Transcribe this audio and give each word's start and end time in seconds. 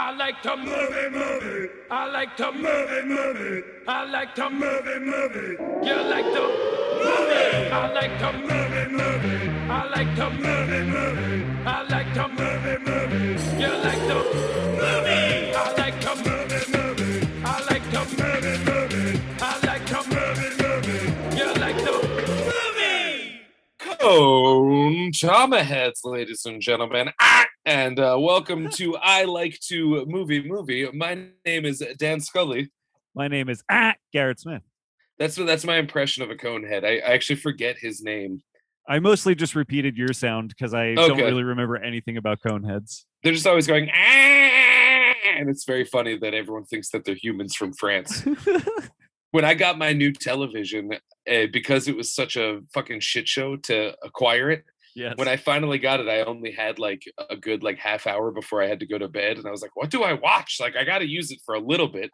I 0.00 0.12
like 0.12 0.40
to 0.42 0.56
move 0.56 0.68
it, 0.70 1.12
move 1.12 1.42
it. 1.42 1.70
I 1.90 2.06
like 2.06 2.36
to 2.36 2.52
move 2.52 2.64
it, 2.64 3.04
move 3.04 3.36
it. 3.36 3.64
I 3.88 4.04
like 4.04 4.32
to 4.36 4.48
move 4.48 4.86
it, 4.86 5.02
move 5.02 5.34
it. 5.34 5.58
You 5.84 5.96
like 5.96 6.24
to 6.24 6.42
move 7.02 7.28
it. 7.28 7.72
I 7.72 7.92
like 7.92 8.16
to 8.20 8.32
move 8.32 8.72
it, 8.82 8.90
move 8.92 9.24
it. 9.24 9.48
I 9.68 9.88
like 9.88 10.14
to 10.14 10.30
move 10.30 10.70
it, 10.70 10.86
move 10.86 11.18
it. 11.18 11.66
I 11.66 11.82
like 11.82 12.14
to 12.14 12.28
move 12.28 12.64
it, 12.64 12.80
move 12.86 13.12
it. 13.12 13.60
You 13.60 13.72
like 13.82 13.98
to 14.06 14.14
move 14.78 15.06
it. 15.08 15.56
I 15.56 15.72
like 15.76 16.00
to 16.00 16.14
move 16.14 16.52
it, 16.52 16.68
move 16.68 17.00
it. 17.00 17.28
I 17.44 17.60
like 17.68 17.90
to 17.90 18.00
move 18.22 18.44
it, 18.44 18.60
move 18.66 18.94
it. 18.94 19.20
I 19.42 19.58
like 19.66 19.84
to 19.86 19.96
move 20.14 20.38
it, 20.46 20.54
move 20.62 20.88
it. 20.94 21.38
You 21.38 21.54
like 21.60 21.78
to 21.78 21.92
move 22.08 22.78
it. 22.78 23.98
Cone 23.98 25.10
Trauma 25.12 25.64
Heads, 25.64 26.02
ladies 26.04 26.46
and 26.46 26.62
gentlemen. 26.62 27.10
Ah! 27.20 27.46
And 27.68 28.00
uh, 28.00 28.16
welcome 28.18 28.70
to 28.70 28.96
I 28.96 29.24
Like 29.24 29.60
to 29.68 30.06
Movie 30.06 30.42
Movie. 30.42 30.88
My 30.90 31.26
name 31.44 31.66
is 31.66 31.84
Dan 31.98 32.18
Scully. 32.18 32.72
My 33.14 33.28
name 33.28 33.50
is 33.50 33.62
ah, 33.70 33.92
Garrett 34.10 34.40
Smith. 34.40 34.62
That's 35.18 35.36
that's 35.36 35.66
my 35.66 35.76
impression 35.76 36.22
of 36.22 36.30
a 36.30 36.34
conehead. 36.34 36.82
I, 36.82 36.96
I 37.00 37.12
actually 37.12 37.36
forget 37.36 37.76
his 37.76 38.00
name. 38.00 38.40
I 38.88 39.00
mostly 39.00 39.34
just 39.34 39.54
repeated 39.54 39.98
your 39.98 40.14
sound 40.14 40.48
because 40.48 40.72
I 40.72 40.94
don't 40.94 41.18
really 41.18 41.44
remember 41.44 41.76
anything 41.76 42.16
about 42.16 42.40
coneheads. 42.40 43.04
They're 43.22 43.34
just 43.34 43.46
always 43.46 43.66
going 43.66 43.90
ah! 43.94 45.12
and 45.36 45.50
it's 45.50 45.66
very 45.66 45.84
funny 45.84 46.16
that 46.16 46.32
everyone 46.32 46.64
thinks 46.64 46.88
that 46.92 47.04
they're 47.04 47.16
humans 47.16 47.54
from 47.54 47.74
France. 47.74 48.26
when 49.32 49.44
I 49.44 49.52
got 49.52 49.76
my 49.76 49.92
new 49.92 50.12
television, 50.14 50.94
uh, 51.30 51.46
because 51.52 51.86
it 51.86 51.98
was 51.98 52.14
such 52.14 52.34
a 52.38 52.60
fucking 52.72 53.00
shit 53.00 53.28
show 53.28 53.56
to 53.56 53.94
acquire 54.02 54.50
it, 54.50 54.64
yes. 54.94 55.14
when 55.16 55.28
I 55.28 55.36
finally 55.36 55.78
got 55.78 56.00
it, 56.00 56.08
I 56.08 56.22
only 56.22 56.52
had 56.52 56.78
like 56.78 57.02
a 57.30 57.36
good 57.36 57.62
like 57.62 57.78
half 57.78 58.06
hour 58.06 58.30
before 58.30 58.62
I 58.62 58.66
had 58.66 58.80
to 58.80 58.86
go 58.86 58.98
to 58.98 59.08
bed, 59.08 59.38
and 59.38 59.46
I 59.46 59.50
was 59.50 59.62
like, 59.62 59.76
"What 59.76 59.90
do 59.90 60.02
I 60.02 60.14
watch? 60.14 60.58
Like, 60.60 60.76
I 60.76 60.84
got 60.84 60.98
to 60.98 61.08
use 61.08 61.30
it 61.30 61.40
for 61.44 61.54
a 61.54 61.60
little 61.60 61.88
bit." 61.88 62.10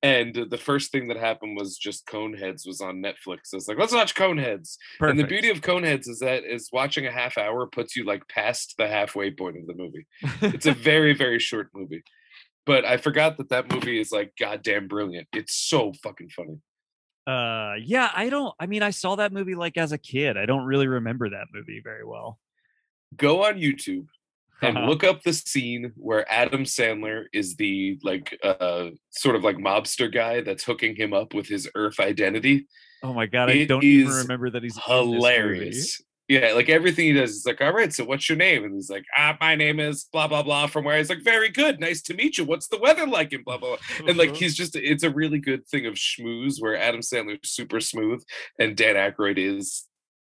And 0.00 0.46
the 0.48 0.58
first 0.58 0.92
thing 0.92 1.08
that 1.08 1.16
happened 1.16 1.56
was 1.56 1.76
just 1.76 2.06
Coneheads 2.06 2.64
was 2.64 2.80
on 2.80 3.02
Netflix. 3.02 3.52
I 3.52 3.56
was 3.56 3.66
like, 3.66 3.78
"Let's 3.78 3.92
watch 3.92 4.14
Coneheads." 4.14 4.76
And 5.00 5.18
the 5.18 5.24
beauty 5.24 5.50
of 5.50 5.60
Coneheads 5.60 6.08
is 6.08 6.20
that 6.20 6.44
is 6.44 6.68
watching 6.72 7.06
a 7.06 7.12
half 7.12 7.36
hour 7.36 7.66
puts 7.66 7.96
you 7.96 8.04
like 8.04 8.28
past 8.28 8.74
the 8.78 8.86
halfway 8.86 9.32
point 9.32 9.56
of 9.56 9.66
the 9.66 9.74
movie. 9.74 10.06
It's 10.54 10.66
a 10.66 10.72
very 10.90 11.14
very 11.14 11.40
short 11.40 11.70
movie, 11.74 12.04
but 12.64 12.84
I 12.84 12.96
forgot 12.96 13.38
that 13.38 13.48
that 13.48 13.72
movie 13.72 14.00
is 14.00 14.12
like 14.12 14.34
goddamn 14.38 14.86
brilliant. 14.86 15.26
It's 15.32 15.56
so 15.56 15.92
fucking 16.02 16.28
funny. 16.28 16.58
Uh 17.28 17.74
yeah, 17.82 18.10
I 18.14 18.30
don't 18.30 18.54
I 18.58 18.66
mean 18.66 18.82
I 18.82 18.90
saw 18.90 19.16
that 19.16 19.32
movie 19.32 19.54
like 19.54 19.76
as 19.76 19.92
a 19.92 19.98
kid. 19.98 20.36
I 20.36 20.46
don't 20.46 20.64
really 20.64 20.86
remember 20.86 21.28
that 21.30 21.48
movie 21.52 21.80
very 21.84 22.04
well. 22.04 22.38
Go 23.16 23.44
on 23.44 23.54
YouTube 23.54 24.06
and 24.62 24.86
look 24.88 25.04
up 25.04 25.22
the 25.22 25.32
scene 25.32 25.92
where 25.96 26.30
Adam 26.32 26.64
Sandler 26.64 27.24
is 27.32 27.56
the 27.56 27.98
like 28.02 28.38
uh 28.42 28.88
sort 29.10 29.36
of 29.36 29.44
like 29.44 29.56
mobster 29.56 30.12
guy 30.12 30.40
that's 30.40 30.64
hooking 30.64 30.96
him 30.96 31.12
up 31.12 31.34
with 31.34 31.46
his 31.46 31.68
Earth 31.74 32.00
identity. 32.00 32.66
Oh 33.02 33.12
my 33.12 33.26
god, 33.26 33.50
I 33.50 33.52
It 33.52 33.66
don't 33.66 33.84
even 33.84 34.12
remember 34.12 34.50
that 34.50 34.62
he's 34.62 34.76
in 34.76 34.80
this 34.80 34.86
movie. 34.86 35.14
Hilarious. 35.16 36.00
Yeah, 36.28 36.52
like 36.52 36.68
everything 36.68 37.06
he 37.06 37.12
does 37.14 37.30
is 37.30 37.46
like, 37.46 37.60
all 37.62 37.72
right, 37.72 37.90
so 37.90 38.04
what's 38.04 38.28
your 38.28 38.36
name? 38.36 38.62
And 38.62 38.74
he's 38.74 38.90
like, 38.90 39.04
ah, 39.16 39.36
my 39.40 39.54
name 39.54 39.80
is 39.80 40.04
blah 40.12 40.28
blah 40.28 40.42
blah 40.42 40.66
from 40.66 40.84
where 40.84 40.98
he's 40.98 41.08
like, 41.08 41.22
very 41.24 41.48
good, 41.48 41.80
nice 41.80 42.02
to 42.02 42.14
meet 42.14 42.36
you. 42.36 42.44
What's 42.44 42.68
the 42.68 42.76
weather 42.78 43.06
like? 43.06 43.32
And 43.32 43.44
blah 43.44 43.56
blah 43.56 43.76
blah. 43.76 44.06
And 44.08 44.18
like 44.18 44.30
Uh-huh. 44.30 44.38
he's 44.40 44.54
just 44.54 44.76
it's 44.76 45.02
a 45.02 45.10
really 45.10 45.38
good 45.38 45.66
thing 45.66 45.86
of 45.86 45.94
schmooze 45.94 46.60
where 46.60 46.76
Adam 46.76 47.00
Sandler's 47.00 47.50
super 47.50 47.80
smooth 47.80 48.22
and 48.58 48.76
Dan 48.76 48.96
Aykroyd 48.96 49.38
is 49.38 49.86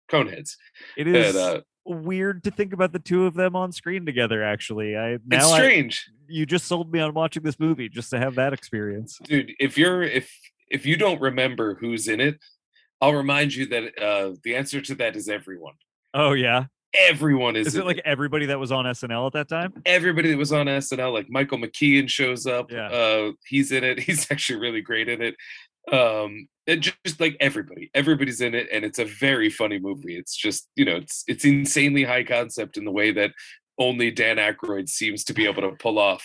coneheads. 0.10 0.56
it 0.98 1.08
And 1.08 1.38
uh 1.38 1.62
weird 1.86 2.44
to 2.46 2.52
think 2.52 2.74
about 2.74 2.94
the 2.94 3.00
two 3.00 3.26
of 3.26 3.34
them 3.36 3.56
on 3.56 3.72
screen 3.72 4.06
together 4.06 4.44
actually. 4.44 4.96
I 4.98 5.10
it's 5.14 5.24
now 5.28 5.50
I, 5.52 5.58
strange. 5.60 6.06
you 6.28 6.46
just 6.48 6.66
sold 6.66 6.92
me 6.92 7.00
on 7.00 7.14
watching 7.14 7.44
this 7.44 7.60
movie 7.60 7.90
just 7.90 8.10
to 8.12 8.20
have 8.20 8.36
that 8.36 8.54
experience. 8.54 9.20
dude 9.24 9.52
if 9.60 9.78
you're 9.78 10.02
if 10.04 10.32
if 10.70 10.86
you 10.86 10.96
don't 10.98 11.22
remember 11.22 11.76
who's 11.76 12.08
in 12.08 12.20
it 12.22 12.40
i'll 13.02 13.14
remind 13.14 13.54
you 13.56 13.66
that 13.68 14.00
uh 14.00 14.32
the 14.44 14.56
answer 14.56 14.80
to 14.80 14.96
that 14.96 15.16
is 15.16 15.28
everyone 15.28 15.74
Oh 16.14 16.34
yeah. 16.34 16.66
everyone 17.10 17.56
is, 17.56 17.68
Is 17.68 17.76
it 17.76 17.86
like 17.86 18.02
everybody 18.04 18.48
that 18.48 18.60
was 18.60 18.72
on 18.72 18.86
SNL 18.86 19.28
at 19.28 19.34
that 19.34 19.48
time? 19.48 19.74
everybody 19.86 20.30
that 20.32 20.38
was 20.38 20.52
on 20.52 20.66
snl 20.68 21.14
like 21.14 21.30
michael 21.30 21.58
mckean 21.58 22.10
shows 22.10 22.46
up 22.46 22.70
Yeah. 22.70 22.88
uh 22.88 23.32
he's 23.48 23.72
in 23.72 23.84
it 23.86 24.00
he's 24.08 24.30
actually 24.30 24.60
really 24.60 24.82
great 24.82 25.08
in 25.08 25.22
it 25.22 25.36
um 25.92 26.48
and 26.68 26.82
just 27.06 27.20
like 27.22 27.36
everybody 27.40 27.90
everybody's 27.94 28.42
in 28.42 28.54
it 28.54 28.68
and 28.74 28.84
it's 28.86 29.00
a 29.00 29.06
very 29.06 29.50
funny 29.50 29.80
movie 29.80 30.18
it's 30.18 30.36
just 30.36 30.68
you 30.76 30.84
know 30.86 30.98
it's 30.98 31.24
it's 31.28 31.46
insanely 31.46 32.04
high 32.04 32.24
concept 32.26 32.76
in 32.78 32.84
the 32.86 32.92
way 32.92 33.12
that 33.12 33.32
only 33.80 34.12
dan 34.12 34.36
Aykroyd 34.38 34.90
seems 34.90 35.24
to 35.24 35.34
be 35.34 35.46
able 35.48 35.62
to 35.64 35.72
pull 35.78 35.98
off 35.98 36.24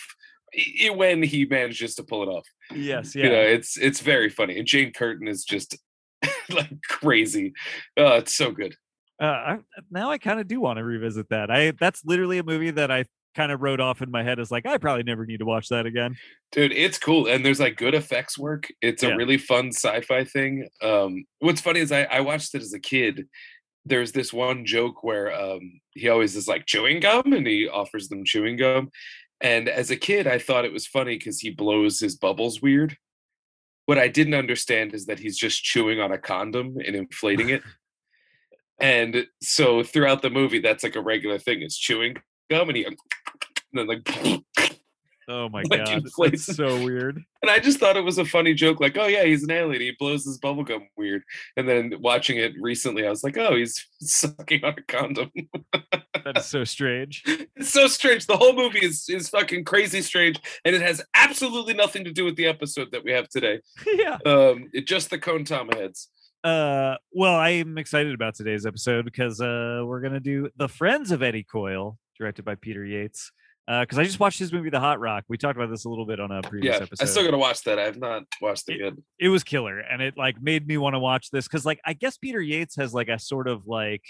when 0.95 1.23
he 1.23 1.45
manages 1.45 1.95
to 1.95 2.03
pull 2.03 2.23
it 2.23 2.27
off 2.27 2.45
Yes, 2.75 3.15
yeah. 3.15 3.23
you 3.23 3.29
know 3.31 3.41
it's 3.41 3.77
it's 3.77 4.01
very 4.01 4.29
funny 4.29 4.57
and 4.59 4.67
jane 4.67 4.91
curtin 4.91 5.27
is 5.29 5.43
just 5.45 5.77
like 6.49 6.71
crazy 6.89 7.53
oh 7.95 8.17
it's 8.17 8.33
so 8.33 8.51
good 8.51 8.75
uh, 9.19 9.25
I, 9.25 9.57
now 9.91 10.09
I 10.11 10.17
kind 10.17 10.39
of 10.39 10.47
do 10.47 10.59
want 10.59 10.77
to 10.77 10.83
revisit 10.83 11.29
that. 11.29 11.49
I 11.51 11.71
that's 11.71 12.03
literally 12.05 12.37
a 12.37 12.43
movie 12.43 12.71
that 12.71 12.91
I 12.91 13.05
kind 13.35 13.51
of 13.51 13.61
wrote 13.61 13.79
off 13.79 14.01
in 14.01 14.09
my 14.09 14.23
head 14.23 14.39
as 14.39 14.49
like 14.49 14.65
I 14.65 14.77
probably 14.79 15.03
never 15.03 15.25
need 15.25 15.39
to 15.39 15.45
watch 15.45 15.69
that 15.69 15.85
again. 15.85 16.15
dude 16.51 16.71
it's 16.71 16.97
cool 16.97 17.27
and 17.27 17.45
there's 17.45 17.59
like 17.59 17.75
good 17.77 17.93
effects 17.93 18.35
work 18.37 18.67
it's 18.81 19.03
a 19.03 19.09
Yeah. 19.09 19.13
really 19.15 19.37
fun 19.37 19.67
sci-fi 19.67 20.23
thing 20.23 20.67
um 20.81 21.23
what's 21.39 21.61
funny 21.61 21.79
is 21.81 21.91
i 21.91 22.03
i 22.05 22.19
watched 22.21 22.55
it 22.55 22.63
as 22.63 22.73
a 22.73 22.79
kid 22.79 23.27
there's 23.85 24.11
this 24.13 24.33
one 24.33 24.65
joke 24.65 25.03
where 25.03 25.31
um 25.39 25.79
he 25.93 26.09
always 26.09 26.35
is 26.35 26.47
like 26.47 26.65
chewing 26.65 26.99
gum 26.99 27.31
and 27.31 27.45
he 27.45 27.67
offers 27.67 28.07
them 28.09 28.23
chewing 28.25 28.57
gum 28.57 28.89
and 29.39 29.69
as 29.69 29.91
a 29.91 29.95
kid 29.97 30.25
i 30.25 30.39
thought 30.39 30.65
it 30.65 30.73
was 30.73 30.87
funny 30.87 31.15
because 31.15 31.39
he 31.39 31.51
blows 31.51 31.99
his 31.99 32.15
bubbles 32.15 32.59
weird 32.59 32.97
what 33.85 33.99
i 33.99 34.07
didn't 34.07 34.33
understand 34.33 34.95
is 34.95 35.05
that 35.05 35.19
he's 35.19 35.37
just 35.37 35.63
chewing 35.63 35.99
on 35.99 36.11
a 36.11 36.17
condom 36.17 36.77
and 36.83 36.95
inflating 36.95 37.49
it 37.49 37.61
and 38.79 39.25
so 39.41 39.83
throughout 39.83 40.21
the 40.21 40.29
movie 40.29 40.59
that's 40.59 40.83
like 40.83 40.95
a 40.95 41.01
regular 41.01 41.37
thing 41.39 41.61
it's 41.61 41.77
chewing 41.77 42.15
gum 42.49 42.69
and 42.69 42.77
he 42.77 42.85
and 42.85 42.95
then 43.73 43.87
like 43.87 44.07
Oh 45.29 45.49
my 45.49 45.61
Like 45.69 45.83
god, 45.85 46.05
that's 46.05 46.55
so 46.55 46.83
weird. 46.83 47.21
And 47.43 47.51
I 47.51 47.59
just 47.59 47.79
thought 47.79 47.97
it 47.97 48.03
was 48.03 48.17
a 48.17 48.25
funny 48.25 48.55
joke, 48.55 48.79
like, 48.79 48.97
oh 48.97 49.05
yeah, 49.05 49.23
he's 49.23 49.43
an 49.43 49.51
alien. 49.51 49.79
He 49.79 49.91
blows 49.99 50.25
his 50.25 50.39
bubblegum 50.39 50.87
weird. 50.97 51.21
And 51.55 51.69
then 51.69 51.93
watching 51.99 52.37
it 52.37 52.53
recently, 52.59 53.05
I 53.05 53.11
was 53.11 53.23
like, 53.23 53.37
oh, 53.37 53.55
he's 53.55 53.85
sucking 54.01 54.63
on 54.63 54.73
a 54.77 54.81
condom. 54.83 55.31
That 56.25 56.39
is 56.39 56.45
so 56.47 56.63
strange. 56.65 57.23
it's 57.55 57.69
so 57.69 57.87
strange. 57.87 58.25
The 58.25 58.35
whole 58.35 58.53
movie 58.53 58.83
is 58.83 59.07
is 59.07 59.29
fucking 59.29 59.63
crazy 59.63 60.01
strange, 60.01 60.41
and 60.65 60.75
it 60.75 60.81
has 60.81 61.01
absolutely 61.15 61.73
nothing 61.73 62.03
to 62.03 62.11
do 62.11 62.25
with 62.25 62.35
the 62.35 62.47
episode 62.47 62.91
that 62.91 63.03
we 63.05 63.11
have 63.11 63.29
today. 63.29 63.61
yeah. 63.93 64.17
Um, 64.25 64.69
it 64.73 64.87
just 64.87 65.09
the 65.09 65.19
cone 65.19 65.45
tom 65.45 65.69
heads. 65.69 66.09
Uh, 66.43 66.95
well, 67.11 67.35
I'm 67.35 67.77
excited 67.77 68.13
about 68.13 68.35
today's 68.35 68.65
episode 68.65 69.05
because 69.05 69.41
uh, 69.41 69.81
we're 69.85 70.01
gonna 70.01 70.19
do 70.19 70.49
the 70.55 70.69
Friends 70.69 71.11
of 71.11 71.21
Eddie 71.23 71.43
Coyle, 71.43 71.97
directed 72.17 72.45
by 72.45 72.55
Peter 72.55 72.85
Yates. 72.85 73.31
Uh 73.69 73.81
because 73.81 73.99
I 73.99 74.05
just 74.05 74.17
watched 74.19 74.39
his 74.39 74.53
movie 74.53 74.69
The 74.69 74.79
Hot 74.79 75.01
Rock. 75.01 75.25
We 75.27 75.37
talked 75.37 75.57
about 75.57 75.69
this 75.69 75.83
a 75.83 75.89
little 75.89 76.05
bit 76.05 76.21
on 76.21 76.31
a 76.31 76.41
previous 76.41 76.77
Yeah, 76.77 76.83
episode. 76.83 77.03
I 77.03 77.05
still 77.05 77.25
gotta 77.25 77.37
watch 77.37 77.63
that. 77.63 77.77
I 77.77 77.83
have 77.83 77.97
not 77.97 78.23
watched 78.41 78.69
it 78.69 78.75
It- 78.75 78.79
yet. 78.81 78.93
it 79.19 79.27
was 79.27 79.43
killer 79.43 79.79
and 79.79 80.01
it 80.01 80.15
like 80.17 80.41
made 80.41 80.65
me 80.65 80.77
want 80.77 80.93
to 80.93 80.99
watch 80.99 81.31
this 81.31 81.47
because 81.49 81.65
like 81.65 81.81
i 81.85 81.91
guess 81.91 82.15
peter 82.17 82.39
yates 82.41 82.77
has 82.77 82.93
like 82.93 83.09
a 83.09 83.19
sort 83.19 83.49
of 83.49 83.67
like 83.67 84.03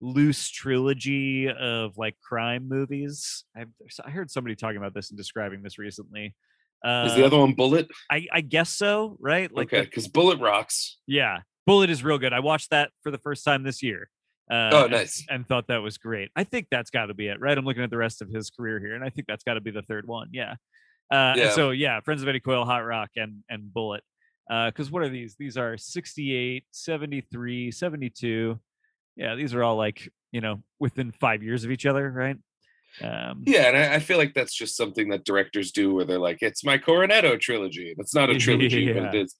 loose 0.00 0.48
trilogy 0.50 1.48
of 1.50 1.98
like 1.98 2.14
crime 2.22 2.68
movies 2.68 3.44
I've, 3.56 3.68
i 4.04 4.10
heard 4.10 4.30
somebody 4.30 4.54
talking 4.54 4.76
about 4.76 4.94
this 4.94 5.10
and 5.10 5.16
describing 5.18 5.62
this 5.62 5.78
recently 5.78 6.36
uh 6.84 7.06
Is 7.08 7.16
the 7.16 7.26
other 7.26 7.38
one 7.38 7.54
Bullet? 7.54 7.88
I, 8.08 8.28
I 8.32 8.40
guess 8.40 8.70
so 8.70 9.16
right 9.18 9.52
like 9.52 9.72
okay, 9.72 9.80
because 9.84 10.06
Bullet 10.06 10.38
rocks. 10.38 10.98
yeah 11.08 11.40
bullet 11.66 11.90
is 11.90 12.02
real 12.04 12.18
good 12.18 12.32
i 12.32 12.40
watched 12.40 12.70
that 12.70 12.90
for 13.02 13.10
the 13.10 13.18
first 13.18 13.44
time 13.44 13.62
this 13.62 13.82
year 13.82 14.08
uh, 14.50 14.70
Oh, 14.72 14.82
and- 14.84 14.92
nice. 14.92 15.24
and 15.30 15.46
thought 15.46 15.66
that 15.68 15.78
was 15.82 15.98
great 15.98 16.30
i 16.36 16.44
think 16.44 16.66
that's 16.70 16.90
got 16.90 17.06
to 17.06 17.14
be 17.14 17.28
it 17.28 17.40
right 17.40 17.56
i'm 17.56 17.64
looking 17.64 17.82
at 17.82 17.90
the 17.90 17.96
rest 17.96 18.20
of 18.22 18.28
his 18.28 18.50
career 18.50 18.78
here 18.80 18.94
and 18.94 19.04
i 19.04 19.08
think 19.08 19.26
that's 19.26 19.44
got 19.44 19.54
to 19.54 19.60
be 19.60 19.70
the 19.70 19.82
third 19.82 20.06
one 20.06 20.28
yeah 20.32 20.54
uh, 21.10 21.34
Yeah. 21.36 21.50
so 21.50 21.70
yeah, 21.72 22.00
Friends 22.00 22.22
of 22.22 22.28
Eddie 22.28 22.40
Coyle, 22.40 22.64
Hot 22.64 22.78
Rock, 22.86 23.10
and 23.16 23.44
and 23.50 23.70
Bullet. 23.74 24.02
Because 24.48 24.90
what 24.90 25.02
are 25.02 25.10
these? 25.10 25.36
These 25.38 25.58
are 25.58 25.76
68, 25.76 26.64
73, 26.70 27.70
72. 27.70 28.58
Yeah, 29.16 29.34
these 29.34 29.52
are 29.54 29.62
all 29.62 29.76
like 29.76 30.08
you 30.30 30.40
know 30.40 30.62
within 30.80 31.12
five 31.12 31.42
years 31.42 31.64
of 31.64 31.70
each 31.70 31.84
other, 31.84 32.10
right? 32.10 32.36
Um, 33.02 33.42
Yeah, 33.46 33.68
and 33.68 33.76
I, 33.76 33.94
I 33.96 33.98
feel 33.98 34.16
like 34.16 34.32
that's 34.32 34.54
just 34.54 34.74
something 34.74 35.10
that 35.10 35.24
directors 35.24 35.70
do 35.72 35.92
where 35.94 36.06
they're 36.06 36.18
like, 36.18 36.38
it's 36.40 36.64
my 36.64 36.78
Cornetto 36.78 37.38
trilogy. 37.38 37.90
And 37.90 37.98
it's 38.00 38.14
not 38.14 38.30
a 38.30 38.38
trilogy, 38.38 38.90
but 38.90 39.02
it 39.14 39.22
is. 39.22 39.34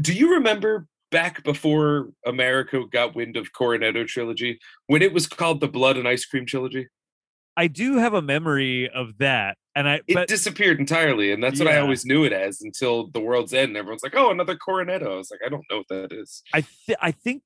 Do 0.00 0.12
you 0.12 0.34
remember 0.34 0.86
back 1.10 1.42
before 1.44 2.10
America 2.26 2.82
got 2.90 3.14
wind 3.14 3.36
of 3.36 3.52
Cornetto 3.52 4.06
trilogy 4.06 4.58
when 4.86 5.02
it 5.02 5.12
was 5.12 5.26
called 5.26 5.60
the 5.60 5.68
Blood 5.68 5.96
and 5.96 6.06
Ice 6.06 6.24
Cream 6.24 6.46
trilogy? 6.46 6.88
I 7.56 7.66
do 7.66 7.96
have 7.96 8.14
a 8.14 8.22
memory 8.22 8.88
of 8.88 9.18
that, 9.18 9.56
and 9.74 9.88
I 9.88 10.00
It 10.06 10.14
but 10.14 10.28
disappeared 10.28 10.78
entirely, 10.78 11.32
and 11.32 11.42
that's 11.42 11.58
what 11.58 11.68
I 11.68 11.78
always 11.78 12.06
knew 12.06 12.24
it 12.24 12.32
as 12.32 12.60
until 12.60 13.08
the 13.08 13.20
world's 13.20 13.52
end. 13.52 13.70
And 13.70 13.76
everyone's 13.76 14.04
like, 14.04 14.14
"Oh, 14.14 14.30
another 14.30 14.56
Cornetto." 14.56 15.12
I 15.12 15.16
was 15.16 15.30
like, 15.30 15.40
"I 15.44 15.48
don't 15.48 15.64
know 15.68 15.78
what 15.78 15.88
that 15.88 16.12
is." 16.12 16.42
I 16.54 16.60
th- 16.60 16.98
I 17.02 17.10
think 17.10 17.42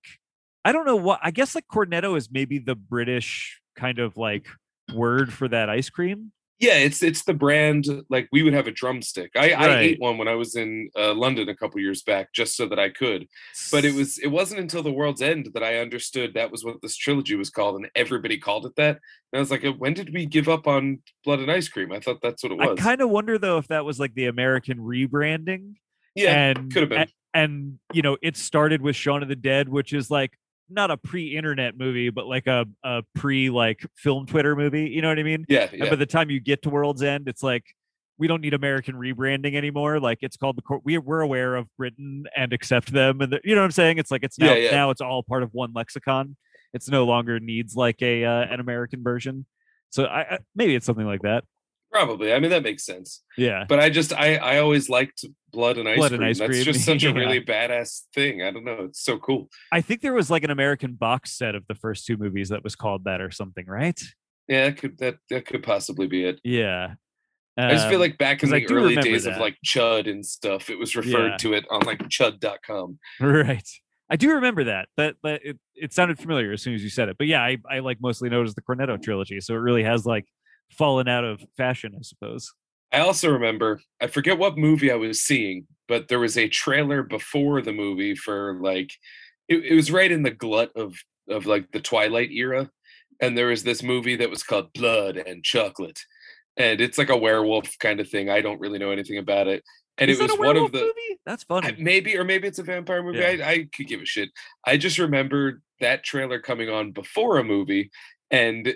I 0.64 0.72
don't 0.72 0.84
know 0.84 0.96
what 0.96 1.20
I 1.22 1.30
guess 1.30 1.54
like 1.54 1.66
cornetto 1.66 2.16
is 2.16 2.28
maybe 2.30 2.58
the 2.58 2.74
British 2.74 3.60
kind 3.74 3.98
of 3.98 4.16
like 4.16 4.46
word 4.94 5.32
for 5.32 5.48
that 5.48 5.68
ice 5.68 5.90
cream. 5.90 6.32
Yeah, 6.62 6.74
it's 6.74 7.02
it's 7.02 7.24
the 7.24 7.34
brand 7.34 7.86
like 8.08 8.28
we 8.30 8.42
would 8.44 8.52
have 8.54 8.68
a 8.68 8.70
drumstick. 8.70 9.32
I, 9.36 9.50
I 9.52 9.78
ate 9.80 10.00
one 10.00 10.16
when 10.16 10.28
I 10.28 10.36
was 10.36 10.54
in 10.54 10.88
uh, 10.96 11.12
London 11.12 11.48
a 11.48 11.56
couple 11.56 11.80
years 11.80 12.02
back, 12.02 12.32
just 12.32 12.56
so 12.56 12.66
that 12.68 12.78
I 12.78 12.88
could. 12.88 13.26
But 13.72 13.84
it 13.84 13.92
was 13.94 14.18
it 14.18 14.28
wasn't 14.28 14.60
until 14.60 14.84
the 14.84 14.92
world's 14.92 15.20
end 15.22 15.50
that 15.54 15.64
I 15.64 15.78
understood 15.78 16.34
that 16.34 16.52
was 16.52 16.64
what 16.64 16.76
this 16.80 16.96
trilogy 16.96 17.34
was 17.34 17.50
called, 17.50 17.74
and 17.76 17.90
everybody 17.96 18.38
called 18.38 18.64
it 18.66 18.76
that. 18.76 19.00
And 19.32 19.38
I 19.38 19.40
was 19.40 19.50
like, 19.50 19.64
when 19.78 19.92
did 19.92 20.14
we 20.14 20.24
give 20.24 20.48
up 20.48 20.66
on 20.68 21.02
Blood 21.24 21.40
and 21.40 21.50
Ice 21.50 21.68
Cream? 21.68 21.90
I 21.90 21.98
thought 21.98 22.20
that's 22.22 22.44
what 22.44 22.52
it 22.52 22.58
was. 22.58 22.78
I 22.78 22.82
kind 22.82 23.00
of 23.00 23.10
wonder 23.10 23.38
though 23.38 23.58
if 23.58 23.66
that 23.68 23.84
was 23.84 23.98
like 23.98 24.14
the 24.14 24.26
American 24.26 24.78
rebranding. 24.78 25.74
yeah, 26.14 26.32
and 26.50 26.72
could 26.72 26.82
have 26.82 26.90
been. 26.90 27.02
a- 27.02 27.06
And, 27.34 27.78
you 27.92 28.02
know, 28.02 28.18
it 28.22 28.36
started 28.36 28.82
with 28.82 28.94
Shaun 28.94 29.22
of 29.22 29.28
the 29.28 29.34
Dead, 29.36 29.68
which 29.68 29.92
is 29.94 30.10
like 30.10 30.38
not 30.74 30.90
a 30.90 30.96
pre-internet 30.96 31.76
movie, 31.76 32.10
but 32.10 32.26
like 32.26 32.46
a, 32.46 32.66
a 32.84 33.02
pre 33.14 33.50
like 33.50 33.84
film 33.96 34.26
Twitter 34.26 34.56
movie. 34.56 34.88
You 34.88 35.02
know 35.02 35.08
what 35.08 35.18
I 35.18 35.22
mean? 35.22 35.44
yeah, 35.48 35.68
And 35.72 35.90
by 35.90 35.96
the 35.96 36.06
time 36.06 36.30
you 36.30 36.40
get 36.40 36.62
to 36.62 36.70
World's 36.70 37.02
End, 37.02 37.28
it's 37.28 37.42
like 37.42 37.64
we 38.18 38.28
don't 38.28 38.40
need 38.40 38.54
American 38.54 38.94
rebranding 38.94 39.56
anymore. 39.56 39.98
Like 40.00 40.18
it's 40.20 40.36
called 40.36 40.56
the 40.56 40.62
court. 40.62 40.82
We 40.84 40.98
we're 40.98 41.20
aware 41.20 41.56
of 41.56 41.66
Britain 41.76 42.24
and 42.36 42.52
accept 42.52 42.92
them, 42.92 43.20
and 43.20 43.32
the, 43.32 43.40
you 43.44 43.54
know 43.54 43.62
what 43.62 43.66
I'm 43.66 43.72
saying. 43.72 43.98
It's 43.98 44.10
like 44.10 44.22
it's 44.22 44.38
now 44.38 44.52
Yeah, 44.52 44.64
yeah. 44.64 44.70
now 44.70 44.90
it's 44.90 45.00
all 45.00 45.22
part 45.22 45.42
of 45.42 45.50
one 45.52 45.72
lexicon. 45.74 46.36
It's 46.72 46.88
no 46.88 47.04
longer 47.04 47.40
needs 47.40 47.74
like 47.74 48.00
a 48.02 48.24
uh, 48.24 48.42
an 48.42 48.60
American 48.60 49.02
version. 49.02 49.46
So 49.90 50.04
I, 50.04 50.20
I 50.20 50.38
maybe 50.54 50.74
it's 50.74 50.86
something 50.86 51.06
like 51.06 51.22
that. 51.22 51.44
Probably. 51.92 52.32
I 52.32 52.38
mean, 52.38 52.50
that 52.50 52.62
makes 52.62 52.84
sense. 52.86 53.22
Yeah. 53.36 53.64
But 53.68 53.78
I 53.78 53.90
just 53.90 54.12
I 54.14 54.36
I 54.36 54.58
always 54.58 54.88
liked 54.88 55.24
Blood 55.52 55.76
and 55.76 55.88
Ice 55.88 55.98
Blood 55.98 56.08
Cream. 56.10 56.20
and 56.22 56.30
Ice 56.30 56.38
That's 56.38 56.48
Cream, 56.50 56.64
just 56.64 56.84
such 56.86 57.04
a 57.04 57.08
yeah. 57.08 57.12
really 57.12 57.40
badass 57.40 58.02
thing. 58.14 58.42
I 58.42 58.50
don't 58.50 58.64
know. 58.64 58.84
It's 58.84 59.04
so 59.04 59.18
cool. 59.18 59.48
I 59.70 59.82
think 59.82 60.00
there 60.00 60.14
was 60.14 60.30
like 60.30 60.42
an 60.42 60.50
American 60.50 60.94
box 60.94 61.36
set 61.36 61.54
of 61.54 61.66
the 61.68 61.74
first 61.74 62.06
two 62.06 62.16
movies 62.16 62.48
that 62.48 62.64
was 62.64 62.74
called 62.74 63.04
that 63.04 63.20
or 63.20 63.30
something, 63.30 63.66
right? 63.66 64.00
Yeah, 64.48 64.64
that 64.70 64.78
could 64.78 64.98
that 64.98 65.16
that 65.28 65.44
could 65.46 65.62
possibly 65.62 66.06
be 66.06 66.24
it. 66.24 66.40
Yeah. 66.42 66.94
I 67.58 67.72
just 67.72 67.86
feel 67.88 67.96
Um, 67.96 68.00
like 68.00 68.16
back 68.16 68.42
in 68.42 68.48
the 68.48 68.66
early 68.70 68.96
days 68.96 69.26
of 69.26 69.36
like 69.36 69.58
Chud 69.64 70.10
and 70.10 70.24
stuff, 70.24 70.70
it 70.70 70.78
was 70.78 70.96
referred 70.96 71.32
Yeah. 71.32 71.36
to 71.36 71.52
it 71.52 71.66
on 71.70 71.82
like 71.82 71.98
Chud.com. 72.08 72.98
right. 73.20 73.68
I 74.08 74.16
do 74.16 74.30
remember 74.32 74.64
that. 74.64 74.88
That 74.96 75.16
that 75.22 75.42
it, 75.44 75.58
it 75.74 75.92
sounded 75.92 76.18
familiar 76.18 76.52
as 76.52 76.62
soon 76.62 76.74
as 76.74 76.82
you 76.82 76.88
said 76.88 77.10
it. 77.10 77.16
But 77.18 77.26
yeah, 77.26 77.42
I, 77.42 77.58
I 77.70 77.80
like 77.80 77.98
mostly 78.00 78.30
as 78.34 78.54
the 78.54 78.62
Cornetto 78.62 79.02
trilogy. 79.02 79.40
So 79.40 79.52
it 79.54 79.58
really 79.58 79.82
has 79.84 80.06
like 80.06 80.24
fallen 80.70 81.08
out 81.08 81.24
of 81.24 81.44
fashion, 81.56 81.94
I 81.96 82.02
suppose. 82.02 82.52
I 82.92 83.00
also 83.00 83.30
remember, 83.30 83.80
I 84.00 84.06
forget 84.06 84.38
what 84.38 84.58
movie 84.58 84.92
I 84.92 84.96
was 84.96 85.22
seeing, 85.22 85.66
but 85.88 86.08
there 86.08 86.18
was 86.18 86.36
a 86.36 86.48
trailer 86.48 87.02
before 87.02 87.62
the 87.62 87.72
movie 87.72 88.14
for 88.14 88.58
like, 88.60 88.92
it, 89.48 89.64
it 89.64 89.74
was 89.74 89.90
right 89.90 90.10
in 90.10 90.22
the 90.22 90.30
glut 90.30 90.70
of 90.76 90.94
of 91.28 91.46
like 91.46 91.70
the 91.72 91.80
Twilight 91.80 92.30
era, 92.32 92.70
and 93.20 93.36
there 93.38 93.46
was 93.46 93.62
this 93.62 93.82
movie 93.82 94.16
that 94.16 94.30
was 94.30 94.42
called 94.42 94.72
Blood 94.72 95.16
and 95.16 95.42
Chocolate, 95.44 96.00
and 96.56 96.80
it's 96.80 96.98
like 96.98 97.10
a 97.10 97.16
werewolf 97.16 97.78
kind 97.78 98.00
of 98.00 98.08
thing. 98.08 98.28
I 98.28 98.40
don't 98.40 98.60
really 98.60 98.78
know 98.78 98.90
anything 98.90 99.18
about 99.18 99.48
it, 99.48 99.62
and 99.98 100.10
Is 100.10 100.20
it 100.20 100.24
was 100.24 100.38
one 100.38 100.56
of 100.56 100.72
the 100.72 100.80
movie? 100.80 101.20
That's 101.24 101.44
funny. 101.44 101.76
Maybe 101.78 102.16
or 102.16 102.24
maybe 102.24 102.48
it's 102.48 102.58
a 102.58 102.62
vampire 102.62 103.02
movie. 103.02 103.18
Yeah. 103.18 103.46
I, 103.46 103.50
I 103.50 103.68
could 103.74 103.86
give 103.86 104.00
a 104.00 104.06
shit. 104.06 104.30
I 104.66 104.76
just 104.76 104.98
remember 104.98 105.60
that 105.80 106.02
trailer 106.02 106.40
coming 106.40 106.68
on 106.68 106.92
before 106.92 107.38
a 107.38 107.44
movie, 107.44 107.90
and 108.30 108.74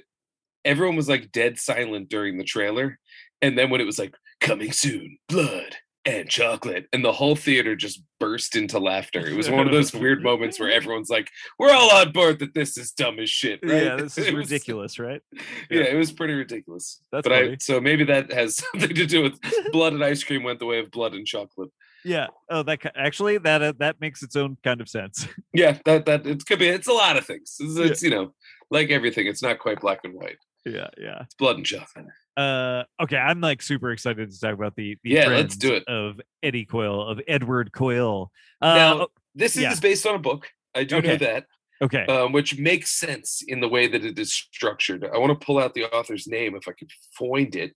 everyone 0.66 0.96
was 0.96 1.08
like 1.08 1.32
dead 1.32 1.58
silent 1.58 2.08
during 2.08 2.36
the 2.38 2.44
trailer. 2.44 2.98
And 3.42 3.56
then 3.56 3.70
when 3.70 3.80
it 3.80 3.84
was 3.86 3.98
like 3.98 4.14
coming 4.40 4.72
soon, 4.72 5.18
blood 5.28 5.76
and 6.06 6.28
chocolate, 6.28 6.86
and 6.92 7.04
the 7.04 7.12
whole 7.12 7.34
theater 7.36 7.74
just 7.76 8.00
burst 8.20 8.54
into 8.56 8.78
laughter. 8.78 9.26
It 9.26 9.36
was 9.36 9.50
one 9.50 9.66
of 9.66 9.72
those 9.72 9.92
weird 9.92 10.22
moments 10.22 10.58
where 10.60 10.70
everyone's 10.78 11.10
like, 11.10 11.28
"We're 11.58 11.72
all 11.72 11.90
on 11.90 12.12
board 12.12 12.38
that 12.38 12.54
this 12.54 12.78
is 12.78 12.92
dumb 12.92 13.18
as 13.18 13.28
shit." 13.28 13.60
Right? 13.62 13.82
Yeah, 13.82 13.96
this 13.96 14.16
is 14.18 14.32
was- 14.32 14.48
ridiculous, 14.50 14.98
right? 14.98 15.20
yeah, 15.32 15.40
Yeah. 15.70 15.80
it 15.82 15.96
was 15.96 16.12
pretty 16.12 16.34
ridiculous. 16.34 17.00
That's 17.12 17.28
but 17.28 17.32
I 17.36 17.56
so 17.60 17.80
maybe 17.80 18.04
that 18.04 18.32
has 18.32 18.56
something 18.72 18.94
to 18.94 19.06
do 19.06 19.22
with 19.22 19.38
blood 19.72 19.92
and 19.94 20.02
ice 20.04 20.22
cream 20.24 20.42
went 20.44 20.60
the 20.60 20.66
way 20.66 20.78
of 20.78 20.90
blood 20.90 21.14
and 21.14 21.26
chocolate. 21.26 21.70
Yeah. 22.04 22.28
Oh, 22.48 22.62
that 22.62 22.78
actually 22.96 23.38
that 23.38 23.60
uh, 23.62 23.72
that 23.80 24.00
makes 24.00 24.22
its 24.22 24.36
own 24.36 24.56
kind 24.62 24.80
of 24.80 24.88
sense. 24.88 25.26
Yeah, 25.52 25.76
that 25.84 26.06
that 26.06 26.24
it 26.26 26.46
could 26.46 26.60
be. 26.60 26.68
It's 26.68 26.86
a 26.88 26.92
lot 26.92 27.16
of 27.16 27.26
things. 27.26 27.56
It's, 27.58 27.76
it's 27.76 28.02
you 28.02 28.10
know, 28.10 28.32
like 28.70 28.90
everything. 28.90 29.26
It's 29.26 29.42
not 29.42 29.58
quite 29.58 29.80
black 29.80 30.00
and 30.04 30.14
white. 30.14 30.38
Yeah, 30.66 30.88
yeah. 30.98 31.22
It's 31.22 31.34
blood 31.36 31.56
and 31.56 31.64
chocolate. 31.64 32.06
Uh, 32.36 32.82
okay, 33.00 33.16
I'm 33.16 33.40
like 33.40 33.62
super 33.62 33.92
excited 33.92 34.30
to 34.30 34.38
talk 34.40 34.52
about 34.52 34.74
the, 34.76 34.98
the 35.04 35.10
Yeah, 35.10 35.28
let's 35.28 35.56
do 35.56 35.74
it. 35.74 35.84
of 35.88 36.20
Eddie 36.42 36.64
Coyle 36.66 37.06
of 37.08 37.20
Edward 37.28 37.72
Coyle. 37.72 38.30
Uh, 38.60 38.74
Now- 38.74 39.00
oh, 39.02 39.08
This 39.34 39.56
Yeah. 39.56 39.72
is 39.72 39.80
based 39.80 40.06
on 40.06 40.14
a 40.14 40.18
book. 40.18 40.48
I 40.74 40.84
do 40.84 41.00
know 41.00 41.16
that, 41.16 41.46
okay, 41.80 42.04
um, 42.06 42.32
which 42.32 42.58
makes 42.58 42.90
sense 42.90 43.42
in 43.46 43.60
the 43.60 43.68
way 43.68 43.86
that 43.86 44.04
it 44.04 44.18
is 44.18 44.34
structured. 44.34 45.04
I 45.04 45.16
want 45.18 45.38
to 45.38 45.44
pull 45.46 45.58
out 45.58 45.72
the 45.74 45.84
author's 45.84 46.26
name 46.26 46.54
if 46.56 46.66
I 46.68 46.72
could 46.72 46.90
find 47.18 47.54
it. 47.56 47.74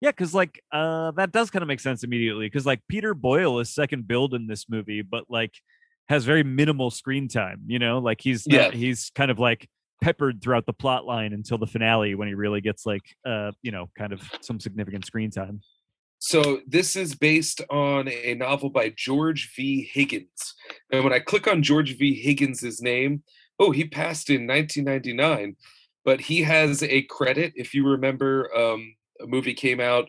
yeah, 0.00 0.10
because 0.10 0.34
like 0.34 0.60
uh, 0.72 1.10
that 1.12 1.30
does 1.32 1.50
kind 1.50 1.62
of 1.62 1.68
make 1.68 1.80
sense 1.80 2.02
immediately. 2.02 2.46
Because 2.46 2.66
like 2.66 2.80
Peter 2.88 3.14
Boyle 3.14 3.58
is 3.60 3.72
second 3.74 4.06
billed 4.08 4.34
in 4.34 4.46
this 4.48 4.68
movie, 4.68 5.02
but 5.02 5.24
like 5.28 5.52
has 6.08 6.24
very 6.24 6.42
minimal 6.42 6.90
screen 6.90 7.28
time. 7.28 7.62
You 7.66 7.78
know, 7.78 7.98
like 7.98 8.20
he's 8.20 8.46
Yeah. 8.46 8.64
not, 8.64 8.74
he's 8.74 9.10
kind 9.14 9.30
of 9.30 9.38
like 9.38 9.68
peppered 10.02 10.42
throughout 10.42 10.66
the 10.66 10.72
plot 10.72 11.04
line 11.06 11.32
until 11.32 11.58
the 11.58 11.66
finale 11.66 12.14
when 12.14 12.28
he 12.28 12.34
really 12.34 12.60
gets 12.60 12.84
like 12.84 13.02
uh 13.26 13.52
you 13.62 13.70
know 13.70 13.88
kind 13.96 14.12
of 14.12 14.22
some 14.40 14.60
significant 14.60 15.04
screen 15.06 15.30
time. 15.30 15.60
So 16.18 16.60
this 16.66 16.96
is 16.96 17.14
based 17.14 17.60
on 17.68 18.08
a 18.08 18.34
novel 18.34 18.70
by 18.70 18.94
George 18.96 19.52
V. 19.54 19.88
Higgins. 19.92 20.54
And 20.90 21.04
when 21.04 21.12
I 21.12 21.18
click 21.18 21.46
on 21.46 21.62
George 21.62 21.98
V. 21.98 22.14
Higgins's 22.14 22.80
name, 22.80 23.22
oh, 23.58 23.72
he 23.72 23.84
passed 23.84 24.30
in 24.30 24.46
1999, 24.46 25.56
but 26.02 26.22
he 26.22 26.42
has 26.42 26.82
a 26.82 27.02
credit. 27.02 27.52
If 27.56 27.74
you 27.74 27.86
remember, 27.86 28.48
um, 28.56 28.94
a 29.20 29.26
movie 29.26 29.52
came 29.52 29.80
out, 29.80 30.08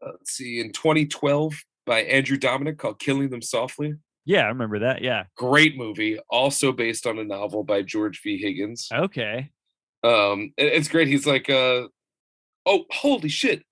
uh, 0.00 0.12
let's 0.12 0.32
see, 0.32 0.60
in 0.60 0.70
2012 0.70 1.54
by 1.86 2.02
Andrew 2.02 2.38
Dominik 2.38 2.78
called 2.78 3.00
Killing 3.00 3.30
Them 3.30 3.42
Softly. 3.42 3.94
Yeah, 4.30 4.42
I 4.42 4.48
remember 4.48 4.78
that. 4.78 5.02
Yeah. 5.02 5.24
Great 5.36 5.76
movie, 5.76 6.20
also 6.30 6.70
based 6.70 7.04
on 7.04 7.18
a 7.18 7.24
novel 7.24 7.64
by 7.64 7.82
George 7.82 8.22
V. 8.22 8.38
Higgins. 8.38 8.86
Okay. 8.92 9.50
Um, 10.04 10.52
it's 10.56 10.86
great. 10.86 11.08
He's 11.08 11.26
like, 11.26 11.50
uh, 11.50 11.88
oh, 12.64 12.84
holy 12.92 13.28
shit. 13.28 13.64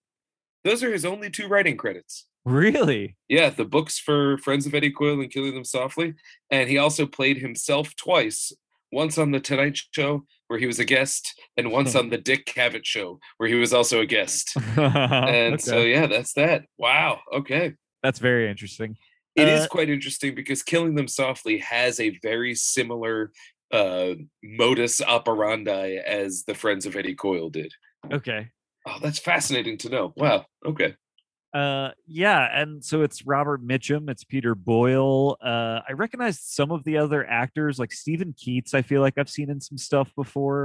Those 0.65 0.83
are 0.83 0.93
his 0.93 1.05
only 1.05 1.31
two 1.31 1.47
writing 1.47 1.77
credits. 1.77 2.27
Really? 2.45 3.17
Yeah, 3.29 3.51
the 3.51 3.65
books 3.65 4.01
for 4.01 4.37
Friends 4.39 4.67
of 4.67 4.75
Eddie 4.75 4.91
Coyle 4.91 5.21
and 5.21 5.31
Killing 5.31 5.55
Them 5.55 5.65
Softly. 5.65 6.15
And 6.51 6.69
he 6.69 6.77
also 6.77 7.07
played 7.07 7.39
himself 7.39 7.95
twice. 7.95 8.51
Once 8.91 9.17
on 9.17 9.31
the 9.31 9.39
Tonight 9.39 9.79
Show, 9.93 10.25
where 10.49 10.59
he 10.59 10.67
was 10.67 10.81
a 10.81 10.85
guest, 10.85 11.41
and 11.57 11.71
once 11.71 11.95
on 11.95 12.09
the 12.09 12.19
Dick 12.19 12.47
Cavett 12.47 12.85
Show, 12.85 13.21
where 13.37 13.49
he 13.49 13.55
was 13.55 13.73
also 13.73 14.01
a 14.01 14.07
guest. 14.07 14.57
And 14.77 15.61
so, 15.61 15.83
yeah, 15.83 16.09
that's 16.09 16.33
that. 16.33 16.65
Wow. 16.79 17.21
Okay. 17.33 17.75
That's 18.03 18.19
very 18.19 18.51
interesting. 18.51 18.97
It 19.39 19.49
is 19.49 19.65
Uh, 19.65 19.69
quite 19.69 19.89
interesting 19.91 20.35
because 20.35 20.63
Killing 20.63 20.95
Them 20.95 21.09
Softly 21.09 21.59
has 21.59 22.01
a 22.01 22.19
very 22.23 22.55
similar 22.55 23.33
uh, 23.71 24.15
modus 24.43 25.01
operandi 25.03 25.97
as 25.97 26.45
the 26.45 26.55
Friends 26.55 26.87
of 26.87 26.97
Eddie 26.97 27.15
Coyle 27.15 27.51
did. 27.51 27.73
Okay. 28.11 28.49
Oh, 28.87 28.99
that's 29.03 29.19
fascinating 29.19 29.77
to 29.79 29.89
know. 29.91 30.13
Wow. 30.17 30.47
Okay. 30.65 30.95
Uh 31.55 31.91
yeah, 32.07 32.47
and 32.61 32.85
so 32.85 33.01
it's 33.01 33.25
Robert 33.27 33.67
Mitchum, 33.67 34.11
it's 34.11 34.23
Peter 34.23 34.55
Boyle. 34.55 35.39
Uh 35.43 35.81
I 35.89 35.93
recognized 35.93 36.41
some 36.43 36.71
of 36.71 36.85
the 36.85 36.99
other 36.99 37.27
actors 37.27 37.79
like 37.79 37.91
Steven 37.91 38.35
Keats, 38.37 38.75
I 38.75 38.83
feel 38.83 39.01
like 39.01 39.17
I've 39.17 39.31
seen 39.31 39.49
in 39.49 39.59
some 39.59 39.79
stuff 39.79 40.15
before. 40.15 40.65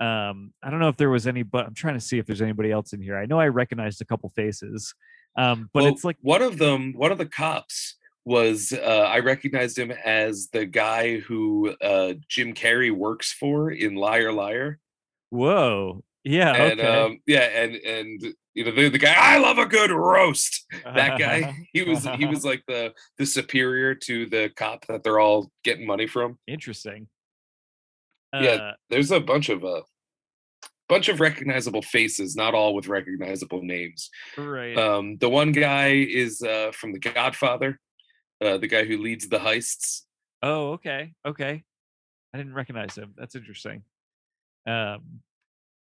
Um 0.00 0.52
I 0.60 0.70
don't 0.70 0.80
know 0.80 0.88
if 0.88 0.96
there 0.96 1.08
was 1.10 1.28
any 1.28 1.44
but 1.44 1.66
I'm 1.66 1.74
trying 1.74 1.94
to 1.94 2.00
see 2.00 2.18
if 2.18 2.26
there's 2.26 2.42
anybody 2.42 2.72
else 2.72 2.92
in 2.92 3.00
here. 3.00 3.16
I 3.16 3.26
know 3.26 3.38
I 3.38 3.46
recognized 3.46 4.00
a 4.00 4.04
couple 4.04 4.28
faces. 4.30 4.92
Um 5.36 5.70
but 5.72 5.84
Well, 5.84 5.92
it's 5.92 6.02
like 6.04 6.16
one 6.20 6.42
of 6.42 6.58
them, 6.58 6.94
one 6.96 7.12
of 7.12 7.18
the 7.18 7.26
cops 7.26 7.94
was 8.28 8.74
uh, 8.74 9.08
I 9.08 9.20
recognized 9.20 9.78
him 9.78 9.90
as 9.90 10.48
the 10.52 10.66
guy 10.66 11.16
who 11.20 11.74
uh, 11.80 12.12
Jim 12.28 12.52
Carrey 12.52 12.94
works 12.94 13.32
for 13.32 13.70
in 13.70 13.94
Liar 13.94 14.32
Liar. 14.32 14.78
whoa. 15.30 16.04
Yeah, 16.24 16.52
And 16.52 16.80
okay. 16.80 16.86
um, 16.88 17.20
yeah, 17.26 17.44
and 17.62 17.74
and 17.76 18.34
you 18.52 18.64
know 18.64 18.72
the, 18.72 18.90
the 18.90 18.98
guy 18.98 19.14
I 19.16 19.38
love 19.38 19.56
a 19.56 19.64
good 19.64 19.90
roast. 19.90 20.66
That 20.84 21.18
guy, 21.18 21.54
he 21.72 21.82
was 21.84 22.06
he 22.18 22.26
was 22.26 22.44
like 22.44 22.62
the 22.68 22.92
the 23.16 23.24
superior 23.24 23.94
to 23.94 24.26
the 24.26 24.50
cop 24.54 24.84
that 24.88 25.02
they're 25.02 25.20
all 25.20 25.50
getting 25.64 25.86
money 25.86 26.06
from. 26.06 26.38
interesting. 26.46 27.08
Yeah. 28.34 28.50
Uh, 28.50 28.72
There's 28.90 29.10
a 29.10 29.20
bunch 29.20 29.48
of 29.48 29.64
uh 29.64 29.82
bunch 30.88 31.08
of 31.08 31.20
recognizable 31.20 31.82
faces, 31.82 32.36
not 32.36 32.52
all 32.54 32.74
with 32.74 32.88
recognizable 32.88 33.62
names. 33.62 34.10
right. 34.36 34.76
Um, 34.76 35.16
the 35.18 35.30
one 35.30 35.52
guy 35.52 35.92
is 35.92 36.42
uh, 36.42 36.72
from 36.74 36.92
The 36.92 36.98
Godfather, 36.98 37.78
uh, 38.40 38.58
the 38.58 38.68
guy 38.68 38.84
who 38.84 38.98
leads 38.98 39.28
the 39.28 39.38
heists. 39.38 40.02
Oh, 40.42 40.72
okay. 40.72 41.12
Okay. 41.26 41.64
I 42.32 42.38
didn't 42.38 42.54
recognize 42.54 42.94
him. 42.94 43.14
That's 43.16 43.34
interesting. 43.34 43.82
Um 44.66 45.20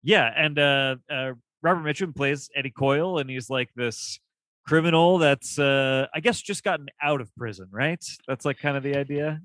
yeah, 0.02 0.32
and 0.34 0.58
uh 0.58 0.96
uh 1.10 1.32
Robert 1.62 1.82
Mitchum 1.84 2.14
plays 2.14 2.50
Eddie 2.56 2.70
Coyle 2.70 3.18
and 3.18 3.30
he's 3.30 3.50
like 3.50 3.70
this 3.76 4.18
criminal 4.66 5.18
that's 5.18 5.58
uh 5.58 6.06
I 6.14 6.20
guess 6.20 6.40
just 6.40 6.64
gotten 6.64 6.86
out 7.02 7.20
of 7.20 7.34
prison, 7.36 7.68
right? 7.70 8.02
That's 8.26 8.44
like 8.44 8.58
kind 8.58 8.76
of 8.76 8.82
the 8.82 8.96
idea. 8.96 9.40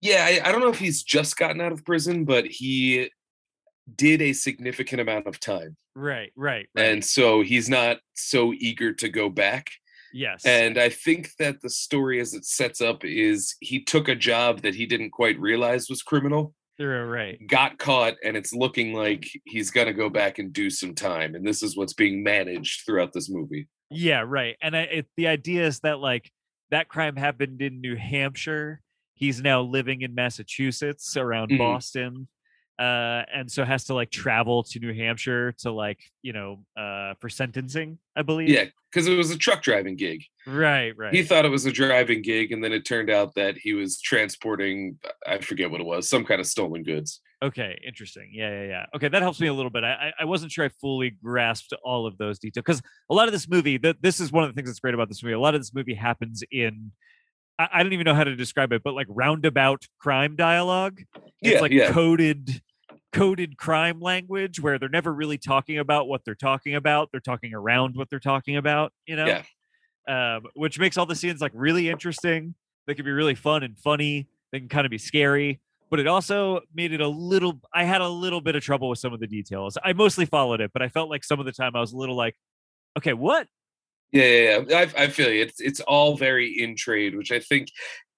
Yeah, 0.00 0.24
I, 0.24 0.48
I 0.48 0.52
don't 0.52 0.60
know 0.60 0.68
if 0.68 0.78
he's 0.78 1.02
just 1.02 1.36
gotten 1.38 1.60
out 1.60 1.72
of 1.72 1.84
prison, 1.84 2.24
but 2.24 2.44
he 2.46 3.10
did 3.96 4.20
a 4.20 4.34
significant 4.34 5.00
amount 5.00 5.26
of 5.26 5.40
time. 5.40 5.76
Right, 5.96 6.32
right, 6.36 6.68
right. 6.74 6.86
And 6.86 7.04
so 7.04 7.42
he's 7.42 7.68
not 7.68 7.98
so 8.14 8.52
eager 8.52 8.92
to 8.92 9.08
go 9.08 9.30
back. 9.30 9.70
Yes. 10.14 10.46
And 10.46 10.78
I 10.78 10.88
think 10.88 11.30
that 11.38 11.60
the 11.60 11.68
story 11.68 12.20
as 12.20 12.32
it 12.32 12.44
sets 12.46 12.80
up 12.80 13.04
is 13.04 13.54
he 13.60 13.82
took 13.82 14.08
a 14.08 14.14
job 14.14 14.62
that 14.62 14.74
he 14.74 14.86
didn't 14.86 15.10
quite 15.10 15.38
realize 15.38 15.90
was 15.90 16.02
criminal, 16.02 16.54
You're 16.78 17.06
right. 17.06 17.38
got 17.46 17.78
caught, 17.78 18.14
and 18.24 18.36
it's 18.36 18.52
looking 18.54 18.94
like 18.94 19.26
he's 19.44 19.70
going 19.70 19.86
to 19.88 19.92
go 19.92 20.08
back 20.08 20.38
and 20.38 20.52
do 20.52 20.70
some 20.70 20.94
time. 20.94 21.34
And 21.34 21.46
this 21.46 21.62
is 21.62 21.76
what's 21.76 21.92
being 21.94 22.22
managed 22.22 22.86
throughout 22.86 23.12
this 23.12 23.28
movie. 23.28 23.68
Yeah, 23.90 24.24
right. 24.26 24.56
And 24.62 24.74
I, 24.76 24.80
it, 24.82 25.06
the 25.16 25.28
idea 25.28 25.66
is 25.66 25.80
that 25.80 25.98
like 26.00 26.30
that 26.70 26.88
crime 26.88 27.16
happened 27.16 27.60
in 27.60 27.80
New 27.80 27.96
Hampshire. 27.96 28.80
He's 29.14 29.40
now 29.40 29.60
living 29.60 30.00
in 30.02 30.14
Massachusetts 30.14 31.16
around 31.16 31.50
Mhm. 31.50 31.58
Boston. 31.58 32.28
Uh, 32.78 33.22
and 33.32 33.50
so 33.50 33.64
has 33.64 33.84
to 33.84 33.94
like 33.94 34.10
travel 34.10 34.64
to 34.64 34.80
New 34.80 34.92
Hampshire 34.92 35.52
to 35.58 35.70
like, 35.70 36.00
you 36.22 36.32
know, 36.32 36.64
uh, 36.76 37.14
for 37.20 37.28
sentencing, 37.28 37.98
I 38.16 38.22
believe. 38.22 38.48
Yeah, 38.48 38.64
because 38.90 39.06
it 39.06 39.16
was 39.16 39.30
a 39.30 39.38
truck 39.38 39.62
driving 39.62 39.94
gig. 39.94 40.24
Right, 40.44 40.92
right. 40.96 41.14
He 41.14 41.22
thought 41.22 41.44
it 41.44 41.50
was 41.50 41.66
a 41.66 41.72
driving 41.72 42.20
gig, 42.22 42.50
and 42.50 42.64
then 42.64 42.72
it 42.72 42.84
turned 42.84 43.10
out 43.10 43.34
that 43.36 43.56
he 43.56 43.74
was 43.74 44.00
transporting, 44.00 44.98
I 45.26 45.38
forget 45.38 45.70
what 45.70 45.80
it 45.80 45.86
was, 45.86 46.08
some 46.08 46.24
kind 46.24 46.40
of 46.40 46.46
stolen 46.48 46.82
goods. 46.82 47.20
Okay, 47.42 47.78
interesting. 47.86 48.30
Yeah, 48.32 48.50
yeah, 48.50 48.66
yeah. 48.66 48.86
Okay, 48.96 49.08
that 49.08 49.22
helps 49.22 49.38
me 49.38 49.46
a 49.48 49.54
little 49.54 49.70
bit. 49.70 49.84
I 49.84 50.12
I- 50.18 50.24
wasn't 50.24 50.50
sure 50.50 50.64
I 50.64 50.70
fully 50.80 51.10
grasped 51.10 51.74
all 51.84 52.06
of 52.06 52.16
those 52.18 52.38
details 52.40 52.62
because 52.64 52.82
a 53.10 53.14
lot 53.14 53.28
of 53.28 53.32
this 53.32 53.48
movie, 53.48 53.76
that 53.78 53.96
this 54.02 54.18
is 54.18 54.32
one 54.32 54.42
of 54.44 54.50
the 54.50 54.54
things 54.54 54.68
that's 54.68 54.80
great 54.80 54.94
about 54.94 55.08
this 55.08 55.22
movie. 55.22 55.34
A 55.34 55.38
lot 55.40 55.54
of 55.54 55.60
this 55.60 55.74
movie 55.74 55.94
happens 55.94 56.42
in, 56.50 56.90
I, 57.58 57.68
I 57.72 57.82
don't 57.82 57.92
even 57.92 58.04
know 58.04 58.14
how 58.14 58.24
to 58.24 58.34
describe 58.34 58.72
it, 58.72 58.82
but 58.82 58.94
like 58.94 59.06
roundabout 59.10 59.84
crime 60.00 60.36
dialogue. 60.36 61.02
It's 61.14 61.54
Yeah, 61.54 61.60
like 61.60 61.72
yeah. 61.72 61.92
coded, 61.92 62.62
coded 63.14 63.56
crime 63.56 64.00
language 64.00 64.60
where 64.60 64.78
they're 64.78 64.88
never 64.88 65.14
really 65.14 65.38
talking 65.38 65.78
about 65.78 66.08
what 66.08 66.24
they're 66.24 66.34
talking 66.34 66.74
about. 66.74 67.10
They're 67.12 67.20
talking 67.20 67.54
around 67.54 67.94
what 67.96 68.10
they're 68.10 68.18
talking 68.20 68.56
about. 68.56 68.92
You 69.06 69.16
know, 69.16 69.26
Yeah. 69.26 70.36
um, 70.36 70.42
which 70.54 70.78
makes 70.78 70.98
all 70.98 71.06
the 71.06 71.14
scenes 71.14 71.40
like 71.40 71.52
really 71.54 71.88
interesting. 71.88 72.54
They 72.86 72.94
can 72.94 73.04
be 73.04 73.12
really 73.12 73.34
fun 73.34 73.62
and 73.62 73.78
funny. 73.78 74.26
They 74.52 74.58
can 74.58 74.68
kind 74.68 74.84
of 74.84 74.90
be 74.90 74.98
scary, 74.98 75.60
but 75.90 76.00
it 76.00 76.06
also 76.06 76.60
made 76.74 76.92
it 76.92 77.00
a 77.00 77.08
little. 77.08 77.60
I 77.72 77.84
had 77.84 78.00
a 78.02 78.08
little 78.08 78.40
bit 78.40 78.56
of 78.56 78.62
trouble 78.62 78.88
with 78.88 78.98
some 78.98 79.12
of 79.14 79.20
the 79.20 79.26
details. 79.26 79.78
I 79.82 79.92
mostly 79.94 80.26
followed 80.26 80.60
it, 80.60 80.72
but 80.72 80.82
I 80.82 80.88
felt 80.88 81.08
like 81.08 81.24
some 81.24 81.40
of 81.40 81.46
the 81.46 81.52
time 81.52 81.74
I 81.74 81.80
was 81.80 81.92
a 81.92 81.96
little 81.96 82.16
like, 82.16 82.36
okay, 82.98 83.12
what? 83.14 83.48
Yeah, 84.12 84.24
yeah, 84.24 84.60
yeah. 84.68 84.78
I, 84.96 85.04
I 85.04 85.08
feel 85.08 85.30
you. 85.32 85.42
It's 85.42 85.60
it's 85.60 85.80
all 85.80 86.16
very 86.16 86.48
in 86.50 86.76
trade, 86.76 87.16
which 87.16 87.32
I 87.32 87.40
think 87.40 87.68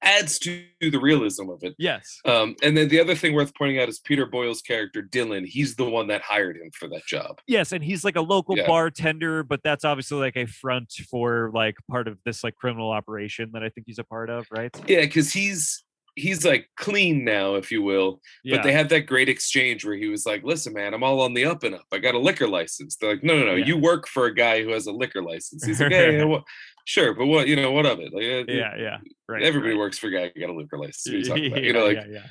adds 0.06 0.38
to 0.40 0.64
the 0.80 0.98
realism 0.98 1.50
of 1.50 1.62
it. 1.62 1.74
Yes, 1.78 2.20
Um, 2.24 2.54
and 2.62 2.76
then 2.76 2.88
the 2.88 3.00
other 3.00 3.14
thing 3.14 3.34
worth 3.34 3.54
pointing 3.54 3.78
out 3.80 3.88
is 3.88 3.98
Peter 3.98 4.24
Boyle's 4.26 4.62
character 4.62 5.02
Dylan. 5.02 5.46
He's 5.46 5.76
the 5.76 5.84
one 5.88 6.06
that 6.08 6.22
hired 6.22 6.56
him 6.56 6.70
for 6.72 6.88
that 6.88 7.04
job. 7.06 7.40
yes, 7.46 7.72
and 7.72 7.82
he's 7.84 8.04
like 8.04 8.16
a 8.16 8.20
local 8.20 8.56
Yeah. 8.56 8.66
bartender, 8.66 9.42
but 9.42 9.60
that's 9.62 9.84
obviously 9.84 10.18
like 10.18 10.36
a 10.36 10.46
front 10.46 10.92
for 11.10 11.50
like 11.54 11.74
part 11.90 12.08
of 12.08 12.18
this 12.24 12.42
like 12.44 12.54
criminal 12.54 12.90
operation 12.90 13.50
that 13.52 13.62
I 13.62 13.68
think 13.68 13.86
he's 13.86 13.98
a 13.98 14.04
part 14.04 14.30
of, 14.30 14.46
right? 14.50 14.70
Yeah, 14.88 15.00
because 15.00 15.32
he's 15.32 15.82
he's 16.18 16.46
like 16.46 16.66
clean 16.78 17.24
now, 17.24 17.56
if 17.56 17.70
you 17.70 17.82
will. 17.82 18.22
Yeah, 18.42 18.56
But 18.56 18.62
they 18.62 18.72
have 18.72 18.88
that 18.88 19.00
great 19.00 19.28
exchange 19.28 19.84
where 19.84 19.96
he 19.96 20.06
was 20.08 20.24
like, 20.24 20.42
"Listen, 20.44 20.72
man, 20.72 20.94
I'm 20.94 21.02
all 21.02 21.20
on 21.20 21.34
the 21.34 21.44
up 21.44 21.62
and 21.62 21.74
up. 21.74 21.84
I 21.92 21.98
got 21.98 22.14
a 22.14 22.18
liquor 22.18 22.48
license." 22.48 22.96
They're 22.96 23.10
like, 23.10 23.22
"No, 23.22 23.38
no, 23.38 23.44
no. 23.44 23.54
Yeah. 23.54 23.66
You 23.66 23.76
work 23.76 24.08
for 24.08 24.24
a 24.24 24.34
guy 24.34 24.62
who 24.62 24.70
has 24.70 24.86
a 24.86 24.92
liquor 24.92 25.22
license." 25.22 25.64
He's 25.66 25.78
like, 25.80 25.90
"Yeah, 25.90 26.08
yeah, 26.10 26.24
well, 26.24 26.44
sure, 26.86 27.12
but 27.12 27.26
what? 27.26 27.46
You 27.48 27.56
know, 27.56 27.72
what 27.72 27.84
of 27.84 27.98
it? 28.00 28.14
Like, 28.14 28.24
uh, 28.24 28.50
yeah, 28.50 28.74
yeah. 28.78 28.98
Right. 29.28 29.42
everybody 29.42 29.74
right. 29.74 29.78
works 29.80 29.98
for 29.98 30.06
a 30.06 30.10
guy 30.12 30.32
who 30.34 30.40
got 30.40 30.48
a 30.50 30.54
liquor 30.56 30.78
license. 30.78 31.28
What 31.28 31.38
are 31.38 31.42
you 31.42 31.48
about? 31.52 31.62
You 31.64 31.72
know, 31.74 31.84
like, 31.84 31.96
yeah, 31.98 32.06
yeah. 32.08 32.26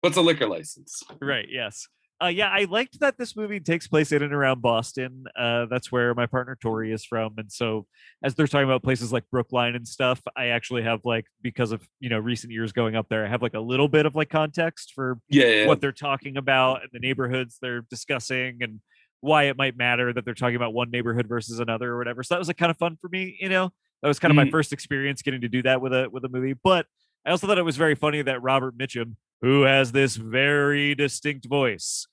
what's 0.00 0.16
a 0.16 0.22
liquor 0.22 0.46
license? 0.48 1.02
right 1.20 1.46
yes 1.50 1.86
uh 2.22 2.26
yeah 2.26 2.48
i 2.48 2.64
liked 2.64 2.98
that 3.00 3.16
this 3.16 3.36
movie 3.36 3.60
takes 3.60 3.86
place 3.86 4.10
in 4.10 4.22
and 4.24 4.32
around 4.32 4.60
boston 4.60 5.24
uh 5.38 5.66
that's 5.70 5.92
where 5.92 6.14
my 6.14 6.26
partner 6.26 6.56
tori 6.60 6.92
is 6.92 7.04
from 7.04 7.34
and 7.38 7.50
so 7.52 7.86
as 8.24 8.34
they're 8.34 8.48
talking 8.48 8.64
about 8.64 8.82
places 8.82 9.12
like 9.12 9.22
brookline 9.30 9.76
and 9.76 9.86
stuff 9.86 10.20
i 10.36 10.46
actually 10.46 10.82
have 10.82 11.00
like 11.04 11.26
because 11.42 11.70
of 11.70 11.80
you 12.00 12.08
know 12.08 12.18
recent 12.18 12.52
years 12.52 12.72
going 12.72 12.96
up 12.96 13.06
there 13.08 13.24
i 13.24 13.28
have 13.28 13.42
like 13.42 13.54
a 13.54 13.60
little 13.60 13.86
bit 13.88 14.04
of 14.06 14.16
like 14.16 14.28
context 14.30 14.92
for 14.94 15.18
Yeah, 15.28 15.46
yeah. 15.46 15.66
what 15.68 15.80
they're 15.80 15.92
talking 15.92 16.36
about 16.36 16.82
and 16.82 16.90
the 16.92 16.98
neighborhoods 16.98 17.58
they're 17.62 17.82
discussing 17.88 18.58
and 18.62 18.80
why 19.20 19.44
it 19.44 19.56
might 19.56 19.76
matter 19.76 20.12
that 20.12 20.24
they're 20.24 20.34
talking 20.34 20.56
about 20.56 20.72
one 20.74 20.90
neighborhood 20.90 21.26
versus 21.28 21.58
another 21.60 21.92
or 21.92 21.98
whatever. 21.98 22.22
So 22.22 22.34
that 22.34 22.38
was 22.38 22.48
like 22.48 22.56
kind 22.56 22.70
of 22.70 22.76
fun 22.76 22.96
for 23.00 23.08
me 23.08 23.36
you 23.40 23.48
know? 23.48 23.70
That 24.02 24.08
was 24.08 24.18
kind 24.20 24.30
of 24.30 24.36
my 24.36 24.44
Mhm. 24.44 24.50
first 24.52 24.72
experience 24.72 25.22
getting 25.22 25.40
to 25.40 25.48
do 25.48 25.62
that 25.62 25.80
with 25.80 25.92
a 25.92 26.08
with 26.10 26.24
a 26.24 26.28
movie 26.28 26.54
but 26.62 26.86
i 27.26 27.30
also 27.30 27.48
thought 27.48 27.58
it 27.58 27.64
was 27.64 27.76
very 27.76 27.96
funny 27.96 28.22
that 28.22 28.40
robert 28.40 28.78
mitchum 28.78 29.16
who 29.42 29.62
has 29.62 29.90
this 29.90 30.14
very 30.14 30.94
distinct 30.94 31.46
voice 31.48 32.06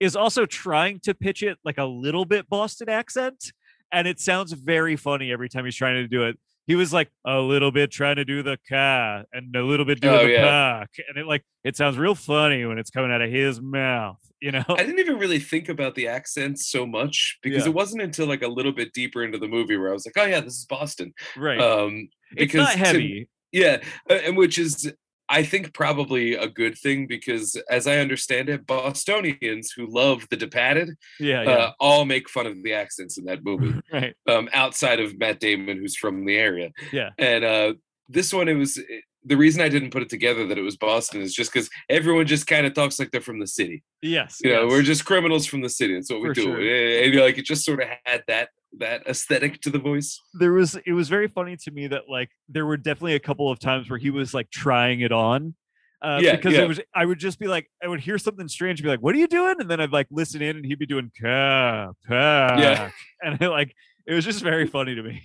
is 0.00 0.16
also 0.16 0.46
trying 0.46 0.98
to 1.00 1.14
pitch 1.14 1.44
it 1.44 1.56
like 1.64 1.78
a 1.78 1.84
little 1.84 2.24
bit 2.24 2.48
boston 2.48 2.88
accent 2.88 3.52
and 3.92 4.08
it 4.08 4.18
sounds 4.18 4.52
very 4.52 4.96
funny 4.96 5.30
every 5.30 5.48
time 5.48 5.64
he's 5.64 5.76
trying 5.76 5.94
to 5.94 6.08
do 6.08 6.24
it 6.24 6.36
he 6.68 6.76
was 6.76 6.92
like 6.92 7.10
a 7.26 7.40
little 7.40 7.72
bit 7.72 7.90
trying 7.90 8.14
to 8.16 8.24
do 8.24 8.44
the 8.44 8.56
ka 8.68 9.22
and 9.32 9.56
a 9.56 9.62
little 9.64 9.84
bit 9.84 10.00
doing 10.00 10.14
Oh, 10.14 10.24
the 10.24 10.30
yeah. 10.32 10.42
pack 10.84 10.90
and 11.08 11.18
it 11.18 11.26
like 11.26 11.42
it 11.64 11.76
sounds 11.76 11.98
real 11.98 12.14
funny 12.14 12.64
when 12.64 12.78
it's 12.78 12.90
coming 12.90 13.10
out 13.10 13.20
of 13.22 13.30
his 13.30 13.60
mouth 13.60 14.18
you 14.40 14.52
know 14.52 14.62
I 14.68 14.76
didn't 14.84 15.00
even 15.00 15.18
really 15.18 15.40
think 15.40 15.68
about 15.68 15.96
the 15.96 16.06
accents 16.06 16.70
so 16.70 16.86
much 16.86 17.38
because 17.42 17.64
Yeah. 17.64 17.70
it 17.70 17.74
wasn't 17.74 18.02
until 18.02 18.26
like 18.26 18.42
a 18.42 18.48
little 18.48 18.70
bit 18.72 18.92
deeper 18.92 19.24
into 19.24 19.38
the 19.38 19.48
movie 19.48 19.76
where 19.76 19.90
I 19.90 19.92
was 19.94 20.06
like, 20.06 20.14
"Oh 20.16 20.28
yeah, 20.28 20.38
this 20.40 20.54
is 20.54 20.64
Boston." 20.66 21.12
right 21.36 21.60
Um, 21.60 22.08
it's 22.30 22.52
because 22.52 22.66
not 22.68 22.72
to- 22.74 22.78
heavy 22.78 23.28
yeah, 23.50 23.78
uh, 24.08 24.14
and 24.24 24.36
which 24.36 24.58
is 24.58 24.92
I 25.28 25.42
think 25.42 25.74
probably 25.74 26.34
a 26.34 26.48
good 26.48 26.76
thing 26.78 27.06
because, 27.06 27.56
as 27.70 27.86
I 27.86 27.98
understand 27.98 28.48
it, 28.48 28.66
Bostonians 28.66 29.72
who 29.72 29.86
love 29.86 30.26
the 30.30 30.36
Departed 30.36 30.90
yeah 31.20 31.42
yeah 31.42 31.50
uh, 31.50 31.72
all 31.80 32.04
make 32.04 32.28
fun 32.28 32.46
of 32.46 32.62
the 32.62 32.72
accents 32.74 33.18
in 33.18 33.24
that 33.26 33.44
movie. 33.44 33.74
right 33.92 34.14
um, 34.28 34.48
outside 34.52 35.00
of 35.00 35.18
Matt 35.18 35.40
Damon, 35.40 35.78
who's 35.78 35.96
from 35.96 36.24
the 36.24 36.36
area. 36.36 36.70
Yeah. 36.92 37.10
And 37.18 37.44
uh, 37.44 37.74
this 38.08 38.32
one, 38.32 38.48
it 38.48 38.54
was 38.54 38.80
the 39.24 39.36
reason 39.36 39.60
I 39.60 39.68
didn't 39.68 39.90
put 39.90 40.02
it 40.02 40.08
together 40.08 40.46
that 40.46 40.56
it 40.58 40.62
was 40.62 40.76
Boston 40.76 41.20
is 41.20 41.34
just 41.34 41.52
because 41.52 41.68
everyone 41.90 42.26
just 42.26 42.46
kind 42.46 42.66
of 42.66 42.72
talks 42.72 42.98
like 42.98 43.10
they're 43.10 43.20
from 43.20 43.40
the 43.40 43.46
city. 43.46 43.82
yes 44.00 44.38
You 44.42 44.52
know, 44.52 44.62
yes. 44.62 44.70
we're 44.70 44.82
just 44.82 45.04
criminals 45.04 45.44
from 45.46 45.60
the 45.60 45.68
city. 45.68 45.94
That's 45.94 46.10
what 46.10 46.22
we 46.22 46.28
For 46.28 46.34
do. 46.34 46.42
sure. 46.42 46.60
Eh, 46.60 47.04
And, 47.04 47.14
like 47.16 47.36
it 47.38 47.44
just 47.44 47.64
sort 47.64 47.82
of 47.82 47.88
had 48.04 48.22
that 48.28 48.48
that 48.78 49.06
aesthetic 49.06 49.60
to 49.62 49.70
the 49.70 49.78
voice. 49.78 50.20
there 50.34 50.52
was 50.52 50.76
it 50.86 50.92
was 50.92 51.08
very 51.08 51.26
funny 51.26 51.56
to 51.56 51.70
me 51.70 51.86
that 51.86 52.02
like 52.08 52.30
there 52.48 52.66
were 52.66 52.76
definitely 52.76 53.14
a 53.14 53.20
couple 53.20 53.50
of 53.50 53.58
times 53.58 53.88
where 53.88 53.98
he 53.98 54.10
was 54.10 54.34
like 54.34 54.50
trying 54.50 55.00
it 55.00 55.12
on 55.12 55.54
uh, 56.02 56.20
Yeah, 56.22 56.36
because 56.36 56.54
yeah. 56.54 56.62
it 56.62 56.68
was 56.68 56.80
I 56.94 57.04
would 57.04 57.18
just 57.18 57.38
be 57.38 57.48
like 57.48 57.68
I 57.82 57.88
would 57.88 58.00
hear 58.00 58.18
something 58.18 58.48
strange 58.48 58.82
be 58.82 58.88
like 58.88 59.00
what 59.00 59.14
are 59.14 59.18
you 59.18 59.26
doing? 59.26 59.56
And 59.58 59.70
then 59.70 59.80
I'd 59.80 59.92
like 59.92 60.06
listen 60.10 60.42
in 60.42 60.56
and 60.56 60.64
he'd 60.64 60.78
be 60.78 60.86
doing 60.86 61.10
ka 61.20 61.92
pack 62.06 62.92
and 63.22 63.40
it, 63.40 63.48
like 63.48 63.74
it 64.06 64.14
was 64.14 64.24
just 64.24 64.42
very 64.42 64.66
funny 64.66 64.94
to 64.94 65.02
me. 65.02 65.22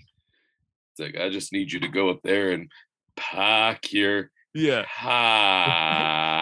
It's 0.91 0.99
like 0.99 1.21
I 1.21 1.29
just 1.29 1.53
need 1.53 1.71
you 1.71 1.79
to 1.81 1.87
go 1.87 2.09
up 2.09 2.21
there 2.23 2.51
and 2.51 2.71
pack 3.15 3.91
your 3.93 4.31
yeah. 4.55 4.81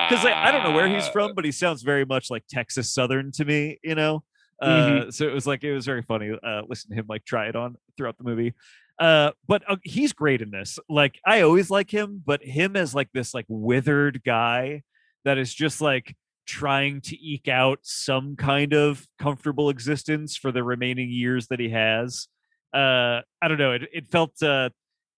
because 0.10 0.24
like, 0.26 0.34
I 0.34 0.52
don't 0.52 0.64
know 0.64 0.72
where 0.72 0.88
he's 0.88 1.08
from 1.10 1.34
but 1.36 1.46
he 1.46 1.52
sounds 1.52 1.82
very 1.82 2.06
much 2.06 2.30
like 2.30 2.44
Texas 2.50 2.94
Southern 2.94 3.32
to 3.34 3.46
me 3.46 3.80
you 3.84 3.96
know 3.96 4.24
uh 4.62 4.68
Mhm. 5.08 5.14
so 5.14 5.28
it 5.28 5.34
was 5.34 5.48
like 5.48 5.64
it 5.64 5.74
was 5.74 5.86
very 5.86 6.02
funny 6.04 6.32
uh 6.44 6.62
listening 6.68 6.96
to 6.96 7.02
him 7.02 7.08
like 7.10 7.26
try 7.26 7.48
it 7.48 7.56
on 7.56 7.76
throughout 7.98 8.18
the 8.18 8.24
movie 8.24 8.54
uh 9.00 9.32
but 9.48 9.64
uh, 9.68 9.78
he's 9.84 10.14
great 10.14 10.42
in 10.42 10.52
this 10.52 10.78
like 10.90 11.20
i 11.26 11.42
always 11.42 11.70
like 11.72 11.90
him 11.92 12.22
but 12.26 12.44
him 12.44 12.76
as 12.76 12.94
like 12.94 13.10
this 13.14 13.34
like 13.34 13.46
withered 13.50 14.22
guy 14.24 14.84
that 15.26 15.38
is 15.38 15.54
just 15.54 15.82
like 15.82 16.16
trying 16.46 17.02
to 17.02 17.16
eke 17.24 17.48
out 17.48 17.80
some 17.84 18.36
kind 18.36 18.74
of 18.74 19.08
comfortable 19.20 19.70
existence 19.70 20.36
for 20.38 20.52
the 20.52 20.64
remaining 20.64 21.10
years 21.10 21.48
that 21.48 21.60
he 21.60 21.70
has 21.70 22.28
uh 22.74 23.22
i 23.42 23.48
don't 23.48 23.58
know 23.60 23.72
it, 23.72 23.84
it 23.94 24.08
felt 24.08 24.32
uh 24.44 24.70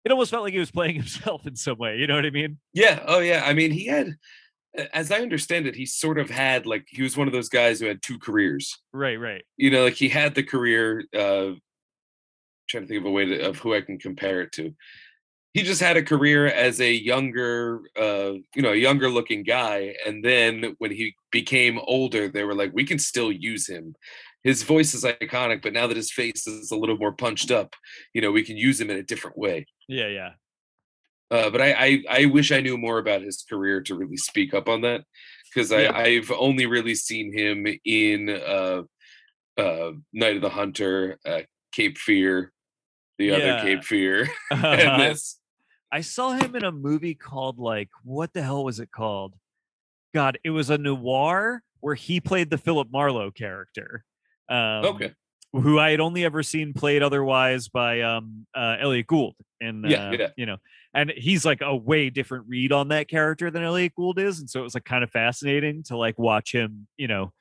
it 0.06 0.12
almost 0.12 0.32
felt 0.32 0.44
like 0.44 0.54
he 0.54 0.60
was 0.60 0.72
playing 0.72 0.96
himself 1.04 1.46
in 1.48 1.56
some 1.56 1.78
way 1.78 1.98
you 1.98 2.08
know 2.08 2.16
what 2.16 2.26
i 2.26 2.30
mean 2.30 2.58
Yeah. 2.74 3.02
Oh, 3.06 3.20
yeah. 3.20 3.44
I 3.46 3.54
mean, 3.54 3.72
he 3.72 3.86
had, 3.86 4.16
as 4.94 5.12
I 5.12 5.18
understand 5.20 5.68
it, 5.68 5.76
he 5.76 5.86
sort 5.86 6.18
of 6.18 6.30
had 6.30 6.66
like 6.66 6.86
he 6.90 7.04
was 7.04 7.16
one 7.18 7.28
of 7.28 7.34
those 7.34 7.50
guys 7.50 7.80
who 7.80 7.86
had 7.88 8.02
two 8.02 8.18
careers. 8.20 8.80
right 8.92 9.20
right 9.20 9.44
You 9.58 9.70
know, 9.72 9.84
like 9.84 9.96
he 9.96 10.10
had 10.10 10.36
the 10.36 10.44
career. 10.44 11.04
uh 11.18 11.52
Trying 12.70 12.84
to 12.84 12.88
think 12.88 13.02
of 13.02 13.06
a 13.06 13.12
way 13.12 13.26
to, 13.26 13.50
of 13.50 13.58
who 13.60 13.76
I 13.76 13.82
can 13.82 14.00
compare 14.00 14.42
it 14.42 14.54
to. 14.54 14.74
He 15.54 15.62
just 15.64 15.82
had 15.82 15.98
a 15.98 16.02
career 16.02 16.48
as 16.48 16.80
a 16.80 16.92
younger, 16.92 17.82
uh, 18.00 18.34
you 18.56 18.62
know, 18.62 18.72
a 18.72 18.76
younger 18.78 19.10
looking 19.10 19.44
guy, 19.44 19.96
and 20.08 20.24
then 20.24 20.74
when 20.80 20.90
he 20.90 21.14
became 21.30 21.78
older, 21.86 22.30
they 22.30 22.44
were 22.46 22.56
like, 22.56 22.72
we 22.74 22.86
can 22.86 22.98
still 22.98 23.32
use 23.32 23.68
him. 23.68 23.96
His 24.44 24.64
voice 24.64 24.94
is 24.94 25.04
iconic, 25.04 25.62
but 25.62 25.74
now 25.74 25.86
that 25.88 25.98
his 25.98 26.12
face 26.12 26.48
is 26.48 26.72
a 26.72 26.76
little 26.76 26.98
more 26.98 27.12
punched 27.12 27.52
up, 27.52 27.76
you 28.14 28.22
know, 28.22 28.32
we 28.32 28.44
can 28.44 28.58
use 28.58 28.80
him 28.82 28.90
in 28.90 28.98
a 28.98 29.04
different 29.04 29.38
way. 29.38 29.66
yeah 29.88 30.08
yeah 30.08 30.32
Uh, 31.32 31.50
but 31.50 31.62
I, 31.62 31.74
I 31.74 32.04
I 32.22 32.26
wish 32.26 32.52
I 32.52 32.62
knew 32.62 32.78
more 32.78 33.00
about 33.00 33.22
his 33.22 33.44
career 33.50 33.82
to 33.82 33.96
really 33.96 34.18
speak 34.18 34.54
up 34.54 34.68
on 34.70 34.82
that 34.82 35.04
because 35.54 35.72
Yeah. 35.72 35.92
I've 35.96 36.32
only 36.32 36.66
really 36.66 36.96
seen 36.96 37.32
him 37.34 37.66
in 37.86 38.30
uh, 38.30 38.84
uh, 39.58 39.92
Night 40.12 40.36
of 40.36 40.42
the 40.42 40.50
Hunter, 40.50 41.18
uh, 41.26 41.42
Cape 41.72 41.98
Fear, 41.98 42.52
the 43.18 43.26
Yeah. 43.28 43.34
other 43.36 43.62
Cape 43.62 43.84
Fear, 43.84 44.30
and 44.52 45.02
this. 45.02 45.40
I 45.92 46.02
saw 46.02 46.32
him 46.34 46.56
in 46.56 46.64
a 46.64 46.72
movie 46.72 47.16
called 47.16 47.58
like 47.60 47.90
what 48.04 48.34
the 48.34 48.42
hell 48.44 48.64
was 48.64 48.80
it 48.80 48.92
called? 48.92 49.36
God, 50.14 50.38
it 50.44 50.52
was 50.52 50.70
a 50.70 50.78
noir, 50.78 51.64
where 51.80 51.96
he 51.96 52.20
played 52.22 52.50
the 52.52 52.58
Philip 52.58 52.90
Marlowe 52.92 53.32
character. 53.32 54.04
Um, 54.50 54.86
Okay. 54.86 55.14
Who 55.54 55.78
I 55.78 55.92
had 55.92 56.00
only 56.00 56.26
ever 56.26 56.42
seen 56.42 56.74
played 56.74 57.04
otherwise 57.04 57.68
by 57.70 58.02
um, 58.02 58.48
uh, 58.56 58.78
Elliott 58.80 59.06
Gould, 59.06 59.36
and 59.62 59.86
Yeah, 59.88 60.10
uh, 60.10 60.12
yeah. 60.20 60.28
you 60.36 60.48
know, 60.48 60.58
and 60.94 61.12
he's 61.16 61.46
like 61.46 61.62
a 61.62 61.76
way 61.76 62.10
different 62.10 62.46
read 62.48 62.72
on 62.72 62.90
that 62.90 63.08
character 63.08 63.50
than 63.50 63.64
Elliott 63.64 63.96
Gould 63.96 64.20
is, 64.20 64.40
and 64.40 64.50
so 64.50 64.60
it 64.60 64.64
was 64.64 64.74
like 64.74 64.86
kind 64.86 65.04
of 65.04 65.10
fascinating 65.10 65.84
to 65.84 65.98
like 65.98 66.18
watch 66.20 66.54
him, 66.54 66.88
you 66.98 67.08
know, 67.08 67.32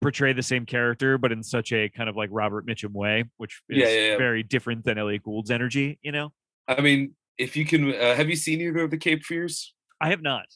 portray 0.00 0.32
the 0.32 0.42
same 0.42 0.66
character 0.66 1.16
but 1.16 1.30
in 1.30 1.42
such 1.42 1.72
a 1.72 1.88
kind 1.88 2.08
of 2.08 2.16
like 2.16 2.28
Robert 2.32 2.66
Mitchum 2.66 2.92
way, 2.92 3.24
which 3.36 3.62
is 3.68 3.78
Yeah, 3.78 3.88
yeah, 3.88 4.10
yeah. 4.10 4.16
very 4.18 4.42
different 4.42 4.84
than 4.84 4.98
Elliott 4.98 5.22
Gould's 5.22 5.50
energy. 5.50 5.98
You 6.02 6.12
know, 6.12 6.32
I 6.66 6.80
mean, 6.80 7.14
if 7.38 7.56
you 7.56 7.64
can, 7.64 7.94
uh, 7.94 8.14
have 8.14 8.28
you 8.28 8.36
seen 8.36 8.60
either 8.60 8.82
of 8.82 8.90
the 8.90 8.98
Cape 8.98 9.24
Fears? 9.24 9.74
I 10.00 10.08
have 10.10 10.22
not. 10.22 10.46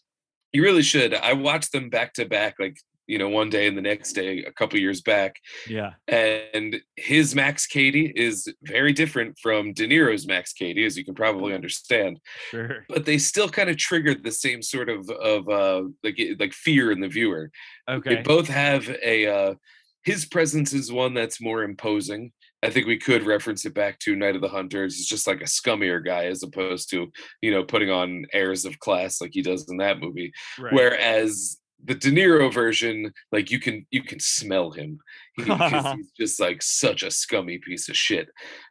You 0.53 0.63
really 0.63 0.83
should. 0.83 1.15
I 1.15 1.35
watched 1.35 1.73
them 1.73 1.91
back 1.91 2.15
to 2.15 2.25
back, 2.25 2.57
like 2.59 2.79
you 3.07 3.19
know, 3.19 3.29
one 3.29 3.51
day 3.51 3.67
and 3.67 3.77
the 3.77 3.83
next 3.83 4.13
day, 4.13 4.45
a 4.45 4.53
couple 4.53 4.79
years 4.79 5.01
back. 5.01 5.37
Yeah, 5.69 5.93
And 6.09 6.81
his 6.97 7.35
Max 7.35 7.67
Cady 7.67 8.13
is 8.15 8.53
very 8.63 8.93
different 8.93 9.39
from 9.41 9.73
De 9.73 9.87
Niro's 9.87 10.27
Max 10.27 10.53
Cady, 10.53 10.85
as 10.85 10.97
you 10.97 11.05
can 11.05 11.15
probably 11.15 11.55
understand. 11.55 12.19
sure. 12.51 12.85
But 12.89 13.05
they 13.05 13.19
still 13.19 13.49
kind 13.49 13.71
of 13.71 13.77
triggered 13.77 14.25
the 14.25 14.33
same 14.33 14.63
sort 14.63 14.89
of 14.89 15.09
of 15.11 15.49
uh, 15.49 15.83
like 16.03 16.19
like 16.39 16.53
fear 16.53 16.91
in 16.91 17.01
the 17.01 17.09
viewer. 17.09 17.51
Okay. 17.89 18.17
They 18.17 18.23
both 18.23 18.49
have 18.49 18.89
a 19.05 19.27
uh, 19.27 19.55
his 20.03 20.25
presence 20.25 20.73
is 20.73 20.93
one 20.93 21.15
that's 21.15 21.41
more 21.41 21.63
imposing. 21.63 22.33
I 22.63 22.71
think 22.71 22.87
we 22.87 22.97
could 22.97 23.25
reference 23.25 23.67
it 23.67 23.75
back 23.75 23.99
to 24.01 24.17
Night 24.17 24.35
of 24.35 24.41
the 24.41 24.49
Hunters. 24.49 24.97
He's 24.97 25.07
just 25.07 25.27
like 25.27 25.41
a 25.41 25.45
scummier 25.45 26.05
guy 26.05 26.27
as 26.27 26.43
opposed 26.43 26.91
to, 26.91 27.13
you 27.43 27.51
know, 27.51 27.63
putting 27.63 27.91
on 27.91 28.25
airs 28.33 28.65
of 28.65 28.79
class 28.79 29.21
like 29.21 29.33
he 29.35 29.43
does 29.43 29.69
in 29.69 29.77
that 29.77 30.01
movie. 30.01 30.33
Right. 30.59 30.73
Whereas 30.73 31.59
the 31.85 31.95
De 31.95 32.11
Niro 32.11 32.53
version, 32.53 33.13
like 33.33 33.51
you 33.51 33.61
can 33.61 33.87
you 33.91 34.03
can 34.03 34.19
smell 34.21 34.71
him. 34.71 34.99
He- 35.37 35.45
he's 35.97 36.11
just 36.19 36.41
like 36.41 36.63
such 36.63 37.03
a 37.03 37.11
scummy 37.11 37.59
piece 37.59 37.89
of 37.89 37.97
shit. 37.97 38.29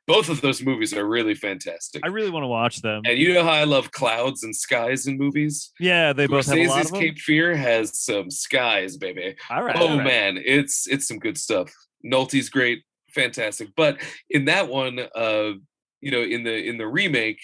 Both 0.07 0.29
of 0.29 0.41
those 0.41 0.61
movies 0.63 0.93
are 0.93 1.07
really 1.07 1.35
fantastic. 1.35 2.01
I 2.03 2.07
really 2.07 2.31
want 2.31 2.43
to 2.43 2.47
watch 2.47 2.81
them. 2.81 3.03
and 3.05 3.17
you 3.17 3.33
know 3.33 3.43
how 3.43 3.51
I 3.51 3.63
love 3.63 3.91
clouds 3.91 4.43
and 4.43 4.55
skies 4.55 5.07
in 5.07 5.17
movies? 5.17 5.71
yeah, 5.79 6.13
they 6.13 6.27
both 6.27 6.47
have 6.47 6.57
a 6.57 6.67
lot 6.67 6.81
of 6.85 6.91
them. 6.91 6.99
Cape 6.99 7.19
Fear 7.19 7.55
has 7.55 7.99
some 7.99 8.29
skies, 8.31 8.97
baby 8.97 9.35
all 9.49 9.63
right. 9.63 9.75
oh 9.77 9.87
all 9.87 9.97
right. 9.97 10.03
man 10.03 10.37
it's 10.43 10.87
it's 10.87 11.07
some 11.07 11.19
good 11.19 11.37
stuff 11.37 11.71
nolte's 12.03 12.49
great 12.49 12.83
fantastic 13.13 13.69
but 13.75 13.97
in 14.29 14.45
that 14.45 14.67
one 14.67 14.99
uh 15.15 15.51
you 16.01 16.11
know 16.11 16.21
in 16.21 16.43
the 16.43 16.67
in 16.67 16.77
the 16.77 16.87
remake 16.87 17.39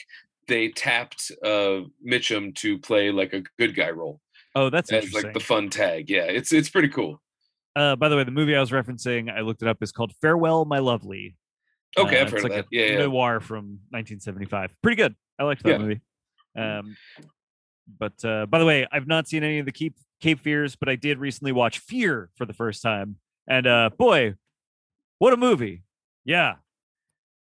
they 0.47 0.69
tapped 0.69 1.31
uh 1.43 1.81
mitchum 2.05 2.53
to 2.55 2.77
play 2.79 3.11
like 3.11 3.33
a 3.33 3.43
good 3.57 3.75
guy 3.75 3.89
role 3.89 4.19
Oh, 4.55 4.70
that's 4.70 4.91
as 4.91 5.13
like 5.13 5.34
the 5.34 5.39
fun 5.39 5.70
tag 5.70 6.10
yeah 6.10 6.24
it's 6.24 6.51
it's 6.51 6.70
pretty 6.70 6.89
cool 6.89 7.22
uh, 7.74 7.96
by 7.96 8.10
the 8.10 8.17
way, 8.17 8.25
the 8.25 8.31
movie 8.31 8.53
I 8.53 8.60
was 8.60 8.72
referencing, 8.72 9.31
I 9.31 9.39
looked 9.39 9.62
it 9.62 9.67
up, 9.70 9.77
is 9.81 9.93
called 9.93 10.12
Farewell, 10.22 10.65
My 10.65 10.79
Lovely. 10.79 11.38
okay 11.98 12.20
Uh, 12.20 12.25
i've 12.25 12.31
heard 12.31 12.43
like 12.43 12.51
that 12.51 12.65
yeah 12.70 12.81
a 12.84 12.91
yeah 12.91 12.98
noir 13.05 13.39
from 13.39 13.79
1975. 13.91 14.75
Pretty 14.84 14.98
good. 14.98 15.15
I 15.39 15.43
liked 15.43 15.63
that 15.63 15.70
Yeah. 15.70 15.77
movie. 15.77 16.01
Um, 16.58 16.98
but 17.98 18.25
uh, 18.25 18.46
by 18.48 18.60
the 18.60 18.65
way, 18.65 18.86
I've 18.91 19.08
not 19.08 19.29
seen 19.29 19.43
any 19.46 19.60
of 19.60 19.65
the 19.65 19.72
Cape 19.72 19.96
Cape 20.20 20.41
Fears, 20.41 20.75
but 20.75 20.89
I 20.89 20.96
did 20.98 21.17
recently 21.17 21.53
watch 21.53 21.79
Fear 21.79 22.29
for 22.36 22.46
the 22.46 22.53
first 22.53 22.81
time, 22.81 23.15
and 23.48 23.65
uh, 23.65 23.89
boy, 23.98 24.36
what 25.20 25.31
a 25.31 25.38
movie! 25.38 25.84
Yeah, 26.25 26.55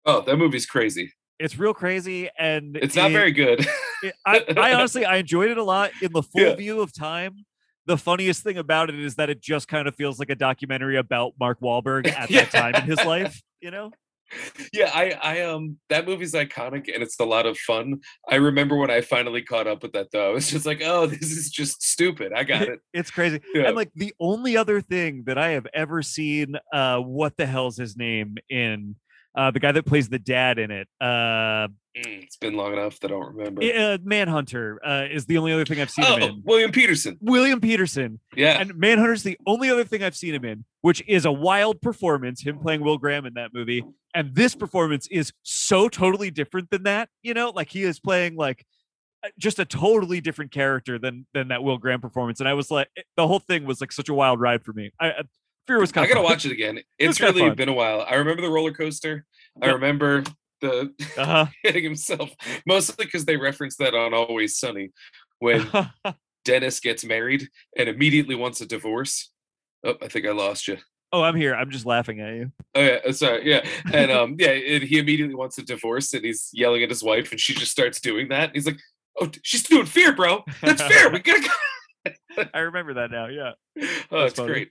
oh 0.06 0.22
that 0.22 0.38
movie's 0.38 0.66
crazy 0.66 1.14
it's 1.40 1.60
real 1.60 1.76
crazy, 1.76 2.28
and 2.40 2.76
it's 2.76 2.96
not 2.96 3.12
it- 3.12 3.14
very 3.14 3.32
good 3.32 3.64
it- 4.04 4.16
I, 4.26 4.44
I 4.58 4.74
honestly 4.74 5.06
I 5.06 5.18
enjoyed 5.18 5.50
it 5.50 5.58
a 5.58 5.64
lot 5.64 5.92
in 6.02 6.12
the 6.14 6.24
full 6.24 6.42
Yeah. 6.42 6.56
view 6.56 6.82
of 6.82 6.94
time. 6.94 7.46
The 7.86 7.98
funniest 7.98 8.44
thing 8.44 8.58
about 8.58 8.90
it 8.90 9.00
is 9.00 9.16
that 9.16 9.30
it 9.30 9.42
just 9.42 9.68
kind 9.70 9.88
of 9.88 9.96
feels 9.96 10.20
like 10.20 10.30
a 10.30 10.36
documentary 10.36 10.98
about 10.98 11.34
Mark 11.40 11.60
Wahlberg 11.62 12.08
at 12.18 12.30
Yeah. 12.30 12.46
that 12.46 12.52
time 12.52 12.76
in 12.76 12.82
his 12.90 13.04
life. 13.06 13.42
You 13.62 13.72
know, 13.72 13.92
yeah 14.74 14.92
i 14.94 15.18
i 15.24 15.42
um 15.44 15.78
that 15.88 16.06
movie's 16.06 16.34
iconic 16.34 16.94
and 16.94 17.02
it's 17.02 17.18
a 17.20 17.24
lot 17.24 17.46
of 17.46 17.58
fun 17.58 18.02
i 18.30 18.36
remember 18.36 18.76
when 18.76 18.92
i 18.92 19.00
finally 19.00 19.42
caught 19.42 19.68
up 19.68 19.82
with 19.82 19.94
that 19.94 20.12
though 20.12 20.30
i 20.30 20.34
was 20.34 20.52
just 20.52 20.66
like 20.66 20.82
oh 20.84 21.06
this 21.08 21.32
is 21.32 21.50
just 21.50 21.82
stupid 21.82 22.34
i 22.34 22.44
got 22.44 22.64
it 22.64 22.82
it's 22.94 23.10
crazy. 23.10 23.40
Yeah. 23.54 23.68
And 23.68 23.76
like 23.78 23.90
the 23.96 24.14
only 24.20 24.58
other 24.58 24.82
thing 24.82 25.24
that 25.28 25.38
I 25.38 25.52
have 25.52 25.66
ever 25.74 26.02
seen, 26.04 26.56
uh, 26.74 27.00
what 27.00 27.38
the 27.38 27.46
hell's 27.46 27.78
his 27.78 27.96
name 27.96 28.36
in 28.50 28.96
uh, 29.38 29.52
the 29.52 29.60
guy 29.60 29.72
that 29.72 29.86
plays 29.86 30.10
the 30.10 30.20
dad 30.20 30.60
in 30.60 30.72
it, 30.72 30.88
uh, 31.00 31.68
Mm, 32.06 32.22
it's 32.24 32.38
been 32.38 32.56
long 32.56 32.74
enough 32.74 33.00
that 33.00 33.10
i 33.10 33.14
don't 33.16 33.36
remember 33.36 33.64
uh 33.64 33.98
Manhunter, 34.04 34.80
uh, 34.86 35.06
is 35.10 35.26
the 35.26 35.38
only 35.40 35.52
other 35.52 35.66
thing 35.66 35.82
I've 35.82 35.90
seen 35.90 36.06
him 36.06 36.22
oh 36.22 36.26
in. 36.28 36.42
william 36.46 36.72
petersen 36.72 37.18
William 37.22 37.60
Petersen. 37.60 38.20
yeah 38.36 38.60
And 38.62 38.76
Manhunter's 38.76 39.24
the 39.24 39.38
only 39.48 39.70
other 39.72 39.84
thing 39.84 40.04
I've 40.04 40.16
seen 40.16 40.36
him 40.36 40.46
in, 40.46 40.64
which 40.82 41.04
is 41.08 41.26
a 41.26 41.32
wild 41.32 41.82
performance, 41.82 42.42
him 42.42 42.60
playing 42.60 42.82
Will 42.82 42.98
Graham 43.00 43.26
in 43.26 43.34
that 43.34 43.52
movie. 43.54 43.84
And 44.14 44.36
this 44.36 44.54
performance 44.54 45.08
is 45.08 45.32
so 45.42 45.90
totally 45.90 46.30
different 46.30 46.70
than 46.70 46.84
that, 46.84 47.10
you 47.24 47.34
know, 47.34 47.50
like 47.50 47.70
he 47.70 47.82
is 47.84 48.00
playing 48.00 48.36
like 48.36 48.64
uh, 49.24 49.30
just 49.40 49.58
a 49.58 49.66
totally 49.66 50.22
different 50.22 50.52
character 50.52 51.00
than 51.00 51.26
than 51.34 51.48
that 51.48 51.64
Will 51.64 51.80
Graham 51.80 52.00
performance. 52.00 52.40
And 52.40 52.48
I 52.48 52.54
was 52.54 52.70
like, 52.70 52.90
the 53.16 53.28
whole 53.28 53.40
thing 53.40 53.66
was 53.66 53.82
like 53.82 53.92
such 53.92 54.10
a 54.10 54.14
wild 54.14 54.40
ride 54.40 54.64
for 54.64 54.74
me. 54.74 54.92
I, 55.00 55.08
I 55.10 55.22
Fear 55.68 55.80
was 55.80 55.92
kind 55.92 56.06
I 56.06 56.08
gotta 56.10 56.22
watch 56.24 56.46
it 56.46 56.52
again. 56.52 56.80
It's 57.00 57.18
kinda 57.18 57.34
really 57.34 57.56
been 57.56 57.70
a 57.70 57.74
while. 57.74 58.02
I 58.08 58.16
remember 58.16 58.42
the 58.42 58.50
roller 58.50 58.72
coaster. 58.74 59.26
I 59.62 59.68
remember 59.68 60.24
the 60.62 60.94
Uh-huh. 61.18 61.46
hitting 61.64 61.84
himself, 61.84 62.32
mostly 62.66 63.06
because 63.06 63.26
they 63.26 63.38
referenced 63.38 63.78
that 63.80 63.94
on 63.94 64.14
Always 64.14 64.58
Sunny 64.58 64.92
when 65.40 65.68
Dennis 66.46 66.80
gets 66.80 67.04
married 67.04 67.50
and 67.78 67.90
immediately 67.90 68.36
wants 68.36 68.62
a 68.62 68.66
divorce. 68.66 69.32
Oh, 69.84 69.96
I 70.02 70.08
think 70.08 70.26
I 70.26 70.32
lost 70.32 70.68
you. 70.68 70.78
oh, 71.14 71.22
I'm 71.22 71.36
here. 71.36 71.54
I'm 71.54 71.70
just 71.70 71.86
laughing 71.86 72.20
at 72.22 72.34
you. 72.36 72.52
Oh 72.76 72.82
yeah, 72.82 73.12
sorry, 73.12 73.50
yeah, 73.50 73.66
and 73.94 74.12
um, 74.12 74.36
yeah, 74.40 74.50
and 74.52 74.84
he 74.84 74.98
immediately 75.00 75.36
wants 75.36 75.58
a 75.58 75.64
divorce, 75.64 76.14
and 76.14 76.24
he's 76.26 76.50
yelling 76.54 76.84
at 76.84 76.90
his 76.90 77.04
wife, 77.04 77.32
and 77.32 77.40
she 77.40 77.54
just 77.54 77.72
starts 77.72 78.00
doing 78.02 78.30
that. 78.30 78.46
And 78.50 78.56
he's 78.56 78.66
like, 78.66 78.80
"Oh, 79.20 79.30
she's 79.44 79.64
doing 79.64 79.86
fear, 79.86 80.14
bro. 80.16 80.44
That's 80.62 80.82
fair. 80.82 81.10
We 81.10 81.20
gotta 81.20 81.42
go." 81.42 82.44
I 82.54 82.60
remember 82.60 82.96
that 82.96 83.12
now. 83.12 83.28
Yeah. 83.28 83.52
Oh, 84.12 84.20
That's 84.20 84.32
it's 84.32 84.40
funny. 84.40 84.48
great. 84.52 84.70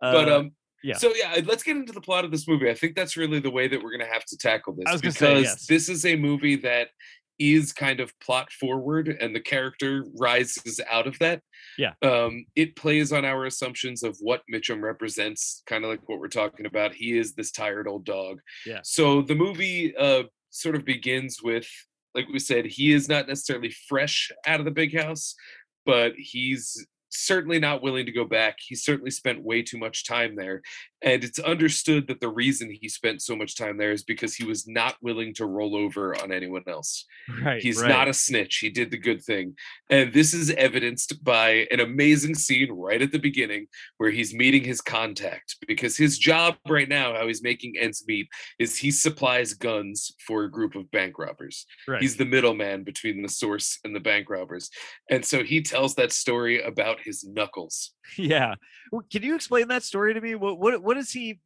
But 0.00 0.28
Uh, 0.28 0.38
um 0.40 0.50
yeah. 0.82 0.96
so 0.96 1.12
yeah 1.14 1.40
let's 1.44 1.62
get 1.62 1.76
into 1.76 1.92
the 1.92 2.00
plot 2.00 2.24
of 2.24 2.30
this 2.30 2.48
movie 2.48 2.70
i 2.70 2.74
think 2.74 2.94
that's 2.96 3.16
really 3.16 3.38
the 3.40 3.50
way 3.50 3.68
that 3.68 3.82
we're 3.82 3.90
going 3.96 4.06
to 4.06 4.12
have 4.12 4.24
to 4.24 4.36
tackle 4.36 4.74
this 4.74 5.00
because 5.00 5.16
say, 5.18 5.40
yes. 5.42 5.66
this 5.66 5.88
is 5.88 6.04
a 6.06 6.16
movie 6.16 6.56
that 6.56 6.88
is 7.38 7.72
kind 7.72 8.00
of 8.00 8.12
plot 8.20 8.52
forward 8.52 9.08
and 9.08 9.34
the 9.34 9.40
character 9.40 10.04
rises 10.18 10.78
out 10.90 11.06
of 11.06 11.18
that 11.18 11.40
Yeah. 11.78 11.92
um 12.02 12.44
it 12.56 12.76
plays 12.76 13.12
on 13.12 13.24
our 13.24 13.44
assumptions 13.46 14.02
of 14.02 14.16
what 14.20 14.42
mitchum 14.52 14.82
represents 14.82 15.62
kind 15.66 15.84
of 15.84 15.90
like 15.90 16.06
what 16.08 16.18
we're 16.18 16.28
talking 16.28 16.66
about 16.66 16.94
he 16.94 17.16
is 17.18 17.34
this 17.34 17.50
tired 17.50 17.86
old 17.88 18.04
dog 18.04 18.40
Yeah. 18.66 18.80
so 18.82 19.22
the 19.22 19.34
movie 19.34 19.94
uh 19.96 20.24
sort 20.50 20.76
of 20.76 20.84
begins 20.84 21.42
with 21.42 21.66
like 22.14 22.26
we 22.28 22.38
said 22.40 22.64
he 22.66 22.92
is 22.92 23.08
not 23.08 23.28
necessarily 23.28 23.70
fresh 23.88 24.30
out 24.46 24.60
of 24.60 24.64
the 24.66 24.70
big 24.72 24.98
house 24.98 25.34
but 25.86 26.12
he's 26.16 26.86
certainly 27.10 27.58
not 27.58 27.82
willing 27.82 28.06
to 28.06 28.12
go 28.12 28.24
back. 28.24 28.58
He 28.60 28.74
certainly 28.74 29.10
spent 29.10 29.42
way 29.42 29.62
too 29.62 29.78
much 29.78 30.04
time 30.04 30.36
there. 30.36 30.62
And 31.02 31.24
it's 31.24 31.38
understood 31.38 32.06
that 32.08 32.20
the 32.20 32.28
reason 32.28 32.70
he 32.70 32.88
spent 32.88 33.22
so 33.22 33.34
much 33.34 33.56
time 33.56 33.78
there 33.78 33.92
is 33.92 34.02
because 34.02 34.34
he 34.34 34.44
was 34.44 34.68
not 34.68 34.96
willing 35.00 35.32
to 35.34 35.46
roll 35.46 35.76
over 35.76 36.14
on 36.22 36.32
anyone 36.32 36.64
else. 36.66 37.06
right. 37.42 37.62
He's 37.62 37.80
right. 37.80 37.88
not 37.88 38.08
a 38.08 38.14
snitch. 38.14 38.58
He 38.58 38.70
did 38.70 38.90
the 38.90 38.98
good 38.98 39.22
thing. 39.22 39.56
And 39.88 40.12
this 40.12 40.34
is 40.34 40.50
evidenced 40.50 41.24
by 41.24 41.66
an 41.70 41.80
amazing 41.80 42.34
scene 42.34 42.70
right 42.70 43.00
at 43.00 43.12
the 43.12 43.18
beginning 43.18 43.66
where 43.96 44.10
he's 44.10 44.34
meeting 44.34 44.64
his 44.64 44.80
contact 44.80 45.56
because 45.66 45.96
his 45.96 46.18
job 46.18 46.56
right 46.68 46.88
now, 46.88 47.14
how 47.14 47.26
he's 47.26 47.42
making 47.42 47.74
ends 47.78 48.04
meet, 48.06 48.28
is 48.58 48.76
he 48.76 48.90
supplies 48.90 49.54
guns 49.54 50.12
for 50.26 50.44
a 50.44 50.50
group 50.50 50.74
of 50.74 50.90
bank 50.90 51.18
robbers. 51.18 51.66
right. 51.88 52.02
He's 52.02 52.16
the 52.16 52.24
middleman 52.24 52.84
between 52.84 53.22
the 53.22 53.28
source 53.28 53.78
and 53.84 53.94
the 53.94 54.00
bank 54.00 54.28
robbers. 54.28 54.70
And 55.10 55.24
so 55.24 55.42
he 55.42 55.62
tells 55.62 55.94
that 55.94 56.12
story 56.12 56.62
about 56.62 57.00
his 57.00 57.24
knuckles. 57.24 57.92
yeah. 58.16 58.54
Can 59.10 59.22
you 59.22 59.34
explain 59.34 59.68
that 59.68 59.82
story 59.82 60.14
to 60.14 60.20
me? 60.20 60.34
What 60.34 60.58
what 60.58 60.82
what 60.82 60.89
is 60.96 61.12
he? 61.12 61.40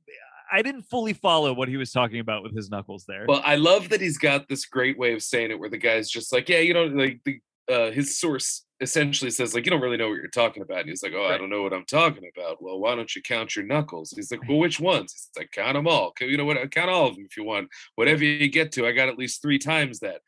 I 0.53 0.63
didn't 0.63 0.83
fully 0.83 1.15
follow 1.15 1.53
what 1.53 1.69
he 1.69 1.77
was 1.77 1.91
talking 1.91 2.21
about 2.21 2.43
with 2.43 2.55
his 2.55 2.71
knuckles 2.71 3.05
there. 3.09 3.25
Well, 3.27 3.43
I 3.45 3.57
love 3.57 3.89
that 3.89 4.01
he's 4.01 4.19
got 4.19 4.49
this 4.49 4.67
great 4.67 4.99
way 4.99 5.15
of 5.15 5.23
saying 5.23 5.51
it 5.51 5.59
where 5.59 5.71
the 5.71 5.79
guy's 5.79 6.09
just 6.11 6.33
like, 6.33 6.49
yeah, 6.49 6.59
you 6.59 6.75
know, 6.75 6.85
like 6.85 7.21
the 7.25 7.41
uh, 7.69 7.91
his 7.91 8.19
source 8.19 8.65
essentially 8.81 9.31
says 9.31 9.55
like 9.55 9.65
you 9.65 9.71
don't 9.71 9.81
really 9.81 9.97
know 9.97 10.09
what 10.09 10.17
you're 10.17 10.29
talking 10.29 10.63
about 10.63 10.81
and 10.81 10.89
he's 10.89 11.03
like 11.03 11.13
oh 11.15 11.27
i 11.27 11.39
don't 11.39 11.49
know 11.49 11.63
what 11.63 11.73
i'm 11.73 11.87
talking 11.87 12.29
about. 12.37 12.63
Well 12.63 12.79
why 12.79 12.95
don't 12.95 13.15
you 13.15 13.23
count 13.23 13.57
your 13.57 13.65
knuckles? 13.65 14.13
He's 14.15 14.31
like 14.31 14.47
well 14.49 14.59
which 14.59 14.81
ones? 14.81 15.13
He's 15.13 15.31
like 15.41 15.51
count 15.53 15.75
them 15.75 15.87
all. 15.87 16.13
You 16.21 16.37
know 16.37 16.45
what 16.45 16.71
count 16.71 16.91
all 16.91 17.09
of 17.09 17.15
them 17.15 17.25
if 17.25 17.37
you 17.37 17.45
want. 17.45 17.69
Whatever 17.95 18.25
you 18.25 18.49
get 18.49 18.73
to 18.73 18.87
i 18.87 18.93
got 18.93 19.09
at 19.09 19.19
least 19.19 19.41
three 19.41 19.59
times 19.59 20.01
that. 20.01 20.21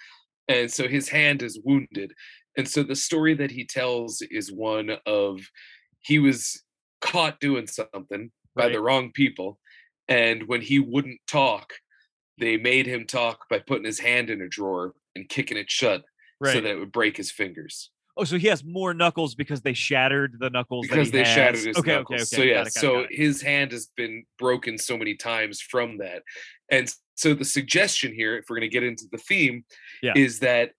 And 0.48 0.70
so 0.70 0.86
his 0.88 1.08
hand 1.08 1.42
is 1.42 1.60
wounded. 1.64 2.12
And 2.56 2.68
so 2.68 2.82
the 2.82 2.96
story 2.96 3.34
that 3.34 3.50
he 3.50 3.64
tells 3.64 4.22
is 4.22 4.52
one 4.52 4.96
of 5.04 5.40
he 6.00 6.18
was 6.18 6.62
caught 7.00 7.40
doing 7.40 7.66
something 7.66 8.30
by 8.56 8.68
the 8.68 8.80
wrong 8.80 9.12
people 9.12 9.58
and 10.08 10.48
when 10.48 10.60
he 10.60 10.78
wouldn't 10.78 11.20
talk 11.28 11.74
they 12.38 12.56
made 12.56 12.86
him 12.86 13.06
talk 13.06 13.48
by 13.48 13.58
putting 13.58 13.84
his 13.84 13.98
hand 14.00 14.30
in 14.30 14.40
a 14.42 14.48
drawer 14.48 14.94
and 15.14 15.28
kicking 15.28 15.56
it 15.56 15.70
shut 15.70 16.02
right. 16.40 16.52
so 16.54 16.60
that 16.60 16.70
it 16.70 16.78
would 16.78 16.92
break 16.92 17.16
his 17.16 17.30
fingers 17.30 17.90
Oh, 18.18 18.24
so 18.24 18.38
he 18.38 18.46
has 18.46 18.64
more 18.64 18.94
knuckles 18.94 19.34
because 19.34 19.60
they 19.60 19.74
shattered 19.74 20.36
the 20.40 20.48
knuckles. 20.48 20.86
that 20.86 20.94
because 20.94 21.08
he 21.08 21.12
they 21.12 21.24
has. 21.24 21.34
shattered 21.34 21.66
his 21.66 21.76
okay, 21.76 21.96
knuckles. 21.96 22.14
Okay, 22.14 22.22
okay, 22.22 22.24
so 22.24 22.42
yeah, 22.42 22.54
got 22.54 22.60
it, 22.68 22.74
got 22.74 22.80
so 22.80 22.98
it. 23.00 23.08
his 23.10 23.42
hand 23.42 23.72
has 23.72 23.88
been 23.94 24.24
broken 24.38 24.78
so 24.78 24.96
many 24.96 25.14
times 25.16 25.60
from 25.60 25.98
that, 25.98 26.22
and 26.70 26.90
so 27.14 27.34
the 27.34 27.44
suggestion 27.44 28.14
here, 28.14 28.38
if 28.38 28.46
we're 28.48 28.56
going 28.56 28.70
to 28.70 28.72
get 28.72 28.84
into 28.84 29.04
the 29.12 29.18
theme, 29.18 29.64
Yeah. 30.02 30.14
is 30.16 30.38
that 30.40 30.70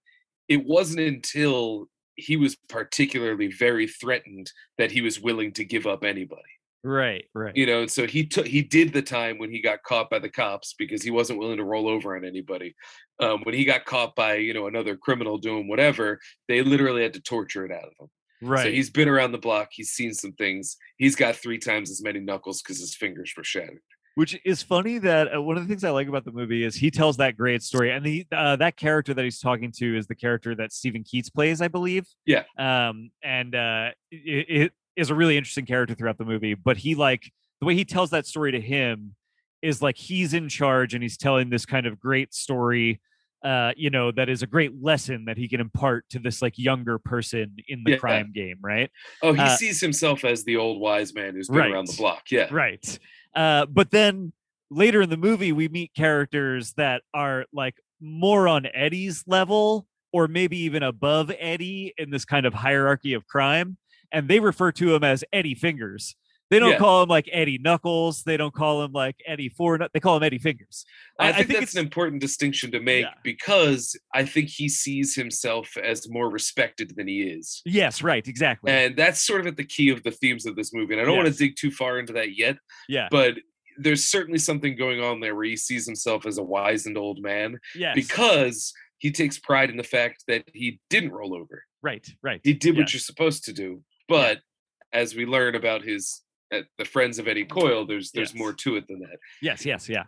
it 0.48 0.66
wasn't 0.66 1.02
until 1.02 1.90
he 2.16 2.38
was 2.38 2.56
particularly 2.70 3.48
very 3.52 3.88
threatened 3.88 4.52
that 4.80 4.92
he 4.92 5.02
was 5.02 5.20
willing 5.20 5.52
to 5.54 5.64
give 5.64 5.86
up 5.86 6.04
anybody. 6.04 6.42
Right, 6.88 7.26
right. 7.34 7.54
You 7.54 7.66
know, 7.66 7.82
and 7.82 7.92
so 7.92 8.08
he 8.08 8.26
took 8.26 8.48
he 8.48 8.62
did 8.62 8.94
the 8.94 9.02
time 9.02 9.40
when 9.40 9.52
he 9.52 9.62
got 9.62 9.84
caught 9.84 10.10
by 10.10 10.20
the 10.20 10.30
cops 10.30 10.74
because 10.80 11.04
he 11.04 11.12
wasn't 11.12 11.38
willing 11.38 11.58
to 11.58 11.66
roll 11.66 11.90
over 11.90 12.16
on 12.16 12.24
anybody. 12.24 12.76
Um, 13.20 13.42
when 13.44 13.54
he 13.54 13.66
got 13.66 13.84
caught 13.84 14.16
by 14.16 14.36
you 14.36 14.54
know 14.54 14.68
another 14.68 14.96
criminal 14.96 15.38
doing 15.38 15.68
whatever, 15.68 16.22
they 16.48 16.62
literally 16.62 17.02
had 17.04 17.14
to 17.16 17.22
torture 17.22 17.66
it 17.66 17.74
out 17.74 17.84
of 17.84 17.92
him. 18.00 18.08
right. 18.42 18.64
So 18.64 18.72
he's 18.72 18.90
been 18.90 19.10
around 19.10 19.34
the 19.34 19.38
block. 19.38 19.68
He's 19.72 19.90
seen 19.90 20.14
some 20.14 20.32
things. 20.34 20.78
He's 20.96 21.18
got 21.18 21.36
three 21.36 21.58
times 21.58 21.92
as 21.92 22.02
many 22.02 22.22
knuckles 22.22 22.62
because 22.62 22.80
his 22.80 22.96
fingers 22.96 23.34
were 23.36 23.44
shattered. 23.44 23.82
Which 24.16 24.40
is 24.46 24.64
funny 24.64 24.98
that 25.00 25.36
uh, 25.36 25.42
one 25.42 25.58
of 25.58 25.64
the 25.64 25.68
things 25.68 25.84
I 25.84 25.90
like 25.90 26.08
about 26.08 26.24
the 26.24 26.32
movie 26.32 26.64
is 26.64 26.74
he 26.74 26.90
tells 26.90 27.18
that 27.18 27.36
great 27.36 27.64
story, 27.64 27.92
and 27.92 28.06
the 28.06 28.26
uh, 28.32 28.56
that 28.56 28.78
character 28.78 29.14
that 29.14 29.26
he's 29.26 29.42
talking 29.42 29.74
to 29.80 29.98
is 29.98 30.08
the 30.08 30.16
character 30.16 30.56
that 30.56 30.72
Steven 30.72 31.04
Keats 31.04 31.30
plays, 31.30 31.62
I 31.62 31.68
believe. 31.68 32.06
Yeah. 32.26 32.44
Um, 32.58 33.12
and 33.22 33.54
uh, 33.54 33.90
it, 34.10 34.46
it 34.50 34.74
is 34.98 35.10
a 35.12 35.16
really 35.16 35.38
interesting 35.38 35.66
character 35.66 35.96
throughout 35.96 36.18
the 36.18 36.26
movie. 36.26 36.56
But 36.56 36.76
he 36.78 36.96
like 36.96 37.32
the 37.62 37.68
way 37.68 37.76
he 37.76 37.86
tells 37.86 38.10
that 38.10 38.26
story 38.26 38.52
to 38.52 38.60
him 38.60 39.16
is 39.62 39.82
like 39.82 39.96
he's 39.96 40.34
in 40.34 40.50
charge 40.50 40.94
and 40.94 41.02
he's 41.02 41.18
telling 41.18 41.50
this 41.50 41.66
kind 41.66 41.86
of 41.86 42.00
great 42.00 42.34
story. 42.34 43.00
Uh, 43.46 43.72
you 43.78 43.92
know, 43.92 44.12
that 44.12 44.30
is 44.30 44.42
a 44.42 44.48
great 44.48 44.72
lesson 44.82 45.26
that 45.26 45.38
he 45.38 45.48
can 45.48 45.62
impart 45.62 46.04
to 46.10 46.20
this 46.20 46.42
like 46.42 46.58
younger 46.58 46.98
person 46.98 47.56
in 47.68 47.84
the 47.84 47.92
Yeah. 47.92 47.98
crime 47.98 48.32
game, 48.34 48.58
right? 48.62 48.90
Oh, 49.22 49.32
he 49.34 49.40
Uh, 49.42 49.56
sees 49.56 49.80
himself 49.80 50.26
as 50.26 50.44
the 50.44 50.58
old 50.58 50.82
wise 50.82 51.14
man 51.14 51.36
who's 51.36 51.48
been 51.48 51.60
around 51.72 51.88
the 51.88 51.96
block. 51.96 52.24
Yeah. 52.32 52.48
right 52.52 53.00
uh 53.36 53.66
but 53.68 53.92
then 53.92 54.32
later 54.72 55.02
in 55.02 55.10
the 55.10 55.18
movie 55.18 55.52
we 55.52 55.68
meet 55.68 55.94
characters 55.96 56.74
that 56.74 57.04
are 57.14 57.46
like 57.54 57.76
more 58.02 58.48
on 58.48 58.66
eddie's 58.74 59.24
level 59.28 59.86
or 60.14 60.28
maybe 60.28 60.58
even 60.58 60.82
above 60.82 61.32
eddie 61.38 61.94
in 61.98 62.10
this 62.10 62.26
kind 62.26 62.46
of 62.46 62.54
hierarchy 62.54 63.14
of 63.14 63.28
crime 63.28 63.78
and 64.12 64.28
they 64.28 64.40
refer 64.40 64.72
to 64.72 64.94
him 64.96 65.04
as 65.04 65.24
eddie 65.34 65.56
fingers 65.56 66.16
they 66.50 66.60
don't 66.60 66.72
Yeah. 66.72 66.78
call 66.78 67.04
him 67.04 67.10
like 67.10 67.28
eddie 67.32 67.58
knuckles 67.58 68.24
they 68.24 68.38
don't 68.38 68.54
call 68.54 68.82
him 68.84 68.94
like 68.94 69.16
eddie 69.28 69.50
four 69.50 69.78
they 69.94 70.00
call 70.00 70.16
him 70.18 70.24
eddie 70.24 70.38
fingers 70.40 70.86
I, 71.20 71.34
think, 71.34 71.50
it's 71.50 71.60
that's 71.60 71.76
an 71.76 71.84
important 71.84 72.22
distinction 72.22 72.72
to 72.72 72.80
make 72.80 73.04
Yeah. 73.04 73.14
because 73.24 73.96
I 74.14 74.24
think 74.26 74.48
he 74.50 74.70
sees 74.70 75.14
himself 75.16 75.76
as 75.78 76.10
more 76.10 76.30
respected 76.30 76.94
than 76.96 77.08
he 77.08 77.24
is. 77.24 77.62
yes 77.66 78.02
right 78.02 78.26
exactly 78.28 78.72
And 78.72 78.96
that's 78.96 79.22
sort 79.26 79.42
of 79.42 79.48
at 79.48 79.58
the 79.58 79.66
key 79.66 79.90
of 79.90 80.04
the 80.04 80.12
themes 80.12 80.46
of 80.46 80.56
this 80.56 80.74
movie. 80.74 80.94
And 80.94 81.02
I 81.02 81.06
don't 81.06 81.18
want 81.18 81.28
to 81.28 81.38
dig 81.38 81.56
too 81.58 81.72
far 81.72 82.00
into 82.00 82.14
that 82.14 82.38
yet, 82.38 82.58
yeah 82.88 83.08
but 83.12 83.36
there's 83.80 84.06
certainly 84.06 84.40
something 84.40 84.76
going 84.76 85.02
on 85.02 85.20
there 85.20 85.36
where 85.36 85.46
he 85.46 85.56
sees 85.58 85.86
himself 85.86 86.26
as 86.26 86.38
a 86.40 86.44
wizened 86.44 86.98
old 86.98 87.22
man 87.22 87.60
yes 87.76 87.94
because 87.94 88.74
he 89.00 89.12
takes 89.12 89.38
pride 89.38 89.70
in 89.70 89.78
the 89.78 89.84
fact 89.84 90.24
that 90.28 90.44
he 90.54 90.80
didn't 90.90 91.12
roll 91.12 91.36
over. 91.36 91.64
right 91.84 92.08
right 92.24 92.40
He 92.44 92.54
did 92.54 92.76
what 92.76 92.84
Yes. 92.86 92.94
you're 92.94 93.00
supposed 93.02 93.44
to 93.44 93.54
do. 93.54 93.84
But 94.08 94.40
as 94.94 95.16
we 95.16 95.26
learn 95.26 95.56
about 95.56 95.82
his 95.84 96.24
uh, 96.54 96.62
the 96.78 96.86
friends 96.86 97.20
of 97.20 97.28
Eddie 97.28 97.46
Coyle, 97.46 97.86
there's 97.86 98.12
there's 98.12 98.32
Yes. 98.34 98.40
more 98.40 98.54
to 98.54 98.78
it 98.78 98.88
than 98.88 99.00
that. 99.00 99.18
yes 99.42 99.66
yes 99.66 99.90
yeah 99.90 100.04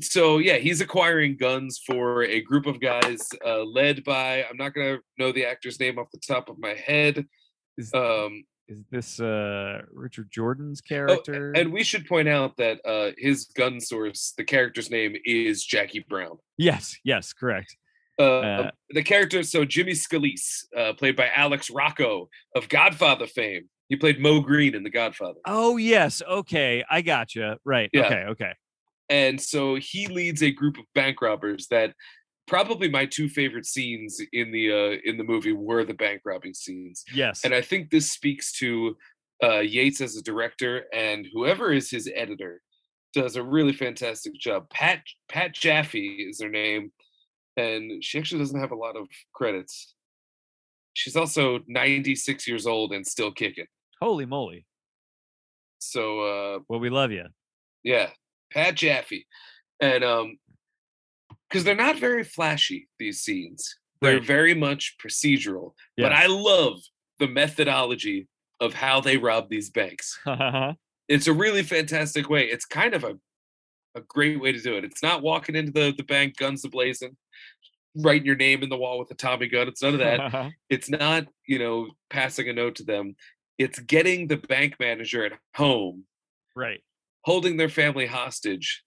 So 0.00 0.38
yeah, 0.38 0.56
he's 0.58 0.80
acquiring 0.80 1.36
guns 1.36 1.80
for 1.84 2.22
a 2.22 2.40
group 2.40 2.66
of 2.66 2.80
guys 2.80 3.26
uh, 3.44 3.64
led 3.64 4.04
by 4.04 4.44
I'm 4.48 4.56
not 4.56 4.72
gonna 4.74 4.98
know 5.18 5.32
the 5.32 5.44
actor's 5.44 5.80
name 5.80 5.98
off 5.98 6.10
the 6.12 6.20
top 6.26 6.48
of 6.48 6.58
my 6.58 6.74
head. 6.74 7.26
Is- 7.76 7.92
Um, 7.94 8.44
is 8.70 8.84
this 8.90 9.18
uh 9.18 9.80
richard 9.92 10.28
jordan's 10.30 10.82
oh, 10.84 10.88
character 10.88 11.52
and 11.52 11.72
we 11.72 11.82
should 11.82 12.04
point 12.06 12.28
out 12.28 12.54
that 12.58 12.78
uh, 12.84 13.12
his 13.16 13.46
gun 13.46 13.80
source, 13.80 14.34
the 14.36 14.44
character's 14.44 14.90
name 14.90 15.16
is 15.24 15.64
Jackie 15.64 16.04
Brown. 16.08 16.36
yes 16.58 16.96
yes 17.02 17.32
correct 17.32 17.74
Uh, 18.18 18.22
Uh, 18.22 18.70
the 18.90 19.02
character, 19.02 19.42
so 19.42 19.64
Jimmy 19.64 19.92
Scalise, 19.92 20.64
uh, 20.76 20.92
played 20.94 21.14
by 21.16 21.28
Alex 21.34 21.70
Rocco 21.70 22.28
of 22.56 22.68
Godfather 22.68 23.26
fame. 23.26 23.68
He 23.88 23.96
played 23.96 24.20
Moe 24.20 24.40
Greene 24.40 24.74
in 24.74 24.82
The 24.82 24.90
Godfather. 24.90 25.38
Oh 25.46 25.76
yes, 25.76 26.20
okay, 26.28 26.84
I 26.90 27.00
gotcha. 27.02 27.58
Right. 27.64 27.88
Yeah. 27.92 28.06
Okay, 28.06 28.24
okay. 28.30 28.52
and 29.08 29.40
so 29.40 29.76
he 29.76 30.06
leads 30.08 30.42
a 30.42 30.50
group 30.50 30.76
of 30.78 30.84
bank 30.94 31.22
robbers 31.22 31.66
that 31.70 31.94
probably 32.46 32.88
my 32.90 33.06
two 33.06 33.28
favorite 33.28 33.66
scenes 33.66 34.20
in 34.32 34.50
the 34.52 34.70
uh 34.72 34.96
in 35.04 35.16
the 35.18 35.24
movie 35.24 35.52
were 35.52 35.84
the 35.84 35.94
bank 35.94 36.20
robbing 36.24 36.54
scenes 36.54 37.04
Yes. 37.14 37.44
and 37.44 37.54
i 37.54 37.60
think 37.60 37.90
this 37.90 38.10
speaks 38.10 38.52
to 38.60 38.96
uh 39.42 39.60
yates 39.60 40.00
as 40.00 40.16
a 40.16 40.22
director 40.22 40.84
and 40.94 41.26
whoever 41.32 41.72
is 41.72 41.90
his 41.90 42.10
editor 42.14 42.60
does 43.14 43.36
a 43.36 43.42
really 43.42 43.72
fantastic 43.74 44.32
job 44.34 44.68
pat 44.70 45.02
pat 45.28 45.54
jaffe 45.54 45.98
is 46.30 46.40
her 46.40 46.48
name 46.48 46.90
and 47.58 48.02
she 48.02 48.18
actually 48.18 48.38
doesn't 48.38 48.60
have 48.60 48.70
a 48.72 48.76
lot 48.76 48.96
of 48.96 49.06
credits 49.34 49.94
she's 50.94 51.16
also 51.16 51.60
96 51.66 52.46
years 52.48 52.66
old 52.66 52.92
and 52.92 53.06
still 53.06 53.32
kicking 53.32 53.66
Holy 54.00 54.26
moly. 54.26 54.64
so 55.80 56.20
uh 56.20 56.58
Well, 56.68 56.80
we 56.80 56.90
love 56.90 57.10
you. 57.12 57.24
Yeah, 57.84 58.10
Pat 58.52 58.74
Jaffe, 58.76 59.26
and 59.80 60.02
um, 60.04 60.38
because 61.48 61.64
they're 61.64 61.74
not 61.86 61.96
very 61.98 62.24
flashy 62.24 62.88
these 62.98 63.20
scenes. 63.22 63.76
They're 64.00 64.14
Right. 64.18 64.24
very 64.36 64.54
much 64.54 64.96
procedural, 65.04 65.72
but 65.96 66.12
I 66.12 66.26
love 66.26 66.76
the 67.18 67.26
methodology 67.28 68.28
of 68.60 68.74
how 68.74 69.00
they 69.00 69.16
rob 69.16 69.48
these 69.48 69.70
banks. 69.70 70.18
It's 71.08 71.26
a 71.26 71.32
really 71.32 71.62
fantastic 71.62 72.28
way. 72.28 72.44
It's 72.54 72.66
kind 72.66 72.92
of 72.94 73.02
a 73.02 73.14
a 73.98 74.04
great 74.08 74.40
way 74.40 74.52
to 74.52 74.60
do 74.60 74.76
it. 74.76 74.84
It's 74.84 75.02
not 75.02 75.22
walking 75.22 75.56
into 75.56 75.72
the 75.72 75.94
the 75.96 76.04
bank 76.04 76.36
guns 76.36 76.64
blazing, 76.66 77.16
writing 77.96 78.26
your 78.26 78.36
name 78.36 78.62
in 78.62 78.68
the 78.68 78.76
wall 78.76 78.98
with 78.98 79.10
a 79.10 79.14
Tommy 79.14 79.48
gun. 79.48 79.68
It's 79.68 79.82
none 79.82 79.94
of 79.94 80.00
that. 80.00 80.52
it's 80.70 80.88
not 80.88 81.26
you 81.46 81.58
know 81.58 81.88
passing 82.10 82.48
a 82.48 82.52
note 82.52 82.76
to 82.76 82.84
them. 82.84 83.16
It's 83.58 83.78
getting 83.80 84.28
the 84.28 84.36
bank 84.36 84.76
manager 84.78 85.24
at 85.24 85.32
home 85.56 86.04
right. 86.58 86.80
holding 87.22 87.56
their 87.56 87.68
family 87.68 88.06
hostage, 88.06 88.84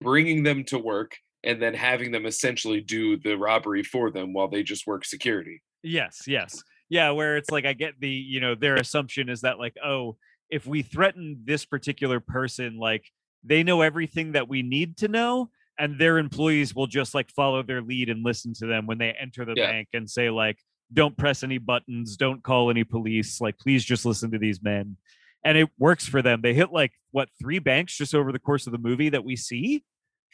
bringing 0.00 0.42
them 0.42 0.64
to 0.64 0.78
work, 0.78 1.16
and 1.44 1.60
then 1.60 1.74
having 1.74 2.12
them 2.12 2.26
essentially 2.26 2.80
do 2.80 3.16
the 3.18 3.34
robbery 3.34 3.82
for 3.82 4.10
them 4.10 4.32
while 4.32 4.48
they 4.48 4.62
just 4.62 4.86
work 4.86 5.04
security. 5.04 5.62
Yes, 5.82 6.22
yes. 6.26 6.62
Yeah, 6.88 7.10
where 7.10 7.36
it's 7.36 7.50
like 7.50 7.64
I 7.64 7.72
get 7.72 7.94
the, 8.00 8.08
you 8.08 8.40
know, 8.40 8.54
their 8.54 8.74
assumption 8.74 9.28
is 9.28 9.42
that 9.42 9.58
like, 9.58 9.76
oh, 9.84 10.16
if 10.50 10.66
we 10.66 10.82
threaten 10.82 11.40
this 11.44 11.64
particular 11.64 12.20
person, 12.20 12.76
like 12.78 13.04
they 13.44 13.62
know 13.62 13.80
everything 13.82 14.32
that 14.32 14.48
we 14.48 14.62
need 14.62 14.96
to 14.98 15.08
know 15.08 15.50
and 15.78 15.98
their 15.98 16.18
employees 16.18 16.74
will 16.74 16.86
just 16.86 17.14
like 17.14 17.30
follow 17.30 17.62
their 17.62 17.80
lead 17.80 18.10
and 18.10 18.24
listen 18.24 18.52
to 18.54 18.66
them 18.66 18.86
when 18.86 18.98
they 18.98 19.12
enter 19.18 19.44
the 19.44 19.54
Yeah. 19.56 19.70
bank 19.70 19.88
and 19.94 20.08
say 20.10 20.28
like 20.30 20.58
don't 20.92 21.16
press 21.16 21.42
any 21.44 21.58
buttons, 21.58 22.16
don't 22.16 22.42
call 22.42 22.68
any 22.68 22.82
police, 22.84 23.40
like 23.40 23.56
please 23.58 23.84
just 23.84 24.04
listen 24.04 24.30
to 24.32 24.38
these 24.38 24.60
men. 24.62 24.96
And 25.44 25.56
it 25.56 25.68
works 25.78 26.04
for 26.06 26.20
them. 26.20 26.40
They 26.42 26.52
hit 26.52 26.72
like 26.72 26.92
what 27.12 27.28
three 27.40 27.60
banks 27.60 27.96
just 27.96 28.14
over 28.14 28.30
the 28.32 28.38
course 28.40 28.66
of 28.66 28.72
the 28.72 28.78
movie 28.78 29.08
that 29.10 29.24
we 29.24 29.36
see? 29.36 29.84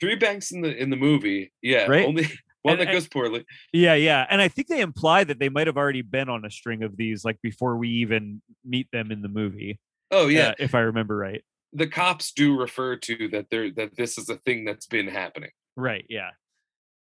Three 0.00 0.16
banks 0.16 0.50
in 0.52 0.62
the 0.62 0.74
in 0.76 0.90
the 0.90 0.96
movie, 0.96 1.52
yeah, 1.62 1.86
Right. 1.86 2.06
only 2.06 2.24
one 2.62 2.72
And- 2.72 2.80
that 2.80 2.88
and- 2.88 2.96
goes 2.96 3.06
poorly. 3.06 3.44
Yeah, 3.72 3.94
yeah. 3.94 4.26
And 4.28 4.40
I 4.40 4.48
think 4.48 4.66
they 4.68 4.80
imply 4.80 5.22
that 5.24 5.38
they 5.38 5.48
might 5.48 5.66
have 5.68 5.76
already 5.76 6.02
been 6.02 6.28
on 6.28 6.44
a 6.44 6.50
string 6.50 6.82
of 6.82 6.96
these 6.96 7.24
like 7.24 7.40
before 7.42 7.76
we 7.76 7.88
even 7.90 8.42
meet 8.64 8.88
them 8.92 9.12
in 9.12 9.22
the 9.22 9.28
movie. 9.28 9.78
Oh 10.10 10.26
yeah, 10.28 10.48
uh, 10.48 10.54
if 10.58 10.74
I 10.74 10.80
remember 10.80 11.16
right. 11.16 11.44
The 11.76 11.86
cops 11.86 12.32
do 12.32 12.56
refer 12.58 12.96
to 12.96 13.28
that 13.28 13.46
they're 13.50 13.70
that 13.72 13.96
this 13.96 14.18
is 14.18 14.28
a 14.28 14.36
thing 14.36 14.64
that's 14.64 14.86
been 14.86 15.08
happening. 15.08 15.50
Right, 15.76 16.06
yeah. 16.08 16.30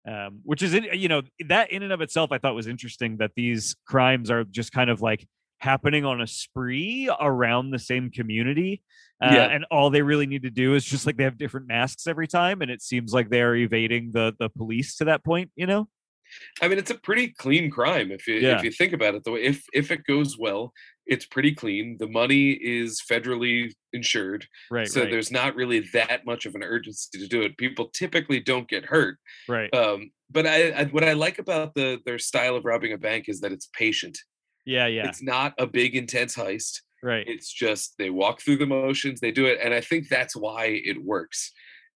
Um, 0.05 0.41
which 0.43 0.62
is 0.62 0.73
you 0.73 1.07
know, 1.07 1.21
that 1.47 1.71
in 1.71 1.81
and 1.83 1.93
of 1.93 2.01
itself 2.01 2.31
I 2.31 2.38
thought 2.38 2.55
was 2.55 2.67
interesting 2.67 3.17
that 3.17 3.31
these 3.36 3.75
crimes 3.88 4.29
are 4.29 4.43
just 4.43 4.71
kind 4.73 4.89
of 4.89 5.01
like 5.01 5.25
happening 5.59 6.03
on 6.03 6.19
a 6.19 6.27
spree 6.27 7.09
around 7.21 7.71
the 7.71 7.79
same 7.79 8.09
community. 8.09 8.81
Uh, 9.23 9.29
Yeah. 9.31 9.45
and 9.45 9.65
all 9.71 9.89
they 9.89 10.01
really 10.01 10.25
need 10.25 10.43
to 10.43 10.49
do 10.49 10.75
is 10.75 10.83
just 10.83 11.05
like 11.05 11.15
they 11.15 11.23
have 11.23 11.38
different 11.38 11.67
masks 11.67 12.05
every 12.07 12.27
time 12.27 12.62
and 12.62 12.69
it 12.69 12.81
seems 12.81 13.13
like 13.13 13.29
they 13.29 13.41
are 13.41 13.55
evading 13.55 14.12
the 14.12 14.36
the 14.39 14.49
police 14.49 14.95
to 14.97 15.05
that 15.05 15.23
point, 15.23 15.51
you 15.55 15.65
know? 15.67 15.88
I 16.62 16.67
mean, 16.67 16.79
it's 16.79 16.91
a 16.91 16.95
pretty 16.95 17.27
clean 17.29 17.69
crime 17.69 18.12
if 18.12 18.27
you 18.27 18.36
Yeah. 18.36 18.57
if 18.57 18.63
you 18.63 18.71
think 18.71 18.91
about 18.91 19.15
it. 19.15 19.23
Though, 19.23 19.36
if 19.38 19.63
if 19.73 19.91
it 19.91 20.03
goes 20.05 20.38
well, 20.38 20.73
it's 21.05 21.25
pretty 21.25 21.53
clean. 21.53 21.97
The 21.99 22.07
money 22.07 22.51
is 22.51 23.01
federally 23.01 23.71
insured, 23.91 24.47
Right, 24.71 24.87
so 24.87 25.01
right, 25.01 25.11
there's 25.11 25.31
not 25.31 25.55
really 25.55 25.81
that 25.93 26.25
much 26.25 26.45
of 26.45 26.55
an 26.55 26.63
urgency 26.63 27.19
to 27.19 27.27
do 27.27 27.41
it. 27.41 27.57
People 27.57 27.89
typically 27.89 28.39
don't 28.39 28.69
get 28.69 28.85
hurt. 28.85 29.17
right. 29.47 29.73
Um, 29.73 30.11
but 30.31 30.47
I, 30.47 30.71
I 30.71 30.83
what 30.85 31.03
I 31.03 31.13
like 31.13 31.37
about 31.39 31.75
the 31.75 31.99
their 32.05 32.17
style 32.17 32.55
of 32.55 32.65
robbing 32.65 32.93
a 32.93 32.97
bank 32.97 33.25
is 33.27 33.39
that 33.41 33.51
it's 33.51 33.69
patient. 33.77 34.17
yeah, 34.65 34.87
yeah. 34.87 35.07
It's 35.07 35.21
not 35.21 35.53
a 35.59 35.67
big 35.67 35.95
intense 35.95 36.35
heist. 36.35 36.79
Right. 37.03 37.27
It's 37.27 37.51
just 37.51 37.95
they 37.99 38.09
walk 38.09 38.41
through 38.41 38.57
the 38.57 38.65
motions, 38.65 39.19
they 39.19 39.31
do 39.31 39.45
it, 39.45 39.59
and 39.61 39.73
I 39.73 39.81
think 39.81 40.07
that's 40.07 40.35
why 40.35 40.81
it 40.85 41.03
works. 41.03 41.51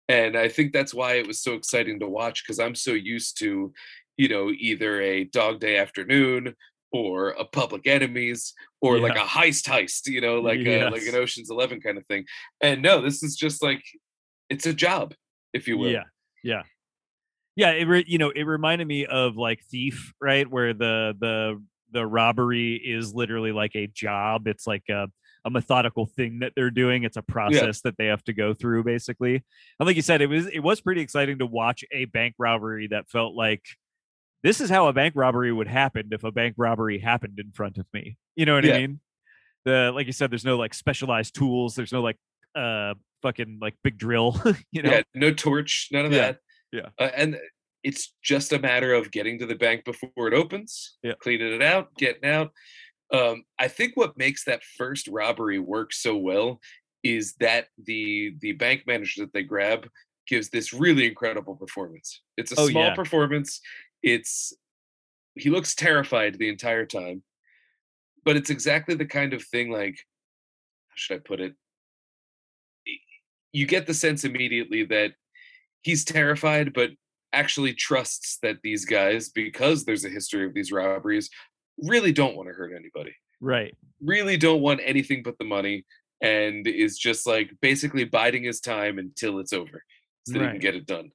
And 0.10 0.38
I 0.38 0.50
think 0.50 0.72
that's 0.74 0.94
why 0.94 1.14
it 1.16 1.28
was 1.28 1.42
so 1.42 1.54
exciting 1.54 2.00
to 2.00 2.08
watch 2.08 2.44
because 2.44 2.60
I'm 2.60 2.76
so 2.76 2.92
used 2.92 3.40
to, 3.40 3.74
you 4.18 4.30
know, 4.30 4.52
either 4.58 5.02
a 5.02 5.26
Dog 5.26 5.60
Day 5.60 5.78
Afternoon 5.78 6.56
or 6.92 7.30
a 7.30 7.46
Public 7.46 7.88
Enemies 7.88 8.54
or 8.82 9.00
like 9.00 9.16
a 9.16 9.26
heist 9.26 9.68
heist, 9.68 10.08
you 10.08 10.22
know, 10.22 10.40
like 10.40 10.60
a, 10.60 10.90
like 10.90 11.04
an 11.04 11.16
Ocean's 11.16 11.50
Eleven 11.50 11.82
kind 11.82 11.98
of 11.98 12.06
thing. 12.06 12.26
And 12.62 12.82
no, 12.82 13.02
this 13.02 13.24
is 13.24 13.36
just 13.36 13.62
like 13.62 13.84
it's 14.50 14.66
a 14.66 14.74
job, 14.74 15.14
if 15.54 15.68
you 15.68 15.78
will. 15.78 15.92
Yeah, 15.92 16.04
yeah, 16.44 16.64
yeah. 17.56 17.72
It 17.72 17.86
re- 17.86 18.06
you 18.08 18.18
know 18.18 18.30
it 18.30 18.44
reminded 18.44 18.88
me 18.88 19.06
of 19.06 19.38
like 19.38 19.64
Thief, 19.70 20.14
right? 20.22 20.50
Where 20.50 20.74
the 20.74 21.16
the 21.20 21.62
the 21.92 22.06
robbery 22.06 22.76
is 22.76 23.14
literally 23.14 23.52
like 23.52 23.76
a 23.76 23.88
job. 23.88 24.48
It's 24.48 24.68
like 24.68 24.84
a 24.90 25.08
a 25.46 25.50
methodical 25.50 26.06
thing 26.06 26.40
that 26.40 26.54
they're 26.56 26.70
doing. 26.72 27.04
It's 27.04 27.18
a 27.18 27.22
process 27.22 27.82
that 27.82 27.98
they 27.98 28.08
have 28.08 28.24
to 28.26 28.34
go 28.34 28.54
through, 28.54 28.84
basically. 28.84 29.36
And 29.80 29.88
like 29.88 29.96
you 29.96 30.02
said, 30.02 30.22
it 30.22 30.28
was 30.28 30.48
it 30.48 30.60
was 30.60 30.82
pretty 30.82 31.02
exciting 31.02 31.40
to 31.40 31.46
watch 31.46 31.84
a 31.92 32.06
bank 32.06 32.36
robbery 32.38 32.88
that 32.88 33.10
felt 33.10 33.34
like 33.34 33.64
this 34.48 34.62
is 34.62 34.70
how 34.70 34.88
a 34.88 34.94
bank 34.94 35.14
robbery 35.18 35.52
would 35.52 35.68
happen 35.68 36.08
if 36.12 36.24
a 36.24 36.32
bank 36.32 36.56
robbery 36.58 37.00
happened 37.00 37.38
in 37.38 37.52
front 37.52 37.78
of 37.78 37.86
me. 37.94 38.18
You 38.38 38.46
know 38.46 38.56
what 38.56 38.64
Yeah. 38.64 38.76
I 38.76 38.78
mean? 38.80 39.00
The 39.66 39.92
like 39.94 40.08
you 40.08 40.14
said, 40.14 40.32
there's 40.32 40.46
no 40.46 40.58
like 40.58 40.74
specialized 40.74 41.36
tools. 41.36 41.76
There's 41.76 41.92
no 41.92 42.02
like 42.02 42.18
uh 42.56 42.94
fucking 43.22 43.60
like 43.62 43.76
big 43.84 43.98
drill. 43.98 44.40
you 44.72 44.82
know? 44.84 44.92
Yeah, 44.92 45.02
no 45.14 45.34
torch, 45.34 45.90
none 45.92 46.06
of 46.06 46.14
Yeah, 46.14 46.18
that. 46.32 46.40
yeah. 46.72 46.90
Uh, 46.98 47.10
and 47.16 47.38
it's 47.84 48.14
just 48.24 48.54
a 48.54 48.60
matter 48.60 48.94
of 48.94 49.12
getting 49.12 49.38
to 49.40 49.46
the 49.46 49.56
bank 49.56 49.84
before 49.84 50.28
it 50.28 50.34
opens, 50.34 50.98
Yeah. 51.04 51.14
cleaning 51.20 51.52
it 51.54 51.62
out, 51.62 51.94
getting 51.98 52.26
out. 52.26 52.52
Um, 53.14 53.44
I 53.60 53.68
think 53.68 53.96
what 53.96 54.18
makes 54.18 54.46
that 54.46 54.64
first 54.78 55.08
robbery 55.10 55.60
work 55.60 55.94
so 55.94 56.16
well 56.16 56.60
is 57.04 57.36
that 57.40 57.68
the 57.84 58.36
the 58.40 58.54
bank 58.54 58.84
manager 58.88 59.22
that 59.24 59.34
they 59.34 59.44
grab 59.44 59.88
gives 60.28 60.50
this 60.50 60.74
really 60.74 61.08
incredible 61.08 61.56
performance. 61.56 62.22
It's 62.38 62.52
a 62.52 62.56
Oh, 62.60 62.68
small 62.68 62.88
yeah. 62.88 62.96
performance. 62.96 63.62
It's 64.04 64.54
he 65.36 65.50
looks 65.50 65.76
terrified 65.76 66.38
the 66.38 66.50
entire 66.50 66.86
time, 66.86 67.24
but 68.26 68.36
it's 68.36 68.50
exactly 68.50 68.96
the 68.96 69.06
kind 69.06 69.34
of 69.34 69.44
thing 69.44 69.72
like 69.72 70.00
how 70.88 70.94
should 70.96 71.16
I 71.18 71.20
put 71.20 71.40
it? 71.40 71.54
You 73.52 73.66
get 73.66 73.88
the 73.88 73.94
sense 73.94 74.24
immediately 74.24 74.84
that 74.86 75.14
he's 75.82 76.04
terrified, 76.06 76.74
but 76.74 76.92
actually 77.34 77.74
trusts 77.74 78.40
that 78.42 78.58
these 78.64 78.86
guys, 78.86 79.30
because 79.30 79.86
there's 79.86 80.06
a 80.06 80.10
history 80.10 80.46
of 80.46 80.54
these 80.54 80.72
robberies, 80.72 81.30
really 81.84 82.12
don't 82.12 82.36
want 82.36 82.50
to 82.50 82.54
hurt 82.54 82.74
anybody. 82.74 83.16
Right. 83.40 83.76
Really 84.04 84.38
don't 84.38 84.62
want 84.62 84.82
anything 84.84 85.24
but 85.24 85.38
the 85.38 85.46
money, 85.46 85.86
and 86.22 86.68
is 86.68 86.98
just 86.98 87.28
like 87.28 87.52
basically 87.62 88.06
biding 88.06 88.44
his 88.44 88.60
time 88.60 88.98
until 88.98 89.40
it's 89.40 89.54
over 89.54 89.84
so 90.28 90.34
that 90.34 90.42
he 90.42 90.50
can 90.50 90.60
get 90.60 90.76
it 90.76 90.86
done. 90.86 91.12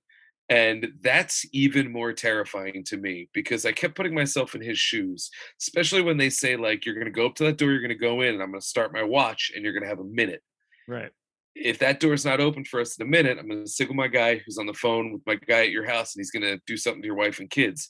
And 0.53 0.93
that's 1.01 1.47
even 1.53 1.91
more 1.93 2.13
terrifying 2.13 2.85
to 2.85 2.97
me 2.97 3.29
because 3.33 3.65
I 3.65 3.73
kept 3.73 3.95
putting 3.95 4.15
myself 4.15 4.55
in 4.55 4.61
his 4.61 4.79
shoes, 4.79 5.31
especially 5.61 6.03
when 6.03 6.19
they 6.19 6.31
say, 6.31 6.57
like, 6.57 6.85
you're 6.85 6.95
going 6.97 7.07
to 7.07 7.11
go 7.13 7.27
up 7.27 7.37
to 7.37 7.45
that 7.45 7.59
door, 7.59 7.71
you're 7.71 7.81
going 7.81 7.89
to 7.89 7.95
go 7.95 8.21
in, 8.21 8.35
and 8.35 8.43
I'm 8.43 8.51
going 8.51 8.61
to 8.61 8.67
start 8.67 8.93
my 8.93 9.03
watch, 9.03 9.53
and 9.55 9.65
you're 9.65 9.73
going 9.73 9.85
to 9.85 9.89
have 9.89 10.01
a 10.01 10.05
minute 10.05 10.43
Right. 10.87 11.13
if 11.55 11.79
that 11.79 12.01
door's 12.01 12.25
not 12.25 12.41
open 12.41 12.65
for 12.65 12.81
us 12.81 12.99
in 12.99 13.07
a 13.07 13.11
minute, 13.11 13.39
I'm 13.39 13.49
going 13.49 13.65
to 13.65 13.71
signal 13.71 13.95
my 13.95 14.09
guy 14.09 14.39
who's 14.39 14.59
on 14.59 14.67
the 14.67 14.75
phone 14.75 15.13
with 15.13 15.23
my 15.27 15.35
guy 15.37 15.63
at 15.63 15.71
your 15.71 15.85
house, 15.85 16.15
and 16.15 16.21
he's 16.21 16.31
going 16.31 16.43
to 16.43 16.61
do 16.67 16.77
something 16.77 17.03
to 17.03 17.07
your 17.07 17.15
wife 17.15 17.39
and 17.41 17.51
kids. 17.51 17.89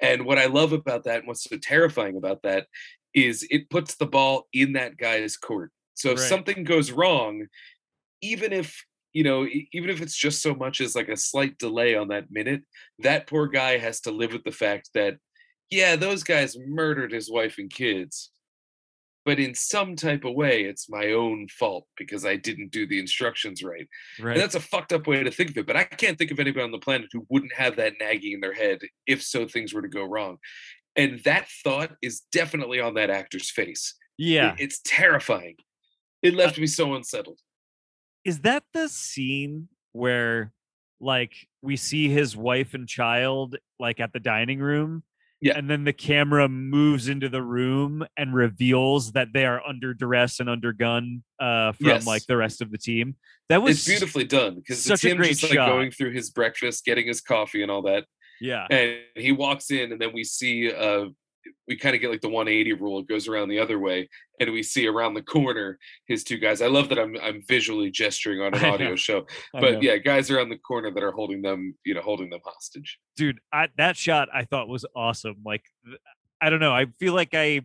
And 0.00 0.24
what 0.24 0.38
I 0.38 0.46
love 0.46 0.72
about 0.72 1.04
that, 1.04 1.20
and 1.20 1.28
what's 1.28 1.44
so 1.44 1.56
terrifying 1.58 2.16
about 2.16 2.42
that, 2.42 2.66
is 3.14 3.46
it 3.50 3.70
puts 3.70 3.96
the 3.96 4.06
ball 4.06 4.48
in 4.52 4.72
that 4.74 4.96
guy's 4.96 5.36
court. 5.36 5.72
So 5.94 6.10
if 6.10 6.18
Right. 6.18 6.28
something 6.28 6.64
goes 6.64 6.90
wrong, 6.92 7.46
even 8.20 8.52
if 8.52 8.84
you 9.12 9.24
know, 9.24 9.46
even 9.72 9.90
if 9.90 10.00
it's 10.00 10.16
just 10.16 10.42
so 10.42 10.54
much 10.54 10.80
as 10.80 10.94
like 10.96 11.08
a 11.08 11.16
slight 11.16 11.58
delay 11.58 11.94
on 11.94 12.08
that 12.08 12.30
minute, 12.30 12.62
that 13.00 13.26
poor 13.26 13.46
guy 13.46 13.78
has 13.78 14.00
to 14.02 14.10
live 14.10 14.32
with 14.32 14.44
the 14.44 14.52
fact 14.52 14.90
that, 14.94 15.16
yeah, 15.70 15.96
those 15.96 16.22
guys 16.22 16.56
murdered 16.66 17.12
his 17.12 17.30
wife 17.30 17.56
and 17.58 17.70
kids, 17.70 18.30
but 19.24 19.38
in 19.38 19.54
some 19.54 19.94
type 19.96 20.24
of 20.24 20.34
way, 20.34 20.62
it's 20.64 20.88
my 20.88 21.12
own 21.12 21.46
fault 21.48 21.86
because 21.96 22.26
I 22.26 22.36
didn't 22.36 22.72
do 22.72 22.86
the 22.86 22.98
instructions 22.98 23.62
right. 23.62 23.88
Right. 24.20 24.32
And 24.32 24.40
that's 24.40 24.54
a 24.54 24.60
fucked 24.60 24.92
up 24.92 25.06
way 25.06 25.22
to 25.22 25.30
think 25.30 25.50
of 25.50 25.58
it. 25.58 25.66
But 25.66 25.76
I 25.76 25.84
can't 25.84 26.18
think 26.18 26.30
of 26.30 26.40
anybody 26.40 26.64
on 26.64 26.72
the 26.72 26.78
planet 26.78 27.08
who 27.12 27.26
wouldn't 27.28 27.54
have 27.54 27.76
that 27.76 27.94
nagging 28.00 28.32
in 28.32 28.40
their 28.40 28.54
head 28.54 28.80
if 29.06 29.22
so 29.22 29.46
things 29.46 29.72
were 29.72 29.82
to 29.82 29.88
go 29.88 30.04
wrong. 30.04 30.38
And 30.96 31.20
that 31.24 31.48
thought 31.64 31.92
is 32.02 32.22
definitely 32.32 32.80
on 32.80 32.94
that 32.94 33.10
actor's 33.10 33.50
face. 33.50 33.94
It- 34.18 34.24
yeah. 34.24 34.54
it's 34.58 34.80
terrifying. 34.84 35.56
It 36.22 36.34
uh 36.34 36.36
left 36.36 36.58
me 36.58 36.66
so 36.66 36.94
unsettled. 36.94 37.38
Is 38.24 38.40
that 38.40 38.62
the 38.72 38.88
scene 38.88 39.68
where 39.92 40.52
like 41.00 41.32
we 41.62 41.76
see 41.76 42.08
his 42.08 42.36
wife 42.36 42.74
and 42.74 42.88
child 42.88 43.56
like 43.78 44.00
at 44.00 44.12
the 44.12 44.20
dining 44.20 44.60
room? 44.60 45.02
Yeah. 45.40 45.58
And 45.58 45.68
then 45.68 45.82
the 45.82 45.92
camera 45.92 46.48
moves 46.48 47.08
into 47.08 47.28
the 47.28 47.42
room 47.42 48.06
and 48.16 48.32
reveals 48.32 49.10
that 49.12 49.32
they 49.34 49.44
are 49.44 49.60
under 49.66 49.92
duress 49.92 50.38
and 50.38 50.48
under 50.48 50.72
gun 50.72 51.24
uh 51.40 51.72
from 51.72 51.86
Yes. 51.88 52.06
like 52.06 52.24
the 52.26 52.36
rest 52.36 52.62
of 52.62 52.70
the 52.70 52.78
team. 52.78 53.16
That 53.48 53.60
was 53.60 53.78
It's 53.78 53.86
beautifully 53.88 54.24
done 54.24 54.54
because 54.56 54.88
it's 54.88 55.02
him 55.02 55.20
just 55.20 55.42
like 55.42 55.52
shot. 55.54 55.68
going 55.68 55.90
through 55.90 56.12
his 56.12 56.30
breakfast, 56.30 56.84
getting 56.84 57.08
his 57.08 57.20
coffee 57.20 57.62
and 57.62 57.70
all 57.72 57.82
that. 57.82 58.04
Yeah. 58.40 58.66
and 58.70 58.98
he 59.16 59.32
walks 59.32 59.70
in 59.72 59.90
and 59.92 60.00
then 60.00 60.12
we 60.14 60.22
see 60.22 60.72
uh 60.72 61.06
we 61.68 61.76
kind 61.76 61.94
of 61.94 62.00
get 62.00 62.10
like 62.10 62.20
the 62.20 62.28
180 62.28 62.72
rule 62.74 63.00
it 63.00 63.08
goes 63.08 63.28
around 63.28 63.48
the 63.48 63.58
other 63.58 63.78
way 63.78 64.08
and 64.40 64.52
we 64.52 64.62
see 64.62 64.86
around 64.86 65.14
the 65.14 65.22
corner 65.22 65.78
his 66.06 66.24
two 66.24 66.38
guys 66.38 66.62
i 66.62 66.66
love 66.66 66.88
that 66.88 66.98
i'm 66.98 67.16
i'm 67.22 67.42
visually 67.48 67.90
gesturing 67.90 68.40
on 68.40 68.54
an 68.58 68.64
audio 68.64 68.96
show 68.96 69.26
but 69.52 69.82
yeah 69.82 69.96
guys 69.96 70.30
around 70.30 70.48
the 70.48 70.58
corner 70.58 70.90
that 70.90 71.02
are 71.02 71.12
holding 71.12 71.42
them 71.42 71.74
you 71.84 71.94
know 71.94 72.02
holding 72.02 72.30
them 72.30 72.40
hostage. 72.44 72.98
Dude 73.16 73.38
I, 73.52 73.68
that 73.78 73.96
shot 73.96 74.28
i 74.32 74.44
thought 74.44 74.68
was 74.68 74.84
awesome 74.94 75.36
like 75.44 75.64
i 76.40 76.50
don't 76.50 76.60
know 76.60 76.72
i 76.72 76.86
feel 76.98 77.14
like 77.14 77.34
i 77.34 77.60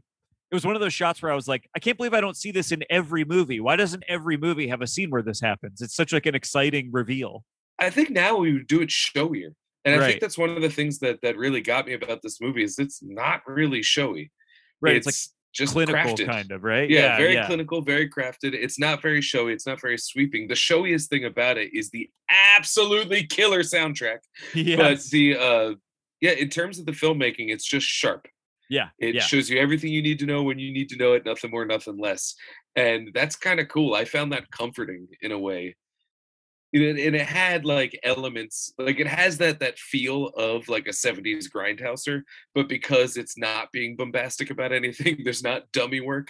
it 0.49 0.55
was 0.55 0.65
one 0.65 0.75
of 0.75 0.81
those 0.81 0.93
shots 0.93 1.21
where 1.21 1.31
i 1.31 1.35
was 1.35 1.47
like 1.47 1.69
i 1.75 1.79
can't 1.79 1.97
believe 1.97 2.13
i 2.13 2.21
don't 2.21 2.37
see 2.37 2.51
this 2.51 2.71
in 2.71 2.83
every 2.89 3.25
movie 3.25 3.59
why 3.59 3.75
doesn't 3.75 4.03
every 4.07 4.37
movie 4.37 4.67
have 4.67 4.81
a 4.81 4.87
scene 4.87 5.09
where 5.09 5.21
this 5.21 5.41
happens? 5.41 5.81
It's 5.81 5.95
such 5.95 6.13
like 6.13 6.25
an 6.25 6.35
exciting 6.35 6.89
reveal. 6.91 7.43
I 7.79 7.89
think 7.89 8.09
now 8.09 8.37
we 8.37 8.53
would 8.53 8.67
do 8.67 8.81
it 8.81 8.89
showier 8.89 9.53
and 9.87 9.95
i 9.95 9.97
Right. 9.99 10.07
think 10.09 10.21
that's 10.21 10.37
one 10.37 10.49
of 10.51 10.61
the 10.61 10.69
things 10.69 10.99
that 10.99 11.21
that 11.21 11.37
really 11.37 11.61
got 11.61 11.85
me 11.87 11.93
about 11.93 12.21
this 12.21 12.39
movie 12.41 12.63
is 12.63 12.77
it's 12.77 13.01
not 13.01 13.41
really 13.47 13.81
showy 13.81 14.31
right 14.81 14.97
it's, 14.97 15.07
it's, 15.07 15.33
just 15.53 15.73
clinical 15.73 15.95
crafted. 16.13 16.27
kind 16.27 16.51
of 16.51 16.63
right 16.63 16.87
yeah, 16.87 17.17
very 17.17 17.33
yeah. 17.33 17.47
clinical, 17.47 17.81
very 17.81 18.07
crafted. 18.07 18.53
It's 18.53 18.77
not 18.77 19.01
very 19.01 19.21
showy. 19.21 19.53
It's 19.53 19.65
not 19.65 19.81
very 19.81 19.97
sweeping. 19.97 20.47
The 20.47 20.53
showiest 20.55 21.09
thing 21.09 21.25
about 21.25 21.57
it 21.57 21.73
is 21.73 21.89
the 21.89 22.07
absolutely 22.29 23.25
killer 23.25 23.63
soundtrack. 23.63 24.19
But 24.53 24.61
yes. 24.65 25.09
the 25.09 25.35
uh 25.35 25.69
yeah, 26.21 26.31
in 26.31 26.49
terms 26.49 26.77
of 26.79 26.85
the 26.85 26.91
filmmaking, 26.91 27.49
it's 27.49 27.65
just 27.65 27.87
sharp. 27.87 28.27
yeah 28.69 28.89
It 28.99 29.15
yeah 29.15 29.21
shows 29.23 29.49
you 29.49 29.57
everything 29.59 29.91
you 29.91 30.03
need 30.03 30.19
to 30.19 30.27
know 30.27 30.43
when 30.43 30.59
you 30.59 30.71
need 30.71 30.89
to 30.89 30.97
know 30.97 31.13
it, 31.13 31.25
nothing 31.25 31.49
more, 31.49 31.65
nothing 31.65 31.97
less. 31.97 32.35
And 32.75 33.09
that's 33.17 33.35
kind 33.35 33.59
of 33.59 33.67
cool. 33.67 33.95
I 33.95 34.05
found 34.05 34.31
that 34.33 34.51
comforting 34.51 35.07
in 35.25 35.31
a 35.31 35.39
way. 35.39 35.75
And 36.73 36.83
it, 36.83 36.99
and 37.07 37.15
it 37.15 37.25
had 37.25 37.65
like 37.65 37.97
elements, 38.03 38.73
like 38.77 38.99
it 38.99 39.07
has 39.07 39.37
that 39.37 39.59
that 39.61 39.79
feel 39.79 40.27
of 40.37 40.67
like 40.67 40.85
a 40.87 40.91
70s 40.91 41.45
grindhouser, 41.49 42.23
but 42.53 42.67
because 42.67 43.15
it's 43.17 43.37
not 43.37 43.71
being 43.71 43.95
bombastic 43.95 44.49
about 44.49 44.73
anything, 44.73 45.19
there's 45.23 45.43
not 45.43 45.71
dummy 45.71 46.01
work. 46.01 46.27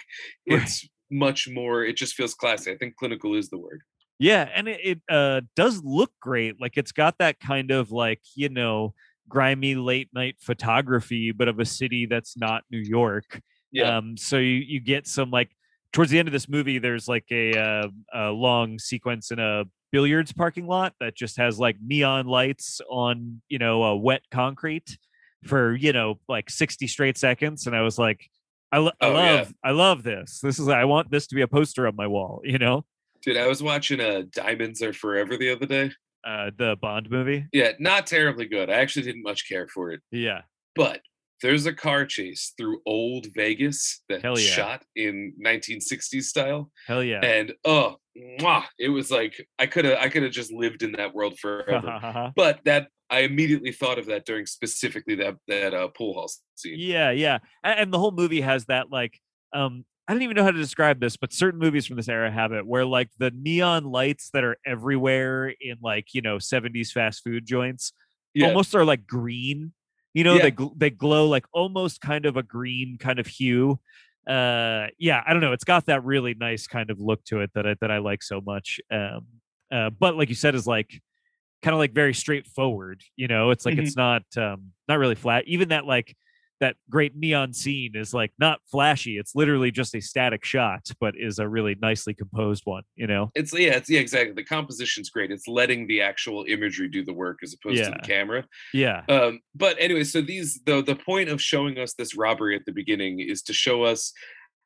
Right. 0.48 0.62
It's 0.62 0.88
much 1.10 1.48
more, 1.48 1.84
it 1.84 1.96
just 1.96 2.14
feels 2.14 2.34
classy. 2.34 2.70
I 2.70 2.76
think 2.76 2.96
clinical 2.96 3.34
is 3.34 3.48
the 3.50 3.58
word. 3.58 3.82
yeah 4.18 4.48
and 4.54 4.68
it, 4.68 4.80
it 4.82 5.00
uh 5.08 5.40
does 5.56 5.82
look 5.84 6.12
great 6.20 6.60
like 6.60 6.76
it's 6.76 6.92
got 6.92 7.14
that 7.18 7.38
kind 7.40 7.70
of 7.70 7.90
like 7.92 8.20
you 8.34 8.48
know 8.48 8.92
grimy 9.28 9.74
late 9.76 10.08
night 10.12 10.36
photography 10.40 11.30
but 11.32 11.46
of 11.48 11.60
a 11.60 11.64
city 11.64 12.06
that's 12.06 12.36
not 12.36 12.62
new 12.70 12.78
york 12.78 13.40
Yeah. 13.70 13.96
Um, 13.98 14.16
so 14.16 14.38
you, 14.38 14.56
you 14.72 14.80
get 14.80 15.06
some 15.06 15.30
like 15.30 15.50
towards 15.92 16.10
the 16.10 16.18
end 16.18 16.28
of 16.28 16.32
this 16.32 16.48
movie, 16.48 16.78
there's 16.78 17.06
like 17.08 17.26
a, 17.30 17.52
uh, 17.56 17.88
a 18.14 18.30
long 18.30 18.78
sequence 18.78 19.30
in 19.30 19.38
a 19.38 19.64
billiards 19.92 20.32
parking 20.32 20.66
lot 20.66 20.94
that 21.00 21.16
just 21.16 21.36
has 21.38 21.58
like 21.58 21.76
neon 21.84 22.26
lights 22.26 22.80
on 22.90 23.40
you 23.48 23.58
know 23.58 23.82
uh, 23.82 23.94
wet 23.94 24.22
concrete 24.30 24.98
for 25.44 25.74
you 25.74 25.92
know 25.92 26.18
like 26.28 26.50
60 26.50 26.86
straight 26.86 27.16
seconds, 27.18 27.66
and 27.66 27.76
I 27.76 27.82
was 27.82 27.98
like, 27.98 28.28
I, 28.72 28.78
lo- 28.78 28.90
I 29.00 29.06
Oh, 29.06 29.12
yeah. 29.12 29.34
love 29.36 29.54
I 29.64 29.70
love 29.70 30.02
this. 30.02 30.40
This 30.42 30.58
is 30.58 30.68
I 30.68 30.84
want 30.84 31.10
this 31.10 31.26
to 31.28 31.34
be 31.34 31.42
a 31.42 31.48
poster 31.48 31.86
on 31.86 31.96
my 31.96 32.06
wall. 32.06 32.40
You 32.44 32.58
know, 32.58 32.84
Dude, 33.22 33.36
I 33.36 33.46
was 33.46 33.62
watching 33.62 34.00
uh 34.00 34.22
Diamonds 34.32 34.82
Are 34.82 34.92
Forever 34.92 35.36
the 35.36 35.50
other 35.52 35.66
day. 35.66 35.90
uh, 36.26 36.50
the 36.56 36.76
Bond 36.80 37.08
movie. 37.10 37.46
Yeah, 37.52 37.72
not 37.78 38.06
terribly 38.06 38.46
good. 38.46 38.68
I 38.70 38.74
actually 38.74 39.04
didn't 39.04 39.22
much 39.22 39.48
care 39.48 39.68
for 39.68 39.90
it. 39.92 40.00
Yeah, 40.10 40.42
But 40.74 41.00
there's 41.42 41.66
a 41.66 41.72
car 41.72 42.04
chase 42.04 42.52
through 42.56 42.80
old 42.86 43.26
Vegas 43.34 44.02
that's 44.08 44.22
Hell 44.22 44.38
yeah. 44.38 44.50
shot 44.50 44.82
in 44.96 45.34
1960s 45.44 46.24
style. 46.24 46.70
hell 46.86 47.02
yeah. 47.02 47.20
And 47.24 47.54
oh, 47.64 47.96
mwah, 48.40 48.64
it 48.78 48.88
was 48.88 49.10
like 49.10 49.46
I 49.58 49.66
could 49.66 49.84
have 49.84 49.98
I 49.98 50.08
could 50.08 50.22
have 50.22 50.32
just 50.32 50.52
lived 50.52 50.82
in 50.82 50.92
that 50.92 51.14
world 51.14 51.38
forever. 51.38 52.32
but 52.36 52.60
that 52.64 52.88
I 53.10 53.20
immediately 53.20 53.72
thought 53.72 53.98
of 53.98 54.06
that 54.06 54.26
during 54.26 54.46
specifically 54.46 55.14
that 55.16 55.36
that 55.48 55.74
uh, 55.74 55.88
pool 55.88 56.14
hall 56.14 56.30
scene. 56.56 56.74
Yeah, 56.78 57.10
yeah. 57.10 57.38
And, 57.64 57.92
the 57.92 57.98
whole 57.98 58.10
movie 58.10 58.40
has 58.40 58.66
that 58.66 58.90
like 58.90 59.18
um 59.52 59.84
I 60.08 60.14
don't 60.14 60.22
even 60.22 60.36
know 60.36 60.44
how 60.44 60.50
to 60.50 60.58
describe 60.58 61.00
this, 61.00 61.18
but 61.18 61.34
certain 61.34 61.60
movies 61.60 61.84
from 61.84 61.96
this 61.96 62.08
era 62.08 62.30
have 62.30 62.52
it 62.52 62.66
where 62.66 62.86
like 62.86 63.10
the 63.18 63.30
neon 63.30 63.84
lights 63.84 64.30
that 64.32 64.42
are 64.42 64.56
everywhere 64.64 65.52
in 65.60 65.76
like, 65.82 66.14
you 66.14 66.22
know, 66.22 66.36
70s 66.36 66.90
fast 66.92 67.22
food 67.22 67.44
joints 67.44 67.92
Yeah. 68.32 68.48
almost 68.48 68.74
are 68.74 68.86
like 68.86 69.06
green. 69.06 69.74
You 70.18 70.24
know, 70.24 70.34
Yeah. 70.34 70.42
they 70.42 70.50
gl- 70.50 70.76
they 70.76 70.90
glow 70.90 71.28
like 71.28 71.46
almost 71.52 72.00
kind 72.00 72.26
of 72.26 72.36
a 72.36 72.42
green 72.42 72.96
kind 72.98 73.20
of 73.20 73.28
hue. 73.28 73.78
Uh, 74.26 74.88
yeah, 74.98 75.22
I 75.24 75.32
don't 75.32 75.40
know. 75.40 75.52
It's 75.52 75.62
got 75.62 75.86
that 75.86 76.02
really 76.04 76.34
nice 76.34 76.66
kind 76.66 76.90
of 76.90 76.98
look 76.98 77.22
to 77.26 77.38
it 77.40 77.52
that 77.54 77.68
I 77.68 77.76
that 77.80 77.92
I 77.92 77.98
like 77.98 78.24
so 78.24 78.40
much. 78.40 78.80
Um, 78.90 79.26
uh, 79.70 79.90
but 79.90 80.16
like 80.16 80.28
you 80.28 80.34
said, 80.34 80.56
is 80.56 80.66
like 80.66 81.00
kind 81.62 81.72
of 81.72 81.78
like 81.78 81.92
very 81.92 82.14
straightforward. 82.14 83.04
You 83.14 83.28
know, 83.28 83.50
it's 83.52 83.64
like 83.64 83.76
Mhm. 83.76 83.82
it's 83.84 83.96
not 83.96 84.24
um 84.36 84.72
not 84.88 84.98
really 84.98 85.14
flat. 85.14 85.44
Even 85.46 85.68
that 85.68 85.84
like 85.86 86.16
that 86.60 86.76
great 86.90 87.16
neon 87.16 87.52
scene 87.52 87.92
is 87.94 88.12
like 88.12 88.32
not 88.38 88.60
flashy. 88.70 89.18
It's 89.18 89.34
literally 89.34 89.70
just 89.70 89.94
a 89.94 90.00
static 90.00 90.44
shot, 90.44 90.90
but 91.00 91.14
is 91.16 91.38
a 91.38 91.48
really 91.48 91.76
nicely 91.80 92.14
composed 92.14 92.62
one. 92.64 92.82
You 92.96 93.06
know. 93.06 93.30
It's 93.34 93.52
yeah, 93.52 93.76
it's 93.76 93.90
yeah, 93.90 94.00
exactly. 94.00 94.34
The 94.34 94.44
composition's 94.44 95.10
great. 95.10 95.30
It's 95.30 95.48
letting 95.48 95.86
the 95.86 96.00
actual 96.00 96.44
imagery 96.48 96.88
do 96.88 97.04
the 97.04 97.12
work 97.12 97.38
as 97.42 97.54
opposed 97.54 97.84
to 97.84 97.90
the 97.90 98.06
camera. 98.06 98.44
Yeah. 98.74 99.02
Um, 99.08 99.40
but 99.54 99.76
anyway, 99.78 100.04
so 100.04 100.20
these 100.20 100.60
the 100.66 100.82
the 100.82 100.96
point 100.96 101.28
of 101.28 101.40
showing 101.40 101.78
us 101.78 101.94
this 101.94 102.16
robbery 102.16 102.56
at 102.56 102.64
the 102.66 102.72
beginning 102.72 103.20
is 103.20 103.42
to 103.42 103.52
show 103.52 103.82
us 103.82 104.12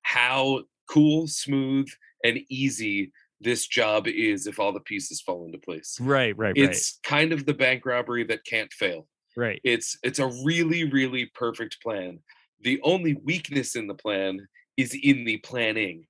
how 0.02 0.62
cool, 0.88 1.26
smooth, 1.26 1.88
and 2.24 2.40
easy 2.50 3.12
this 3.40 3.66
job 3.66 4.06
is 4.06 4.46
if 4.46 4.58
all 4.58 4.72
the 4.72 4.80
pieces 4.80 5.20
fall 5.20 5.44
into 5.44 5.58
place. 5.58 5.98
Right, 6.00 6.36
right. 6.36 6.48
Right. 6.48 6.56
It's 6.56 6.98
kind 7.02 7.32
of 7.32 7.44
the 7.44 7.54
bank 7.54 7.84
robbery 7.84 8.24
that 8.24 8.44
can't 8.44 8.72
fail. 8.72 9.06
Right. 9.36 9.60
It's 9.64 9.98
it's 10.02 10.18
a 10.18 10.30
really, 10.44 10.90
really 10.90 11.26
perfect 11.34 11.82
plan. 11.82 12.20
The 12.62 12.80
only 12.82 13.14
weakness 13.24 13.74
in 13.76 13.86
the 13.86 13.94
plan 13.94 14.46
is 14.76 14.96
in 15.02 15.24
the 15.24 15.38
planning. 15.38 16.06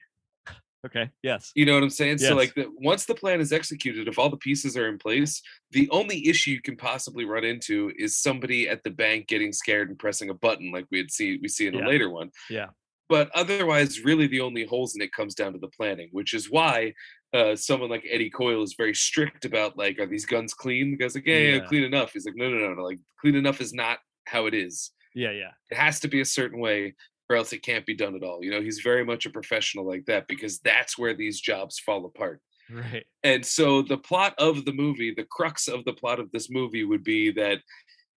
Okay. 0.85 1.09
Yes. 1.23 1.53
You 1.55 1.65
know 1.65 1.75
what 1.75 1.85
I'm 1.85 1.91
saying? 1.91 2.19
Yes. 2.19 2.29
So 2.29 2.35
like 2.35 2.55
the, 2.55 2.67
once 2.81 3.05
the 3.05 3.15
plan 3.15 3.41
is 3.41 3.53
executed, 3.53 4.09
if 4.09 4.19
all 4.19 4.29
the 4.29 4.37
pieces 4.37 4.77
are 4.77 4.89
in 4.89 4.99
place, 4.99 5.41
the 5.71 5.89
only 5.91 6.27
issue 6.29 6.51
you 6.51 6.61
can 6.61 6.77
possibly 6.77 7.25
run 7.25 7.45
into 7.45 7.93
is 7.97 8.17
somebody 8.19 8.69
at 8.69 8.83
the 8.83 8.91
bank 8.91 9.29
getting 9.29 9.53
scared 9.53 9.91
and 9.91 9.99
pressing 9.99 10.31
a 10.31 10.35
button 10.35 10.73
like 10.73 10.87
we 10.91 10.99
had 10.99 11.11
see 11.11 11.39
we 11.41 11.49
see 11.49 11.69
in 11.69 11.75
Yeah. 11.75 11.87
a 11.87 11.89
later 11.89 12.11
one. 12.11 12.31
Yeah. 12.51 12.67
But 13.09 13.31
otherwise, 13.35 14.01
really 14.01 14.27
the 14.27 14.41
only 14.41 14.65
holes 14.65 14.97
in 14.97 15.03
it 15.03 15.13
comes 15.13 15.35
down 15.35 15.53
to 15.53 15.59
the 15.61 15.69
planning, 15.69 16.09
which 16.13 16.35
is 16.35 16.51
why 16.51 16.95
uh, 17.33 17.57
someone 17.57 17.89
like 17.91 18.07
Eddie 18.11 18.31
Coyle 18.31 18.63
is 18.63 18.75
very 18.77 18.95
strict 18.95 19.45
about 19.45 19.77
like, 19.79 19.99
are 19.99 20.07
these 20.07 20.27
guns 20.27 20.53
clean? 20.55 20.91
The 20.91 20.97
guy's 20.99 21.15
like, 21.15 21.27
yeah, 21.27 21.39
yeah, 21.39 21.55
Yeah. 21.57 21.65
clean 21.67 21.83
enough. 21.85 22.13
He's 22.13 22.27
like, 22.27 22.37
no, 22.37 22.51
no, 22.51 22.59
no, 22.59 22.75
no. 22.75 22.83
Like 22.83 22.99
clean 23.21 23.35
enough 23.35 23.61
is 23.61 23.73
not 23.73 23.99
how 24.27 24.47
it 24.47 24.55
is 24.55 24.91
Yeah. 25.15 25.31
Yeah. 25.33 25.51
it 25.71 25.77
has 25.77 25.99
to 26.01 26.09
be 26.09 26.21
a 26.21 26.25
certain 26.25 26.61
way 26.61 26.95
or 27.31 27.37
else 27.37 27.53
it 27.53 27.63
can't 27.63 27.87
be 27.87 27.95
done 27.95 28.15
at 28.15 28.23
all 28.23 28.45
you 28.45 28.51
know 28.51 28.61
he's 28.61 28.81
very 28.81 29.05
much 29.05 29.25
a 29.27 29.31
professional 29.31 29.87
like 29.87 30.05
that 30.07 30.29
because 30.29 30.59
that's 30.61 30.97
where 30.99 31.15
these 31.15 31.41
jobs 31.41 31.79
fall 31.79 32.05
apart 32.05 32.41
Right. 32.71 33.05
and 33.25 33.45
so 33.45 33.83
the 33.83 33.97
plot 33.99 34.35
of 34.39 34.65
the 34.65 34.73
movie 34.73 35.13
the 35.17 35.25
crux 35.25 35.67
of 35.67 35.85
the 35.85 35.93
plot 35.93 36.21
of 36.21 36.31
this 36.31 36.51
movie 36.51 36.85
would 36.85 37.03
be 37.03 37.33
that 37.33 37.59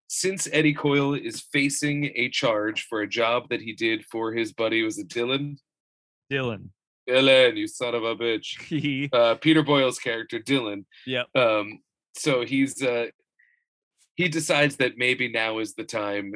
since 0.08 0.46
eddie 0.52 0.74
coyle 0.74 1.14
is 1.14 1.40
facing 1.52 2.12
a 2.14 2.28
charge 2.28 2.86
for 2.88 3.00
a 3.00 3.08
job 3.08 3.48
that 3.48 3.60
he 3.62 3.72
did 3.72 4.04
for 4.04 4.32
his 4.32 4.52
buddy 4.52 4.82
was 4.84 4.98
it 4.98 5.08
dillon 5.08 5.56
Dillon. 6.30 6.70
Dylan 7.08 7.56
you 7.56 7.66
son 7.66 7.94
of 7.94 8.04
a 8.04 8.14
bitch 8.16 9.08
uh, 9.12 9.34
peter 9.36 9.62
boyle's 9.62 9.98
character 9.98 10.38
dillon 10.38 10.86
Yep. 11.06 11.26
um 11.36 11.80
so 12.16 12.44
he's 12.44 12.82
uh 12.82 13.06
he 14.16 14.28
decides 14.28 14.76
that 14.76 14.96
maybe 14.96 15.28
now 15.28 15.58
is 15.58 15.74
the 15.74 15.84
time 15.84 16.32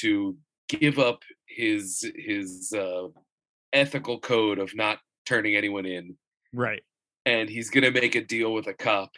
to 0.00 0.36
give 0.68 0.98
up 0.98 1.22
his 1.46 2.04
his 2.16 2.72
uh 2.76 3.08
ethical 3.72 4.18
code 4.20 4.58
of 4.58 4.74
not 4.74 4.98
turning 5.26 5.54
anyone 5.56 5.86
in 5.86 6.16
Right. 6.52 6.82
and 7.24 7.48
he's 7.48 7.70
going 7.70 7.84
to 7.84 8.00
make 8.00 8.14
a 8.14 8.20
deal 8.24 8.52
with 8.52 8.66
a 8.66 8.74
cop 8.74 9.10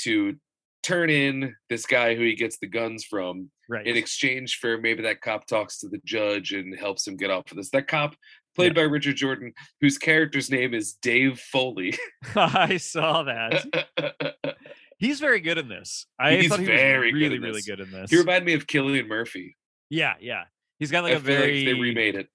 to 0.00 0.36
turn 0.82 1.08
in 1.10 1.54
this 1.70 1.86
guy 1.86 2.14
who 2.14 2.22
he 2.22 2.34
gets 2.34 2.58
the 2.58 2.66
guns 2.66 3.04
from 3.04 3.50
Right. 3.68 3.86
in 3.86 3.96
exchange 3.96 4.58
for 4.60 4.78
maybe 4.78 5.02
that 5.04 5.20
cop 5.20 5.46
talks 5.46 5.78
to 5.80 5.88
the 5.88 6.00
judge 6.04 6.52
and 6.52 6.76
helps 6.78 7.06
him 7.06 7.16
get 7.16 7.30
off 7.30 7.50
of 7.50 7.56
this 7.56 7.70
that 7.70 7.86
cop 7.88 8.14
played 8.54 8.74
by 8.74 8.82
richard 8.82 9.16
jordan 9.16 9.52
whose 9.80 9.98
character's 9.98 10.50
name 10.50 10.74
is 10.74 10.94
dave 10.94 11.38
foley 11.40 11.96
I 12.36 12.76
saw 12.78 13.22
that. 13.24 13.64
He's 14.98 15.18
very 15.20 15.40
good 15.40 15.58
in 15.58 15.68
this. 15.68 16.06
I 16.18 16.36
He's 16.36 16.48
thought 16.48 16.60
he 16.60 16.66
very 16.66 17.12
was 17.12 17.20
really, 17.20 17.38
really 17.38 17.62
good 17.62 17.80
in 17.80 17.90
this. 17.90 18.10
he 18.10 18.16
reminded 18.16 18.46
me 18.46 18.54
of 18.54 18.66
cillian 18.66 19.06
murphy 19.08 19.56
yeah, 19.90 20.14
yeah. 20.20 20.44
He's 20.78 20.90
got 20.90 21.04
like 21.04 21.12
I 21.12 21.16
a 21.16 21.18
very 21.20 21.58
like 21.58 21.66
they 21.66 21.80
remade 21.80 22.14
it. 22.16 22.28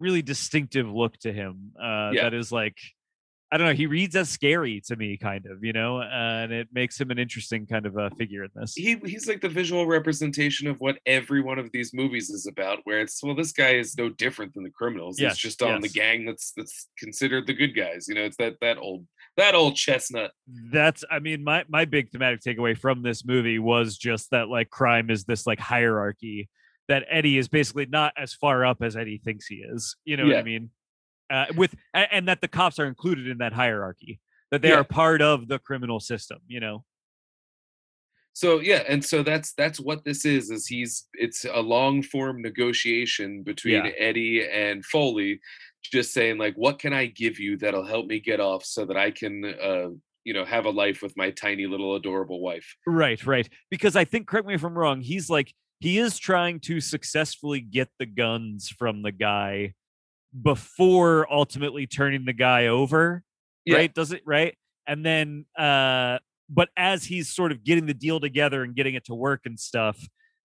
really 0.00 0.22
distinctive 0.22 0.88
look 0.88 1.16
to 1.18 1.32
him. 1.32 1.72
Uh, 1.78 2.10
Yeah. 2.12 2.22
That 2.24 2.34
is 2.34 2.50
like, 2.52 2.76
I 3.54 3.56
don't 3.56 3.68
know. 3.68 3.74
He 3.74 3.86
reads 3.86 4.16
as 4.16 4.28
scary 4.28 4.82
to 4.88 4.96
me, 4.96 5.16
kind 5.16 5.46
of, 5.46 5.62
you 5.62 5.72
know, 5.72 6.02
and 6.02 6.50
it 6.52 6.66
makes 6.72 7.00
him 7.00 7.12
an 7.12 7.20
interesting 7.20 7.68
kind 7.68 7.86
of 7.86 7.96
a 7.96 8.10
figure 8.10 8.42
in 8.42 8.50
this. 8.56 8.74
He 8.74 8.96
he's 9.04 9.28
like 9.28 9.42
the 9.42 9.48
visual 9.48 9.86
representation 9.86 10.66
of 10.66 10.80
what 10.80 10.98
every 11.06 11.40
one 11.40 11.60
of 11.60 11.70
these 11.70 11.94
movies 11.94 12.30
is 12.30 12.48
about. 12.48 12.80
Where 12.82 12.98
it's 12.98 13.22
well, 13.22 13.36
this 13.36 13.52
guy 13.52 13.74
is 13.74 13.96
no 13.96 14.08
different 14.08 14.54
than 14.54 14.64
the 14.64 14.70
criminals. 14.70 15.20
Yes, 15.20 15.34
It's 15.34 15.40
just 15.40 15.62
on 15.62 15.82
the 15.82 15.88
gang 15.88 16.24
that's 16.24 16.50
that's 16.56 16.88
considered 16.98 17.46
the 17.46 17.52
good 17.54 17.76
guys. 17.76 18.08
You 18.08 18.16
know, 18.16 18.22
it's 18.22 18.36
that 18.38 18.54
that 18.60 18.76
old 18.76 19.06
that 19.36 19.54
old 19.54 19.76
chestnut. 19.76 20.32
That's, 20.72 21.04
I 21.08 21.20
mean, 21.20 21.44
my 21.44 21.64
my 21.68 21.84
big 21.84 22.10
thematic 22.10 22.40
takeaway 22.40 22.76
from 22.76 23.02
this 23.02 23.24
movie 23.24 23.60
was 23.60 23.96
just 23.96 24.32
that 24.32 24.48
like 24.48 24.68
crime 24.70 25.10
is 25.10 25.26
this 25.26 25.46
like 25.46 25.60
hierarchy 25.60 26.48
that 26.88 27.04
Eddie 27.08 27.38
is 27.38 27.46
basically 27.46 27.86
not 27.86 28.14
as 28.18 28.34
far 28.34 28.64
up 28.64 28.82
as 28.82 28.96
Eddie 28.96 29.20
thinks 29.24 29.46
he 29.46 29.62
is. 29.64 29.94
You 30.04 30.16
know 30.16 30.26
what 30.26 30.38
I 30.38 30.42
mean? 30.42 30.70
Uh, 31.34 31.46
with 31.56 31.74
and 31.94 32.28
that 32.28 32.40
the 32.40 32.48
cops 32.48 32.78
are 32.78 32.86
included 32.86 33.26
in 33.26 33.38
that 33.38 33.52
hierarchy, 33.52 34.20
that 34.50 34.62
they 34.62 34.68
Yeah. 34.68 34.80
are 34.80 34.84
part 34.84 35.20
of 35.20 35.48
the 35.48 35.58
criminal 35.58 36.00
system. 36.00 36.38
You 36.46 36.60
know? 36.60 36.84
So 38.34 38.60
yeah, 38.60 38.82
and 38.88 39.04
so 39.04 39.22
that's 39.22 39.52
that's 39.54 39.80
what 39.80 40.04
this 40.04 40.24
is. 40.24 40.50
Is 40.50 40.66
he's 40.66 41.08
it's 41.14 41.44
a 41.44 41.60
long 41.60 42.02
form 42.02 42.42
negotiation 42.42 43.42
between 43.42 43.84
Yeah. 43.84 43.92
Eddie 44.08 44.46
and 44.48 44.84
Foley, 44.84 45.40
just 45.82 46.12
saying 46.12 46.38
like, 46.38 46.54
what 46.54 46.78
can 46.78 46.92
I 46.92 47.06
give 47.06 47.38
you 47.38 47.56
that'll 47.56 47.86
help 47.94 48.06
me 48.06 48.18
get 48.20 48.40
off 48.40 48.64
so 48.64 48.84
that 48.86 48.96
I 48.96 49.10
can 49.10 49.44
uh 49.44 49.88
you 50.24 50.34
know 50.34 50.44
have 50.44 50.66
a 50.66 50.70
life 50.70 51.02
with 51.02 51.16
my 51.16 51.30
tiny 51.30 51.66
little 51.66 51.96
adorable 51.96 52.40
wife. 52.40 52.68
Right, 52.86 53.24
right. 53.26 53.48
Because 53.70 53.94
I 53.94 54.04
think, 54.04 54.26
correct 54.26 54.46
me 54.48 54.54
if 54.54 54.64
I'm 54.64 54.78
wrong, 54.78 55.00
he's 55.00 55.28
like, 55.30 55.52
he 55.80 55.98
is 55.98 56.18
trying 56.18 56.60
to 56.60 56.80
successfully 56.80 57.60
get 57.60 57.88
the 57.98 58.06
guns 58.06 58.68
from 58.68 59.02
the 59.02 59.12
guy 59.12 59.74
before 60.42 61.32
ultimately 61.32 61.86
turning 61.86 62.24
the 62.24 62.32
guy 62.32 62.66
over. 62.66 63.22
Yeah. 63.64 63.76
Right? 63.76 63.94
Does 63.94 64.12
it 64.12 64.22
right? 64.26 64.56
And 64.86 65.04
then, 65.04 65.46
uh, 65.58 66.18
but 66.50 66.68
as 66.76 67.04
he's 67.04 67.32
sort 67.34 67.52
of 67.52 67.64
getting 67.64 67.86
the 67.86 67.94
deal 67.94 68.20
together 68.20 68.62
and 68.62 68.74
getting 68.74 68.94
it 68.94 69.04
to 69.06 69.14
work 69.14 69.42
and 69.46 69.58
stuff, 69.58 69.98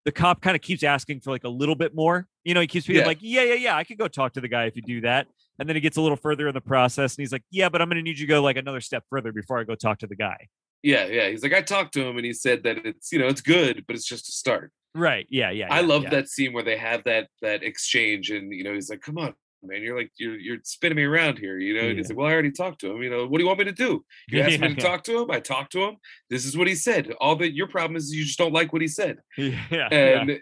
the 0.05 0.11
cop 0.11 0.41
kind 0.41 0.55
of 0.55 0.61
keeps 0.61 0.83
asking 0.83 1.19
for 1.19 1.31
like 1.31 1.43
a 1.43 1.49
little 1.49 1.75
bit 1.75 1.93
more. 1.93 2.25
You 2.45 2.53
know, 2.53 2.61
he 2.61 2.67
keeps 2.67 2.87
being 2.87 2.99
Yeah. 2.99 3.05
like, 3.05 3.17
yeah, 3.21 3.43
yeah, 3.43 3.55
yeah, 3.55 3.75
I 3.75 3.83
could 3.83 3.97
go 3.97 4.07
talk 4.07 4.33
to 4.33 4.41
the 4.41 4.47
guy 4.47 4.65
if 4.65 4.75
you 4.75 4.81
do 4.81 5.01
that. 5.01 5.27
And 5.59 5.67
then 5.67 5.75
he 5.75 5.81
gets 5.81 5.97
a 5.97 6.01
little 6.01 6.15
further 6.15 6.47
in 6.47 6.53
the 6.53 6.61
process 6.61 7.17
and 7.17 7.21
he's 7.21 7.33
like, 7.33 7.43
yeah, 7.51 7.67
but 7.67 7.81
I'm 7.81 7.89
going 7.89 7.97
to 7.97 8.01
need 8.01 8.17
you 8.17 8.25
to 8.25 8.29
go 8.29 8.41
like 8.41 8.55
another 8.55 8.79
step 8.79 9.03
further 9.09 9.33
before 9.33 9.59
I 9.59 9.65
go 9.65 9.75
talk 9.75 9.99
to 9.99 10.07
the 10.07 10.15
guy. 10.15 10.47
Yeah, 10.81 11.07
yeah. 11.07 11.27
He's 11.27 11.43
like, 11.43 11.53
I 11.53 11.61
talked 11.61 11.93
to 11.95 12.05
him 12.05 12.15
and 12.15 12.25
he 12.25 12.31
said 12.31 12.63
that 12.63 12.85
it's 12.85 13.11
you 13.11 13.19
know 13.19 13.27
it's 13.27 13.41
good, 13.41 13.83
but 13.85 13.97
it's 13.97 14.05
just 14.05 14.29
a 14.29 14.31
start. 14.31 14.71
Right. 14.95 15.27
Yeah. 15.29 15.51
Yeah. 15.51 15.67
I 15.69 15.81
yeah, 15.81 15.85
love 15.85 16.03
yeah. 16.03 16.09
that 16.11 16.29
scene 16.29 16.53
where 16.53 16.63
they 16.63 16.77
have 16.77 17.03
that 17.03 17.27
that 17.41 17.63
exchange, 17.63 18.31
and 18.31 18.53
you 18.53 18.63
know, 18.63 18.73
he's 18.73 18.89
like, 18.89 19.01
"Come 19.01 19.17
on, 19.17 19.33
man, 19.63 19.81
you're 19.81 19.97
like 19.97 20.11
you're 20.17 20.37
you're 20.37 20.57
spinning 20.63 20.95
me 20.97 21.03
around 21.03 21.37
here," 21.39 21.57
you 21.59 21.73
know. 21.73 21.89
And 21.89 21.97
he's 21.97 22.09
like, 22.09 22.17
"Well, 22.17 22.27
I 22.27 22.33
already 22.33 22.51
talked 22.51 22.79
to 22.81 22.91
him. 22.91 23.01
You 23.03 23.09
know, 23.09 23.27
what 23.27 23.37
do 23.37 23.43
you 23.43 23.47
want 23.47 23.59
me 23.59 23.65
to 23.65 23.71
do? 23.71 24.03
You 24.29 24.41
asked 24.41 24.59
me 24.59 24.67
to 24.69 24.73
Yeah. 24.81 24.89
talk 24.89 25.03
to 25.05 25.19
him. 25.21 25.31
I 25.31 25.39
talked 25.39 25.71
to 25.73 25.83
him. 25.83 25.97
This 26.29 26.45
is 26.45 26.57
what 26.57 26.67
he 26.67 26.75
said. 26.75 27.11
All 27.19 27.35
that 27.37 27.53
your 27.53 27.67
problem 27.67 27.95
is 27.97 28.13
you 28.13 28.23
just 28.25 28.37
don't 28.37 28.53
like 28.53 28.71
what 28.73 28.81
he 28.81 28.87
said." 28.87 29.19
Yeah, 29.37 29.61
yeah, 29.71 29.87
And 29.91 30.39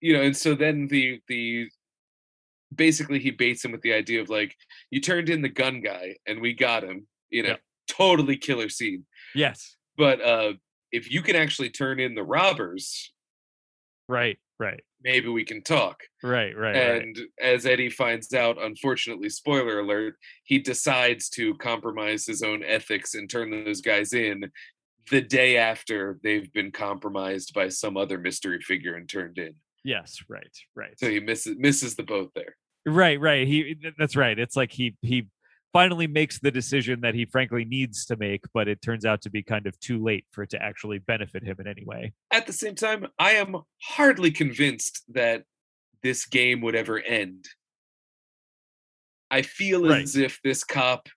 you 0.00 0.12
know, 0.14 0.22
and 0.22 0.36
so 0.36 0.54
then 0.54 0.86
the 0.88 1.20
the 1.28 1.68
basically 2.74 3.18
he 3.18 3.30
baits 3.30 3.64
him 3.64 3.72
with 3.72 3.82
the 3.82 3.92
idea 3.92 4.20
of 4.20 4.28
like, 4.28 4.54
"You 4.90 5.00
turned 5.00 5.28
in 5.28 5.42
the 5.42 5.48
gun 5.48 5.80
guy, 5.80 6.16
and 6.26 6.40
we 6.40 6.52
got 6.54 6.82
him." 6.84 7.06
You 7.30 7.42
know, 7.42 7.48
Yeah. 7.50 7.56
totally 7.88 8.36
killer 8.36 8.68
scene. 8.68 9.04
yes, 9.34 9.76
But 9.96 10.20
uh 10.20 10.54
if 10.92 11.10
you 11.10 11.22
can 11.22 11.34
actually 11.34 11.70
turn 11.70 11.98
in 11.98 12.14
the 12.14 12.22
robbers, 12.22 13.12
right, 14.08 14.38
right, 14.60 14.84
maybe 15.04 15.28
we 15.28 15.44
can 15.44 15.62
talk. 15.62 16.00
right, 16.22 16.56
right, 16.56 16.74
right. 16.74 17.02
and 17.02 17.18
as 17.40 17.66
Eddie 17.66 17.90
finds 17.90 18.32
out, 18.34 18.60
unfortunately, 18.60 19.28
spoiler 19.28 19.80
alert, 19.80 20.16
he 20.44 20.58
decides 20.58 21.28
to 21.30 21.54
compromise 21.56 22.26
his 22.26 22.42
own 22.42 22.64
ethics 22.64 23.14
and 23.14 23.28
turn 23.30 23.50
those 23.50 23.80
guys 23.80 24.12
in 24.12 24.50
the 25.10 25.20
day 25.20 25.58
after 25.58 26.18
they've 26.22 26.50
been 26.54 26.72
compromised 26.72 27.52
by 27.54 27.68
some 27.68 27.96
other 27.96 28.18
mystery 28.18 28.58
figure 28.60 28.94
and 28.94 29.08
turned 29.08 29.36
in. 29.38 29.54
Yes, 29.84 30.16
right, 30.28 30.56
right, 30.74 30.98
So 30.98 31.10
he 31.10 31.20
misses 31.20 31.56
misses 31.58 31.94
the 31.94 32.02
boat 32.04 32.32
there. 32.34 32.56
right, 32.86 33.20
right. 33.20 33.46
He 33.46 33.76
that's 33.98 34.16
right. 34.16 34.38
It's 34.38 34.56
like 34.56 34.72
he 34.72 34.96
he 35.02 35.28
finally 35.74 36.06
makes 36.06 36.38
the 36.38 36.50
decision 36.52 37.00
that 37.02 37.14
he 37.14 37.26
frankly 37.26 37.64
needs 37.66 38.06
to 38.06 38.16
make, 38.16 38.40
but 38.54 38.68
it 38.68 38.80
turns 38.80 39.04
out 39.04 39.20
to 39.20 39.28
be 39.28 39.42
kind 39.42 39.66
of 39.66 39.78
too 39.80 40.02
late 40.02 40.24
for 40.30 40.44
it 40.44 40.50
to 40.50 40.62
actually 40.62 41.00
benefit 41.00 41.42
him 41.42 41.56
in 41.58 41.66
any 41.66 41.84
way. 41.84 42.14
At 42.32 42.46
the 42.46 42.52
same 42.52 42.76
time, 42.76 43.08
I 43.18 43.32
am 43.32 43.56
hardly 43.82 44.30
convinced 44.30 45.02
that 45.12 45.42
this 46.02 46.24
game 46.24 46.60
would 46.62 46.76
ever 46.76 47.00
end. 47.00 47.44
I 49.30 49.42
feel 49.42 49.82
Right. 49.88 50.02
as 50.02 50.16
if 50.16 50.40
this 50.44 50.62
cop 50.62 51.08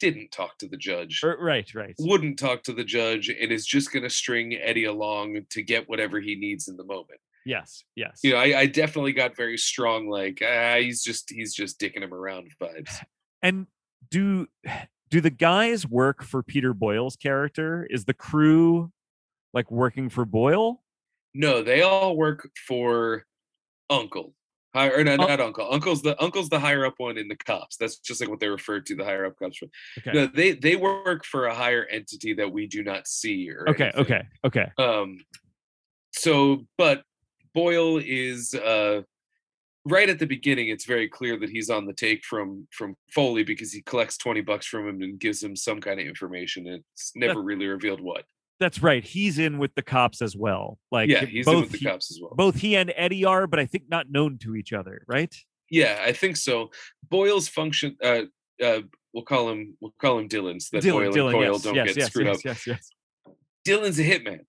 didn't 0.00 0.32
talk 0.32 0.58
to 0.58 0.68
the 0.68 0.76
judge. 0.76 1.22
Right, 1.22 1.72
right. 1.74 1.94
wouldn't 1.98 2.38
talk 2.38 2.62
to 2.64 2.74
the 2.74 2.84
judge 2.84 3.30
and 3.30 3.50
is 3.50 3.64
just 3.66 3.90
going 3.90 4.02
to 4.02 4.10
string 4.10 4.52
Eddie 4.54 4.84
along 4.84 5.46
to 5.50 5.62
get 5.62 5.88
whatever 5.88 6.20
he 6.20 6.34
needs 6.36 6.68
in 6.68 6.76
the 6.76 6.84
moment. 6.84 7.20
Yes, 7.46 7.84
yes. 7.94 8.20
You 8.22 8.32
know, 8.32 8.38
I, 8.38 8.60
I 8.60 8.66
definitely 8.66 9.12
got 9.12 9.34
very 9.36 9.56
strong, 9.56 10.08
like 10.08 10.42
ah, 10.46 10.76
he's 10.78 11.02
just 11.02 11.30
he's 11.30 11.54
just 11.54 11.78
dicking 11.80 12.02
him 12.02 12.12
around 12.12 12.50
vibes. 12.60 12.98
And 13.42 13.66
do 14.10 14.46
do 15.10 15.20
the 15.20 15.30
guys 15.30 15.86
work 15.86 16.22
for 16.22 16.42
Peter 16.42 16.72
Boyle's 16.74 17.16
character? 17.16 17.86
Is 17.90 18.04
the 18.04 18.14
crew 18.14 18.90
like 19.52 19.70
working 19.70 20.08
for 20.08 20.24
Boyle? 20.24 20.82
No, 21.34 21.62
they 21.62 21.82
all 21.82 22.16
work 22.16 22.48
for 22.66 23.24
Uncle. 23.90 24.34
Hi, 24.74 24.88
or 24.90 25.04
no, 25.04 25.12
Oh. 25.12 25.16
not 25.16 25.40
Uncle. 25.40 25.72
Uncle's 25.72 26.02
the 26.02 26.20
Uncle's 26.20 26.48
the 26.48 26.58
higher 26.58 26.84
up 26.84 26.94
one 26.96 27.16
in 27.16 27.28
the 27.28 27.36
cops. 27.36 27.76
That's 27.76 27.98
just 27.98 28.20
like 28.20 28.28
what 28.28 28.40
they 28.40 28.48
refer 28.48 28.80
to 28.80 28.96
the 28.96 29.04
higher 29.04 29.24
up 29.26 29.36
cops. 29.38 29.58
For. 29.58 29.66
Okay. 29.98 30.12
No, 30.12 30.26
they 30.26 30.52
they 30.52 30.74
work 30.74 31.24
for 31.24 31.46
a 31.46 31.54
higher 31.54 31.84
entity 31.86 32.34
that 32.34 32.50
we 32.52 32.66
do 32.66 32.82
not 32.82 33.06
see. 33.06 33.48
Or 33.50 33.68
Okay, 33.68 33.84
anything. 33.94 34.00
okay, 34.02 34.22
okay. 34.44 34.72
Um, 34.78 35.18
so, 36.12 36.66
but 36.76 37.02
Boyle 37.54 37.98
is 38.04 38.52
uh, 38.54 39.02
right 39.86 40.08
at 40.08 40.18
the 40.18 40.26
beginning. 40.26 40.68
It's 40.68 40.84
very 40.84 41.08
clear 41.08 41.38
that 41.38 41.50
he's 41.50 41.70
on 41.70 41.86
the 41.86 41.92
take 41.92 42.24
from 42.24 42.66
from 42.70 42.96
Foley 43.10 43.44
because 43.44 43.72
he 43.72 43.82
collects 43.82 44.16
twenty 44.16 44.40
bucks 44.40 44.66
from 44.66 44.88
him 44.88 45.02
and 45.02 45.18
gives 45.18 45.42
him 45.42 45.56
some 45.56 45.80
kind 45.80 46.00
of 46.00 46.06
information. 46.06 46.66
It's 46.66 47.12
never 47.14 47.42
really 47.42 47.66
revealed 47.66 48.00
what. 48.00 48.24
That's 48.60 48.82
right. 48.82 49.02
He's 49.02 49.38
in 49.38 49.58
with 49.58 49.74
the 49.74 49.82
cops 49.82 50.22
as 50.22 50.36
well. 50.36 50.78
Like 50.90 51.10
yeah, 51.10 51.24
he's 51.24 51.44
both 51.44 51.54
in 51.54 51.60
with 51.62 51.72
the 51.72 51.78
he, 51.78 51.84
cops 51.84 52.10
as 52.10 52.20
well. 52.22 52.32
both 52.36 52.56
he 52.56 52.76
and 52.76 52.92
Eddie 52.96 53.24
are, 53.24 53.46
but 53.46 53.58
I 53.58 53.66
think 53.66 53.84
not 53.88 54.10
known 54.10 54.38
to 54.38 54.54
each 54.54 54.72
other, 54.72 55.04
right? 55.08 55.34
Yeah, 55.70 56.00
I 56.04 56.12
think 56.12 56.36
so. 56.36 56.70
Boyle's 57.08 57.48
function. 57.48 57.96
Uh, 58.02 58.22
uh, 58.62 58.80
we'll 59.12 59.24
call 59.24 59.50
him. 59.50 59.76
We'll 59.80 59.94
call 60.00 60.18
him 60.18 60.28
Dillon, 60.28 60.60
so 60.60 60.78
that 60.78 60.88
Boyle 60.88 61.06
and 61.06 61.14
Coyle 61.14 61.52
yes, 61.52 61.62
don't 61.62 61.74
yes, 61.74 61.86
get 61.88 61.96
yes, 61.96 62.06
screwed 62.08 62.26
yes, 62.26 62.36
up. 62.36 62.44
yes, 62.44 62.66
yes. 62.66 62.90
Dillon's 63.64 63.98
a 63.98 64.04
hitman. 64.04 64.40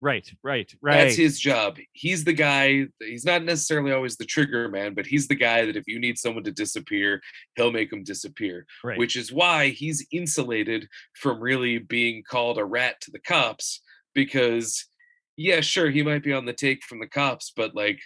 Right, 0.00 0.30
right, 0.44 0.72
right. 0.80 1.04
That's 1.04 1.16
his 1.16 1.40
job. 1.40 1.78
He's 1.92 2.22
the 2.22 2.32
guy. 2.32 2.86
He's 3.00 3.24
not 3.24 3.44
necessarily 3.44 3.92
always 3.92 4.16
the 4.16 4.24
trigger 4.24 4.68
man, 4.68 4.94
but 4.94 5.06
he's 5.06 5.26
the 5.26 5.34
guy 5.34 5.66
that 5.66 5.76
if 5.76 5.88
you 5.88 5.98
need 5.98 6.18
someone 6.18 6.44
to 6.44 6.52
disappear, 6.52 7.20
he'll 7.56 7.72
make 7.72 7.90
them 7.90 8.04
disappear. 8.04 8.64
right. 8.84 8.98
Which 8.98 9.16
is 9.16 9.32
why 9.32 9.70
he's 9.70 10.06
insulated 10.12 10.86
from 11.14 11.40
really 11.40 11.78
being 11.78 12.22
called 12.22 12.58
a 12.58 12.64
rat 12.64 13.00
to 13.02 13.10
the 13.10 13.18
cops. 13.18 13.82
Because, 14.14 14.86
yeah, 15.36 15.60
sure, 15.60 15.90
he 15.90 16.02
might 16.02 16.22
be 16.22 16.32
on 16.32 16.44
the 16.44 16.52
take 16.52 16.84
from 16.84 17.00
the 17.00 17.08
cops, 17.08 17.52
but 17.56 17.74
like, 17.74 18.00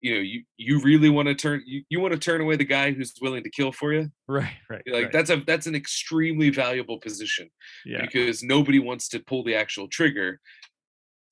you 0.00 0.14
know, 0.14 0.20
you 0.20 0.42
you 0.58 0.80
really 0.82 1.08
want 1.08 1.28
to 1.28 1.34
turn 1.34 1.62
you, 1.64 1.82
you 1.88 1.98
want 1.98 2.12
to 2.12 2.18
turn 2.18 2.42
away 2.42 2.56
the 2.56 2.64
guy 2.64 2.92
who's 2.92 3.14
willing 3.22 3.42
to 3.42 3.50
kill 3.50 3.72
for 3.72 3.92
you. 3.94 4.10
right, 4.28 4.52
right. 4.68 4.82
Like 4.86 5.04
right. 5.04 5.12
that's 5.12 5.30
a 5.30 5.36
that's 5.46 5.66
an 5.66 5.74
extremely 5.74 6.50
valuable 6.50 7.00
position 7.00 7.48
yeah. 7.86 8.02
because 8.02 8.42
nobody 8.42 8.78
wants 8.78 9.08
to 9.08 9.20
pull 9.20 9.44
the 9.44 9.54
actual 9.54 9.88
trigger. 9.88 10.40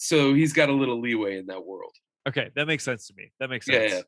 So 0.03 0.35
he's 0.35 0.53
got 0.53 0.69
a 0.69 0.73
little 0.73 1.01
leeway 1.01 1.39
in 1.39 1.47
that 1.47 1.65
world. 1.65 1.93
Okay, 2.29 2.51
that 2.57 2.67
makes 2.67 2.83
sense 2.83 3.07
to 3.07 3.15
me. 3.17 3.31
That 3.39 3.51
makes 3.51 3.67
sense. 3.67 3.93
yeah. 3.93 4.01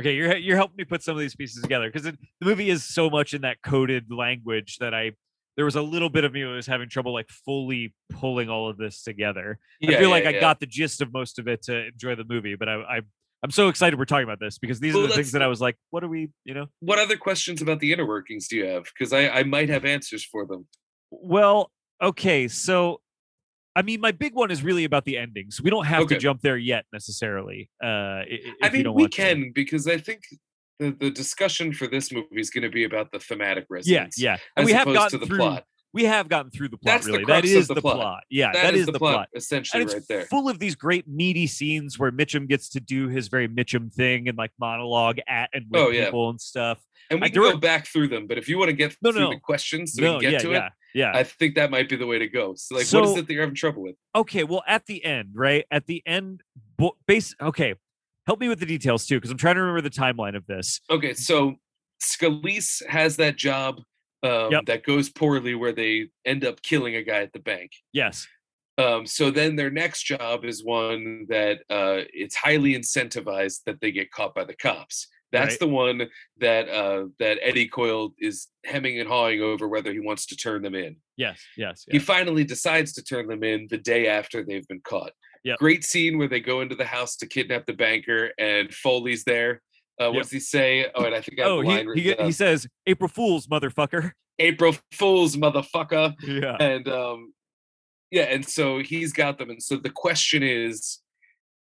Okay, 0.00 0.14
you're 0.16 0.36
you're 0.36 0.56
helping 0.56 0.76
me 0.76 0.84
put 0.84 1.02
some 1.02 1.14
of 1.14 1.20
these 1.20 1.36
pieces 1.36 1.62
together 1.62 1.88
because 1.88 2.02
the 2.02 2.16
movie 2.40 2.70
is 2.70 2.84
so 2.84 3.08
much 3.08 3.32
in 3.32 3.42
that 3.42 3.58
coded 3.62 4.06
language 4.10 4.78
that 4.80 4.94
I 4.94 5.12
there 5.56 5.64
was 5.64 5.76
a 5.76 5.82
little 5.82 6.08
bit 6.08 6.24
of 6.24 6.32
me 6.32 6.42
that 6.42 6.48
was 6.48 6.66
having 6.66 6.88
trouble 6.88 7.12
like 7.12 7.28
fully 7.28 7.94
pulling 8.10 8.48
all 8.48 8.68
of 8.68 8.78
this 8.78 9.02
together. 9.02 9.60
I 9.80 9.86
feel 9.86 10.02
yeah, 10.02 10.06
like 10.08 10.24
I 10.24 10.40
got 10.40 10.58
the 10.58 10.66
gist 10.66 11.00
of 11.02 11.12
most 11.12 11.38
of 11.38 11.46
it 11.46 11.62
to 11.64 11.86
enjoy 11.86 12.16
the 12.16 12.24
movie, 12.24 12.56
but 12.56 12.68
I, 12.68 12.74
I 12.74 13.00
I'm 13.44 13.50
so 13.50 13.68
excited 13.68 13.98
we're 13.98 14.06
talking 14.06 14.24
about 14.24 14.40
this 14.40 14.58
because 14.58 14.80
these 14.80 14.94
Well, 14.94 15.04
are 15.04 15.08
the 15.08 15.14
things 15.14 15.32
that 15.32 15.42
I 15.42 15.46
was 15.46 15.60
like, 15.60 15.76
what 15.90 16.02
are 16.02 16.08
we, 16.08 16.30
you 16.44 16.54
know? 16.54 16.66
What 16.80 16.98
other 16.98 17.16
questions 17.16 17.62
about 17.62 17.78
the 17.78 17.92
inner 17.92 18.06
workings 18.06 18.48
do 18.48 18.56
you 18.56 18.66
have? 18.66 18.84
Because 18.84 19.12
I, 19.12 19.28
I 19.28 19.42
might 19.44 19.68
have 19.68 19.84
answers 19.84 20.24
for 20.24 20.46
them. 20.46 20.66
Well, 21.10 21.70
okay, 22.02 22.48
so 22.48 23.00
I 23.74 23.82
mean, 23.82 24.00
my 24.00 24.12
big 24.12 24.34
one 24.34 24.50
is 24.50 24.62
really 24.62 24.84
about 24.84 25.04
the 25.04 25.16
endings. 25.16 25.60
We 25.62 25.70
don't 25.70 25.86
have 25.86 26.06
to 26.08 26.18
jump 26.18 26.42
there 26.42 26.56
yet 26.58 26.84
necessarily. 26.92 27.70
Uh, 27.82 27.86
i- 27.86 28.26
i- 28.30 28.54
I 28.64 28.66
you 28.66 28.72
mean, 28.72 28.94
we 28.94 29.02
want 29.04 29.12
to. 29.12 29.16
can 29.16 29.52
because 29.54 29.86
I 29.88 29.98
think 29.98 30.22
the, 30.78 30.90
the 30.90 31.10
discussion 31.10 31.72
for 31.72 31.86
this 31.86 32.12
movie 32.12 32.26
is 32.40 32.50
going 32.50 32.62
to 32.62 32.68
be 32.70 32.84
about 32.84 33.12
the 33.12 33.18
thematic 33.18 33.66
resonance. 33.70 34.18
yeah, 34.20 34.34
As 34.34 34.40
and 34.56 34.66
we 34.66 34.72
have 34.72 34.82
opposed 34.82 34.96
gotten 34.98 35.10
to 35.20 35.24
the 35.24 35.26
through. 35.26 35.38
plot. 35.38 35.64
We 35.94 36.04
have 36.04 36.28
gotten 36.30 36.50
through 36.50 36.68
the 36.70 36.78
plot. 36.78 36.94
That's 36.94 37.04
the 37.06 37.12
really, 37.12 37.24
that 37.26 37.42
crux 37.44 37.68
the 37.68 37.74
the 37.74 37.80
plot. 37.82 37.96
plot. 37.96 38.22
Yeah, 38.30 38.50
that 38.52 38.74
is, 38.74 38.86
the 38.86 38.92
the 38.92 38.98
plot, 38.98 39.28
essentially, 39.34 39.82
and 39.82 39.90
it's 39.90 39.94
right 39.94 40.08
there. 40.08 40.24
full 40.24 40.48
of 40.48 40.58
these 40.58 40.74
great 40.74 41.06
meaty 41.06 41.46
scenes 41.46 41.98
where 41.98 42.10
Mitchum 42.10 42.48
gets 42.48 42.70
to 42.70 42.80
do 42.80 43.08
his 43.08 43.28
very 43.28 43.46
Mitchum 43.46 43.92
thing 43.92 44.26
and 44.26 44.38
like 44.38 44.52
monologue 44.58 45.18
at 45.28 45.50
and 45.52 45.66
with 45.70 45.80
Oh, 45.82 45.90
yeah. 45.90 46.06
people 46.06 46.30
and 46.30 46.40
stuff. 46.40 46.78
And 47.10 47.20
we 47.20 47.26
I 47.26 47.28
can 47.28 47.42
go 47.42 47.58
back 47.58 47.86
through 47.86 48.08
them, 48.08 48.26
but 48.26 48.38
if 48.38 48.48
you 48.48 48.56
want 48.58 48.70
to 48.70 48.72
get 48.76 48.96
No, 49.02 49.12
through 49.12 49.20
no. 49.20 49.30
the 49.30 49.40
questions 49.40 49.92
so 49.94 50.02
no, 50.02 50.14
we 50.16 50.20
can 50.22 50.30
get 50.30 50.32
yeah, 50.32 50.38
to 50.38 50.50
yeah, 50.50 50.66
it, 50.68 50.72
yeah. 50.94 51.12
I 51.14 51.24
think 51.24 51.54
that 51.56 51.70
might 51.70 51.88
be 51.88 51.96
the 51.96 52.06
way 52.06 52.18
to 52.18 52.28
go. 52.28 52.54
So, 52.56 52.74
like, 52.76 52.86
what 52.88 53.04
is 53.04 53.16
it 53.16 53.26
that 53.26 53.32
you're 53.32 53.42
having 53.42 53.54
trouble 53.56 53.82
with? 53.82 53.96
okay, 54.14 54.44
well, 54.44 54.62
at 54.66 54.86
the 54.86 55.04
end, 55.04 55.30
right? 55.34 55.64
At 55.70 55.86
the 55.86 56.02
end, 56.06 56.42
bo- 56.78 56.96
base. 57.06 57.34
Okay, 57.40 57.74
help 58.26 58.40
me 58.40 58.48
with 58.48 58.60
the 58.60 58.66
details 58.66 59.06
too, 59.06 59.16
because 59.16 59.30
I'm 59.30 59.38
trying 59.38 59.54
to 59.56 59.60
remember 59.62 59.80
the 59.80 59.90
timeline 59.94 60.36
of 60.36 60.46
this. 60.46 60.80
Okay, 60.90 61.14
so 61.14 61.56
Scalise 62.02 62.84
has 62.86 63.16
that 63.16 63.36
job 63.36 63.80
um, 64.22 64.50
Yep. 64.52 64.66
that 64.66 64.84
goes 64.84 65.08
poorly 65.08 65.54
where 65.54 65.72
they 65.72 66.08
end 66.24 66.44
up 66.44 66.62
killing 66.62 66.94
a 66.96 67.02
guy 67.02 67.22
at 67.22 67.32
the 67.32 67.38
bank. 67.40 67.72
Yes. 67.92 68.26
Um, 68.78 69.06
so 69.06 69.30
then 69.30 69.56
their 69.56 69.70
next 69.70 70.04
job 70.04 70.44
is 70.44 70.64
one 70.64 71.26
that 71.28 71.58
uh, 71.68 72.06
it's 72.12 72.34
highly 72.34 72.74
incentivized 72.74 73.60
that 73.66 73.80
they 73.80 73.92
get 73.92 74.10
caught 74.10 74.34
by 74.34 74.44
the 74.44 74.54
cops. 74.56 75.08
That's 75.32 75.52
Right. 75.54 75.60
the 75.60 75.68
one 75.68 76.08
that 76.40 76.68
uh, 76.68 77.06
that 77.18 77.38
Eddie 77.40 77.66
Coyle 77.68 78.12
is 78.18 78.48
hemming 78.64 79.00
and 79.00 79.08
hawing 79.08 79.40
over 79.40 79.66
whether 79.66 79.90
he 79.92 79.98
wants 80.00 80.26
to 80.26 80.36
turn 80.36 80.62
them 80.62 80.74
in. 80.74 80.96
Yes. 81.16 81.40
Yes. 81.56 81.84
He 81.90 81.98
finally 81.98 82.44
decides 82.44 82.92
to 82.94 83.02
turn 83.02 83.26
them 83.26 83.42
in 83.42 83.66
the 83.70 83.78
day 83.78 84.08
after 84.08 84.44
they've 84.44 84.66
been 84.68 84.82
caught. 84.84 85.12
Yep. 85.44 85.58
Great 85.58 85.84
scene 85.84 86.18
where 86.18 86.28
they 86.28 86.40
go 86.40 86.60
into 86.60 86.74
the 86.74 86.84
house 86.84 87.16
to 87.16 87.26
kidnap 87.26 87.66
the 87.66 87.72
banker 87.72 88.30
and 88.38 88.72
Foley's 88.72 89.24
there. 89.24 89.60
Uh, 90.00 90.06
what 90.08 90.14
Yep. 90.16 90.22
does 90.24 90.30
he 90.32 90.40
say? 90.40 90.86
Oh, 90.94 91.04
and 91.04 91.14
I 91.14 91.20
think 91.20 91.40
I 91.40 91.42
have 91.44 91.52
Oh, 91.52 91.56
the 91.62 91.62
he, 91.62 91.68
line 91.68 91.78
he, 91.80 91.86
written 91.86 92.02
get- 92.04 92.18
down. 92.18 92.26
he 92.26 92.32
says, 92.32 92.66
April 92.86 93.08
Fool's, 93.08 93.46
motherfucker. 93.46 94.12
April 94.38 94.74
Fools, 94.92 95.36
motherfucker. 95.36 96.14
Yeah. 96.22 96.56
And 96.60 96.86
um, 96.88 97.32
yeah, 98.10 98.24
and 98.24 98.46
so 98.46 98.78
he's 98.80 99.12
got 99.12 99.38
them. 99.38 99.50
And 99.50 99.62
so 99.62 99.76
the 99.76 99.90
question 99.90 100.42
is, 100.42 101.00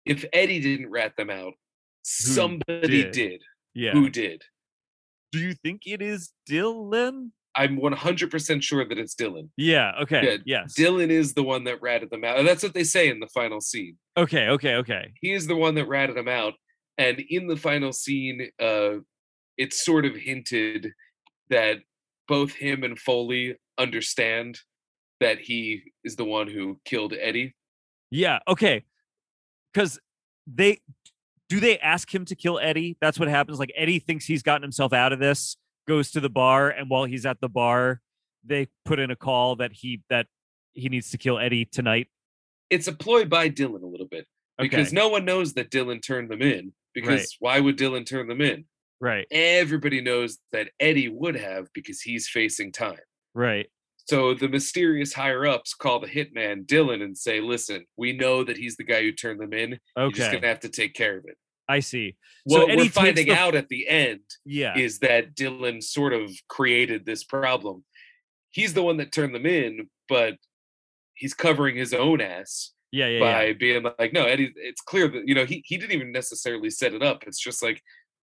if 0.06 0.26
Eddie 0.34 0.60
didn't 0.60 0.90
rat 0.90 1.14
them 1.18 1.30
out, 1.30 1.54
somebody 2.04 2.88
did? 3.04 3.12
did. 3.12 3.42
Yeah. 3.74 3.92
Who 3.94 4.10
did? 4.10 4.44
Do 5.32 5.40
you 5.40 5.54
think 5.54 5.84
it 5.86 6.02
is 6.02 6.32
Dillon? 6.46 7.32
I'm 7.56 7.78
100% 7.80 8.64
sure 8.64 8.88
that 8.88 8.98
it's 8.98 9.14
Dillon. 9.14 9.52
Yeah. 9.58 9.92
Okay. 10.02 10.24
Yeah, 10.24 10.38
yes. 10.46 10.74
Dillon 10.74 11.12
is 11.12 11.34
the 11.34 11.44
one 11.44 11.66
that 11.66 11.82
ratted 11.82 12.10
them 12.10 12.24
out. 12.24 12.38
And 12.38 12.48
that's 12.48 12.64
what 12.64 12.74
they 12.74 12.84
say 12.84 13.10
in 13.10 13.20
the 13.20 13.28
final 13.28 13.60
scene. 13.60 13.98
okay. 14.18 14.48
Okay. 14.50 14.76
Okay. 14.76 15.14
He 15.22 15.32
is 15.34 15.48
the 15.48 15.56
one 15.56 15.76
that 15.76 15.88
ratted 15.88 16.16
them 16.16 16.28
out. 16.28 16.54
And 16.98 17.22
in 17.30 17.48
the 17.48 17.58
final 17.58 17.92
scene, 17.94 18.50
uh, 18.62 18.98
it's 19.58 19.84
sort 19.84 20.06
of 20.06 20.16
hinted 20.16 20.92
that 21.50 21.80
both 22.28 22.54
him 22.54 22.84
and 22.84 22.98
Foley 22.98 23.56
understand 23.78 24.60
that 25.20 25.40
he 25.40 25.82
is 26.04 26.16
the 26.16 26.26
one 26.26 26.48
who 26.48 26.80
killed 26.86 27.14
Eddie. 27.20 27.54
Yeah. 28.12 28.40
Okay. 28.48 28.84
Because 29.74 30.00
they 30.48 30.80
do 31.52 31.60
they 31.60 31.78
ask 31.80 32.14
him 32.16 32.24
to 32.24 32.36
kill 32.36 32.60
Eddie? 32.60 32.96
That's 33.02 33.20
what 33.20 33.28
happens. 33.28 33.60
Like 33.60 33.74
Eddie 33.76 34.00
thinks 34.00 34.24
he's 34.24 34.42
gotten 34.42 34.62
himself 34.62 34.94
out 34.94 35.12
of 35.12 35.20
this, 35.20 35.58
goes 35.86 36.10
to 36.12 36.22
the 36.22 36.30
bar, 36.30 36.70
and 36.70 36.90
while 36.90 37.04
he's 37.04 37.26
at 37.26 37.42
the 37.42 37.50
bar, 37.50 38.00
they 38.46 38.70
put 38.86 39.00
in 39.00 39.12
a 39.12 39.18
call 39.18 39.58
that 39.58 39.74
he 39.74 40.02
that 40.10 40.28
he 40.72 40.88
needs 40.88 41.12
to 41.12 41.18
kill 41.18 41.38
Eddie 41.38 41.66
tonight. 41.66 42.08
It's 42.70 42.88
a 42.88 42.94
ploy 42.94 43.26
by 43.26 43.50
Dillon 43.50 43.84
a 43.84 43.86
little 43.86 44.08
bit 44.08 44.28
because 44.58 44.88
Okay. 44.88 44.96
no 44.96 45.10
one 45.10 45.26
knows 45.26 45.54
that 45.56 45.70
Dillon 45.70 46.00
turned 46.00 46.30
them 46.30 46.42
in. 46.42 46.72
Because 46.94 47.36
why 47.40 47.60
would 47.60 47.76
Dillon 47.76 48.06
turn 48.06 48.30
them 48.30 48.40
in? 48.40 48.64
Right. 49.02 49.28
Everybody 49.30 50.00
knows 50.00 50.38
that 50.54 50.70
Eddie 50.80 51.10
would 51.10 51.36
have 51.36 51.68
because 51.74 52.00
he's 52.02 52.30
facing 52.30 52.72
time. 52.72 53.00
Right. 53.34 53.68
So 54.06 54.34
the 54.34 54.50
mysterious 54.50 55.14
higher 55.14 55.46
ups 55.46 55.74
call 55.74 56.00
the 56.00 56.08
hitman 56.08 56.66
Dillon 56.68 57.02
and 57.02 57.18
say, 57.18 57.40
"Listen, 57.40 57.86
we 57.98 58.14
know 58.14 58.44
that 58.44 58.58
he's 58.58 58.76
the 58.78 58.84
guy 58.84 59.02
who 59.02 59.12
turned 59.12 59.40
them 59.40 59.54
in. 59.54 59.80
You're 59.98 60.12
just 60.12 60.32
gonna 60.32 60.48
have 60.48 60.60
to 60.62 60.70
take 60.70 60.94
care 60.94 61.18
of 61.18 61.26
it." 61.26 61.38
I 61.70 61.80
see. 61.80 62.18
So 62.50 62.60
What 62.60 62.70
Eddie 62.72 62.84
we're 62.84 62.90
finding 62.90 63.28
the- 63.28 63.34
out 63.36 63.56
at 63.56 63.70
the 63.70 63.88
end 63.88 64.22
Yeah. 64.46 64.78
is 64.78 65.00
that 65.00 65.36
Dillon 65.36 65.82
sort 65.82 66.12
of 66.14 66.30
created 66.50 67.06
this 67.06 67.24
problem. 67.24 67.86
He's 68.50 68.74
the 68.74 68.84
one 68.84 68.98
that 68.98 69.12
turned 69.14 69.34
them 69.34 69.46
in, 69.46 69.90
but 70.10 70.38
he's 71.14 71.34
covering 71.34 71.78
his 71.78 71.94
own 71.94 72.20
ass 72.20 72.74
yeah. 72.92 73.08
Yeah. 73.08 73.20
by 73.20 73.46
Yeah. 73.46 73.54
being 73.54 73.84
like, 74.00 74.12
no, 74.12 74.26
Eddie, 74.26 74.52
it's 74.58 74.82
clear 74.82 75.08
that, 75.08 75.26
you 75.28 75.36
know, 75.36 75.46
he, 75.46 75.64
he 75.66 75.78
didn't 75.78 75.94
even 75.94 76.12
necessarily 76.12 76.70
set 76.70 76.94
it 76.94 77.02
up. 77.04 77.24
It's 77.26 77.40
just 77.40 77.62
like 77.64 77.82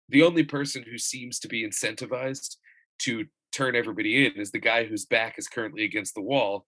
the 0.09 0.23
only 0.23 0.45
person 0.45 0.85
who 0.85 0.99
seems 0.99 1.41
to 1.41 1.49
be 1.49 1.67
incentivized 1.67 2.59
to 3.01 3.27
turn 3.53 3.77
everybody 3.77 4.27
in 4.27 4.33
is 4.33 4.51
the 4.51 4.59
guy 4.59 4.85
whose 4.85 5.05
back 5.05 5.39
is 5.39 5.47
currently 5.49 5.85
against 5.85 6.15
the 6.15 6.23
wall, 6.23 6.67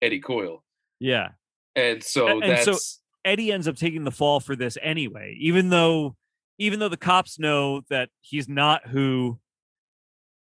Eddie 0.00 0.20
Coyle. 0.20 0.64
Yeah. 0.98 1.30
And 1.76 2.02
so 2.02 2.26
and 2.40 2.58
so- 2.60 2.70
that's 2.72 3.00
Eddie 3.24 3.52
ends 3.52 3.68
up 3.68 3.76
taking 3.76 4.02
the 4.04 4.10
fall 4.10 4.40
for 4.40 4.56
this 4.56 4.76
anyway, 4.82 5.36
even 5.40 5.68
though 5.68 6.16
even 6.58 6.78
though 6.80 6.88
the 6.88 6.96
cops 6.96 7.38
know 7.38 7.82
that 7.88 8.08
he's 8.20 8.48
not 8.48 8.86
who 8.88 9.38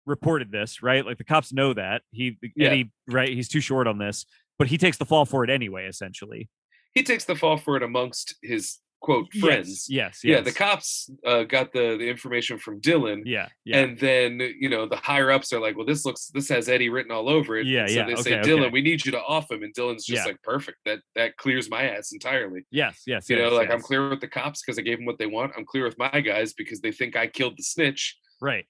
reported 0.05 0.51
this, 0.51 0.84
right? 0.84 1.05
Like 1.05 1.17
the 1.17 1.23
cops 1.23 1.53
know 1.53 1.73
that. 1.73 2.01
He 2.11 2.38
Yeah. 2.55 2.67
Eddie, 2.69 2.91
right, 3.07 3.29
he's 3.29 3.47
too 3.47 3.61
short 3.61 3.88
on 3.88 3.97
this, 3.99 4.25
but 4.59 4.67
he 4.67 4.77
takes 4.77 4.97
the 4.97 5.05
fall 5.05 5.25
for 5.25 5.43
it 5.43 5.49
anyway, 5.49 5.86
essentially. 5.88 6.49
he 6.93 7.01
takes 7.03 7.25
the 7.25 7.36
fall 7.36 7.57
for 7.57 7.75
it 7.77 7.81
amongst 7.84 8.36
his 8.43 8.77
quote 9.04 9.32
friends. 9.34 9.86
Yes, 9.89 10.22
yes. 10.24 10.24
Yeah, 10.24 10.41
the 10.41 10.51
cops 10.51 11.10
uh, 11.28 11.43
got 11.43 11.72
the 11.74 11.97
the 11.99 12.10
information 12.10 12.58
from 12.58 12.80
Dillon. 12.80 13.22
Yeah, 13.26 13.49
yeah. 13.66 13.80
And 13.82 13.99
then 13.99 14.39
you 14.60 14.70
know 14.70 14.88
the 14.88 14.95
higher 14.95 15.30
ups 15.30 15.54
are 15.54 15.60
like, 15.60 15.78
well, 15.78 15.86
this 15.86 16.06
looks 16.06 16.28
this 16.34 16.49
has 16.49 16.68
Eddie 16.70 16.89
written 16.89 17.12
all 17.12 17.30
over 17.30 17.58
it. 17.58 17.68
Yeah, 17.68 17.86
so 17.86 17.93
yeah, 17.93 18.06
They 18.08 18.16
say, 18.16 18.34
okay, 18.36 18.41
Dillon, 18.41 18.64
okay. 18.64 18.72
we 18.72 18.82
need 18.82 19.06
you 19.06 19.12
to 19.12 19.22
off 19.22 19.51
him, 19.51 19.62
and 19.62 19.74
Dillon's 19.74 20.06
just 20.06 20.24
Yeah. 20.24 20.32
like, 20.32 20.41
perfect. 20.41 20.78
That 20.86 20.99
that 21.16 21.38
clears 21.38 21.70
my 21.70 21.84
ass 21.84 22.12
entirely. 22.14 22.66
yes, 22.72 23.04
yes. 23.06 23.30
You 23.30 23.36
know, 23.36 23.49
yes, 23.49 23.54
like 23.54 23.70
I'm 23.70 23.82
clear 23.82 24.10
with 24.10 24.22
the 24.22 24.28
cops 24.28 24.64
because 24.64 24.80
I 24.80 24.82
gave 24.82 24.97
them 24.97 25.06
what 25.06 25.20
they 25.20 25.28
want. 25.28 25.51
I'm 25.56 25.66
clear 25.66 25.84
with 25.84 25.97
my 25.99 26.22
guys 26.22 26.54
because 26.54 26.80
they 26.80 26.91
think 26.91 27.16
I 27.16 27.28
killed 27.28 27.58
the 27.58 27.64
snitch. 27.64 28.18
Right. 28.41 28.66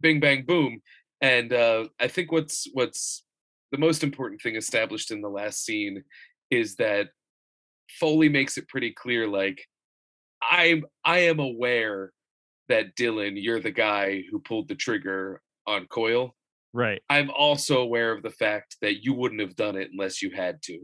Bing 0.00 0.20
bang 0.20 0.44
boom. 0.44 0.82
And 1.22 1.52
uh, 1.52 1.84
I 2.00 2.08
think 2.08 2.32
what's 2.32 2.66
what's 2.72 3.24
the 3.72 3.78
most 3.78 4.02
important 4.02 4.40
thing 4.42 4.56
established 4.56 5.10
in 5.12 5.20
the 5.20 5.28
last 5.28 5.64
scene 5.64 6.02
is 6.50 6.74
that 6.76 7.08
Foley 7.98 8.28
makes 8.28 8.56
it 8.58 8.68
pretty 8.68 8.92
clear, 8.92 9.26
like 9.26 9.64
I'm 10.42 10.84
I 11.04 11.20
am 11.20 11.38
aware 11.38 12.12
that 12.68 12.94
Dillon, 12.94 13.36
you're 13.36 13.60
the 13.60 13.70
guy 13.70 14.22
who 14.30 14.38
pulled 14.38 14.68
the 14.68 14.74
trigger 14.74 15.42
on 15.66 15.86
Coyle. 15.86 16.36
Right. 16.72 17.02
I'm 17.10 17.30
also 17.30 17.80
aware 17.80 18.12
of 18.12 18.22
the 18.22 18.30
fact 18.30 18.76
that 18.80 19.02
you 19.02 19.12
wouldn't 19.12 19.40
have 19.40 19.56
done 19.56 19.76
it 19.76 19.90
unless 19.92 20.22
you 20.22 20.30
had 20.30 20.62
to. 20.62 20.80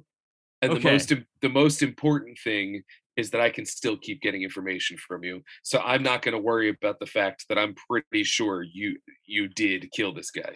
And 0.62 0.72
the 0.72 0.80
most 0.80 1.12
the 1.42 1.48
most 1.48 1.82
important 1.82 2.38
thing 2.42 2.82
is 3.16 3.30
that 3.30 3.40
I 3.40 3.50
can 3.50 3.64
still 3.64 3.96
keep 3.96 4.20
getting 4.20 4.42
information 4.42 4.96
from 4.96 5.24
you. 5.24 5.42
So 5.62 5.80
I'm 5.80 6.02
not 6.02 6.22
going 6.22 6.34
to 6.34 6.40
worry 6.40 6.68
about 6.68 6.98
the 6.98 7.06
fact 7.06 7.46
that 7.48 7.58
I'm 7.58 7.74
pretty 7.88 8.24
sure 8.24 8.62
you 8.62 8.96
you 9.26 9.48
did 9.48 9.90
kill 9.92 10.12
this 10.12 10.30
guy. 10.30 10.52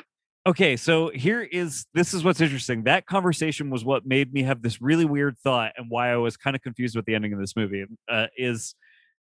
Okay, 0.46 0.76
so 0.76 1.10
here 1.10 1.42
is 1.42 1.84
this 1.92 2.14
is 2.14 2.24
what's 2.24 2.40
interesting. 2.40 2.84
That 2.84 3.06
conversation 3.06 3.68
was 3.68 3.84
what 3.84 4.06
made 4.06 4.32
me 4.32 4.42
have 4.44 4.62
this 4.62 4.80
really 4.80 5.04
weird 5.04 5.38
thought, 5.38 5.72
and 5.76 5.90
why 5.90 6.10
I 6.12 6.16
was 6.16 6.36
kind 6.38 6.56
of 6.56 6.62
confused 6.62 6.96
with 6.96 7.04
the 7.04 7.14
ending 7.14 7.34
of 7.34 7.38
this 7.38 7.54
movie. 7.56 7.84
Uh, 8.08 8.26
is 8.38 8.74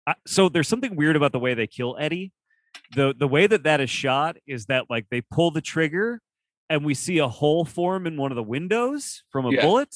I, 0.08 0.16
so 0.26 0.50
there's 0.50 0.68
something 0.68 0.96
weird 0.96 1.16
about 1.16 1.32
the 1.32 1.40
way 1.40 1.54
they 1.54 1.68
kill 1.68 1.96
Eddie. 2.00 2.32
the 2.96 3.14
The 3.18 3.28
way 3.28 3.46
that 3.46 3.64
that 3.64 3.82
is 3.82 3.90
shot 3.90 4.38
is 4.48 4.66
that 4.66 4.86
like 4.90 5.06
they 5.12 5.22
pull 5.22 5.52
the 5.52 5.62
trigger, 5.62 6.22
and 6.72 6.84
we 6.84 6.96
see 6.96 7.20
a 7.20 7.28
hole 7.28 7.66
form 7.66 8.08
in 8.08 8.18
one 8.18 8.32
of 8.32 8.36
the 8.36 8.44
windows 8.44 9.24
from 9.32 9.46
a 9.46 9.52
Yeah. 9.52 9.62
bullet, 9.62 9.96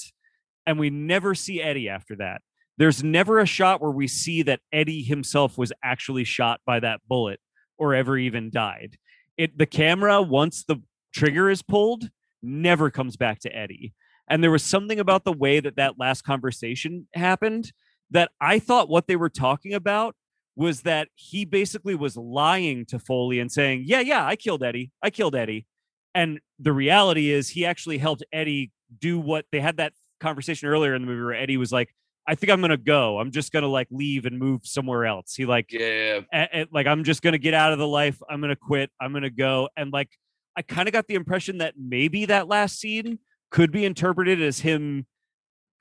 and 0.68 0.78
we 0.78 0.91
never 0.91 1.34
see 1.34 1.60
Eddie 1.60 1.89
after 1.89 2.18
that. 2.18 2.41
There's 2.78 3.03
never 3.03 3.39
a 3.39 3.47
shot 3.47 3.82
where 3.82 3.91
we 3.91 4.07
see 4.07 4.43
that 4.43 4.62
Eddie 4.72 5.01
himself 5.01 5.57
was 5.57 5.74
actually 5.84 6.24
shot 6.24 6.62
by 6.68 6.80
that 6.82 7.01
bullet 7.07 7.39
or 7.80 7.95
ever 7.95 8.16
even 8.16 8.51
died. 8.51 8.97
It 9.38 9.57
the 9.57 9.66
camera 9.66 10.22
once 10.22 10.66
the 10.66 10.78
trigger 11.14 11.49
is 11.49 11.62
pulled 11.62 12.10
never 12.41 12.89
comes 12.89 13.18
back 13.18 13.39
to 13.39 13.55
Eddie. 13.55 13.93
And 14.30 14.43
there 14.43 14.51
was 14.51 14.64
something 14.64 14.99
about 14.99 15.24
the 15.24 15.34
way 15.34 15.60
that 15.60 15.76
that 15.78 15.97
last 15.99 16.22
conversation 16.22 17.07
happened 17.16 17.72
that 18.12 18.32
I 18.39 18.60
thought 18.60 18.89
what 18.89 19.07
they 19.07 19.16
were 19.16 19.30
talking 19.30 19.74
about 19.74 20.16
was 20.55 20.82
that 20.82 21.07
he 21.16 21.45
basically 21.45 21.95
was 21.95 22.16
lying 22.18 22.86
to 22.88 22.99
Foley 22.99 23.39
and 23.39 23.51
saying, 23.51 23.84
"Yeah, 23.86 24.01
yeah, 24.01 24.26
I 24.26 24.36
killed 24.36 24.64
Eddie. 24.64 24.91
I 25.01 25.10
killed 25.10 25.36
Eddie." 25.36 25.66
And 26.14 26.39
the 26.60 26.74
reality 26.74 27.30
is 27.32 27.49
he 27.49 27.66
actually 27.66 27.97
helped 27.97 28.24
Eddie 28.34 28.72
do 28.99 29.20
what 29.20 29.45
they 29.51 29.60
had 29.62 29.78
that 29.78 29.93
conversation 30.20 30.68
earlier 30.68 30.95
in 30.95 31.01
the 31.01 31.07
movie 31.07 31.22
where 31.24 31.34
Eddie 31.34 31.57
was 31.57 31.72
like, 31.72 31.93
"I 32.28 32.36
think 32.36 32.51
I'm 32.51 32.60
going 32.62 32.72
to 32.72 32.78
go. 32.78 33.20
I'm 33.20 33.32
just 33.32 33.51
going 33.51 33.64
to 33.64 33.70
like 33.70 33.88
leave 33.91 34.26
and 34.26 34.38
move 34.38 34.62
somewhere 34.66 35.05
else." 35.05 35.34
He 35.36 35.45
like 35.45 35.72
Yeah. 35.72 36.22
a- 36.34 36.62
a- 36.62 36.68
like 36.72 36.88
I'm 36.88 37.03
just 37.03 37.22
gonna 37.22 37.38
get 37.38 37.53
out 37.53 37.72
of 37.74 37.80
the 37.80 37.88
life. 37.88 38.22
I'm 38.30 38.41
gonna 38.41 38.55
quit. 38.55 38.91
I'm 38.99 39.14
gonna 39.14 39.30
go. 39.30 39.70
And 39.78 39.93
like 39.93 40.10
I 40.56 40.62
kind 40.62 40.88
of 40.88 40.93
got 40.93 41.08
the 41.08 41.16
impression 41.16 41.60
that 41.60 41.76
maybe 41.78 42.26
that 42.26 42.47
last 42.47 42.80
scene 42.80 43.20
could 43.52 43.72
be 43.72 43.86
interpreted 43.86 44.41
as 44.41 44.60
him 44.60 45.06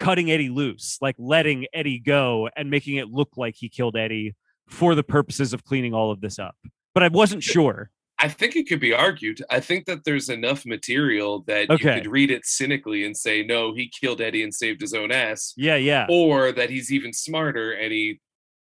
cutting 0.01 0.31
Eddie 0.31 0.49
loose, 0.51 0.99
like 1.01 1.17
letting 1.19 1.67
Eddie 1.73 1.99
go 1.99 2.49
and 2.57 2.71
making 2.71 2.97
it 2.97 3.09
look 3.09 3.31
like 3.37 3.57
he 3.57 3.69
killed 3.69 3.97
Eddie 3.97 4.35
for 4.69 4.95
the 4.95 5.03
purposes 5.03 5.53
of 5.53 5.65
cleaning 5.65 5.95
all 5.95 6.11
of 6.11 6.21
this 6.21 6.39
up. 6.39 6.57
But 6.95 7.03
I 7.03 7.09
wasn't 7.09 7.43
sure. 7.43 7.91
I 8.21 8.29
think 8.29 8.57
it 8.57 8.69
could 8.69 8.81
be 8.81 8.93
argued. 8.93 9.43
I 9.49 9.61
think 9.61 9.87
that 9.87 10.05
there's 10.05 10.29
enough 10.29 10.67
material 10.67 11.45
that 11.47 11.71
Okay. 11.71 11.97
you 11.97 12.03
could 12.03 12.11
read 12.11 12.31
it 12.31 12.45
cynically 12.45 13.05
and 13.05 13.17
say, 13.17 13.45
no, 13.45 13.75
he 13.75 13.89
killed 13.89 14.21
Eddie 14.21 14.43
and 14.43 14.53
saved 14.53 14.81
his 14.81 14.93
own 14.93 15.13
ass. 15.13 15.55
Yeah, 15.57 15.77
yeah. 15.77 16.07
Or 16.11 16.51
that 16.53 16.69
he's 16.71 16.93
even 16.93 17.13
smarter 17.13 17.73
and 17.73 17.93
he 17.93 18.21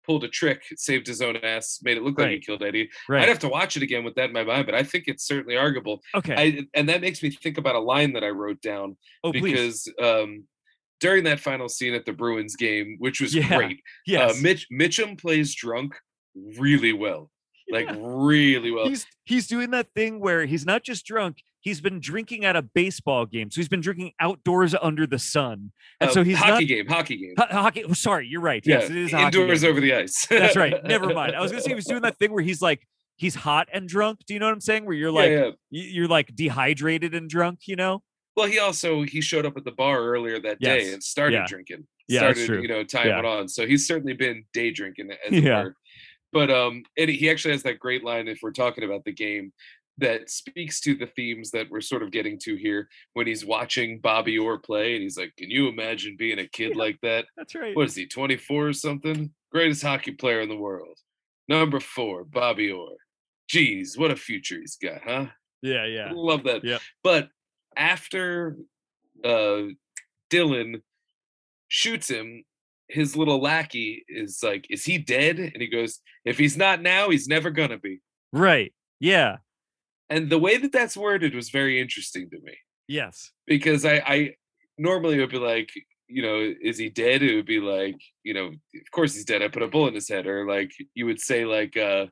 pulled 0.06 0.24
a 0.24 0.28
trick, 0.28 0.64
saved 0.76 1.08
his 1.08 1.22
own 1.22 1.38
ass, 1.38 1.80
made 1.84 1.98
it 1.98 2.04
look 2.04 2.18
like 2.18 2.32
he 2.32 2.40
killed 2.40 2.64
Eddie. 2.64 2.90
I'd 3.10 3.28
have 3.30 3.40
to 3.40 3.48
watch 3.48 3.78
it 3.78 3.84
again 3.84 4.04
with 4.04 4.16
that 4.16 4.26
in 4.26 4.34
my 4.34 4.44
mind, 4.44 4.66
but 4.66 4.76
I 4.76 4.84
think 4.84 5.06
it's 5.08 5.26
certainly 5.26 5.58
arguable. 5.58 6.02
Okay. 6.16 6.36
I, 6.36 6.66
and 6.74 6.90
that 6.90 7.02
makes 7.02 7.22
me 7.22 7.30
think 7.30 7.58
about 7.58 7.76
a 7.76 7.80
line 7.80 8.14
that 8.14 8.24
I 8.24 8.30
wrote 8.30 8.62
down 8.62 8.98
oh, 9.24 9.32
because 9.32 9.88
um, 10.02 10.46
during 11.00 11.24
that 11.26 11.40
final 11.40 11.70
scene 11.70 11.94
at 11.94 12.06
the 12.06 12.14
Bruins 12.14 12.56
game, 12.56 12.96
which 13.00 13.22
was 13.22 13.34
Yeah. 13.36 13.56
great, 13.56 13.82
Yes. 14.06 14.38
uh, 14.38 14.42
Mitch 14.42 14.68
Mitchum 14.72 15.20
plays 15.20 15.54
drunk 15.56 15.96
really 16.58 16.94
well, 16.94 17.30
like 17.70 17.88
Yeah. 17.88 17.96
really 18.00 18.72
well. 18.72 18.88
he's 18.88 19.06
he's 19.26 19.48
doing 19.48 19.72
that 19.72 19.88
thing 19.96 20.20
where 20.20 20.46
he's 20.46 20.66
not 20.66 20.84
just 20.84 21.06
drunk 21.06 21.38
he's 21.62 21.80
been 21.80 22.00
drinking 22.00 22.44
at 22.46 22.56
a 22.56 22.62
baseball 22.62 23.26
game 23.26 23.50
so 23.50 23.62
he's 23.62 23.70
been 23.70 23.82
drinking 23.82 24.12
outdoors 24.20 24.76
under 24.82 25.06
the 25.08 25.20
sun 25.20 25.72
and 26.00 26.10
Uh, 26.10 26.14
so 26.14 26.24
he's 26.24 26.38
hockey 26.38 26.52
not 26.52 26.68
game, 26.68 26.88
hockey 26.88 27.18
game. 27.18 27.34
ho- 27.38 27.46
hockey 27.62 27.84
oh, 27.84 27.94
sorry 27.94 28.28
you're 28.28 28.42
right 28.42 28.64
yes 28.66 28.90
it 28.90 28.96
is 28.98 29.14
indoors 29.14 29.64
over 29.64 29.80
the 29.80 29.94
ice. 29.94 30.26
that's 30.30 30.56
right 30.56 30.84
never 30.84 31.14
mind 31.14 31.36
i 31.36 31.42
was 31.42 31.52
gonna 31.52 31.62
say 31.62 31.70
he 31.70 31.76
was 31.76 31.86
doing 31.86 32.02
that 32.02 32.18
thing 32.18 32.32
where 32.32 32.44
he's 32.44 32.62
like 32.62 32.86
he's 33.18 33.36
hot 33.36 33.68
and 33.74 33.88
drunk 33.88 34.20
do 34.28 34.34
you 34.34 34.40
know 34.40 34.48
what 34.48 34.54
i'm 34.54 34.62
saying 34.62 34.86
where 34.86 34.96
you're 34.96 35.12
like 35.12 35.30
yeah. 35.32 35.46
y- 35.50 35.54
you're 35.70 36.08
like 36.08 36.36
dehydrated 36.36 37.14
and 37.16 37.30
drunk 37.30 37.60
you 37.68 37.76
know 37.76 38.02
Well, 38.36 38.48
he 38.48 38.60
also 38.60 39.04
he 39.04 39.22
showed 39.22 39.46
up 39.46 39.58
at 39.58 39.66
the 39.66 39.72
bar 39.74 40.00
earlier 40.02 40.40
that 40.42 40.60
day 40.60 40.94
and 40.94 41.04
started 41.04 41.36
Yeah. 41.36 41.46
drinking. 41.48 41.86
Yeah, 42.08 42.20
started, 42.22 42.46
true. 42.46 42.62
you 42.62 42.68
know, 42.68 42.84
time 42.84 43.08
Yeah. 43.08 43.16
went 43.16 43.28
on. 43.28 43.48
So 43.50 43.68
he's 43.68 43.86
certainly 43.88 44.14
been 44.14 44.46
day 44.54 44.72
drinking 44.72 45.12
as 45.12 45.34
it 45.34 45.44
Yeah. 45.44 45.64
were. 45.64 45.76
But 46.34 46.50
um 46.50 46.84
and 46.98 47.10
he 47.10 47.30
actually 47.30 47.52
has 47.52 47.64
that 47.64 47.78
great 47.80 48.04
line 48.06 48.28
if 48.30 48.40
we're 48.42 48.52
talking 48.54 48.84
about 48.86 49.04
the 49.06 49.12
game 49.12 49.52
that 50.02 50.30
speaks 50.30 50.80
to 50.82 50.96
the 50.96 51.06
themes 51.08 51.52
that 51.52 51.70
we're 51.70 51.82
sort 51.82 52.04
of 52.04 52.12
getting 52.12 52.38
to 52.40 52.56
here 52.56 52.90
when 53.14 53.28
he's 53.28 53.46
watching 53.46 54.00
Bobby 54.00 54.38
Orr 54.38 54.60
play 54.60 54.94
and 54.94 55.02
he's 55.02 55.18
like, 55.18 55.34
Can 55.38 55.50
you 55.50 55.68
imagine 55.70 56.16
being 56.18 56.40
a 56.40 56.48
kid 56.48 56.76
like 56.76 57.00
that? 57.02 57.26
that's 57.38 57.56
right 57.56 57.76
What 57.76 57.88
is 57.88 57.96
he, 57.96 58.06
24 58.08 58.68
or 58.68 58.74
something? 58.74 59.32
Greatest 59.52 59.84
hockey 59.84 60.12
player 60.12 60.42
in 60.42 60.50
the 60.50 60.56
world. 60.58 60.98
Number 61.48 61.80
four, 61.80 62.24
Bobby 62.24 62.72
Orr. 62.72 62.96
Geez, 63.50 63.98
what 63.98 64.12
a 64.12 64.16
future 64.16 64.60
he's 64.60 64.78
got, 64.78 65.02
huh? 65.06 65.26
yeah 65.62 65.86
yeah 65.86 66.12
Love 66.14 66.44
that. 66.44 66.64
Yep. 66.64 66.82
But 67.04 67.30
after 67.78 68.58
uh 69.24 69.64
Dillon 70.30 70.82
shoots 71.68 72.10
him, 72.10 72.44
his 72.88 73.16
little 73.16 73.40
lackey 73.42 74.04
is 74.10 74.42
like, 74.44 74.66
Is 74.70 74.84
he 74.86 74.98
dead? 74.98 75.38
And 75.40 75.62
he 75.62 75.68
goes, 75.68 76.00
If 76.26 76.38
he's 76.38 76.58
not 76.58 76.82
now, 76.82 77.10
he's 77.10 77.28
never 77.28 77.50
gonna 77.52 77.78
be. 77.78 78.02
right 78.34 78.74
yeah 79.00 79.38
And 80.12 80.30
the 80.30 80.38
way 80.38 80.58
that 80.58 80.72
that's 80.72 80.96
worded 80.96 81.34
was 81.34 81.50
very 81.50 81.82
interesting 81.82 82.30
to 82.30 82.38
me 82.44 82.54
yes 82.88 83.32
because 83.48 83.86
I, 83.86 84.04
I 84.06 84.36
normally 84.78 85.20
would 85.20 85.30
be 85.30 85.38
like, 85.38 85.72
you 86.08 86.22
know, 86.22 86.54
is 86.62 86.78
he 86.78 86.90
dead? 86.90 87.22
It 87.22 87.36
would 87.36 87.46
be 87.46 87.60
like, 87.60 87.96
you 88.24 88.34
know, 88.34 88.48
of 88.48 88.92
course 88.92 89.14
he's 89.14 89.26
dead. 89.26 89.42
I 89.42 89.48
put 89.48 89.64
a 89.64 89.68
bullet 89.68 89.90
in 89.90 89.96
his 89.96 90.10
head, 90.10 90.28
or 90.28 90.46
like 90.46 90.72
you 90.94 91.06
would 91.06 91.22
say, 91.22 91.46
like, 91.46 91.78
uh, 91.78 92.08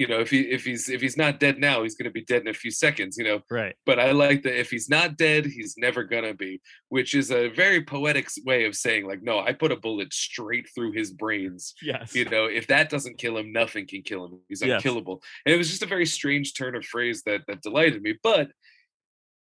you 0.00 0.06
know, 0.06 0.18
if 0.18 0.30
he 0.30 0.40
if 0.40 0.64
he's 0.64 0.88
if 0.88 1.02
he's 1.02 1.18
not 1.18 1.38
dead 1.38 1.58
now, 1.58 1.82
he's 1.82 1.94
gonna 1.94 2.10
be 2.10 2.24
dead 2.24 2.40
in 2.40 2.48
a 2.48 2.54
few 2.54 2.70
seconds, 2.70 3.18
you 3.18 3.24
know. 3.24 3.42
right 3.50 3.76
But 3.84 4.00
I 4.00 4.12
like 4.12 4.42
that 4.44 4.58
if 4.58 4.70
he's 4.70 4.88
not 4.88 5.18
dead, 5.18 5.44
he's 5.44 5.74
never 5.76 6.04
gonna 6.04 6.32
be, 6.32 6.62
which 6.88 7.14
is 7.14 7.30
a 7.30 7.48
very 7.50 7.84
poetic 7.84 8.26
way 8.46 8.64
of 8.64 8.74
saying, 8.74 9.06
like, 9.06 9.22
no, 9.22 9.40
I 9.40 9.52
put 9.52 9.72
a 9.72 9.76
bullet 9.76 10.14
straight 10.14 10.66
through 10.74 10.92
his 10.92 11.12
brains. 11.12 11.74
yes 11.82 12.14
You 12.14 12.24
know, 12.24 12.46
if 12.46 12.66
that 12.68 12.88
doesn't 12.88 13.18
kill 13.18 13.36
him, 13.36 13.52
nothing 13.52 13.86
can 13.86 14.00
kill 14.00 14.24
him. 14.24 14.40
He's 14.48 14.62
Yes. 14.62 14.76
unkillable. 14.76 15.22
And 15.44 15.54
it 15.54 15.58
was 15.58 15.68
just 15.68 15.82
a 15.82 15.86
very 15.94 16.06
strange 16.06 16.54
turn 16.54 16.74
of 16.74 16.84
phrase 16.86 17.22
that 17.24 17.42
that 17.46 17.60
delighted 17.60 18.00
me. 18.00 18.14
But 18.22 18.52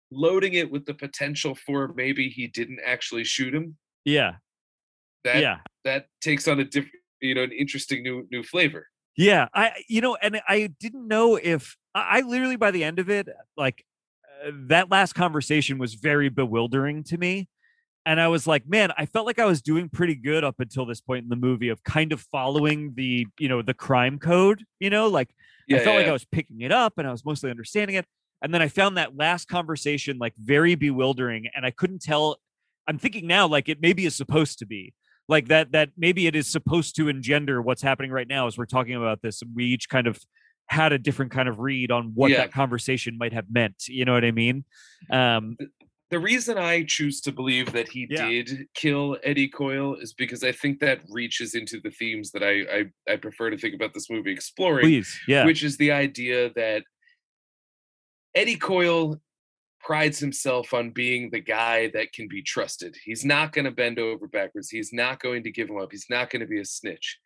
loading 0.10 0.56
it 0.56 0.72
with 0.72 0.86
the 0.88 0.96
potential 0.96 1.54
for 1.54 1.94
maybe 1.94 2.30
he 2.30 2.48
didn't 2.48 2.80
actually 2.84 3.26
shoot 3.26 3.54
him, 3.54 3.78
yeah 4.06 4.34
that 5.24 5.39
yeah 5.39 5.60
that 5.84 6.08
takes 6.20 6.48
on 6.48 6.60
a 6.60 6.64
different, 6.66 6.96
you 7.22 7.36
know, 7.36 7.44
an 7.44 7.52
interesting 7.52 8.02
new 8.02 8.28
new 8.32 8.42
flavor. 8.42 8.88
Yeah, 9.18 9.47
I 9.53 9.84
you 9.89 10.01
know, 10.01 10.16
and 10.16 10.41
I 10.47 10.70
didn't 10.80 11.07
know 11.07 11.36
if 11.36 11.76
I, 11.93 12.22
literally 12.22 12.55
by 12.55 12.72
the 12.72 12.84
end 12.84 12.99
of 12.99 13.09
it, 13.09 13.28
like 13.57 13.84
uh, 14.45 14.51
that 14.68 14.89
last 14.89 15.14
conversation 15.14 15.78
was 15.78 15.95
very 15.95 16.30
bewildering 16.30 17.03
to 17.05 17.18
me, 17.18 17.49
and 18.05 18.22
I 18.22 18.30
was 18.30 18.47
like, 18.47 18.68
man, 18.68 18.91
I 18.97 19.05
felt 19.07 19.26
like 19.26 19.39
I 19.39 19.45
was 19.45 19.62
doing 19.62 19.89
pretty 19.89 20.16
good 20.16 20.43
up 20.43 20.59
until 20.59 20.86
this 20.86 21.01
point 21.01 21.24
in 21.24 21.30
the 21.30 21.36
movie 21.38 21.70
of 21.70 21.84
kind 21.84 22.14
of 22.14 22.22
following 22.22 22.93
the 22.95 23.28
you 23.39 23.49
know 23.49 23.62
the 23.62 23.74
crime 23.74 24.20
code, 24.20 24.66
you 24.80 24.89
know, 24.89 25.07
like 25.07 25.30
Yeah, 25.68 25.78
I 25.78 25.80
felt 25.80 25.95
yeah, 25.95 25.99
like 25.99 26.05
yeah. 26.05 26.09
I 26.09 26.14
was 26.14 26.26
picking 26.26 26.62
it 26.62 26.72
up 26.72 26.97
and 26.97 27.07
I 27.07 27.12
was 27.12 27.26
mostly 27.26 27.49
understanding 27.49 27.97
it. 27.97 28.05
And 28.41 28.53
then 28.53 28.62
I 28.62 28.70
found 28.70 28.97
that 28.97 29.16
last 29.18 29.47
conversation 29.47 30.18
like 30.20 30.34
very 30.38 30.76
bewildering 30.76 31.47
and 31.55 31.66
I 31.66 31.72
couldn't 31.72 32.01
tell. 32.01 32.38
I'm 32.88 32.97
thinking 32.97 33.28
now 33.28 33.47
like 33.47 33.70
it 33.70 33.80
maybe 33.82 34.05
is 34.05 34.16
supposed 34.16 34.59
to 34.59 34.66
be 34.66 34.93
like 35.28 35.47
that, 35.47 35.72
that 35.72 35.89
maybe 35.97 36.28
it 36.28 36.36
is 36.36 36.47
supposed 36.47 36.95
to 36.97 37.07
engender 37.07 37.61
what's 37.61 37.82
happening 37.82 38.11
right 38.11 38.28
now 38.28 38.47
as 38.47 38.57
we're 38.57 38.65
talking 38.65 38.95
about 38.95 39.22
this. 39.22 39.41
And 39.41 39.51
we 39.55 39.65
each 39.65 39.88
kind 39.89 40.07
of 40.07 40.19
had 40.67 40.93
a 40.93 40.97
different 40.97 41.32
kind 41.32 41.49
of 41.49 41.59
read 41.59 41.91
on 41.91 42.11
what 42.13 42.32
Yeah. 42.32 42.38
that 42.38 42.53
conversation 42.53 43.17
might 43.17 43.34
have 43.34 43.45
meant. 43.49 43.88
You 43.88 44.05
know 44.05 44.13
what 44.13 44.26
I 44.26 44.32
mean? 44.32 44.63
Um, 45.09 45.57
the 46.09 46.19
reason 46.19 46.57
I 46.57 46.84
choose 46.84 47.22
to 47.22 47.32
believe 47.32 47.72
that 47.72 47.88
he 47.89 48.07
Yeah. 48.09 48.28
did 48.30 48.67
kill 48.74 49.17
Eddie 49.24 49.47
Coyle 49.47 49.95
is 49.95 50.13
because 50.13 50.43
I 50.43 50.51
think 50.51 50.80
that 50.80 51.01
reaches 51.09 51.55
into 51.55 51.80
the 51.80 51.91
themes 51.91 52.32
that 52.32 52.43
I 52.43 52.89
I, 53.09 53.13
I 53.13 53.15
prefer 53.15 53.49
to 53.49 53.57
think 53.57 53.76
about 53.76 53.93
this 53.93 54.09
movie 54.09 54.32
exploring, 54.32 54.84
Please, 54.84 55.17
yeah, 55.28 55.45
which 55.45 55.63
is 55.63 55.78
the 55.78 55.91
idea 55.91 56.51
that 56.55 56.84
Eddie 58.36 58.57
Coyle 58.57 59.22
prides 59.84 60.20
himself 60.20 60.74
on 60.74 60.92
being 60.92 61.30
the 61.30 61.40
guy 61.40 61.90
that 61.94 62.14
can 62.14 62.28
be 62.28 62.42
trusted. 62.42 62.96
He's 63.04 63.26
not 63.26 63.52
going 63.52 63.66
to 63.66 63.72
bend 63.72 64.00
over 64.00 64.28
backwards. 64.28 64.70
He's 64.70 64.94
not 64.94 65.20
going 65.20 65.44
to 65.44 65.52
give 65.52 65.70
him 65.70 65.78
up. 65.78 65.92
He's 65.92 66.10
not 66.10 66.30
going 66.30 66.42
to 66.42 66.48
be 66.48 66.60
a 66.60 66.66
snitch. 66.66 67.18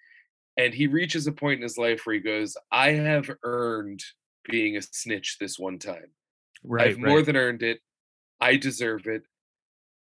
And 0.57 0.73
he 0.73 0.87
reaches 0.87 1.27
a 1.27 1.31
point 1.31 1.57
in 1.57 1.63
his 1.63 1.77
life 1.77 2.01
where 2.05 2.15
he 2.15 2.21
goes, 2.21 2.55
I 2.71 2.91
have 2.91 3.29
earned 3.43 4.01
being 4.49 4.77
a 4.77 4.81
snitch 4.81 5.37
this 5.39 5.59
one 5.59 5.79
time. 5.79 6.11
right, 6.63 6.89
I've 6.89 6.97
more 6.97 7.21
than 7.21 7.35
earned 7.35 7.61
it. 7.61 7.79
I 8.39 8.55
deserve 8.55 9.07
it. 9.07 9.23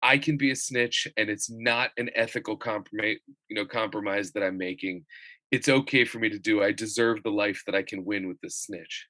I 0.04 0.20
can 0.20 0.38
be 0.38 0.52
a 0.52 0.56
snitch, 0.56 1.08
and 1.18 1.30
it's 1.30 1.50
not 1.50 1.90
an 1.98 2.12
ethical 2.14 2.58
compromise, 2.58 3.18
you 3.50 3.56
know, 3.56 3.66
compromise 3.66 4.32
that 4.34 4.44
I'm 4.44 4.58
making. 4.58 5.06
It's 5.52 5.70
okay 5.70 6.06
for 6.06 6.20
me 6.20 6.30
to 6.30 6.38
do. 6.38 6.62
I 6.62 6.72
deserve 6.72 7.24
the 7.24 7.32
life 7.32 7.64
that 7.66 7.74
I 7.74 7.82
can 7.82 8.06
win 8.06 8.28
with 8.28 8.40
this 8.42 8.58
snitch. 8.58 9.08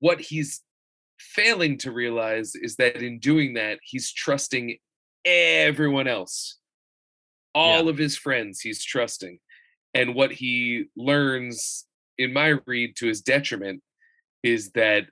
What 0.00 0.20
he's 0.20 0.62
failing 1.18 1.78
to 1.78 1.92
realize 1.92 2.54
is 2.54 2.76
that 2.76 3.02
in 3.02 3.18
doing 3.18 3.54
that, 3.54 3.78
he's 3.82 4.12
trusting 4.12 4.76
everyone 5.24 6.06
else. 6.06 6.58
All 7.54 7.88
of 7.88 7.96
his 7.96 8.16
friends 8.16 8.60
he's 8.60 8.84
trusting. 8.84 9.38
And 9.94 10.14
what 10.14 10.30
he 10.30 10.84
learns 10.94 11.86
in 12.18 12.32
my 12.32 12.58
read 12.66 12.96
to 12.96 13.06
his 13.06 13.22
detriment 13.22 13.82
is 14.42 14.70
that 14.72 15.04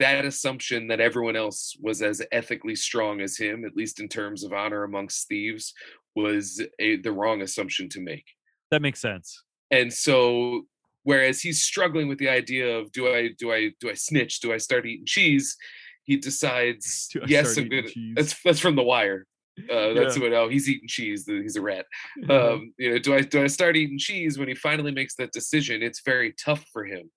that 0.00 0.24
assumption 0.24 0.88
that 0.88 1.00
everyone 1.00 1.36
else 1.36 1.76
was 1.80 2.02
as 2.02 2.22
ethically 2.32 2.74
strong 2.74 3.20
as 3.20 3.36
him, 3.36 3.64
at 3.64 3.76
least 3.76 4.00
in 4.00 4.08
terms 4.08 4.44
of 4.44 4.52
honor 4.52 4.84
amongst 4.84 5.28
thieves, 5.28 5.74
was 6.16 6.60
a, 6.80 6.96
the 6.96 7.12
wrong 7.12 7.42
assumption 7.42 7.88
to 7.90 8.00
make. 8.00 8.24
that 8.70 8.82
makes 8.82 9.00
sense. 9.00 9.44
And 9.70 9.92
so, 9.92 10.62
whereas 11.02 11.40
he's 11.40 11.62
struggling 11.62 12.08
with 12.08 12.18
the 12.18 12.28
idea 12.28 12.78
of 12.78 12.92
do 12.92 13.08
I 13.12 13.30
do 13.38 13.52
I 13.52 13.70
do 13.80 13.90
I 13.90 13.94
snitch? 13.94 14.40
Do 14.40 14.52
I 14.52 14.58
start 14.58 14.86
eating 14.86 15.06
cheese? 15.06 15.56
He 16.04 16.16
decides 16.16 17.08
yes, 17.26 17.56
I'm 17.56 17.68
gonna. 17.68 17.88
cheese? 17.88 18.14
That's 18.16 18.42
that's 18.42 18.60
from 18.60 18.76
The 18.76 18.82
Wire. 18.82 19.26
Uh, 19.70 19.92
that's 19.92 20.16
Yeah. 20.16 20.22
what. 20.22 20.32
Oh, 20.32 20.48
he's 20.48 20.68
eating 20.68 20.88
cheese. 20.88 21.24
He's 21.26 21.56
a 21.56 21.60
rat. 21.60 21.86
Um, 22.30 22.72
you 22.78 22.90
know, 22.92 22.98
do 22.98 23.14
I 23.14 23.20
do 23.22 23.42
I 23.42 23.46
start 23.46 23.76
eating 23.76 23.98
cheese 23.98 24.38
when 24.38 24.48
he 24.48 24.54
finally 24.54 24.92
makes 24.92 25.14
that 25.16 25.32
decision? 25.32 25.82
It's 25.82 26.02
very 26.04 26.32
tough 26.32 26.64
for 26.72 26.84
him 26.84 27.10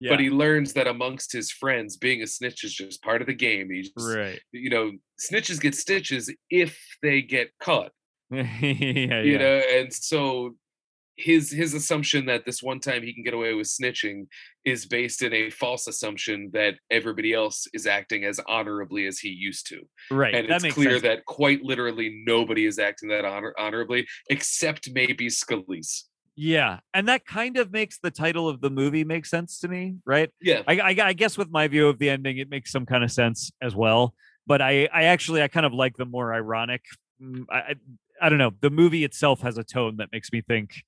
yeah, 0.00 0.10
but 0.10 0.20
he 0.20 0.30
learns 0.30 0.72
that 0.74 0.86
amongst 0.86 1.32
his 1.32 1.50
friends 1.50 1.96
being 1.96 2.22
a 2.22 2.26
snitch 2.26 2.64
is 2.64 2.74
just 2.74 3.02
part 3.02 3.20
of 3.20 3.26
the 3.26 3.34
game 3.34 3.70
he 3.70 3.82
just, 3.82 3.94
right. 4.16 4.40
you 4.52 4.70
know 4.70 4.92
snitches 5.18 5.60
get 5.60 5.74
stitches 5.74 6.32
if 6.50 6.78
they 7.02 7.22
get 7.22 7.50
caught 7.60 7.90
yeah, 8.30 8.42
you 8.60 9.32
yeah. 9.32 9.38
know 9.38 9.62
and 9.72 9.92
so 9.92 10.54
his 11.16 11.50
his 11.50 11.74
assumption 11.74 12.26
that 12.26 12.44
this 12.44 12.62
one 12.62 12.80
time 12.80 13.02
he 13.02 13.12
can 13.14 13.22
get 13.22 13.34
away 13.34 13.54
with 13.54 13.68
snitching 13.68 14.26
is 14.64 14.86
based 14.86 15.22
in 15.22 15.32
a 15.32 15.50
false 15.50 15.86
assumption 15.86 16.50
that 16.52 16.74
everybody 16.90 17.32
else 17.32 17.66
is 17.72 17.86
acting 17.86 18.24
as 18.24 18.40
honorably 18.48 19.06
as 19.06 19.18
he 19.18 19.28
used 19.28 19.66
to 19.68 19.80
right. 20.10 20.34
and 20.34 20.48
that 20.48 20.64
it's 20.64 20.74
clear 20.74 20.92
sense. 20.92 21.02
that 21.02 21.24
quite 21.26 21.62
literally 21.62 22.22
nobody 22.26 22.66
is 22.66 22.78
acting 22.78 23.08
that 23.08 23.24
honor- 23.24 23.54
honorably 23.58 24.06
except 24.28 24.90
maybe 24.92 25.28
Scalise. 25.28 26.04
Yeah, 26.36 26.80
and 26.92 27.06
that 27.06 27.24
kind 27.26 27.58
of 27.58 27.70
makes 27.70 28.00
the 28.00 28.10
title 28.10 28.48
of 28.48 28.60
the 28.60 28.70
movie 28.70 29.04
make 29.04 29.24
sense 29.24 29.60
to 29.60 29.68
me, 29.68 29.96
right? 30.04 30.30
yeah 30.40 30.62
I, 30.66 30.80
I, 30.80 30.96
I 31.00 31.12
guess 31.12 31.38
with 31.38 31.48
my 31.48 31.68
view 31.68 31.86
of 31.86 31.98
the 32.00 32.10
ending, 32.10 32.38
it 32.38 32.50
makes 32.50 32.72
some 32.72 32.86
kind 32.86 33.04
of 33.04 33.12
sense 33.12 33.52
as 33.62 33.76
well. 33.76 34.14
But 34.46 34.60
I, 34.60 34.88
I 34.92 35.04
actually, 35.04 35.42
I 35.42 35.48
kind 35.48 35.64
of 35.64 35.72
like 35.72 35.96
the 35.96 36.04
more 36.04 36.34
ironic. 36.34 36.82
mm, 37.22 37.44
I, 37.48 37.76
I 38.20 38.28
don't 38.28 38.38
know. 38.38 38.52
The 38.60 38.70
movie 38.70 39.04
itself 39.04 39.42
has 39.42 39.58
a 39.58 39.64
tone 39.64 39.96
that 39.98 40.08
makes 40.12 40.32
me 40.32 40.42
think 40.42 40.82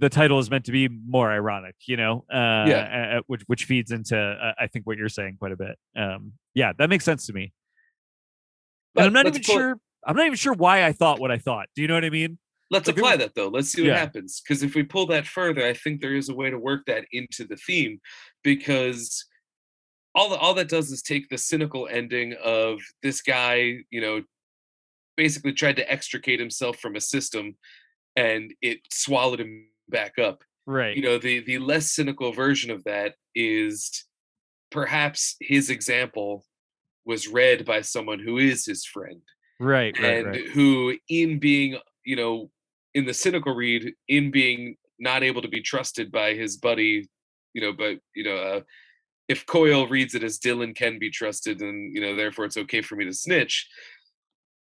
the 0.00 0.08
title 0.08 0.38
is 0.38 0.50
meant 0.50 0.64
to 0.64 0.72
be 0.72 0.88
more 0.88 1.30
ironic, 1.30 1.76
you 1.86 1.96
know. 1.96 2.24
Uh, 2.32 2.64
Yeah. 2.66 3.18
uh, 3.18 3.20
which 3.26 3.42
which 3.46 3.64
feeds 3.64 3.92
into 3.92 4.18
uh, 4.18 4.54
I 4.58 4.66
think 4.66 4.86
what 4.86 4.96
you're 4.96 5.08
saying 5.08 5.36
quite 5.38 5.52
a 5.52 5.56
bit. 5.56 5.78
Um, 5.96 6.32
yeah, 6.54 6.72
that 6.78 6.88
makes 6.90 7.04
sense 7.04 7.26
to 7.26 7.32
me. 7.32 7.52
But 8.94 9.02
and 9.02 9.06
I'm 9.08 9.12
not 9.12 9.26
even 9.26 9.42
pull 9.42 9.54
sure. 9.54 9.80
I'm 10.06 10.16
not 10.16 10.26
even 10.26 10.36
sure 10.36 10.54
why 10.54 10.84
I 10.84 10.92
thought 10.92 11.20
what 11.20 11.30
I 11.30 11.38
thought. 11.38 11.68
Do 11.76 11.82
you 11.82 11.88
know 11.88 11.94
what 11.94 12.04
I 12.04 12.10
mean? 12.10 12.38
Let's 12.70 12.88
Like, 12.88 12.96
apply 12.96 13.16
that 13.18 13.34
though. 13.34 13.48
Let's 13.48 13.68
see 13.68 13.82
what 13.82 13.88
Yeah. 13.88 13.98
happens. 13.98 14.40
Because 14.40 14.62
if 14.62 14.74
we 14.74 14.82
pull 14.82 15.06
that 15.06 15.26
further, 15.26 15.66
I 15.66 15.74
think 15.74 16.00
there 16.00 16.14
is 16.14 16.28
a 16.28 16.34
way 16.34 16.50
to 16.50 16.58
work 16.58 16.86
that 16.86 17.04
into 17.12 17.44
the 17.44 17.56
theme. 17.56 18.00
Because 18.42 19.26
all 20.14 20.28
the, 20.30 20.36
all 20.36 20.54
that 20.54 20.68
does 20.68 20.90
is 20.90 21.02
take 21.02 21.28
the 21.28 21.38
cynical 21.38 21.86
ending 21.88 22.34
of 22.42 22.80
this 23.02 23.22
guy, 23.22 23.84
you 23.90 24.00
know, 24.00 24.22
basically 25.16 25.52
tried 25.52 25.76
to 25.76 25.92
extricate 25.92 26.40
himself 26.40 26.78
from 26.78 26.96
a 26.96 27.00
system, 27.00 27.56
and 28.16 28.54
it 28.62 28.78
swallowed 28.90 29.40
him 29.40 29.66
back 29.90 30.18
up. 30.18 30.42
Right. 30.66 30.96
You 30.96 31.02
know, 31.02 31.18
the 31.18 31.40
the 31.40 31.58
less 31.58 31.90
cynical 31.90 32.32
version 32.32 32.70
of 32.70 32.84
that 32.84 33.14
is 33.34 34.04
perhaps 34.70 35.36
his 35.40 35.70
example 35.70 36.44
was 37.04 37.28
read 37.28 37.64
by 37.64 37.80
someone 37.80 38.20
who 38.20 38.38
is 38.38 38.64
his 38.64 38.84
friend 38.84 39.20
right. 39.58 39.96
Right. 39.98 40.18
and 40.18 40.26
right. 40.26 40.48
who 40.48 40.96
in 41.08 41.38
being 41.38 41.78
you 42.04 42.16
know 42.16 42.50
in 42.94 43.04
the 43.04 43.14
cynical 43.14 43.54
read 43.54 43.92
in 44.08 44.30
being 44.30 44.76
not 44.98 45.22
able 45.22 45.42
to 45.42 45.48
be 45.48 45.62
trusted 45.62 46.10
by 46.10 46.34
his 46.34 46.56
buddy 46.56 47.08
you 47.52 47.60
know 47.60 47.72
but 47.72 47.98
you 48.14 48.24
know 48.24 48.36
uh, 48.36 48.60
if 49.28 49.46
coyle 49.46 49.86
reads 49.86 50.14
it 50.14 50.24
as 50.24 50.38
dillon 50.38 50.74
can 50.74 50.98
be 50.98 51.10
trusted 51.10 51.60
and 51.60 51.94
you 51.94 52.00
know 52.00 52.16
therefore 52.16 52.44
it's 52.44 52.56
okay 52.56 52.82
for 52.82 52.96
me 52.96 53.04
to 53.04 53.12
snitch 53.12 53.68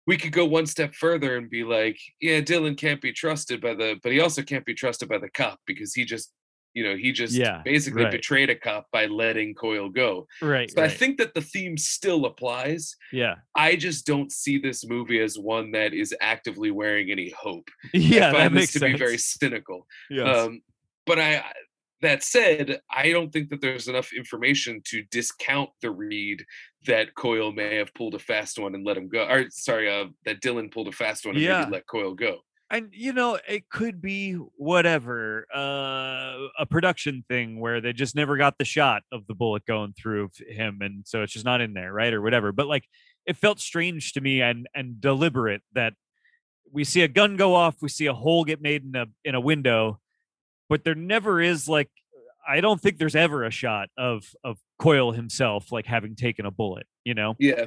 we 0.08 0.18
could 0.18 0.32
go 0.32 0.45
one 0.45 0.66
step 0.66 0.93
further 0.93 1.38
and 1.38 1.49
be 1.49 1.64
like 1.64 1.97
yeah 2.22 2.39
dillon 2.41 2.76
can't 2.76 3.01
be 3.01 3.12
trusted 3.12 3.60
by 3.62 3.74
the 3.74 3.95
but 4.03 4.12
he 4.12 4.20
also 4.20 4.41
can't 4.41 4.66
be 4.66 4.74
trusted 4.74 5.10
by 5.10 5.18
the 5.18 5.30
cop 5.30 5.60
because 5.66 5.93
he 5.93 6.06
just 6.06 6.32
you 6.74 6.84
know 6.84 6.95
he 6.97 7.12
just 7.14 7.34
Yeah, 7.34 7.62
basically 7.64 8.03
right. 8.03 8.12
betrayed 8.12 8.49
a 8.49 8.56
cop 8.56 8.88
by 8.91 9.06
letting 9.06 9.53
coyle 9.56 9.89
go 9.89 10.28
Right. 10.41 10.70
so 10.70 10.82
right. 10.82 10.91
i 10.91 10.93
think 10.93 11.18
that 11.20 11.34
the 11.34 11.41
theme 11.41 11.78
still 11.78 12.26
applies 12.26 12.95
yeah. 13.14 13.36
I 13.56 13.78
just 13.78 14.06
don't 14.06 14.32
see 14.32 14.58
this 14.58 14.86
movie 14.86 15.22
as 15.22 15.39
one 15.39 15.72
that 15.72 15.93
is 15.93 16.14
actively 16.20 16.70
wearing 16.72 17.12
any 17.12 17.30
hope. 17.32 17.70
Yeah. 17.93 18.28
I 18.28 18.32
that 18.32 18.34
find 18.34 18.53
makes 18.53 18.66
this 18.68 18.74
to 18.74 18.80
sense. 18.80 18.93
be 18.93 18.97
very 18.99 19.18
cynical. 19.18 19.88
Yes. 20.10 20.28
Um, 20.38 20.62
but 21.06 21.18
I, 21.20 21.43
that 22.02 22.24
said, 22.24 22.82
I 22.91 23.10
don't 23.12 23.32
think 23.32 23.50
that 23.50 23.62
there's 23.62 23.88
enough 23.88 24.12
information 24.14 24.82
to 24.86 25.04
discount 25.12 25.70
the 25.82 25.91
read 25.91 26.43
that 26.86 27.16
Coyle 27.16 27.52
may 27.52 27.76
have 27.76 27.93
pulled 27.93 28.16
a 28.16 28.20
fast 28.20 28.60
one 28.60 28.76
and 28.76 28.86
let 28.86 28.98
him 28.98 29.08
go. 29.10 29.26
Or 29.28 29.46
sorry, 29.50 29.89
uh, 29.89 30.08
that 30.26 30.41
Dillon 30.41 30.70
pulled 30.70 30.88
a 30.88 30.91
fast 30.91 31.26
one 31.26 31.36
and 31.36 31.43
Yeah. 31.43 31.68
let 31.72 31.88
Coyle 31.88 32.14
go. 32.14 32.39
and 32.72 32.89
you 32.91 33.14
know 33.14 33.38
it 33.48 33.70
could 33.70 34.02
be 34.02 34.34
whatever 34.58 35.46
uh 35.56 36.48
a 36.58 36.66
production 36.68 37.24
thing 37.30 37.60
where 37.60 37.80
they 37.80 37.93
just 37.93 38.16
never 38.16 38.38
got 38.38 38.58
the 38.58 38.66
shot 38.66 39.04
of 39.12 39.26
the 39.28 39.36
bullet 39.36 39.64
going 39.68 39.93
through 39.93 40.30
him 40.50 40.80
and 40.82 41.06
so 41.08 41.22
it's 41.22 41.32
just 41.34 41.46
not 41.46 41.62
in 41.62 41.74
there 41.76 41.93
right 41.93 42.12
or 42.12 42.24
whatever 42.24 42.52
but 42.52 42.66
like 42.66 42.86
it 43.28 43.38
felt 43.38 43.60
strange 43.60 44.14
to 44.14 44.20
me 44.20 44.41
and 44.41 44.68
and 44.74 45.00
deliberate 45.00 45.62
that 45.74 45.93
we 46.72 46.84
see 46.84 47.02
a 47.04 47.08
gun 47.08 47.38
go 47.38 47.54
off 47.54 47.76
we 47.84 47.88
see 47.89 48.08
a 48.08 48.14
hole 48.14 48.43
get 48.43 48.60
made 48.64 48.84
in 48.84 48.96
a 48.96 49.06
in 49.24 49.36
a 49.36 49.39
window 49.39 50.00
but 50.70 50.84
there 50.84 50.95
never 50.95 51.41
is 51.41 51.68
like 51.68 51.89
i 52.47 52.61
don't 52.61 52.82
think 52.82 52.97
there's 52.97 53.16
ever 53.16 53.43
a 53.43 53.51
shot 53.51 53.89
of 53.97 54.36
of 54.43 54.57
coyle 54.80 55.11
himself 55.11 55.72
like 55.72 55.86
having 55.86 56.16
taken 56.16 56.45
a 56.45 56.51
bullet 56.51 56.86
you 57.03 57.13
know 57.13 57.36
Yeah, 57.39 57.66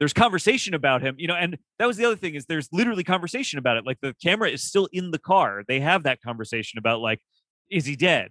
there's 0.00 0.12
conversation 0.12 0.74
about 0.74 1.02
him, 1.02 1.14
you 1.18 1.28
know, 1.28 1.36
and 1.36 1.56
that 1.78 1.86
was 1.86 1.96
the 1.96 2.04
other 2.04 2.16
thing 2.16 2.34
is 2.34 2.46
there's 2.46 2.68
literally 2.72 3.04
conversation 3.04 3.58
about 3.58 3.76
it. 3.76 3.86
Like 3.86 3.98
the 4.02 4.14
camera 4.22 4.50
is 4.50 4.62
still 4.62 4.88
in 4.92 5.12
the 5.12 5.20
car. 5.20 5.62
They 5.68 5.80
have 5.80 6.02
that 6.02 6.20
conversation 6.20 6.78
about 6.78 7.00
like, 7.00 7.20
is 7.70 7.86
he 7.86 7.94
dead? 7.94 8.30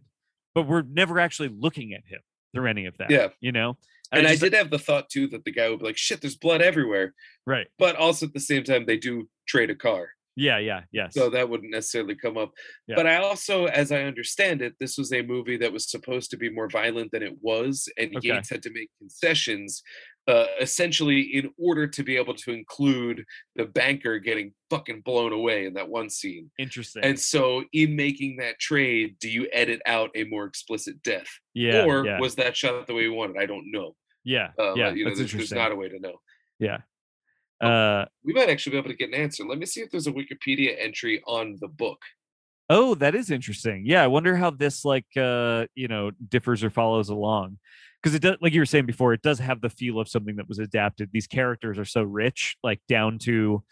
But 0.54 0.68
we're 0.68 0.82
never 0.84 1.20
actually 1.20 1.50
looking 1.50 1.94
at 1.94 2.02
him 2.06 2.20
through 2.54 2.68
any 2.68 2.86
of 2.86 2.98
that. 2.98 3.10
Yeah. 3.10 3.30
You 3.40 3.54
know? 3.54 3.78
and 4.12 4.28
I, 4.28 4.32
just- 4.32 4.42
did 4.44 4.54
have 4.54 4.70
the 4.70 4.78
thought 4.78 5.10
too 5.10 5.28
that 5.30 5.46
the 5.46 5.52
guy 5.52 5.70
would 5.70 5.80
be 5.80 5.86
like, 5.86 5.98
"Shit, 5.98 6.22
there's 6.22 6.36
blood 6.36 6.62
everywhere," 6.62 7.14
right. 7.48 7.68
but 7.80 7.96
also 7.96 8.28
at 8.28 8.34
the 8.34 8.40
same 8.40 8.64
time 8.64 8.86
they 8.86 8.98
do 8.98 9.28
trade 9.48 9.70
a 9.70 9.76
car. 9.76 10.10
Yeah, 10.36 10.58
yeah, 10.58 10.82
yes. 10.92 11.14
so 11.14 11.30
that 11.30 11.48
wouldn't 11.50 11.72
necessarily 11.72 12.16
come 12.16 12.38
up. 12.38 12.52
Yeah. 12.88 12.96
But 12.96 13.06
I 13.08 13.18
also, 13.18 13.66
as 13.66 13.92
I 13.92 14.02
understand 14.04 14.62
it, 14.62 14.74
this 14.80 14.98
was 14.98 15.14
a 15.14 15.22
movie 15.22 15.58
that 15.58 15.72
was 15.72 15.90
supposed 15.90 16.32
to 16.32 16.38
be 16.38 16.50
more 16.50 16.68
violent 16.70 17.12
than 17.12 17.22
it 17.22 17.38
was, 17.42 17.88
and 17.98 18.16
Okay. 18.16 18.30
Yates 18.30 18.50
had 18.50 18.64
to 18.64 18.72
make 18.74 18.90
concessions, 18.98 19.84
uh, 20.28 20.46
essentially 20.60 21.22
in 21.22 21.52
order 21.60 21.86
to 21.86 22.02
be 22.02 22.16
able 22.18 22.34
to 22.34 22.52
include 22.52 23.26
the 23.56 23.66
banker 23.66 24.18
getting 24.20 24.54
fucking 24.70 25.02
blown 25.02 25.34
away 25.34 25.66
in 25.66 25.74
that 25.74 25.90
one 25.90 26.10
scene. 26.10 26.50
Interesting. 26.58 27.04
And 27.04 27.20
so, 27.20 27.64
in 27.74 27.96
making 27.96 28.38
that 28.38 28.58
trade, 28.60 29.18
do 29.20 29.30
you 29.30 29.48
edit 29.54 29.82
out 29.86 30.10
a 30.16 30.24
more 30.24 30.46
explicit 30.46 31.04
death, 31.04 31.28
yeah. 31.54 31.84
or 31.86 32.06
yeah, 32.06 32.20
was 32.20 32.36
that 32.36 32.58
shot 32.58 32.88
the 32.88 32.94
way 32.94 33.08
we 33.08 33.16
wanted? 33.16 33.38
I 33.38 33.46
don't 33.46 33.70
know. 33.72 33.96
yeah. 34.24 34.50
Uh, 34.58 34.74
yeah. 34.76 34.92
you 34.94 35.04
know, 35.04 35.10
that's 35.12 35.20
there's, 35.20 35.34
there's 35.34 35.52
not 35.52 35.72
a 35.72 35.76
way 35.76 35.90
to 35.90 36.00
know. 36.00 36.16
yeah. 36.60 36.78
Uh, 37.68 38.06
We 38.24 38.34
might 38.34 38.50
actually 38.50 38.72
be 38.72 38.78
able 38.78 38.90
to 38.90 38.96
get 38.96 39.10
an 39.10 39.16
answer. 39.16 39.44
Let 39.46 39.58
me 39.58 39.66
see 39.66 39.82
if 39.82 39.90
there's 39.92 40.08
a 40.08 40.12
Wikipedia 40.12 40.76
entry 40.80 41.22
on 41.28 41.58
the 41.62 41.68
book. 41.68 42.00
Oh, 42.70 42.96
that 42.96 43.14
is 43.16 43.30
interesting. 43.30 43.84
Yeah, 43.86 44.04
I 44.04 44.08
wonder 44.08 44.36
how 44.36 44.50
this 44.50 44.86
like 44.86 45.06
uh, 45.18 45.66
you 45.76 45.88
know, 45.88 46.12
differs 46.30 46.64
or 46.64 46.70
follows 46.70 47.10
along. 47.10 47.58
because 48.02 48.16
it 48.16 48.22
does 48.22 48.38
like 48.42 48.54
you 48.54 48.62
were 48.62 48.66
saying 48.66 48.86
before, 48.86 49.14
it 49.14 49.22
does 49.22 49.40
have 49.40 49.62
the 49.62 49.70
feel 49.70 50.00
of 50.00 50.08
something 50.10 50.36
that 50.38 50.48
was 50.48 50.60
adapted. 50.60 51.10
These 51.14 51.28
characters 51.28 51.78
are 51.78 51.86
so 51.86 52.04
rich, 52.04 52.56
like 52.64 52.82
down 52.88 53.20
to, 53.20 53.64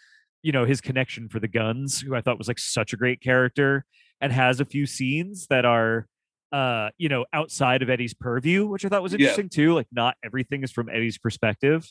you 0.44 0.52
know, 0.52 0.66
his 0.66 0.82
connection 0.82 1.30
for 1.30 1.39
the 1.39 1.48
guns, 1.48 2.00
who 2.02 2.16
I 2.16 2.22
thought 2.22 2.38
was 2.38 2.48
like 2.48 2.60
such 2.60 2.94
a 2.94 2.98
great 2.98 3.22
character 3.22 3.86
and 4.20 4.32
has 4.32 4.60
a 4.60 4.66
few 4.66 4.86
scenes 4.86 5.48
that 5.50 5.66
are 5.66 6.08
uh 6.52 6.89
you 6.98 7.08
know 7.08 7.26
outside 7.32 7.82
of 7.82 7.89
eddie's 7.89 8.14
purview 8.14 8.66
which 8.68 8.84
i 8.84 8.89
thought 8.89 9.02
was 9.02 9.14
Yeah. 9.14 9.20
interesting 9.20 9.48
too 9.48 9.74
like 9.74 9.88
not 9.89 10.18
everything 10.22 10.64
is 10.64 10.72
from 10.72 10.89
eddie's 10.89 11.18
perspective 11.18 11.89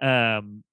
um 0.00 0.64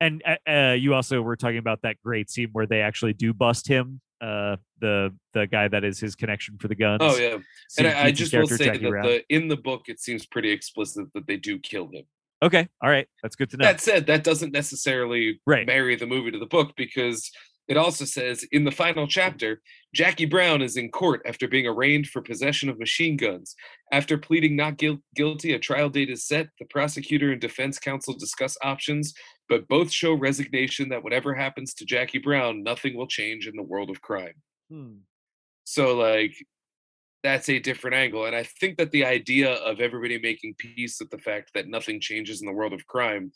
and 0.00 0.22
uh, 0.26 0.50
uh 0.50 0.72
you 0.72 0.94
also 0.94 1.20
were 1.22 1.36
talking 1.36 1.58
about 1.58 1.82
that 1.82 1.96
great 2.02 2.30
scene 2.30 2.48
where 2.52 2.66
they 2.66 2.80
actually 2.80 3.12
do 3.12 3.32
bust 3.32 3.66
him 3.68 4.00
uh 4.20 4.56
the 4.80 5.14
the 5.34 5.46
guy 5.46 5.68
that 5.68 5.84
is 5.84 5.98
his 6.00 6.14
connection 6.14 6.56
for 6.58 6.68
the 6.68 6.74
guns. 6.74 7.00
Oh 7.02 7.16
yeah, 7.16 7.38
and 7.78 7.86
I, 7.86 8.04
I 8.04 8.10
just 8.10 8.32
will 8.32 8.46
say 8.46 8.66
Jackie 8.66 8.90
that 8.90 9.02
the 9.02 9.34
in 9.34 9.48
the 9.48 9.56
book 9.56 9.88
it 9.88 10.00
seems 10.00 10.26
pretty 10.26 10.50
explicit 10.50 11.06
that 11.14 11.26
they 11.26 11.36
do 11.36 11.58
kill 11.58 11.88
him. 11.92 12.04
okay 12.42 12.68
all 12.82 12.90
right. 12.90 13.06
That's 13.22 13.36
good 13.36 13.50
to 13.50 13.56
know. 13.56 13.64
That 13.64 13.80
said, 13.80 14.06
that 14.06 14.24
doesn't 14.24 14.52
necessarily 14.52 15.40
Right. 15.46 15.66
marry 15.66 15.96
the 15.96 16.06
movie 16.06 16.30
to 16.30 16.38
the 16.38 16.46
book 16.46 16.72
because 16.76 17.30
it 17.68 17.76
also 17.76 18.04
says 18.04 18.44
in 18.52 18.64
the 18.64 18.70
final 18.70 19.06
chapter, 19.06 19.60
Jackie 19.94 20.24
Brown 20.26 20.62
is 20.62 20.76
in 20.76 20.90
court 20.90 21.22
after 21.26 21.48
being 21.48 21.66
arraigned 21.66 22.06
for 22.06 22.22
possession 22.22 22.68
of 22.68 22.78
machine 22.78 23.16
guns. 23.16 23.56
After 23.92 24.16
pleading 24.16 24.54
not 24.54 24.78
guil- 24.78 25.02
guilty, 25.14 25.52
a 25.52 25.58
trial 25.58 25.88
date 25.88 26.10
is 26.10 26.26
set. 26.26 26.48
The 26.58 26.66
prosecutor 26.66 27.32
and 27.32 27.40
defense 27.40 27.78
counsel 27.78 28.14
discuss 28.14 28.56
options, 28.62 29.14
but 29.48 29.66
both 29.68 29.90
show 29.90 30.14
resignation 30.14 30.88
that 30.90 31.02
whatever 31.02 31.34
happens 31.34 31.74
to 31.74 31.84
Jackie 31.84 32.18
Brown, 32.18 32.62
nothing 32.62 32.96
will 32.96 33.08
change 33.08 33.48
in 33.48 33.56
the 33.56 33.62
world 33.62 33.90
of 33.90 34.00
crime. 34.00 34.34
Hmm. 34.70 34.98
So 35.64 35.96
like 35.96 36.34
that's 37.24 37.48
a 37.48 37.58
different 37.58 37.96
angle. 37.96 38.26
And 38.26 38.36
I 38.36 38.44
think 38.44 38.78
that 38.78 38.92
the 38.92 39.04
idea 39.04 39.54
of 39.54 39.80
everybody 39.80 40.20
making 40.20 40.54
peace 40.58 40.98
with 41.00 41.10
the 41.10 41.18
fact 41.18 41.50
that 41.54 41.66
nothing 41.66 42.00
changes 42.00 42.40
in 42.40 42.46
the 42.46 42.52
world 42.52 42.72
of 42.72 42.86
crime 42.86 43.32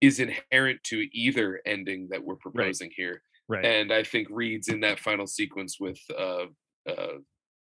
is 0.00 0.18
inherent 0.18 0.82
to 0.84 1.06
either 1.12 1.60
ending 1.64 2.08
that 2.10 2.24
we're 2.24 2.36
proposing 2.36 2.90
here. 2.96 3.22
Right 3.48 3.64
And 3.64 3.92
I 3.92 4.02
think 4.02 4.28
Reed's 4.30 4.68
in 4.68 4.80
that 4.80 4.98
final 5.00 5.26
sequence 5.26 5.78
with 5.80 5.98
uh 6.16 6.46
uh 6.88 7.18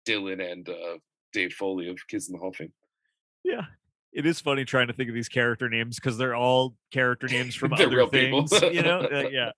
Dillon 0.05 0.41
and 0.41 0.67
uh 0.67 0.97
Dave 1.33 1.53
Foley 1.53 1.89
of 1.89 1.97
Kids 2.07 2.27
in 2.27 2.33
the 2.33 2.39
Hall 2.39 2.49
of 2.49 2.55
Fame. 2.55 2.73
yeah 3.43 3.61
it 4.13 4.25
is 4.25 4.41
funny 4.41 4.65
trying 4.65 4.87
to 4.87 4.93
think 4.93 5.07
of 5.07 5.15
these 5.15 5.29
character 5.29 5.69
names 5.69 5.95
because 5.95 6.17
they're 6.17 6.35
all 6.35 6.75
character 6.91 7.29
names 7.29 7.55
from 7.55 7.71
other 7.73 7.87
real 7.89 8.09
people. 8.09 8.45
things 8.45 8.75
you 8.75 8.81
know 8.83 8.99
Uh, 9.01 9.29
yeah 9.31 9.51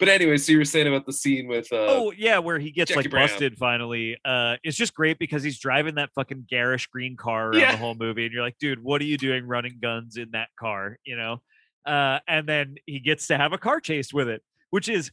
But 0.00 0.08
anyway, 0.08 0.36
so 0.38 0.50
you 0.50 0.58
were 0.58 0.64
saying 0.64 0.88
about 0.88 1.06
the 1.06 1.12
scene 1.12 1.46
with 1.46 1.72
uh 1.72 1.76
oh 1.88 2.12
yeah, 2.16 2.38
where 2.38 2.58
he 2.58 2.72
gets 2.72 2.88
Jackie 2.88 3.02
like 3.02 3.10
Brown. 3.10 3.28
busted 3.28 3.56
finally. 3.56 4.18
Uh, 4.24 4.56
it's 4.64 4.76
just 4.76 4.94
great 4.94 5.16
because 5.20 5.44
he's 5.44 5.60
driving 5.60 5.94
that 5.94 6.10
fucking 6.16 6.46
garish 6.50 6.88
green 6.88 7.16
car 7.16 7.50
around 7.50 7.60
Yeah. 7.60 7.70
the 7.70 7.76
whole 7.78 7.94
movie, 7.94 8.24
and 8.24 8.34
you're 8.34 8.42
like, 8.42 8.58
dude, 8.58 8.82
what 8.82 9.00
are 9.00 9.04
you 9.04 9.16
doing 9.16 9.46
running 9.46 9.78
guns 9.80 10.16
in 10.16 10.32
that 10.32 10.48
car? 10.58 10.98
You 11.04 11.16
know. 11.16 11.40
Uh, 11.86 12.18
and 12.26 12.48
then 12.48 12.74
he 12.86 12.98
gets 12.98 13.28
to 13.28 13.36
have 13.38 13.52
a 13.52 13.58
car 13.58 13.78
chase 13.78 14.12
with 14.12 14.26
it, 14.28 14.42
which 14.70 14.88
is 14.88 15.12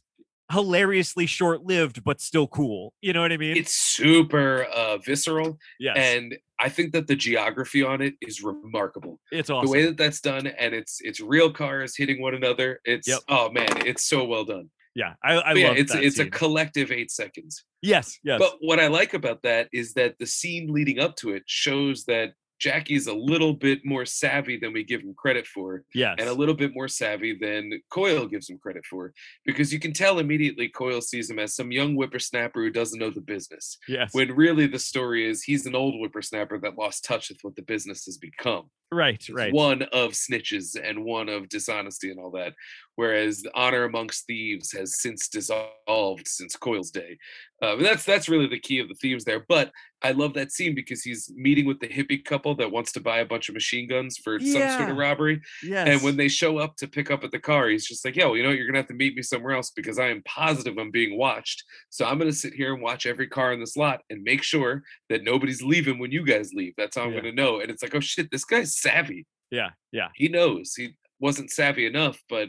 hilariously 0.52 1.26
short 1.26 1.62
lived, 1.64 2.04
but 2.04 2.20
still 2.20 2.46
cool. 2.46 2.92
You 3.00 3.12
know 3.12 3.22
what 3.22 3.32
I 3.32 3.36
mean? 3.36 3.56
it's 3.56 3.72
super 3.72 4.64
uh 4.64 4.98
visceral 4.98 5.58
yes, 5.80 5.96
and 5.96 6.36
I 6.60 6.68
think 6.68 6.92
that 6.92 7.06
the 7.08 7.16
geography 7.16 7.82
on 7.82 8.00
it 8.00 8.14
is 8.20 8.42
remarkable. 8.42 9.18
it's 9.32 9.50
awesome. 9.50 9.66
the 9.66 9.72
way 9.72 9.86
that 9.86 9.96
that's 9.96 10.20
done 10.20 10.46
and 10.46 10.74
it's 10.74 10.98
it's 11.00 11.20
real 11.20 11.50
cars 11.52 11.96
hitting 11.96 12.20
one 12.22 12.34
another 12.34 12.80
it's 12.84 13.08
Yep. 13.08 13.20
oh 13.28 13.50
man 13.50 13.86
it's 13.86 14.04
so 14.04 14.24
well 14.24 14.44
done 14.44 14.70
yeah, 14.94 15.14
I, 15.24 15.34
I 15.36 15.52
yeah 15.54 15.68
love 15.68 15.78
it's 15.78 15.92
that 15.92 16.02
it's 16.04 16.18
a 16.18 16.28
collective 16.28 16.92
eight 16.92 17.10
seconds 17.10 17.64
yes, 17.80 18.18
yes, 18.22 18.38
but 18.38 18.54
what 18.60 18.78
i 18.78 18.88
like 18.88 19.14
about 19.14 19.42
that 19.42 19.68
is 19.72 19.94
that 19.94 20.16
the 20.18 20.26
scene 20.26 20.68
leading 20.70 20.98
up 20.98 21.16
to 21.16 21.30
it 21.30 21.42
shows 21.46 22.04
that 22.04 22.34
jackie's 22.62 23.08
a 23.08 23.12
little 23.12 23.52
bit 23.52 23.80
more 23.84 24.06
savvy 24.06 24.56
than 24.56 24.72
we 24.72 24.84
give 24.84 25.02
him 25.02 25.12
credit 25.14 25.46
for 25.46 25.82
yes, 25.94 26.14
and 26.18 26.28
a 26.28 26.32
little 26.32 26.54
bit 26.54 26.70
more 26.72 26.86
savvy 26.86 27.36
than 27.38 27.72
coyle 27.90 28.26
gives 28.26 28.48
him 28.48 28.58
credit 28.62 28.84
for 28.86 29.12
because 29.44 29.72
you 29.72 29.80
can 29.80 29.92
tell 29.92 30.20
immediately 30.20 30.68
coyle 30.68 31.00
sees 31.00 31.28
him 31.28 31.40
as 31.40 31.56
some 31.56 31.72
young 31.72 31.94
whippersnapper 31.94 32.60
who 32.60 32.70
doesn't 32.70 33.00
know 33.00 33.10
the 33.10 33.20
business 33.20 33.78
yes, 33.88 34.10
when 34.12 34.30
really 34.36 34.68
the 34.68 34.78
story 34.78 35.28
is 35.28 35.42
he's 35.42 35.66
an 35.66 35.74
old 35.74 35.94
whippersnapper 35.94 36.58
that 36.58 36.78
lost 36.78 37.04
touch 37.04 37.28
with 37.28 37.38
what 37.42 37.56
the 37.56 37.62
business 37.62 38.04
has 38.04 38.16
become 38.16 38.70
right, 38.92 39.24
right. 39.32 39.52
one 39.52 39.82
of 39.92 40.12
snitches 40.12 40.76
and 40.80 41.04
one 41.04 41.28
of 41.28 41.48
dishonesty 41.48 42.10
and 42.10 42.20
all 42.20 42.30
that. 42.30 42.52
Whereas 42.96 43.40
the 43.42 43.50
honor 43.54 43.84
amongst 43.84 44.26
thieves 44.26 44.72
has 44.72 45.00
since 45.00 45.28
dissolved 45.28 46.28
since 46.28 46.56
Coyle's 46.56 46.90
day. 46.90 47.18
Um, 47.62 47.78
and 47.78 47.86
that's 47.86 48.04
that's 48.04 48.28
really 48.28 48.48
the 48.48 48.58
key 48.60 48.78
of 48.80 48.88
the 48.88 48.94
themes 48.94 49.24
there. 49.24 49.44
But 49.48 49.72
I 50.02 50.12
love 50.12 50.34
that 50.34 50.50
scene 50.50 50.74
because 50.74 51.02
he's 51.02 51.30
meeting 51.34 51.64
with 51.64 51.78
the 51.80 51.88
hippie 51.88 52.24
couple 52.24 52.54
that 52.56 52.72
wants 52.72 52.90
to 52.92 53.00
buy 53.00 53.18
a 53.20 53.24
bunch 53.24 53.48
of 53.48 53.54
machine 53.54 53.88
guns 53.88 54.18
for 54.18 54.40
some 54.40 54.68
sort 54.68 54.90
of 54.90 54.96
robbery. 54.96 55.40
Yes, 55.62 55.86
And 55.88 56.02
when 56.02 56.16
they 56.16 56.28
show 56.28 56.58
up 56.58 56.76
to 56.78 56.88
pick 56.88 57.10
up 57.10 57.22
at 57.24 57.30
the 57.30 57.38
car, 57.38 57.68
he's 57.68 57.86
just 57.86 58.04
like, 58.04 58.16
"Yo, 58.16 58.34
you 58.34 58.42
know, 58.42 58.48
what? 58.50 58.58
you're 58.58 58.66
gonna 58.66 58.78
have 58.80 58.88
to 58.88 58.94
meet 58.94 59.14
me 59.14 59.22
somewhere 59.22 59.54
else 59.54 59.70
because 59.70 59.98
I 59.98 60.08
am 60.08 60.22
positive 60.24 60.76
I'm 60.76 60.90
being 60.90 61.16
watched. 61.16 61.62
So 61.88 62.04
I'm 62.04 62.18
gonna 62.18 62.32
sit 62.32 62.52
here 62.54 62.74
and 62.74 62.82
watch 62.82 63.06
every 63.06 63.28
car 63.28 63.52
in 63.52 63.60
this 63.60 63.76
lot 63.76 64.02
and 64.10 64.22
make 64.22 64.42
sure 64.42 64.82
that 65.08 65.22
nobody's 65.22 65.62
leaving 65.62 65.98
when 65.98 66.10
you 66.10 66.24
guys 66.24 66.52
leave. 66.52 66.74
That's 66.76 66.96
how 66.96 67.04
I'm 67.04 67.12
Yeah. 67.12 67.20
gonna 67.20 67.32
know." 67.32 67.60
And 67.60 67.70
it's 67.70 67.82
like, 67.82 67.94
"Oh 67.94 68.00
shit, 68.00 68.30
this 68.30 68.44
guy's 68.44 68.76
savvy." 68.78 69.26
yeah, 69.50 69.70
yeah, 69.92 70.08
he 70.16 70.28
knows 70.28 70.74
he 70.74 70.96
wasn't 71.20 71.50
savvy 71.50 71.86
enough, 71.86 72.20
but 72.28 72.48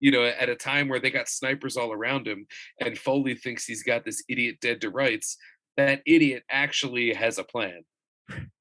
you 0.00 0.10
know, 0.10 0.24
at 0.24 0.48
a 0.48 0.56
time 0.56 0.88
where 0.88 1.00
they 1.00 1.10
got 1.10 1.28
snipers 1.28 1.76
all 1.76 1.92
around 1.92 2.26
him 2.26 2.46
and 2.80 2.98
Foley 2.98 3.34
thinks 3.34 3.64
he's 3.64 3.82
got 3.82 4.04
this 4.04 4.22
idiot 4.28 4.56
dead 4.60 4.80
to 4.82 4.90
rights, 4.90 5.36
that 5.76 6.02
idiot 6.06 6.42
actually 6.50 7.12
has 7.14 7.38
a 7.38 7.44
plan. 7.44 7.82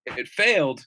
It 0.06 0.28
failed, 0.28 0.86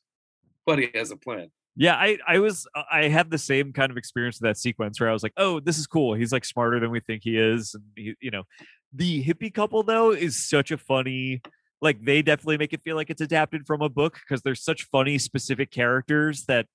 but 0.65 0.79
he 0.79 0.89
has 0.95 1.11
a 1.11 1.17
plan. 1.17 1.51
Yeah, 1.77 1.95
I 1.95 2.19
I 2.27 2.39
was 2.39 2.67
uh, 2.75 2.83
I 2.91 3.09
had 3.09 3.31
the 3.31 3.39
same 3.39 3.73
kind 3.73 3.91
of 3.91 3.99
experience 3.99 4.41
with 4.41 4.49
that 4.49 4.57
sequence 4.57 4.99
where 4.99 5.11
I 5.11 5.13
was 5.13 5.23
like, 5.23 5.35
"Oh, 5.37 5.61
this 5.61 5.79
is 5.79 5.87
cool. 5.87 6.15
He's 6.15 6.33
like 6.33 6.45
smarter 6.45 6.81
than 6.81 6.91
we 6.91 7.01
think 7.01 7.23
he 7.23 7.39
is." 7.39 7.75
And 7.75 7.85
he, 7.95 8.15
you 8.21 8.31
know, 8.31 8.45
the 8.93 9.23
hippie 9.23 9.53
couple 9.53 9.83
though 9.83 10.11
is 10.11 10.49
such 10.49 10.71
a 10.71 10.79
funny 10.79 11.43
like 11.83 12.03
they 12.03 12.23
definitely 12.23 12.57
make 12.57 12.73
it 12.73 12.83
feel 12.83 12.97
like 12.97 13.11
it's 13.11 13.21
adapted 13.21 13.67
from 13.67 13.83
a 13.83 13.89
book 13.89 14.19
because 14.27 14.43
they're 14.43 14.55
such 14.55 14.85
funny 14.85 15.19
specific 15.19 15.71
characters 15.71 16.45
that 16.47 16.67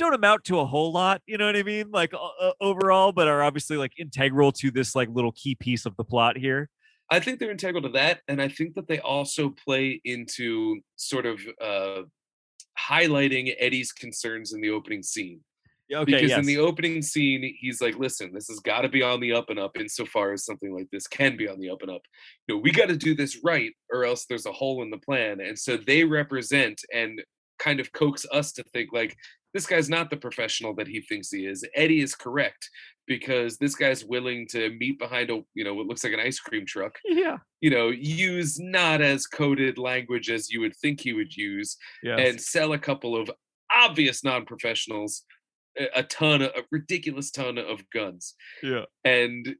don't 0.00 0.14
amount 0.14 0.44
to 0.44 0.58
a 0.58 0.66
whole 0.66 0.92
lot, 0.92 1.22
you 1.26 1.38
know 1.38 1.46
what 1.46 1.56
I 1.56 1.62
mean? 1.62 1.90
Like 1.90 2.12
uh, 2.14 2.52
overall, 2.60 3.12
but 3.12 3.28
are 3.28 3.42
obviously 3.42 3.76
like 3.76 3.92
integral 3.98 4.50
to 4.52 4.70
this 4.70 4.96
like 4.96 5.08
little 5.10 5.32
key 5.32 5.54
piece 5.54 5.86
of 5.86 5.96
the 5.96 6.04
plot 6.04 6.36
here. 6.36 6.68
I 7.10 7.20
think 7.20 7.38
they're 7.38 7.50
integral 7.50 7.82
to 7.82 7.88
that, 7.90 8.20
and 8.28 8.40
I 8.40 8.48
think 8.48 8.74
that 8.74 8.86
they 8.86 9.00
also 9.00 9.50
play 9.50 10.00
into 10.04 10.80
sort 10.96 11.26
of 11.26 11.40
uh, 11.60 12.02
highlighting 12.78 13.54
Eddie's 13.58 13.92
concerns 13.92 14.52
in 14.52 14.60
the 14.60 14.70
opening 14.70 15.02
scene. 15.02 15.40
Yeah, 15.88 15.98
okay, 15.98 16.12
because 16.12 16.30
yes. 16.30 16.38
in 16.38 16.46
the 16.46 16.58
opening 16.58 17.02
scene 17.02 17.52
he's 17.58 17.80
like 17.80 17.98
listen 17.98 18.32
this 18.32 18.46
has 18.46 18.60
got 18.60 18.82
to 18.82 18.88
be 18.88 19.02
on 19.02 19.18
the 19.18 19.32
up 19.32 19.50
and 19.50 19.58
up 19.58 19.76
insofar 19.76 20.32
as 20.32 20.44
something 20.44 20.72
like 20.72 20.86
this 20.92 21.08
can 21.08 21.36
be 21.36 21.48
on 21.48 21.58
the 21.58 21.68
up 21.68 21.82
and 21.82 21.90
up 21.90 22.02
you 22.46 22.54
know 22.54 22.60
we 22.60 22.70
got 22.70 22.86
to 22.86 22.96
do 22.96 23.12
this 23.12 23.40
right 23.42 23.72
or 23.92 24.04
else 24.04 24.24
there's 24.26 24.46
a 24.46 24.52
hole 24.52 24.84
in 24.84 24.90
the 24.90 24.98
plan 24.98 25.40
and 25.40 25.58
so 25.58 25.76
they 25.76 26.04
represent 26.04 26.80
and 26.94 27.20
kind 27.58 27.80
of 27.80 27.90
coax 27.92 28.24
us 28.32 28.52
to 28.52 28.62
think 28.72 28.90
like 28.92 29.16
this 29.54 29.66
guy's 29.66 29.88
not 29.90 30.10
the 30.10 30.16
professional 30.16 30.74
that 30.74 30.86
he 30.88 31.00
thinks 31.00 31.30
he 31.30 31.46
is 31.46 31.64
eddie 31.74 32.00
is 32.00 32.14
correct 32.14 32.68
because 33.06 33.56
this 33.56 33.74
guy's 33.74 34.04
willing 34.04 34.46
to 34.48 34.70
meet 34.78 34.98
behind 34.98 35.30
a 35.30 35.40
you 35.54 35.64
know 35.64 35.74
what 35.74 35.86
looks 35.86 36.04
like 36.04 36.12
an 36.12 36.20
ice 36.20 36.38
cream 36.38 36.64
truck 36.66 36.96
yeah. 37.04 37.38
you 37.60 37.70
know 37.70 37.88
use 37.88 38.58
not 38.60 39.00
as 39.00 39.26
coded 39.26 39.78
language 39.78 40.30
as 40.30 40.50
you 40.50 40.60
would 40.60 40.76
think 40.76 41.00
he 41.00 41.12
would 41.12 41.36
use 41.36 41.76
Yes. 42.02 42.20
and 42.20 42.40
sell 42.40 42.72
a 42.72 42.78
couple 42.78 43.16
of 43.16 43.30
obvious 43.74 44.22
non-professionals 44.24 45.24
a- 45.78 46.00
a 46.00 46.02
ton 46.04 46.42
of 46.42 46.50
a 46.56 46.62
ridiculous 46.70 47.30
ton 47.30 47.58
of 47.58 47.82
guns 47.92 48.34
yeah. 48.62 48.84
and 49.04 49.54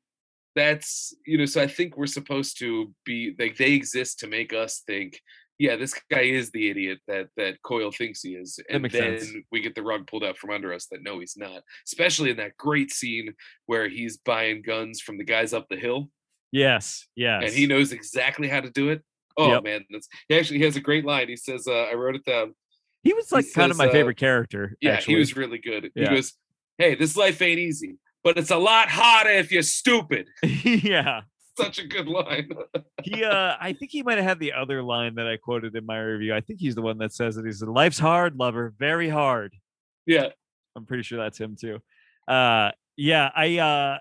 that's 0.57 1.14
you 1.26 1.38
know 1.38 1.47
so 1.47 1.61
i 1.62 1.66
think 1.66 1.97
we're 1.97 2.07
supposed 2.07 2.59
to 2.59 2.93
be 3.05 3.34
like 3.38 3.57
they 3.57 3.72
exist 3.72 4.18
to 4.18 4.26
make 4.26 4.53
us 4.53 4.82
think 4.86 5.20
yeah 5.61 5.76
this 5.76 5.94
guy 6.11 6.22
is 6.22 6.50
the 6.50 6.68
idiot 6.70 6.98
that 7.06 7.28
that 7.36 7.62
coyle 7.62 7.92
thinks 7.92 8.22
he 8.22 8.30
is 8.30 8.58
and 8.68 8.84
then 8.86 9.18
sense. 9.20 9.30
we 9.52 9.61
get 9.61 9.74
the 9.76 9.82
rug 9.82 10.06
pulled 10.08 10.24
out 10.24 10.36
from 10.36 10.50
under 10.50 10.72
us 10.72 10.86
that 10.90 11.02
no 11.04 11.20
he's 11.20 11.36
not 11.36 11.62
especially 11.86 12.30
in 12.30 12.36
that 12.38 12.56
great 12.56 12.90
scene 12.90 13.32
where 13.66 13.88
he's 13.88 14.16
buying 14.16 14.62
guns 14.62 15.00
from 15.00 15.18
the 15.18 15.24
guys 15.24 15.52
up 15.52 15.66
the 15.70 15.76
hill 15.76 16.08
Yes. 16.52 17.06
Yes. 17.14 17.42
and 17.44 17.52
he 17.52 17.66
knows 17.66 17.92
exactly 17.92 18.48
how 18.48 18.61
to 18.61 18.70
do 18.70 18.88
it 18.88 19.02
oh 19.36 19.52
Yep. 19.52 19.62
man 19.64 19.84
that's 19.90 20.08
he 20.28 20.36
actually 20.36 20.58
he 20.58 20.64
has 20.64 20.74
a 20.76 20.80
great 20.80 21.04
line 21.04 21.28
he 21.28 21.36
says 21.36 21.68
uh, 21.68 21.84
i 21.84 21.94
wrote 21.94 22.16
it 22.16 22.24
down 22.24 22.54
He 23.04 23.12
was 23.12 23.28
He 23.30 23.36
like 23.36 23.46
kind 23.54 23.70
of 23.70 23.76
my 23.78 23.86
uh, 23.86 23.92
favorite 23.92 24.16
character. 24.16 24.76
Yeah, 24.80 24.92
actually. 24.94 25.14
he 25.14 25.18
was 25.20 25.36
really 25.36 25.58
good. 25.58 25.90
Yeah. 25.94 26.08
He 26.11 26.14
goes, 26.16 26.32
"Hey, 26.76 26.94
this 26.96 27.16
life 27.16 27.40
ain't 27.40 27.58
easy, 27.58 27.96
but 28.24 28.36
it's 28.36 28.50
a 28.50 28.58
lot 28.58 28.88
harder 28.90 29.30
if 29.30 29.50
you're 29.52 29.62
stupid." 29.62 30.28
yeah. 30.64 31.22
Such 31.57 31.78
a 31.78 31.86
good 31.86 32.09
line. 32.09 32.51
He 33.03 33.24
uh 33.24 33.57
I 33.61 33.72
think 33.72 33.90
he 33.90 34.03
might 34.03 34.18
have 34.18 34.26
had 34.26 34.38
the 34.38 34.53
other 34.53 34.82
line 34.82 35.14
that 35.16 35.26
I 35.26 35.36
quoted 35.36 35.74
in 35.74 35.86
my 35.86 35.98
review. 35.98 36.34
I 36.34 36.40
think 36.40 36.61
he's 36.61 36.74
the 36.74 36.82
one 36.82 36.98
that 36.98 37.12
says 37.12 37.36
it. 37.36 37.46
He 37.46 37.53
said, 37.53 37.68
Life's 37.68 37.98
hard, 37.98 38.36
lover, 38.36 38.74
very 38.78 39.09
hard. 39.09 39.55
yeah, 40.07 40.28
I'm 40.76 40.86
pretty 40.86 41.03
sure 41.03 41.18
that's 41.18 41.38
him 41.38 41.57
too. 41.61 41.78
Uh 42.28 42.70
yeah, 42.96 43.30
I 43.34 43.98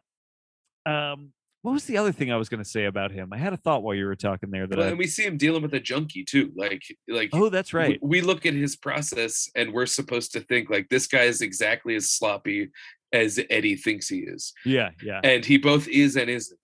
uh 0.85 0.89
um 0.89 1.31
what 1.61 1.73
was 1.73 1.83
the 1.85 1.97
other 1.97 2.13
thing 2.13 2.31
I 2.31 2.37
was 2.37 2.47
going 2.47 2.63
to 2.63 2.69
say 2.69 2.85
about 2.85 3.11
him? 3.11 3.33
I 3.33 3.37
had 3.37 3.51
a 3.51 3.57
thought 3.57 3.83
while 3.83 3.93
you 3.93 4.05
were 4.05 4.15
talking 4.15 4.49
there 4.49 4.65
that 4.65 4.77
Well, 4.77 4.87
I, 4.87 4.91
and 4.91 4.97
we 4.97 5.07
see 5.07 5.25
him 5.25 5.35
dealing 5.37 5.61
with 5.61 5.73
a 5.73 5.79
junkie 5.79 6.23
too. 6.23 6.51
Like, 6.55 6.83
like 7.07 7.29
oh, 7.33 7.49
that's 7.49 7.73
right. 7.73 7.99
we 8.01 8.21
look 8.21 8.45
at 8.45 8.53
his 8.53 8.77
process 8.77 9.49
and 9.55 9.73
we're 9.73 9.85
supposed 9.85 10.31
to 10.33 10.39
think 10.41 10.69
like 10.69 10.87
this 10.89 11.05
guy 11.07 11.23
is 11.23 11.41
exactly 11.41 11.95
as 11.95 12.11
sloppy 12.11 12.69
as 13.11 13.39
Eddie 13.49 13.75
thinks 13.75 14.07
he 14.07 14.19
is. 14.19 14.53
Yeah, 14.63 14.91
yeah, 15.03 15.19
And 15.23 15.43
he 15.43 15.57
both 15.57 15.87
is 15.87 16.15
and 16.15 16.29
isn't. 16.29 16.59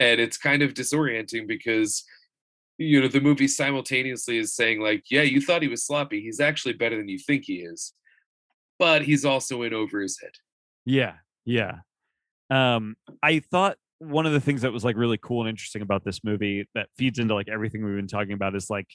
And 0.00 0.20
it's 0.20 0.36
kind 0.38 0.62
of 0.62 0.74
disorienting 0.74 1.46
because 1.48 2.04
you 2.78 3.00
know 3.00 3.08
the 3.08 3.20
movie 3.20 3.48
simultaneously 3.48 4.38
is 4.38 4.54
saying 4.54 4.80
like, 4.80 5.04
yeah, 5.10 5.22
you 5.22 5.40
thought 5.40 5.62
he 5.62 5.68
was 5.68 5.84
sloppy. 5.84 6.20
He's 6.20 6.40
actually 6.40 6.74
better 6.74 6.96
than 6.96 7.08
you 7.08 7.18
think 7.18 7.44
he 7.44 7.56
is. 7.56 7.92
But 8.78 9.02
he's 9.02 9.24
also 9.24 9.62
in 9.62 9.74
over 9.74 10.00
his 10.00 10.20
head. 10.20 10.32
yeah, 10.84 11.14
yeah. 11.44 11.78
Um, 12.50 12.96
I 13.22 13.40
thought 13.40 13.76
one 13.98 14.24
of 14.26 14.32
the 14.32 14.40
things 14.40 14.62
that 14.62 14.72
was 14.72 14.84
like 14.84 14.96
really 14.96 15.18
cool 15.20 15.40
and 15.40 15.50
interesting 15.50 15.82
about 15.82 16.04
this 16.04 16.22
movie 16.22 16.68
that 16.74 16.88
feeds 16.96 17.18
into 17.18 17.34
like 17.34 17.48
everything 17.48 17.84
we've 17.84 17.96
been 17.96 18.06
talking 18.06 18.32
about 18.32 18.54
is 18.54 18.70
like 18.70 18.86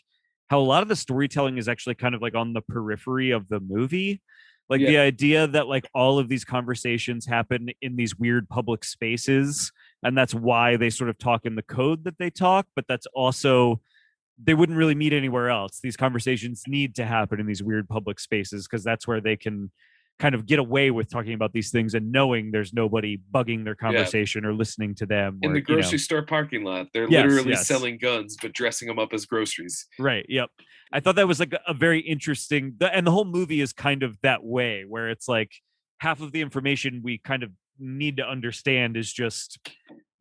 how 0.50 0.60
a 0.60 0.62
lot 0.64 0.82
of 0.82 0.88
the 0.88 0.96
storytelling 0.96 1.58
is 1.58 1.68
actually 1.68 1.96
kind 1.96 2.16
of 2.16 2.22
like 2.22 2.36
on 2.36 2.54
the 2.54 2.62
periphery 2.62 3.32
of 3.32 3.48
the 3.50 3.60
movie. 3.60 4.22
Like 4.70 4.80
Yeah. 4.80 4.88
the 4.90 4.98
idea 5.00 5.48
that 5.48 5.68
like 5.68 5.86
all 5.94 6.18
of 6.20 6.30
these 6.30 6.46
conversations 6.46 7.26
happen 7.26 7.70
in 7.82 7.98
these 7.98 8.18
weird 8.18 8.48
public 8.48 8.86
spaces, 8.86 9.72
and 10.04 10.18
that's 10.18 10.34
why 10.34 10.78
they 10.78 10.90
sort 10.90 11.10
of 11.10 11.18
talk 11.18 11.46
in 11.46 11.56
the 11.56 11.62
code 11.62 12.04
that 12.04 12.18
they 12.18 12.30
talk, 12.30 12.68
but 12.76 12.86
that's 12.88 13.08
also 13.14 13.82
they 14.44 14.54
wouldn't 14.54 14.78
really 14.78 14.96
meet 14.96 15.14
anywhere 15.14 15.50
else. 15.50 15.80
These 15.82 15.96
conversations 15.96 16.64
need 16.68 16.96
to 16.96 17.06
happen 17.06 17.40
in 17.40 17.46
these 17.46 17.62
weird 17.62 17.88
public 17.88 18.20
spaces 18.20 18.68
because 18.68 18.84
that's 18.84 19.08
where 19.08 19.22
they 19.22 19.36
can 19.36 19.72
kind 20.20 20.36
of 20.36 20.46
get 20.46 20.60
away 20.60 20.92
with 20.92 21.10
talking 21.10 21.34
about 21.34 21.54
these 21.54 21.72
things 21.72 21.94
and 21.96 22.12
knowing 22.12 22.52
there's 22.52 22.74
nobody 22.74 23.20
bugging 23.34 23.64
their 23.64 23.76
conversation 23.76 24.46
or 24.46 24.54
listening 24.54 24.94
to 24.96 25.06
them. 25.06 25.40
In 25.42 25.52
or, 25.52 25.54
the 25.54 25.60
you 25.60 25.66
know- 25.68 25.82
grocery 25.82 25.98
store 26.00 26.24
parking 26.24 26.64
lot, 26.64 26.88
they're 26.94 27.10
Yes, 27.10 27.26
literally 27.26 27.52
yes. 27.52 27.68
selling 27.68 27.98
guns 27.98 28.38
but 28.42 28.54
dressing 28.54 28.88
them 28.88 29.00
up 29.00 29.14
as 29.14 29.26
groceries. 29.26 29.88
Right. 30.00 30.26
Yep. 30.30 30.50
I 30.92 31.00
thought 31.00 31.16
that 31.16 31.28
was 31.28 31.40
like 31.40 31.54
a 31.68 31.74
very 31.74 32.00
interesting, 32.00 32.76
and 32.80 33.06
the 33.08 33.12
whole 33.12 33.26
movie 33.26 33.62
is 33.62 33.74
kind 33.74 34.04
of 34.04 34.18
that 34.22 34.44
way, 34.44 34.84
where 34.88 35.10
it's 35.10 35.28
like 35.28 35.52
half 36.00 36.22
of 36.22 36.32
the 36.32 36.42
information 36.42 37.02
we 37.04 37.18
kind 37.18 37.42
of 37.44 37.50
need 37.80 38.18
to 38.18 38.24
understand 38.28 38.96
is 38.98 39.12
just 39.12 39.60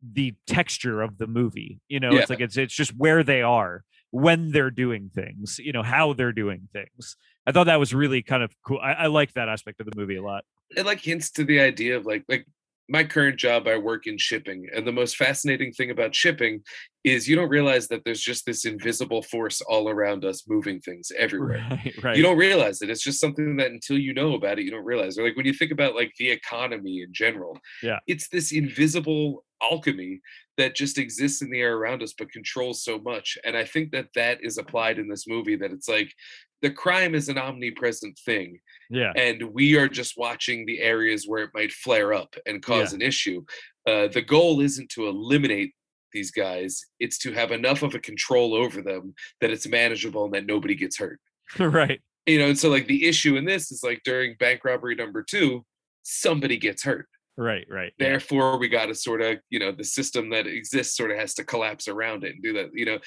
the 0.01 0.35
texture 0.47 1.01
of 1.01 1.17
the 1.17 1.27
movie. 1.27 1.79
You 1.87 1.99
know, 1.99 2.11
Yeah. 2.13 2.19
it's 2.21 2.29
like 2.29 2.41
it's 2.41 2.57
it's 2.57 2.73
just 2.73 2.91
where 2.97 3.23
they 3.23 3.41
are 3.41 3.83
when 4.11 4.51
they're 4.51 4.71
doing 4.71 5.09
things. 5.13 5.59
You 5.59 5.71
know, 5.71 5.83
how 5.83 6.13
they're 6.13 6.33
doing 6.33 6.67
things. 6.73 7.15
I 7.47 7.51
thought 7.51 7.65
that 7.65 7.79
was 7.79 7.93
really 7.93 8.21
kind 8.21 8.43
of 8.43 8.53
cool. 8.65 8.79
I, 8.81 8.93
I 8.93 9.07
like 9.07 9.33
that 9.33 9.49
aspect 9.49 9.79
of 9.81 9.85
the 9.89 9.97
movie 9.97 10.15
a 10.15 10.23
lot. 10.23 10.43
it 10.75 10.85
like 10.85 10.99
hints 11.01 11.29
to 11.31 11.43
the 11.43 11.59
idea 11.59 11.97
of 11.97 12.05
like 12.05 12.23
like 12.27 12.45
my 12.89 13.03
current 13.03 13.37
job 13.39 13.67
i 13.67 13.77
work 13.77 14.07
in 14.07 14.17
shipping 14.17 14.67
and 14.75 14.85
the 14.85 14.91
most 14.91 15.15
fascinating 15.15 15.71
thing 15.71 15.89
about 15.89 16.13
shipping 16.13 16.61
is 17.03 17.27
you 17.27 17.35
don't 17.35 17.49
realize 17.49 17.87
that 17.89 18.01
there's 18.05 18.21
just 18.21 18.45
this 18.45 18.65
invisible 18.65 19.21
force 19.21 19.61
all 19.61 19.89
around 19.89 20.23
us 20.25 20.43
moving 20.47 20.79
things 20.81 21.11
everywhere 21.17 21.65
Right. 21.69 21.93
Right. 22.03 22.17
you 22.17 22.23
don't 22.23 22.37
realize 22.37 22.81
it 22.81 22.89
it's 22.89 23.03
just 23.03 23.19
something 23.21 23.55
that 23.57 23.71
until 23.71 23.97
you 23.97 24.13
know 24.13 24.35
about 24.35 24.59
it 24.59 24.65
you 24.65 24.71
don't 24.71 24.85
realize 24.85 25.17
or 25.17 25.23
like 25.25 25.35
when 25.37 25.45
you 25.45 25.53
think 25.53 25.71
about 25.71 25.95
like 25.95 26.11
the 26.17 26.29
economy 26.29 27.01
in 27.01 27.13
general 27.13 27.57
Yeah. 27.81 27.99
it's 28.07 28.27
this 28.29 28.51
invisible 28.51 29.43
alchemy 29.63 30.19
that 30.57 30.75
just 30.75 30.97
exists 30.97 31.41
in 31.41 31.49
the 31.49 31.61
air 31.61 31.77
around 31.77 32.03
us 32.03 32.13
but 32.17 32.31
controls 32.31 32.83
so 32.83 32.99
much 32.99 33.37
and 33.45 33.55
i 33.57 33.63
think 33.63 33.91
that 33.91 34.07
that 34.15 34.37
is 34.41 34.57
applied 34.57 34.99
in 34.99 35.07
this 35.07 35.27
movie 35.27 35.55
that 35.55 35.71
it's 35.71 35.87
like 35.87 36.13
the 36.61 36.71
crime 36.71 37.13
is 37.13 37.27
an 37.27 37.37
omnipresent 37.37 38.17
thing 38.25 38.57
yeah. 38.89 39.11
and 39.17 39.43
we 39.53 39.75
are 39.75 39.89
just 39.89 40.17
watching 40.17 40.65
the 40.65 40.79
areas 40.79 41.25
where 41.27 41.43
it 41.43 41.49
might 41.53 41.71
flare 41.71 42.13
up 42.13 42.35
and 42.45 42.63
cause 42.63 42.93
an 42.93 43.01
issue. 43.01 43.43
Uh, 43.87 44.07
the 44.07 44.21
goal 44.21 44.61
isn't 44.61 44.89
to 44.89 45.07
eliminate 45.07 45.73
these 46.13 46.31
guys; 46.31 46.85
it's 46.99 47.17
to 47.19 47.33
have 47.33 47.51
enough 47.51 47.83
of 47.83 47.95
a 47.95 47.99
control 47.99 48.53
over 48.53 48.81
them 48.81 49.13
that 49.41 49.51
it's 49.51 49.67
manageable 49.67 50.25
and 50.25 50.33
that 50.33 50.45
nobody 50.45 50.75
gets 50.75 50.97
hurt. 50.97 51.19
right. 51.59 52.01
You 52.25 52.39
know, 52.39 52.47
and 52.47 52.57
so 52.57 52.69
like 52.69 52.87
the 52.87 53.05
issue 53.05 53.35
in 53.35 53.45
this 53.45 53.71
is 53.71 53.83
like 53.83 54.01
during 54.05 54.35
bank 54.39 54.63
robbery 54.63 54.95
number 54.95 55.21
two, 55.21 55.65
somebody 56.03 56.57
gets 56.57 56.83
hurt. 56.83 57.07
Right. 57.37 57.65
Right. 57.69 57.93
yeah. 57.97 58.09
Therefore, 58.09 58.57
we 58.59 58.67
got 58.69 58.87
to 58.87 58.95
sort 58.95 59.21
of, 59.21 59.37
you 59.49 59.59
know, 59.59 59.71
the 59.71 59.83
system 59.83 60.29
that 60.31 60.45
exists 60.47 60.95
sort 60.95 61.11
of 61.11 61.17
has 61.17 61.33
to 61.35 61.43
collapse 61.43 61.87
around 61.87 62.23
it 62.23 62.33
and 62.35 62.43
do 62.43 62.53
that. 62.53 62.69
You 62.73 62.85
know, 62.85 62.99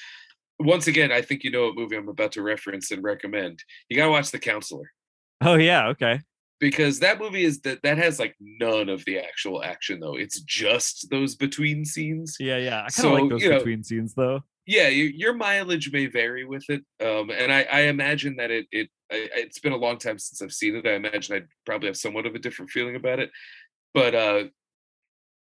once 0.59 0.87
again, 0.87 1.11
I 1.11 1.21
think 1.21 1.43
you 1.43 1.51
know 1.51 1.67
what 1.67 1.75
movie 1.75 1.95
I'm 1.95 2.09
about 2.09 2.31
to 2.33 2.41
reference 2.41 2.91
and 2.91 3.03
recommend. 3.03 3.63
You 3.89 3.97
got 3.97 4.05
to 4.05 4.11
watch 4.11 4.31
The 4.31 4.39
Counselor 4.39 4.91
Oh 5.41 5.55
yeah. 5.55 5.87
Okay. 5.89 6.19
because 6.59 6.99
that 6.99 7.19
movie 7.19 7.43
is 7.43 7.61
that 7.61 7.81
that 7.83 7.97
has 7.99 8.17
like 8.19 8.35
none 8.39 8.89
of 8.89 9.05
the 9.05 9.19
actual 9.19 9.63
action 9.63 9.99
though 9.99 10.15
it's 10.17 10.41
just 10.41 11.07
those 11.11 11.35
between 11.35 11.85
scenes 11.85 12.37
Yeah. 12.39 12.57
Yeah. 12.57 12.77
I 12.77 12.79
kind 12.79 12.87
of 12.87 12.93
So, 12.93 13.13
like 13.13 13.29
those 13.29 13.43
you 13.43 13.49
know, 13.51 13.57
between 13.59 13.83
scenes 13.83 14.15
though. 14.15 14.41
yeah 14.65 14.87
you, 14.87 15.03
your 15.05 15.35
mileage 15.35 15.91
may 15.93 16.07
vary 16.07 16.43
with 16.43 16.63
it 16.69 16.81
um 17.05 17.29
and 17.29 17.53
i 17.53 17.61
i 17.71 17.79
imagine 17.81 18.35
that 18.37 18.49
it 18.49 18.65
it 18.71 18.89
I, 19.11 19.29
it's 19.35 19.59
been 19.59 19.73
a 19.73 19.77
long 19.77 19.99
time 19.99 20.17
since 20.17 20.41
i've 20.41 20.51
seen 20.51 20.75
it 20.75 20.87
i 20.87 20.93
imagine 20.93 21.35
i'd 21.35 21.47
probably 21.67 21.87
have 21.89 21.97
somewhat 21.97 22.25
of 22.25 22.33
a 22.33 22.39
different 22.39 22.71
feeling 22.71 22.95
about 22.95 23.19
it 23.19 23.29
but 23.99 24.13
uh 24.15 24.43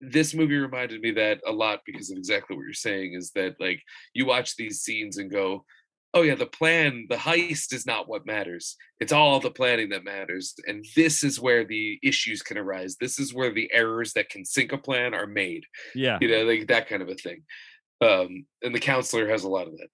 this 0.01 0.35
movie 0.35 0.57
reminded 0.57 1.01
me 1.01 1.11
that 1.13 1.41
a 1.47 1.53
lot 1.53 1.81
because 1.87 2.11
of 2.11 2.19
exactly 2.19 2.55
what 2.57 2.65
you're 2.65 2.73
saying 2.89 3.15
is 3.15 3.31
that 3.35 3.53
like 3.67 3.81
you 4.13 4.27
watch 4.27 4.57
these 4.57 4.83
scenes 4.83 5.17
and 5.19 5.31
go 5.31 5.65
oh 6.13 6.23
yeah 6.23 6.35
the 6.35 6.47
plan 6.61 7.07
the 7.09 7.17
heist 7.17 7.73
is 7.73 7.87
not 7.87 8.09
what 8.11 8.27
matters 8.27 8.77
it's 9.03 9.13
all 9.13 9.41
the 9.41 9.51
planning 9.51 9.89
that 9.91 10.05
matters 10.05 10.55
and 10.69 10.85
this 10.95 11.25
is 11.29 11.41
where 11.41 11.65
the 11.65 11.99
issues 12.03 12.43
can 12.43 12.59
arise 12.59 12.97
this 13.01 13.19
is 13.19 13.33
where 13.39 13.53
the 13.53 13.69
errors 13.73 14.13
that 14.13 14.29
can 14.29 14.45
sink 14.45 14.73
a 14.73 14.79
plan 14.79 15.15
are 15.15 15.27
made 15.27 15.65
Yeah. 15.95 16.19
you 16.21 16.29
know 16.29 16.43
like 16.45 16.67
that 16.69 16.89
kind 16.89 17.03
of 17.03 17.09
a 17.09 17.15
thing 17.27 17.41
um 18.09 18.45
and 18.63 18.75
the 18.75 18.81
counselor 18.81 19.27
has 19.29 19.45
a 19.45 19.49
lot 19.57 19.67
of 19.69 19.75
that 19.79 19.89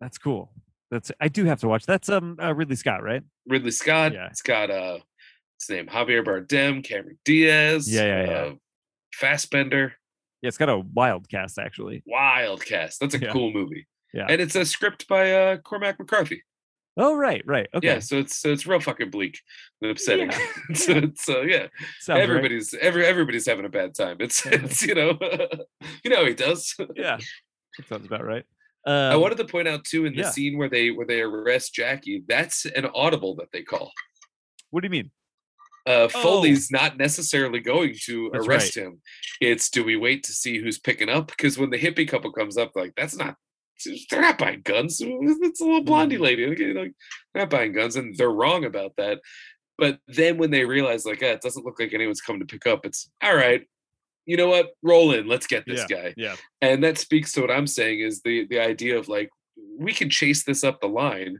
That's 0.00 0.18
cool. 0.18 0.50
That's 0.90 1.12
I 1.20 1.28
do 1.28 1.44
have 1.44 1.60
to 1.60 1.68
watch. 1.68 1.84
That's 1.86 2.08
um 2.08 2.36
uh, 2.42 2.52
Ridley 2.54 2.76
Scott, 2.76 3.02
right? 3.10 3.22
ridley 3.46 3.70
scott 3.82 4.12
Yeah. 4.12 4.26
it's 4.30 4.42
got 4.42 4.70
uh 4.70 4.98
his 5.60 5.74
name 5.76 5.86
javier 5.86 6.24
bardem 6.24 6.82
cameron 6.84 7.18
diaz 7.24 7.92
Yeah, 7.92 8.04
yeah, 8.04 8.24
yeah. 8.24 8.36
uh, 8.38 8.54
fassbender 9.14 9.94
Yeah, 10.42 10.48
it's 10.48 10.58
got 10.58 10.68
a 10.68 10.78
wild 10.78 11.28
cast 11.28 11.58
actually. 11.58 12.02
wild 12.06 12.64
cast 12.64 13.00
that's 13.00 13.14
a 13.14 13.18
Yeah. 13.20 13.32
cool 13.32 13.52
movie 13.52 13.86
Yeah. 14.14 14.26
and 14.28 14.40
it's 14.40 14.54
a 14.56 14.64
script 14.64 15.06
by 15.08 15.32
uh 15.32 15.56
cormac 15.58 15.98
mccarthy 15.98 16.42
Oh 16.96 17.14
right, 17.14 17.42
right. 17.46 17.68
Okay. 17.72 17.86
yeah 17.86 17.98
so 18.00 18.18
it's 18.18 18.36
so 18.36 18.50
it's 18.52 18.66
real 18.66 18.80
fucking 18.80 19.10
bleak 19.10 19.38
and 19.80 19.92
upsetting 19.92 20.30
so 20.74 20.92
it's 20.96 21.28
uh, 21.28 21.42
yeah 21.42 21.68
Sounds 22.00 22.08
right. 22.18 22.20
everybody's 22.20 22.74
every 22.74 23.06
everybody's 23.06 23.46
having 23.46 23.64
a 23.64 23.68
bad 23.70 23.94
time 23.94 24.16
it's 24.20 24.44
it's 24.46 24.82
you 24.82 24.94
know 24.94 25.16
you 26.04 26.10
know 26.10 26.26
he 26.26 26.34
does 26.34 26.74
Yeah. 26.96 27.18
That 27.78 27.88
sounds 27.88 28.06
about 28.06 28.24
right. 28.24 28.44
I 28.86 29.12
Um, 29.12 29.20
wanted 29.20 29.38
to 29.38 29.44
point 29.44 29.68
out 29.68 29.84
too 29.84 30.04
in 30.04 30.14
the 30.14 30.22
yeah. 30.22 30.30
scene 30.30 30.58
where 30.58 30.68
they 30.68 30.90
where 30.90 31.06
they 31.06 31.20
arrest 31.20 31.74
Jackie, 31.74 32.24
that's 32.26 32.64
an 32.66 32.86
audible 32.94 33.36
that 33.36 33.52
they 33.52 33.62
call. 33.62 33.92
what 34.70 34.80
do 34.82 34.86
you 34.86 34.90
mean? 34.90 35.10
Uh, 35.90 36.08
Oh. 36.14 36.22
Foley's 36.22 36.70
not 36.70 36.96
necessarily 36.98 37.60
going 37.60 37.94
to 38.06 38.30
That's 38.32 38.46
arrest 38.46 38.76
him. 38.76 39.00
It's 39.40 39.70
do 39.70 39.84
we 39.84 39.96
wait 39.96 40.22
to 40.24 40.32
see 40.32 40.58
who's 40.58 40.78
picking 40.78 41.08
up? 41.08 41.28
Because 41.28 41.58
when 41.58 41.70
the 41.70 41.78
hippie 41.78 42.08
couple 42.08 42.32
comes 42.32 42.56
up, 42.56 42.72
like 42.74 42.92
that's 42.96 43.16
not 43.16 43.36
they're 44.10 44.20
not 44.20 44.36
buying 44.38 44.60
guns. 44.62 45.00
It's 45.02 45.60
a 45.60 45.64
little 45.64 45.82
blondie 45.82 46.16
Mm. 46.18 46.20
lady. 46.20 46.44
Okay, 46.46 46.72
like 46.74 46.92
they're 47.32 47.42
not 47.44 47.50
buying 47.50 47.72
guns, 47.72 47.96
and 47.96 48.14
they're 48.16 48.30
wrong 48.30 48.64
about 48.66 48.92
that. 48.98 49.20
But 49.78 49.98
then 50.06 50.36
when 50.36 50.50
they 50.50 50.66
realize, 50.66 51.06
like, 51.06 51.20
ah, 51.22 51.28
it 51.28 51.40
doesn't 51.40 51.64
look 51.64 51.80
like 51.80 51.94
anyone's 51.94 52.20
coming 52.20 52.40
to 52.40 52.46
pick 52.46 52.66
up, 52.66 52.84
it's 52.84 53.10
all 53.22 53.34
right. 53.34 53.62
You 54.26 54.36
know 54.36 54.48
what? 54.48 54.68
Roll 54.82 55.12
in. 55.12 55.26
Let's 55.26 55.46
get 55.46 55.64
this 55.66 55.84
guy. 55.86 56.12
Yeah. 56.18 56.36
and 56.60 56.84
that 56.84 56.98
speaks 56.98 57.32
to 57.32 57.40
what 57.40 57.50
i'm 57.50 57.66
saying 57.66 58.00
is 58.00 58.20
the 58.22 58.46
the 58.50 58.58
idea 58.60 58.98
of 58.98 59.08
like 59.08 59.30
we 59.78 59.92
can 59.94 60.10
chase 60.10 60.44
this 60.44 60.62
up 60.62 60.80
the 60.80 60.86
line 60.86 61.38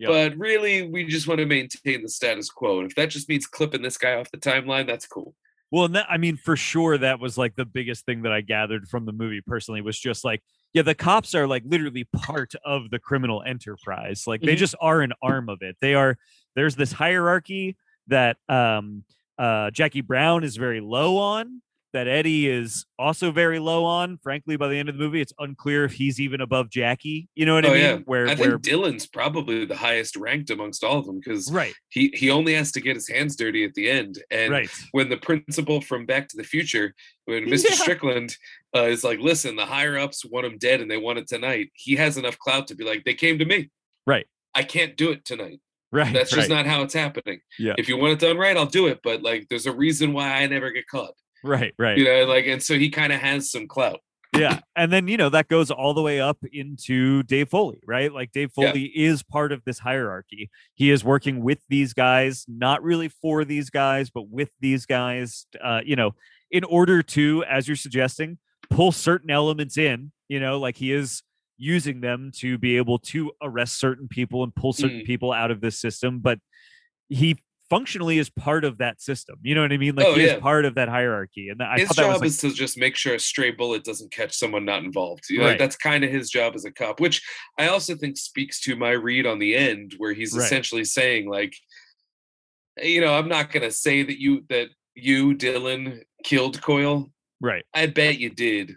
Yep. 0.00 0.08
but 0.10 0.38
really 0.38 0.88
we 0.88 1.04
just 1.06 1.28
want 1.28 1.38
to 1.38 1.46
maintain 1.46 2.02
the 2.02 2.08
status 2.08 2.50
quo 2.50 2.80
and 2.80 2.90
if 2.90 2.96
that 2.96 3.10
just 3.10 3.28
means 3.28 3.46
clipping 3.46 3.82
this 3.82 3.96
guy 3.98 4.14
off 4.14 4.30
the 4.30 4.38
timeline 4.38 4.86
that's 4.86 5.06
cool 5.06 5.34
Well, 5.70 5.84
and 5.84 5.94
that, 5.94 6.06
I 6.10 6.16
mean, 6.16 6.36
for 6.36 6.56
sure, 6.56 6.98
that 6.98 7.20
was 7.20 7.38
like 7.38 7.54
the 7.54 7.64
biggest 7.64 8.04
thing 8.04 8.22
that 8.22 8.32
I 8.32 8.40
gathered 8.40 8.88
from 8.88 9.06
the 9.06 9.12
movie 9.12 9.40
personally 9.40 9.82
was 9.82 9.96
just 9.96 10.24
like, 10.24 10.42
yeah, 10.72 10.82
the 10.82 10.96
cops 10.96 11.32
are 11.36 11.46
like 11.46 11.62
literally 11.64 12.08
part 12.12 12.54
of 12.64 12.90
the 12.90 12.98
criminal 12.98 13.40
enterprise. 13.46 14.24
Like 14.26 14.40
they 14.40 14.54
Mhm. 14.56 14.64
just 14.64 14.74
are 14.80 15.00
an 15.00 15.12
arm 15.22 15.48
of 15.48 15.58
it. 15.62 15.76
They 15.80 15.94
are. 15.94 16.16
There's 16.56 16.74
this 16.74 16.90
hierarchy 16.90 17.76
that 18.08 18.36
um, 18.48 19.04
uh, 19.38 19.70
Jackie 19.70 20.00
Brown 20.00 20.42
is 20.42 20.56
very 20.56 20.80
low 20.80 21.18
on. 21.18 21.62
That 21.92 22.06
Eddie 22.06 22.48
is 22.48 22.86
also 22.98 23.32
very 23.32 23.58
low 23.58 23.84
on. 23.84 24.18
Frankly, 24.22 24.56
by 24.56 24.68
the 24.68 24.76
end 24.76 24.88
of 24.88 24.96
the 24.96 25.02
movie, 25.02 25.20
it's 25.20 25.32
unclear 25.40 25.84
if 25.84 25.92
he's 25.92 26.20
even 26.20 26.40
above 26.40 26.70
Jackie. 26.70 27.28
You 27.34 27.46
know 27.46 27.54
what 27.54 27.64
I 27.66 27.68
Oh, 27.68 27.72
mean? 27.72 27.80
yeah. 27.80 27.96
Where, 28.04 28.28
i 28.28 28.34
where, 28.34 28.50
think 28.50 28.62
dillon's 28.62 29.06
probably 29.06 29.64
the 29.64 29.76
highest 29.76 30.14
ranked 30.16 30.50
amongst 30.50 30.84
all 30.84 30.98
of 30.98 31.06
them 31.06 31.18
because 31.18 31.50
right, 31.50 31.74
he 31.88 32.12
he 32.14 32.30
only 32.30 32.54
has 32.54 32.70
to 32.72 32.80
get 32.80 32.94
his 32.94 33.08
hands 33.08 33.34
dirty 33.34 33.64
at 33.64 33.74
the 33.74 33.90
end 33.90 34.22
and 34.30 34.52
right, 34.52 34.70
when 34.92 35.08
the 35.08 35.16
principal 35.16 35.80
from 35.80 36.06
Back 36.06 36.28
to 36.28 36.36
the 36.36 36.44
Future, 36.44 36.94
when 37.24 37.46
Mr. 37.46 37.64
Yeah. 37.70 37.74
Strickland 37.76 38.36
uh, 38.76 38.84
is 38.84 39.02
like, 39.02 39.18
listen, 39.18 39.56
the 39.56 39.66
higher 39.66 39.98
ups 39.98 40.24
want 40.24 40.46
him 40.46 40.58
dead 40.58 40.80
and 40.80 40.88
they 40.90 40.96
want 40.96 41.18
it 41.18 41.26
tonight. 41.26 41.70
He 41.74 41.96
has 41.96 42.16
enough 42.16 42.38
clout 42.38 42.68
to 42.68 42.76
be 42.76 42.84
like, 42.84 43.02
they 43.04 43.14
came 43.14 43.38
to 43.40 43.44
me. 43.44 43.70
Right. 44.06 44.26
I 44.54 44.62
can't 44.62 44.96
do 44.96 45.10
it 45.10 45.24
tonight. 45.24 45.60
right. 45.90 46.12
That's 46.14 46.30
just 46.30 46.48
right, 46.48 46.56
not 46.56 46.66
how 46.66 46.82
it's 46.82 46.94
happening. 46.94 47.40
Yeah. 47.58 47.74
If 47.78 47.88
you 47.88 47.96
want 47.96 48.12
it 48.12 48.20
done 48.20 48.38
right, 48.38 48.56
I'll 48.56 48.66
do 48.66 48.86
it. 48.86 49.00
But 49.02 49.22
like, 49.22 49.48
there's 49.48 49.66
a 49.66 49.72
reason 49.72 50.12
why 50.12 50.28
I 50.34 50.46
never 50.46 50.70
get 50.70 50.86
caught. 50.86 51.14
Right, 51.44 51.72
right. 51.78 51.96
You 51.98 52.04
know, 52.04 52.24
like, 52.24 52.46
and 52.46 52.62
so 52.62 52.78
he 52.78 52.90
kind 52.90 53.12
of 53.12 53.20
has 53.20 53.50
some 53.50 53.66
clout. 53.66 54.00
yeah 54.36 54.60
and 54.76 54.92
then 54.92 55.08
you 55.08 55.16
know 55.16 55.28
that 55.28 55.48
goes 55.48 55.72
all 55.72 55.92
the 55.92 56.00
way 56.02 56.20
up 56.20 56.38
into 56.52 57.24
dave 57.24 57.48
foley 57.48 57.80
right 57.84 58.12
like 58.12 58.30
dave 58.30 58.50
Yeah. 58.56 58.68
foley 58.70 58.84
is 58.94 59.24
part 59.24 59.50
of 59.50 59.64
this 59.64 59.80
hierarchy 59.80 60.48
he 60.74 60.90
is 60.92 61.02
working 61.02 61.42
with 61.42 61.58
these 61.68 61.92
guys 61.94 62.44
not 62.46 62.80
really 62.84 63.08
for 63.08 63.44
these 63.44 63.70
guys 63.70 64.08
but 64.08 64.28
with 64.30 64.50
these 64.60 64.86
guys 64.86 65.46
uh 65.60 65.80
you 65.84 65.96
know 65.96 66.12
in 66.52 66.62
order 66.62 67.02
to 67.02 67.42
as 67.50 67.66
you're 67.66 67.76
suggesting 67.76 68.38
pull 68.70 68.92
certain 68.92 69.30
elements 69.32 69.76
in 69.76 70.12
you 70.28 70.38
know 70.38 70.60
like 70.60 70.76
he 70.76 70.92
is 70.92 71.24
using 71.58 72.00
them 72.00 72.30
to 72.36 72.56
be 72.56 72.76
able 72.76 73.00
to 73.00 73.32
arrest 73.42 73.80
certain 73.80 74.06
people 74.06 74.44
and 74.44 74.54
pull 74.54 74.72
certain 74.72 75.00
Mm. 75.00 75.06
people 75.06 75.32
out 75.32 75.50
of 75.50 75.60
this 75.60 75.76
system 75.76 76.20
but 76.20 76.38
he 77.08 77.36
functionally 77.70 78.18
is 78.18 78.28
part 78.28 78.64
of 78.64 78.78
that 78.78 79.00
system 79.00 79.38
you 79.42 79.54
know 79.54 79.62
what 79.62 79.72
i 79.72 79.76
mean 79.76 79.94
like 79.94 80.04
Oh, 80.06 80.14
he 80.14 80.26
yeah. 80.26 80.34
is 80.34 80.40
part 80.42 80.64
of 80.64 80.74
that 80.74 80.88
hierarchy 80.88 81.48
and 81.50 81.62
I 81.62 81.78
his 81.78 81.88
job 81.90 82.16
like, 82.20 82.26
is 82.26 82.36
to 82.38 82.52
just 82.52 82.76
make 82.76 82.96
sure 82.96 83.14
a 83.14 83.18
stray 83.20 83.52
bullet 83.52 83.84
doesn't 83.84 84.10
catch 84.12 84.34
someone 84.36 84.64
not 84.64 84.82
involved. 84.82 85.24
You 85.30 85.38
know, 85.38 85.44
like, 85.44 85.50
Right. 85.52 85.58
that's 85.60 85.76
kind 85.76 86.02
of 86.04 86.10
his 86.10 86.28
job 86.30 86.54
as 86.56 86.64
a 86.64 86.72
cop, 86.72 86.98
which 87.00 87.22
I 87.58 87.68
also 87.68 87.94
think 87.94 88.16
speaks 88.18 88.60
to 88.62 88.74
my 88.76 88.90
read 88.90 89.24
on 89.24 89.38
the 89.38 89.54
end, 89.54 89.94
where 89.98 90.12
he's 90.12 90.36
Right. 90.36 90.44
essentially 90.44 90.84
saying, 90.84 91.30
like, 91.30 91.54
you 92.82 93.00
know, 93.00 93.14
I'm 93.14 93.28
not 93.28 93.52
gonna 93.52 93.70
say 93.70 94.02
that 94.02 94.20
you 94.20 94.44
that 94.48 94.68
you, 94.94 95.34
Dillon, 95.34 96.02
killed 96.24 96.60
Coyle. 96.60 97.12
right 97.40 97.64
I 97.72 97.86
bet 97.86 98.18
you 98.18 98.30
did. 98.30 98.74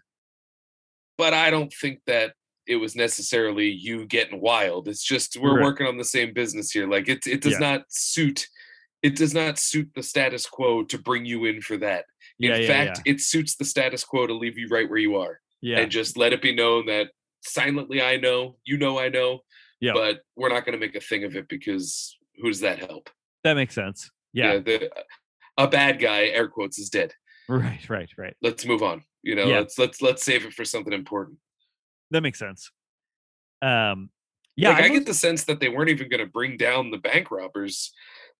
But 1.18 1.34
I 1.34 1.50
don't 1.50 1.74
think 1.74 2.00
that 2.08 2.34
it 2.68 2.76
was 2.78 2.96
necessarily 2.96 3.70
you 3.70 4.06
getting 4.06 4.40
wild. 4.40 4.88
It's 4.88 5.04
just 5.04 5.36
we're 5.38 5.56
Right. 5.58 5.64
working 5.64 5.88
on 5.88 5.98
the 5.98 6.06
same 6.06 6.32
business 6.34 6.72
here. 6.72 6.88
Like 6.88 7.08
it 7.10 7.26
it 7.28 7.42
does 7.42 7.54
Yeah. 7.54 7.60
not 7.60 7.86
suit 7.90 8.48
it 9.04 9.16
does 9.16 9.34
not 9.34 9.60
suit 9.60 9.90
the 9.96 10.02
status 10.02 10.46
quo 10.48 10.84
to 10.86 10.98
bring 10.98 11.26
you 11.26 11.46
in 11.46 11.62
for 11.62 11.78
that. 11.78 12.06
In 12.40 12.50
yeah 12.50 12.58
yeah 12.58 12.68
fact, 12.68 13.02
it 13.06 13.22
suits 13.22 13.56
the 13.56 13.66
status 13.66 14.04
quo 14.04 14.26
to 14.26 14.34
leave 14.34 14.58
you 14.58 14.68
right 14.70 14.90
where 14.90 14.98
you 15.00 15.18
are 15.18 15.40
yeah, 15.62 15.76
yeah. 15.78 15.84
and 15.84 15.92
just 15.92 16.18
let 16.18 16.34
it 16.34 16.42
be 16.42 16.56
known 16.56 16.88
that 16.88 17.10
silently 17.42 18.02
I 18.02 18.18
know, 18.18 18.56
you 18.66 18.78
know 18.78 18.98
I 18.98 19.10
know, 19.10 19.42
Yeah. 19.82 19.94
but 19.94 20.22
we're 20.36 20.50
not 20.50 20.66
going 20.66 20.74
to 20.74 20.80
make 20.80 20.96
a 20.96 21.00
thing 21.02 21.24
of 21.26 21.36
it 21.36 21.48
because 21.48 22.18
who 22.42 22.48
does 22.50 22.62
that 22.62 22.80
help? 22.80 23.10
That 23.44 23.54
makes 23.56 23.76
sense. 23.76 24.10
Yeah. 24.32 24.58
the, 24.60 24.90
a 25.58 25.68
bad 25.68 26.00
guy, 26.00 26.26
air 26.28 26.48
quotes, 26.48 26.80
is 26.80 26.90
dead. 26.90 27.14
Right, 27.48 27.88
right, 27.90 28.10
right. 28.18 28.36
Let's 28.42 28.66
move 28.66 28.82
on. 28.82 29.04
You 29.22 29.36
know, 29.36 29.46
Yeah. 29.46 29.60
let's 29.60 29.78
let's 29.78 30.02
let's 30.02 30.24
save 30.24 30.46
it 30.46 30.54
for 30.54 30.66
something 30.66 30.94
important. 30.94 31.38
That 32.12 32.22
makes 32.22 32.40
sense. 32.40 32.72
Um 33.62 34.10
yeah, 34.56 34.70
like, 34.70 34.84
I, 34.84 34.86
I 34.86 34.90
get 34.90 35.06
the 35.06 35.14
sense 35.14 35.46
that 35.46 35.60
they 35.60 35.70
weren't 35.70 35.90
even 35.90 36.10
going 36.10 36.20
to 36.20 36.32
bring 36.32 36.58
down 36.58 36.92
the 36.92 37.00
bank 37.00 37.32
robbers. 37.32 37.92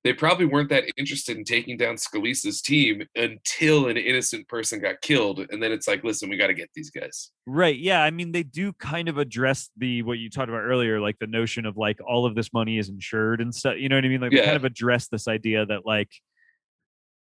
They 0.04 0.12
probably 0.14 0.46
weren't 0.46 0.68
that 0.70 0.84
interested 0.98 1.38
in 1.38 1.46
taking 1.46 1.78
down 1.78 1.96
Scalise's 1.96 2.62
team 2.62 3.04
until 3.16 3.88
an 3.88 3.96
innocent 3.96 4.48
person 4.50 4.82
got 4.82 5.00
killed, 5.02 5.46
and 5.50 5.64
then 5.64 5.72
it's 5.72 5.88
like, 5.88 6.04
listen, 6.04 6.30
we 6.30 6.36
got 6.38 6.48
to 6.48 6.54
get 6.54 6.70
these 6.76 6.90
guys. 6.90 7.32
right. 7.46 7.78
Yeah. 7.78 8.04
I 8.04 8.12
mean, 8.12 8.32
they 8.34 8.44
do 8.44 8.74
kind 8.74 9.08
of 9.08 9.18
address 9.18 9.70
the 9.78 10.02
what 10.04 10.20
you 10.20 10.30
talked 10.30 10.50
about 10.50 10.62
earlier, 10.64 11.00
like 11.00 11.20
the 11.20 11.28
notion 11.28 11.66
of 11.66 11.78
like 11.78 12.00
all 12.06 12.26
of 12.26 12.36
this 12.36 12.52
money 12.52 12.78
is 12.78 12.90
insured 12.90 13.40
and 13.42 13.56
stuff. 13.56 13.76
You 13.78 13.88
know 13.88 13.96
what 13.96 14.04
I 14.06 14.10
mean? 14.10 14.20
Like 14.22 14.32
they 14.32 14.38
Yeah. 14.38 14.46
kind 14.46 14.58
of 14.58 14.66
address 14.66 15.08
this 15.08 15.28
idea 15.30 15.66
that 15.66 15.86
like 15.86 16.10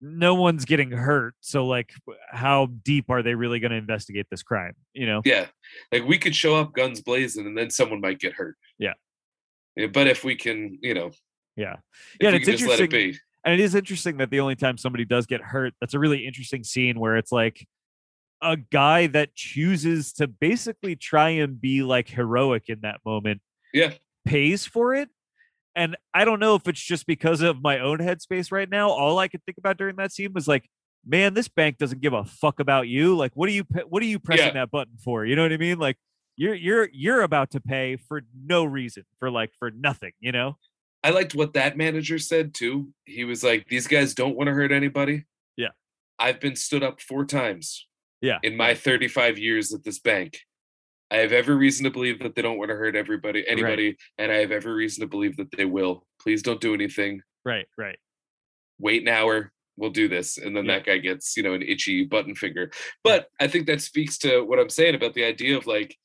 no 0.01 0.35
one's 0.35 0.65
getting 0.65 0.91
hurt. 0.91 1.35
So 1.41 1.65
like 1.65 1.91
how 2.31 2.67
deep 2.83 3.05
are 3.09 3.23
they 3.23 3.35
really 3.35 3.59
going 3.59 3.71
to 3.71 3.77
investigate 3.77 4.27
this 4.29 4.43
crime? 4.43 4.73
You 4.93 5.05
know? 5.07 5.21
Yeah, 5.25 5.47
like 5.91 6.03
we 6.05 6.17
could 6.17 6.35
show 6.35 6.55
up 6.55 6.73
guns 6.73 7.01
blazing, 7.01 7.45
and 7.45 7.57
then 7.57 7.69
someone 7.69 8.01
might 8.01 8.19
get 8.19 8.33
hurt. 8.33 8.55
Yeah, 8.77 8.93
but 9.93 10.07
if 10.07 10.23
we 10.23 10.35
can, 10.35 10.77
you 10.81 10.93
know, 10.93 11.11
Yeah. 11.55 11.75
Yeah, 12.19 12.31
it's 12.31 12.47
let 12.47 12.79
it 12.79 12.83
interesting- 12.83 13.19
And 13.43 13.53
it 13.53 13.59
is 13.59 13.75
interesting 13.75 14.17
that 14.17 14.29
the 14.31 14.39
only 14.39 14.55
time 14.55 14.77
somebody 14.77 15.05
does 15.05 15.25
get 15.25 15.41
hurt, 15.41 15.73
that's 15.79 15.93
a 15.93 15.99
really 15.99 16.25
interesting 16.25 16.63
scene 16.63 16.99
where 16.99 17.15
it's 17.15 17.31
like 17.31 17.67
a 18.41 18.57
guy 18.57 19.07
that 19.07 19.33
chooses 19.35 20.11
to 20.13 20.27
basically 20.27 20.95
try 20.95 21.29
and 21.29 21.59
be 21.61 21.83
like 21.83 22.09
heroic 22.09 22.69
in 22.69 22.81
that 22.81 22.99
moment 23.05 23.41
Yeah, 23.73 23.93
pays 24.25 24.65
for 24.65 24.93
it. 24.93 25.09
And 25.75 25.95
I 26.13 26.25
don't 26.25 26.39
know 26.39 26.55
if 26.55 26.67
it's 26.67 26.81
just 26.81 27.05
because 27.05 27.41
of 27.41 27.61
my 27.61 27.79
own 27.79 27.99
headspace 27.99 28.51
right 28.51 28.69
now. 28.69 28.89
All 28.89 29.19
I 29.19 29.27
could 29.27 29.43
think 29.45 29.57
about 29.57 29.77
during 29.77 29.95
that 29.97 30.11
scene 30.11 30.31
was 30.33 30.47
like, 30.47 30.69
man, 31.05 31.33
this 31.33 31.47
bank 31.47 31.77
doesn't 31.77 32.01
give 32.01 32.13
a 32.13 32.23
fuck 32.23 32.59
about 32.59 32.87
you. 32.87 33.15
Like, 33.15 33.31
what 33.35 33.47
are 33.49 33.51
you 33.51 33.63
what 33.87 34.01
are 34.01 34.05
you 34.07 34.19
pressing 34.19 34.47
Yeah. 34.47 34.53
that 34.53 34.71
button 34.71 34.97
for? 34.97 35.25
You 35.25 35.35
know 35.35 35.43
what 35.43 35.51
I 35.53 35.57
mean? 35.57 35.77
Like 35.77 35.97
you're 36.35 36.55
you're 36.55 36.89
you're 36.93 37.21
about 37.21 37.51
to 37.51 37.59
pay 37.61 37.95
for 37.97 38.21
no 38.45 38.63
reason, 38.65 39.03
for 39.19 39.29
like 39.29 39.51
for 39.59 39.69
nothing, 39.71 40.13
you 40.19 40.31
know? 40.31 40.57
I 41.05 41.11
liked 41.11 41.35
what 41.35 41.53
that 41.53 41.77
manager 41.77 42.17
said 42.17 42.55
too. 42.55 42.89
He 43.05 43.25
was 43.25 43.43
like, 43.43 43.67
"These 43.67 43.85
guys 43.85 44.15
don't 44.15 44.35
want 44.35 44.47
to 44.47 44.53
hurt 44.55 44.71
anybody." 44.71 45.25
Yeah. 45.55 45.69
I've 46.17 46.39
been 46.39 46.55
stood 46.55 46.81
up 46.81 46.99
four 46.99 47.25
times 47.25 47.87
Yeah. 48.21 48.39
in 48.41 48.57
my 48.57 48.73
35 48.73 49.37
years 49.37 49.71
at 49.71 49.83
this 49.83 49.99
bank. 49.99 50.39
I 51.11 51.17
have 51.17 51.31
every 51.31 51.55
reason 51.55 51.83
to 51.83 51.91
believe 51.91 52.17
that 52.21 52.33
they 52.33 52.41
don't 52.41 52.57
want 52.57 52.69
to 52.69 52.75
hurt 52.75 52.95
everybody, 52.95 53.47
anybody, 53.47 53.97
and 54.17 54.31
I 54.31 54.37
have 54.37 54.51
every 54.51 54.73
reason 54.73 55.01
to 55.01 55.07
believe 55.07 55.37
that 55.37 55.51
they 55.51 55.65
will. 55.65 56.07
Please 56.19 56.41
don't 56.41 56.59
do 56.59 56.73
anything. 56.73 57.21
Right, 57.45 57.67
right. 57.77 57.99
Wait 58.79 59.03
an 59.03 59.07
hour. 59.09 59.51
We'll 59.77 59.91
do 59.91 60.07
this, 60.07 60.39
and 60.39 60.57
then 60.57 60.65
Yeah. 60.65 60.77
that 60.79 60.85
guy 60.87 60.97
gets, 60.97 61.37
you 61.37 61.43
know, 61.43 61.53
an 61.53 61.61
itchy 61.61 62.03
button 62.05 62.33
finger. 62.33 62.71
But 63.03 63.29
I 63.39 63.47
think 63.47 63.67
that 63.67 63.81
speaks 63.83 64.17
to 64.19 64.41
what 64.43 64.57
I'm 64.59 64.69
saying 64.69 64.95
about 64.95 65.13
the 65.13 65.25
idea 65.25 65.55
of 65.55 65.67
like, 65.67 65.95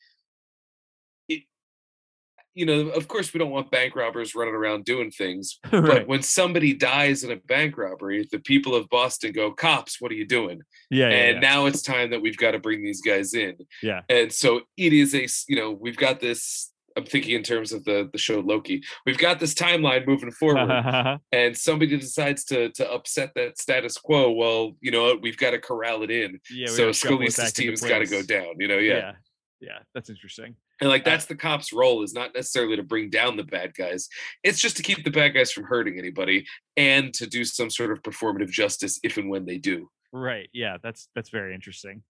you 2.54 2.66
know, 2.66 2.88
of 2.90 3.08
course 3.08 3.32
we 3.32 3.38
don't 3.38 3.50
want 3.50 3.70
bank 3.70 3.94
robbers 3.94 4.34
running 4.34 4.54
around 4.54 4.84
doing 4.84 5.10
things, 5.10 5.58
but 5.70 6.06
when 6.08 6.22
somebody 6.22 6.74
dies 6.74 7.22
in 7.22 7.30
a 7.30 7.36
bank 7.36 7.76
robbery, 7.78 8.26
the 8.30 8.40
people 8.40 8.74
of 8.74 8.88
Boston 8.88 9.32
go, 9.32 9.52
"Cops, 9.52 10.00
what 10.00 10.10
are 10.10 10.16
you 10.16 10.26
doing?" 10.26 10.60
Yeah, 10.90 11.10
yeah, 11.10 11.16
and 11.16 11.42
yeah. 11.42 11.48
now 11.48 11.66
it's 11.66 11.82
time 11.82 12.10
that 12.10 12.22
we've 12.22 12.36
got 12.36 12.52
to 12.52 12.58
bring 12.58 12.82
these 12.82 13.02
guys 13.02 13.34
in. 13.34 13.56
Yeah. 13.82 14.02
And 14.08 14.32
so 14.32 14.62
it 14.76 14.92
is 14.92 15.14
a, 15.14 15.26
you 15.48 15.56
know, 15.56 15.70
we've 15.70 15.96
got 15.96 16.20
this. 16.20 16.72
I'm 16.96 17.04
thinking 17.04 17.36
in 17.36 17.44
terms 17.44 17.72
of 17.72 17.84
the 17.84 18.10
the 18.10 18.18
show 18.18 18.40
Loki. 18.40 18.82
We've 19.06 19.16
got 19.16 19.38
this 19.38 19.54
timeline 19.54 20.06
moving 20.06 20.32
forward, 20.32 21.20
and 21.32 21.56
somebody 21.56 21.96
decides 21.96 22.44
to 22.46 22.70
to 22.70 22.90
upset 22.90 23.30
that 23.36 23.58
status 23.58 23.96
quo. 23.96 24.32
Well, 24.32 24.72
you 24.80 24.90
know 24.90 25.04
what? 25.04 25.22
We've 25.22 25.36
got 25.36 25.52
to 25.52 25.60
corral 25.60 26.02
it 26.02 26.10
in. 26.10 26.40
yeah, 26.50 26.66
so 26.66 26.90
Scalise's 26.90 27.52
team's 27.52 27.80
got 27.80 28.00
to 28.00 28.06
go 28.06 28.22
down. 28.22 28.54
You 28.58 28.66
know, 28.66 28.78
yeah. 28.78 28.96
yeah, 28.96 29.12
yeah, 29.60 29.78
that's 29.94 30.10
interesting. 30.10 30.56
And 30.80 30.88
like 30.88 31.04
that's 31.04 31.26
the 31.26 31.34
cops' 31.34 31.72
role 31.72 32.02
is 32.02 32.14
not 32.14 32.34
necessarily 32.34 32.76
to 32.76 32.82
bring 32.82 33.10
down 33.10 33.36
the 33.36 33.44
bad 33.44 33.74
guys. 33.74 34.08
It's 34.42 34.60
just 34.60 34.76
to 34.78 34.82
keep 34.82 35.04
the 35.04 35.10
bad 35.10 35.34
guys 35.34 35.52
from 35.52 35.64
hurting 35.64 35.98
anybody 35.98 36.46
and 36.76 37.12
to 37.14 37.26
do 37.26 37.44
some 37.44 37.68
sort 37.68 37.92
of 37.92 38.02
performative 38.02 38.50
justice 38.50 38.98
if 39.02 39.16
and 39.18 39.28
when 39.28 39.44
they 39.44 39.58
do. 39.58 39.90
Right. 40.12 40.48
Yeah, 40.52 40.78
that's 40.82 41.08
that's 41.14 41.28
very 41.28 41.54
interesting. 41.54 42.02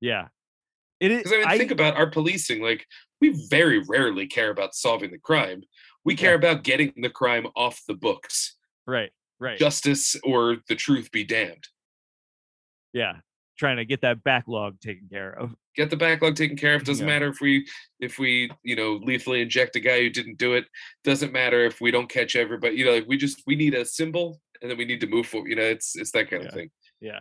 Yeah. 0.00 0.28
It 1.00 1.10
is 1.10 1.18
Because 1.24 1.32
I 1.46 1.50
mean, 1.50 1.58
think 1.58 1.70
about 1.70 1.96
our 1.96 2.10
policing. 2.10 2.62
Like 2.62 2.86
we 3.20 3.46
very 3.50 3.80
rarely 3.86 4.26
care 4.26 4.50
about 4.50 4.74
solving 4.74 5.10
the 5.10 5.18
crime. 5.18 5.62
We 6.04 6.16
care 6.16 6.34
about 6.34 6.64
getting 6.64 6.94
the 6.96 7.10
crime 7.10 7.46
off 7.54 7.82
the 7.86 7.94
books. 7.94 8.56
right, 8.86 9.10
right. 9.38 9.58
Justice 9.58 10.16
or 10.24 10.56
the 10.68 10.74
truth 10.74 11.10
be 11.12 11.24
damned. 11.24 11.68
yeah. 12.92 13.16
Trying 13.58 13.78
to 13.78 13.84
get 13.84 14.02
that 14.02 14.22
backlog 14.22 14.78
taken 14.80 15.08
care 15.10 15.32
of. 15.36 15.52
Get 15.78 15.90
the 15.90 15.96
backlog 15.96 16.34
taken 16.34 16.56
care 16.56 16.74
of. 16.74 16.82
Doesn't 16.82 17.06
Yeah. 17.06 17.12
matter 17.14 17.28
if 17.28 17.40
we 17.40 17.64
if 18.00 18.18
we 18.18 18.50
you 18.64 18.74
know 18.74 18.94
lethally 18.94 19.40
inject 19.40 19.76
a 19.76 19.80
guy 19.80 20.00
who 20.00 20.10
didn't 20.10 20.36
do 20.36 20.54
it. 20.54 20.64
Doesn't 21.04 21.32
matter 21.32 21.64
if 21.64 21.80
we 21.80 21.92
don't 21.92 22.08
catch 22.10 22.34
everybody. 22.34 22.74
You 22.74 22.84
know, 22.84 22.94
like 22.94 23.06
we 23.06 23.16
just 23.16 23.44
we 23.46 23.54
need 23.54 23.74
a 23.74 23.84
symbol 23.84 24.40
and 24.60 24.68
then 24.68 24.76
we 24.76 24.84
need 24.84 25.00
to 25.02 25.06
move 25.06 25.26
forward. 25.28 25.48
You 25.48 25.54
know, 25.54 25.62
it's 25.62 25.94
it's 25.94 26.10
that 26.10 26.28
kind 26.28 26.42
Yeah. 26.42 26.48
of 26.48 26.54
thing. 26.54 26.70
Yeah. 27.00 27.20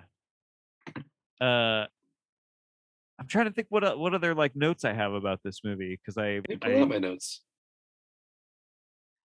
Uh 1.40 1.86
I'm 3.20 3.28
trying 3.28 3.46
to 3.46 3.52
think 3.52 3.68
what 3.70 3.84
o- 3.84 3.98
what 4.00 4.16
other 4.16 4.34
like 4.34 4.56
notes 4.56 4.84
I 4.86 4.94
have 4.94 5.14
about 5.14 5.42
this 5.44 5.60
movie 5.64 5.96
because 5.96 6.18
I, 6.18 6.36
Let 6.38 6.50
me 6.50 6.56
pull 6.58 6.72
I 6.78 6.82
out 6.82 6.90
my 6.90 6.98
notes. 6.98 7.44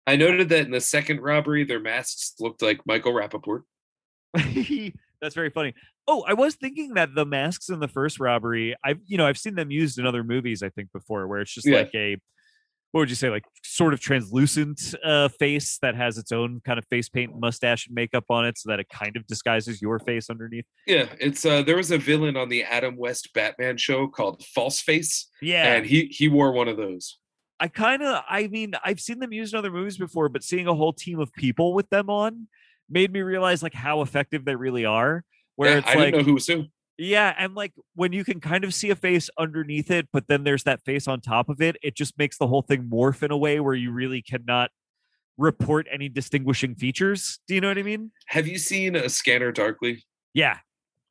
I 0.08 0.18
noted 0.18 0.50
that 0.50 0.66
in 0.66 0.72
the 0.72 0.82
second 0.82 1.22
robbery, 1.22 1.64
their 1.64 1.80
masks 1.80 2.34
looked 2.40 2.62
like 2.62 2.82
Michael 2.86 3.14
Rapaport. 3.14 3.62
that's 5.22 5.36
very 5.36 5.52
funny. 5.52 5.74
Oh, 6.12 6.24
I 6.28 6.34
was 6.34 6.56
thinking 6.56 6.96
that 6.96 7.16
the 7.16 7.26
masks 7.26 7.70
in 7.70 7.80
the 7.80 7.88
first 7.88 8.20
robbery, 8.20 8.76
I've 8.84 9.00
you 9.06 9.18
know 9.18 9.26
I've 9.26 9.38
seen 9.38 9.56
them 9.56 9.72
used 9.72 9.98
in 10.00 10.06
other 10.06 10.24
movies 10.24 10.62
I 10.62 10.70
think 10.70 10.92
before 10.92 11.26
where 11.28 11.40
it's 11.42 11.54
just 11.54 11.66
Yeah. 11.68 11.78
like 11.78 11.96
a 11.96 12.18
what 12.92 13.00
would 13.00 13.10
you 13.10 13.16
say 13.16 13.30
like 13.30 13.46
sort 13.64 13.94
of 13.94 14.02
translucent 14.02 14.94
uh 15.04 15.30
face 15.30 15.78
that 15.82 15.96
has 15.96 16.18
its 16.18 16.32
own 16.34 16.60
kind 16.66 16.78
of 16.78 16.86
face 16.90 17.08
paint 17.08 17.32
mustache 17.40 17.88
and 17.88 17.96
makeup 17.96 18.26
on 18.30 18.46
it 18.46 18.58
so 18.58 18.70
that 18.70 18.82
it 18.82 18.90
kind 18.90 19.16
of 19.16 19.26
disguises 19.28 19.82
your 19.82 19.98
face 20.00 20.30
underneath 20.30 20.66
Yeah, 20.86 21.08
it's 21.20 21.46
uh 21.46 21.62
there 21.64 21.78
was 21.78 21.92
a 21.92 21.98
villain 21.98 22.36
on 22.36 22.50
the 22.50 22.64
Adam 22.64 22.98
West 22.98 23.30
Batman 23.34 23.78
show 23.78 24.08
called 24.08 24.44
False 24.54 24.82
Face, 24.82 25.30
yeah 25.42 25.74
and 25.76 25.86
he 25.86 26.06
he 26.20 26.28
wore 26.28 26.52
one 26.52 26.68
of 26.68 26.76
those. 26.76 27.18
i 27.62 27.68
kind 27.70 28.02
of 28.04 28.24
i 28.30 28.48
mean 28.48 28.74
i've 28.84 29.00
seen 29.00 29.20
them 29.20 29.32
used 29.32 29.54
in 29.54 29.58
other 29.60 29.72
movies 29.72 29.98
before 29.98 30.28
but 30.28 30.44
seeing 30.44 30.68
a 30.68 30.76
whole 30.76 30.92
team 31.06 31.20
of 31.22 31.32
people 31.46 31.74
with 31.74 31.90
them 31.92 32.10
on 32.10 32.48
made 32.90 33.14
me 33.14 33.22
realize 33.22 33.64
like 33.64 33.74
how 33.74 34.02
effective 34.02 34.44
they 34.44 34.56
really 34.68 34.84
are 34.84 35.24
where 35.62 35.74
Yeah, 35.74 35.78
it's 35.78 35.88
I 35.88 35.94
like 35.94 36.06
didn't 36.06 36.22
know 36.22 36.24
who 36.26 36.34
was 36.34 36.48
who. 36.48 36.66
Yeah, 36.98 37.34
and 37.38 37.54
like 37.54 37.72
when 37.94 38.14
you 38.14 38.24
can 38.24 38.40
kind 38.40 38.64
of 38.64 38.74
see 38.74 38.90
a 38.90 38.96
face 38.96 39.30
underneath 39.38 39.92
it, 39.92 40.08
but 40.12 40.28
then 40.28 40.44
there's 40.44 40.64
that 40.64 40.84
face 40.84 41.08
on 41.08 41.22
top 41.22 41.50
of 41.50 41.62
it, 41.62 41.78
it 41.84 41.96
just 41.96 42.18
makes 42.18 42.38
the 42.40 42.48
whole 42.48 42.64
thing 42.64 42.90
morph 42.92 43.22
in 43.22 43.30
a 43.32 43.38
way 43.38 43.60
where 43.60 43.76
you 43.76 43.92
really 43.92 44.22
cannot 44.24 44.72
report 45.38 45.88
any 45.92 46.10
distinguishing 46.10 46.74
features. 46.76 47.40
Do 47.48 47.54
you 47.56 47.62
know 47.62 47.68
what 47.68 47.78
I 47.78 47.84
mean? 47.84 48.12
Have 48.28 48.48
you 48.48 48.58
seen 48.58 48.96
a 48.96 49.08
Scanner 49.08 49.52
Darkly? 49.52 50.04
Yeah. 50.34 50.58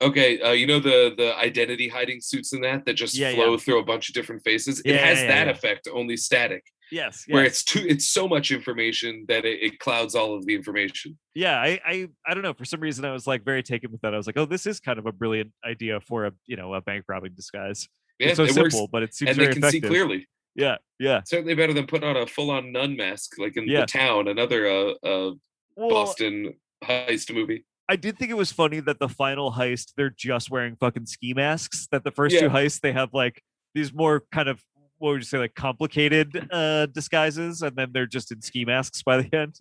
Okay, 0.02 0.40
uh, 0.40 0.52
you 0.52 0.66
know 0.66 0.80
the 0.80 1.14
the 1.16 1.36
identity 1.36 1.88
hiding 1.88 2.20
suits 2.20 2.52
in 2.52 2.60
that 2.62 2.86
that 2.86 2.94
just 2.94 3.14
Yeah, 3.14 3.32
flow 3.34 3.52
yeah. 3.52 3.56
through 3.58 3.78
a 3.80 3.84
bunch 3.84 4.08
of 4.08 4.14
different 4.14 4.42
faces. 4.42 4.80
It 4.84 4.96
has 4.96 5.20
that 5.20 5.46
effect, 5.46 5.88
only 5.92 6.16
static, 6.16 6.64
Yes. 6.92 7.24
where 7.28 7.44
it's 7.44 7.62
too 7.64 7.84
it's 7.88 8.08
so 8.08 8.26
much 8.28 8.50
information 8.50 9.24
that 9.28 9.44
it, 9.44 9.62
it 9.62 9.78
clouds 9.78 10.14
all 10.14 10.34
of 10.36 10.44
the 10.46 10.54
information. 10.54 11.18
yeah 11.34 11.56
I, 11.60 11.80
I 11.84 12.08
i 12.26 12.34
don't 12.34 12.42
know 12.42 12.54
for 12.54 12.64
some 12.64 12.80
reason 12.80 13.04
i 13.04 13.12
was 13.12 13.26
like 13.26 13.44
very 13.44 13.62
taken 13.62 13.90
with 13.92 14.00
that 14.02 14.12
i 14.14 14.16
was 14.16 14.26
like 14.26 14.36
oh 14.38 14.44
this 14.46 14.66
is 14.66 14.80
kind 14.80 14.98
of 14.98 15.06
a 15.06 15.12
brilliant 15.12 15.52
idea 15.64 16.00
for 16.00 16.26
a 16.26 16.32
you 16.46 16.56
know 16.56 16.74
a 16.74 16.80
bank 16.80 17.04
robbing 17.08 17.32
disguise 17.34 17.88
Yeah, 18.18 18.28
it's 18.28 18.36
so 18.36 18.44
it 18.44 18.52
simple 18.52 18.80
works, 18.82 18.90
but 18.92 19.02
it 19.02 19.14
seems 19.14 19.30
and 19.30 19.38
they 19.38 19.46
can 19.48 19.58
effective 19.58 19.82
see 19.82 19.88
clearly. 19.88 20.26
yeah 20.56 20.76
yeah 20.98 21.20
Certainly 21.26 21.54
better 21.54 21.72
than 21.72 21.86
putting 21.86 22.08
on 22.08 22.16
a 22.16 22.26
full 22.26 22.50
on 22.50 22.72
nun 22.72 22.96
mask 22.96 23.38
like 23.38 23.56
in 23.56 23.66
Yeah. 23.68 23.80
the 23.80 23.86
town, 23.86 24.28
another 24.28 24.66
uh, 24.66 24.90
uh, 25.06 25.32
well, 25.76 25.90
Boston 25.90 26.54
heist 26.84 27.32
movie. 27.32 27.64
i 27.88 27.96
did 27.96 28.18
think 28.18 28.30
it 28.30 28.36
was 28.36 28.50
funny 28.52 28.80
that 28.80 28.98
the 28.98 29.08
final 29.08 29.52
heist 29.52 29.92
they're 29.96 30.10
just 30.16 30.50
wearing 30.50 30.76
fucking 30.76 31.06
ski 31.06 31.34
masks 31.34 31.86
that 31.92 32.04
the 32.04 32.10
first 32.10 32.38
two 32.38 32.48
heists 32.48 32.80
they 32.80 32.92
have 32.92 33.10
like 33.12 33.42
these 33.74 33.92
more 33.92 34.24
kind 34.32 34.48
of 34.48 34.60
what 35.00 35.10
would 35.12 35.20
you 35.22 35.24
say 35.24 35.38
like 35.38 35.54
complicated 35.54 36.46
uh 36.52 36.86
disguises 36.86 37.62
and 37.62 37.74
then 37.76 37.90
they're 37.92 38.06
just 38.06 38.30
in 38.30 38.40
ski 38.40 38.64
masks 38.64 39.02
by 39.02 39.16
the 39.20 39.36
end 39.36 39.56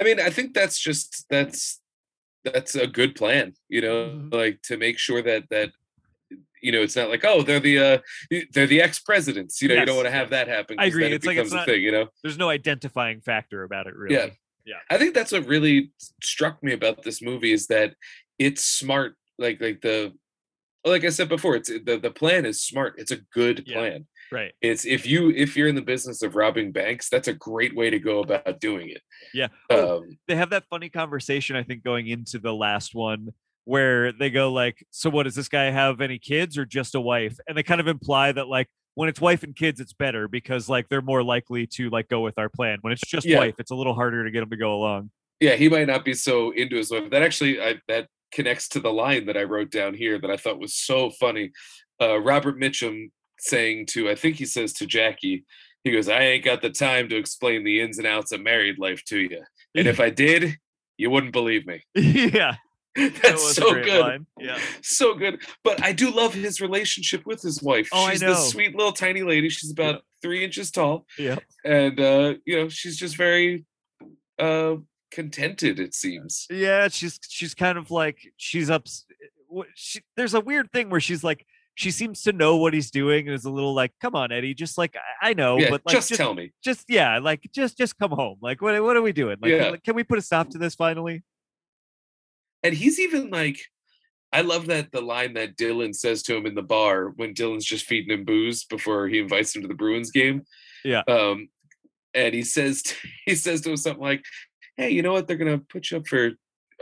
I 0.00 0.02
mean, 0.02 0.18
I 0.18 0.30
think 0.30 0.52
that's 0.52 0.80
just 0.80 1.26
that's 1.30 1.80
that's 2.42 2.74
a 2.74 2.88
good 2.88 3.14
plan, 3.14 3.52
you 3.68 3.80
know, 3.80 4.06
Mhm. 4.06 4.34
like 4.34 4.62
to 4.62 4.76
make 4.76 4.98
sure 4.98 5.22
that 5.22 5.44
that 5.50 5.70
you 6.60 6.72
know 6.72 6.82
it's 6.82 6.96
not 6.96 7.08
like 7.08 7.24
oh 7.24 7.42
they're 7.42 7.60
the 7.60 7.78
uh 7.78 7.98
they're 8.52 8.66
the 8.66 8.80
ex 8.82 8.98
presidents, 8.98 9.62
you 9.62 9.68
know, 9.68 9.76
you 9.76 9.86
don't 9.86 9.94
want 9.94 10.08
to 10.08 10.12
have 10.20 10.30
that 10.30 10.48
happen. 10.48 10.74
I 10.80 10.86
agree, 10.86 11.04
then 11.04 11.12
It 11.12 11.16
it's 11.16 11.26
like 11.26 11.36
it's 11.36 11.50
becomes 11.50 11.52
a 11.52 11.56
not- 11.58 11.66
thing, 11.66 11.82
you 11.84 11.92
know. 11.92 12.08
there's 12.24 12.36
no 12.38 12.48
identifying 12.48 13.20
factor 13.20 13.62
about 13.62 13.86
it 13.86 13.94
really 13.94 14.16
Yeah. 14.16 14.30
Yeah. 14.66 14.80
I 14.90 14.98
think 14.98 15.14
that's 15.14 15.30
what 15.32 15.46
really 15.46 15.92
struck 16.22 16.62
me 16.64 16.72
about 16.72 17.02
this 17.04 17.22
movie 17.22 17.52
is 17.52 17.68
that 17.68 17.94
it's 18.40 18.64
smart. 18.64 19.14
Like 19.38 19.60
like 19.60 19.82
the 19.82 20.12
like 20.84 21.04
I 21.04 21.10
said 21.10 21.28
before, 21.28 21.54
it's 21.56 21.68
the 21.68 21.96
the 22.02 22.10
plan 22.10 22.44
is 22.44 22.60
smart. 22.60 22.94
It's 22.98 23.12
a 23.12 23.18
good 23.32 23.64
Yeah. 23.66 23.74
plan. 23.78 24.06
Right 24.32 24.52
It's 24.60 24.84
if 24.84 25.06
you 25.06 25.30
if 25.30 25.56
you're 25.56 25.68
in 25.68 25.74
the 25.74 25.82
business 25.82 26.22
of 26.22 26.36
robbing 26.36 26.72
banks, 26.72 27.08
that's 27.08 27.28
a 27.28 27.32
great 27.34 27.74
way 27.74 27.90
to 27.90 27.98
go 27.98 28.20
about 28.20 28.60
doing 28.60 28.90
it. 28.90 29.02
Yeah. 29.34 29.48
Oh, 29.70 29.98
Um, 29.98 30.18
they 30.28 30.36
have 30.36 30.50
that 30.50 30.64
funny 30.70 30.88
conversation 30.88 31.56
i 31.56 31.62
think 31.62 31.82
going 31.84 32.06
into 32.08 32.38
the 32.38 32.54
last 32.54 32.94
one 32.94 33.28
where 33.64 34.12
they 34.12 34.30
go 34.30 34.50
like 34.52 34.84
so 34.90 35.10
what 35.10 35.24
does 35.24 35.34
this 35.34 35.48
guy 35.48 35.70
have 35.70 36.00
any 36.00 36.18
kids 36.18 36.56
or 36.58 36.64
just 36.64 36.94
a 36.94 37.00
wife 37.00 37.36
and 37.46 37.56
they 37.56 37.62
kind 37.62 37.80
of 37.80 37.86
imply 37.86 38.32
that 38.32 38.48
like 38.48 38.68
when 38.94 39.08
it's 39.08 39.20
wife 39.20 39.42
and 39.42 39.54
kids 39.54 39.80
it's 39.80 39.92
better 39.92 40.26
because 40.28 40.68
like 40.68 40.88
they're 40.88 41.02
more 41.02 41.22
likely 41.22 41.66
to 41.66 41.88
like 41.90 42.08
go 42.08 42.20
with 42.20 42.38
our 42.38 42.48
plan 42.48 42.78
when 42.80 42.92
it's 42.92 43.02
just 43.06 43.26
Yeah. 43.26 43.38
wife 43.38 43.54
it's 43.58 43.70
a 43.70 43.74
little 43.74 43.94
harder 43.94 44.24
to 44.24 44.30
get 44.30 44.40
them 44.40 44.50
to 44.50 44.56
go 44.56 44.72
along 44.74 45.10
yeah, 45.42 45.54
he 45.56 45.70
might 45.70 45.86
not 45.86 46.04
be 46.04 46.12
so 46.12 46.50
into 46.50 46.76
his 46.76 46.90
wife. 46.90 47.08
That 47.10 47.22
actually 47.22 47.62
I, 47.62 47.76
that 47.88 48.08
connects 48.30 48.68
to 48.70 48.78
the 48.78 48.92
line 48.92 49.24
that 49.24 49.38
I 49.38 49.44
wrote 49.44 49.70
down 49.70 49.94
here 49.94 50.18
that 50.20 50.30
I 50.30 50.36
thought 50.36 50.58
was 50.60 50.74
so 50.74 51.08
funny. 51.18 51.52
Uh, 51.98 52.18
Robert 52.20 52.60
Mitchum 52.60 53.10
saying 53.40 53.86
to 53.86 54.08
I 54.10 54.14
think 54.14 54.36
he 54.36 54.46
says 54.46 54.72
to 54.74 54.86
Jackie, 54.86 55.44
he 55.84 55.90
goes, 55.92 56.08
"I 56.08 56.20
ain't 56.20 56.44
got 56.44 56.62
the 56.62 56.70
time 56.70 57.08
to 57.08 57.16
explain 57.16 57.64
the 57.64 57.80
ins 57.80 57.98
and 57.98 58.06
outs 58.06 58.32
of 58.32 58.40
married 58.42 58.78
life 58.78 59.04
to 59.06 59.18
you, 59.18 59.42
and 59.74 59.86
if 59.88 59.98
I 60.06 60.10
did, 60.10 60.56
you 60.98 61.10
wouldn't 61.10 61.32
believe 61.32 61.66
me." 61.66 61.82
yeah 61.94 62.56
that 62.96 63.14
That's 63.22 63.42
was 63.42 63.54
so 63.56 63.72
good. 63.74 64.00
line. 64.00 64.26
yeah 64.38 64.58
so 64.82 65.14
good. 65.14 65.40
But 65.62 65.82
I 65.82 65.92
do 65.92 66.10
love 66.10 66.34
his 66.34 66.60
relationship 66.60 67.24
with 67.24 67.40
his 67.40 67.62
wife. 67.62 67.88
Oh, 67.92 68.04
I 68.04 68.10
she's 68.12 68.22
know. 68.22 68.30
this 68.34 68.50
sweet 68.50 68.74
little 68.76 68.92
tiny 68.92 69.22
lady. 69.22 69.48
She's 69.48 69.70
about 69.70 69.94
Yeah. 69.94 70.00
three 70.22 70.44
inches 70.44 70.70
tall, 70.70 71.06
yeah 71.18 71.36
and 71.64 71.98
uh, 72.00 72.34
you 72.44 72.56
know 72.56 72.68
she's 72.68 72.96
just 72.98 73.16
very 73.16 73.64
uh, 74.40 74.74
contented. 75.12 75.78
It 75.80 75.94
seems. 75.94 76.46
yeah 76.50 76.88
she's 76.88 77.18
she's 77.28 77.54
kind 77.54 77.78
of 77.78 77.90
like 77.90 78.18
she's 78.36 78.70
up 78.70 78.86
she, 79.74 80.00
there's 80.16 80.34
a 80.34 80.40
weird 80.40 80.70
thing 80.72 80.90
where 80.90 81.00
she's 81.00 81.24
like 81.24 81.46
she 81.80 81.90
seems 81.90 82.22
to 82.22 82.32
know 82.32 82.56
what 82.56 82.74
he's 82.74 82.90
doing 82.90 83.26
and 83.26 83.34
is 83.34 83.46
a 83.46 83.50
little 83.50 83.72
like 83.74 83.92
come 84.02 84.14
on 84.14 84.30
eddie 84.30 84.52
just 84.52 84.76
like 84.76 84.94
i, 84.96 85.30
I 85.30 85.34
know 85.34 85.58
yeah, 85.58 85.70
but 85.70 85.82
like 85.86 85.94
just, 85.94 86.14
tell 86.14 86.34
me. 86.34 86.52
just 86.62 86.84
yeah, 86.88 87.18
like 87.18 87.48
just 87.54 87.78
just 87.78 87.98
come 87.98 88.10
home. 88.10 88.38
Like 88.42 88.60
what 88.60 88.82
what 88.82 88.96
are 88.96 89.02
we 89.02 89.12
doing? 89.12 89.36
Like, 89.40 89.52
Yeah. 89.52 89.76
can, 89.84 89.94
we 89.94 90.04
put 90.04 90.18
a 90.18 90.22
stop 90.22 90.50
to 90.50 90.58
this 90.58 90.74
finally? 90.74 91.22
And 92.62 92.74
he's 92.74 92.98
even 92.98 93.30
like, 93.30 93.58
I 94.32 94.42
love 94.42 94.66
that 94.66 94.92
the 94.92 95.00
line 95.00 95.34
that 95.34 95.56
Dillon 95.56 95.94
says 95.94 96.22
to 96.24 96.36
him 96.36 96.46
in 96.46 96.54
the 96.54 96.62
bar 96.62 97.10
when 97.16 97.32
Dillon's 97.32 97.64
just 97.64 97.86
feeding 97.86 98.16
him 98.16 98.24
booze 98.24 98.64
before 98.64 99.08
he 99.08 99.18
invites 99.18 99.54
him 99.54 99.62
to 99.62 99.68
the 99.68 99.74
Bruins 99.74 100.10
game. 100.10 100.42
Yeah. 100.84 101.02
Um, 101.08 101.48
and 102.14 102.34
he 102.34 102.42
says 102.42 102.82
he 103.26 103.34
says 103.34 103.60
to 103.62 103.70
him 103.70 103.76
something 103.76 104.02
like, 104.02 104.24
"Hey, 104.76 104.90
you 104.90 105.02
know 105.02 105.12
what? 105.12 105.26
They're 105.26 105.36
gonna 105.36 105.58
put 105.58 105.90
you 105.90 105.98
up 105.98 106.06
for." 106.06 106.30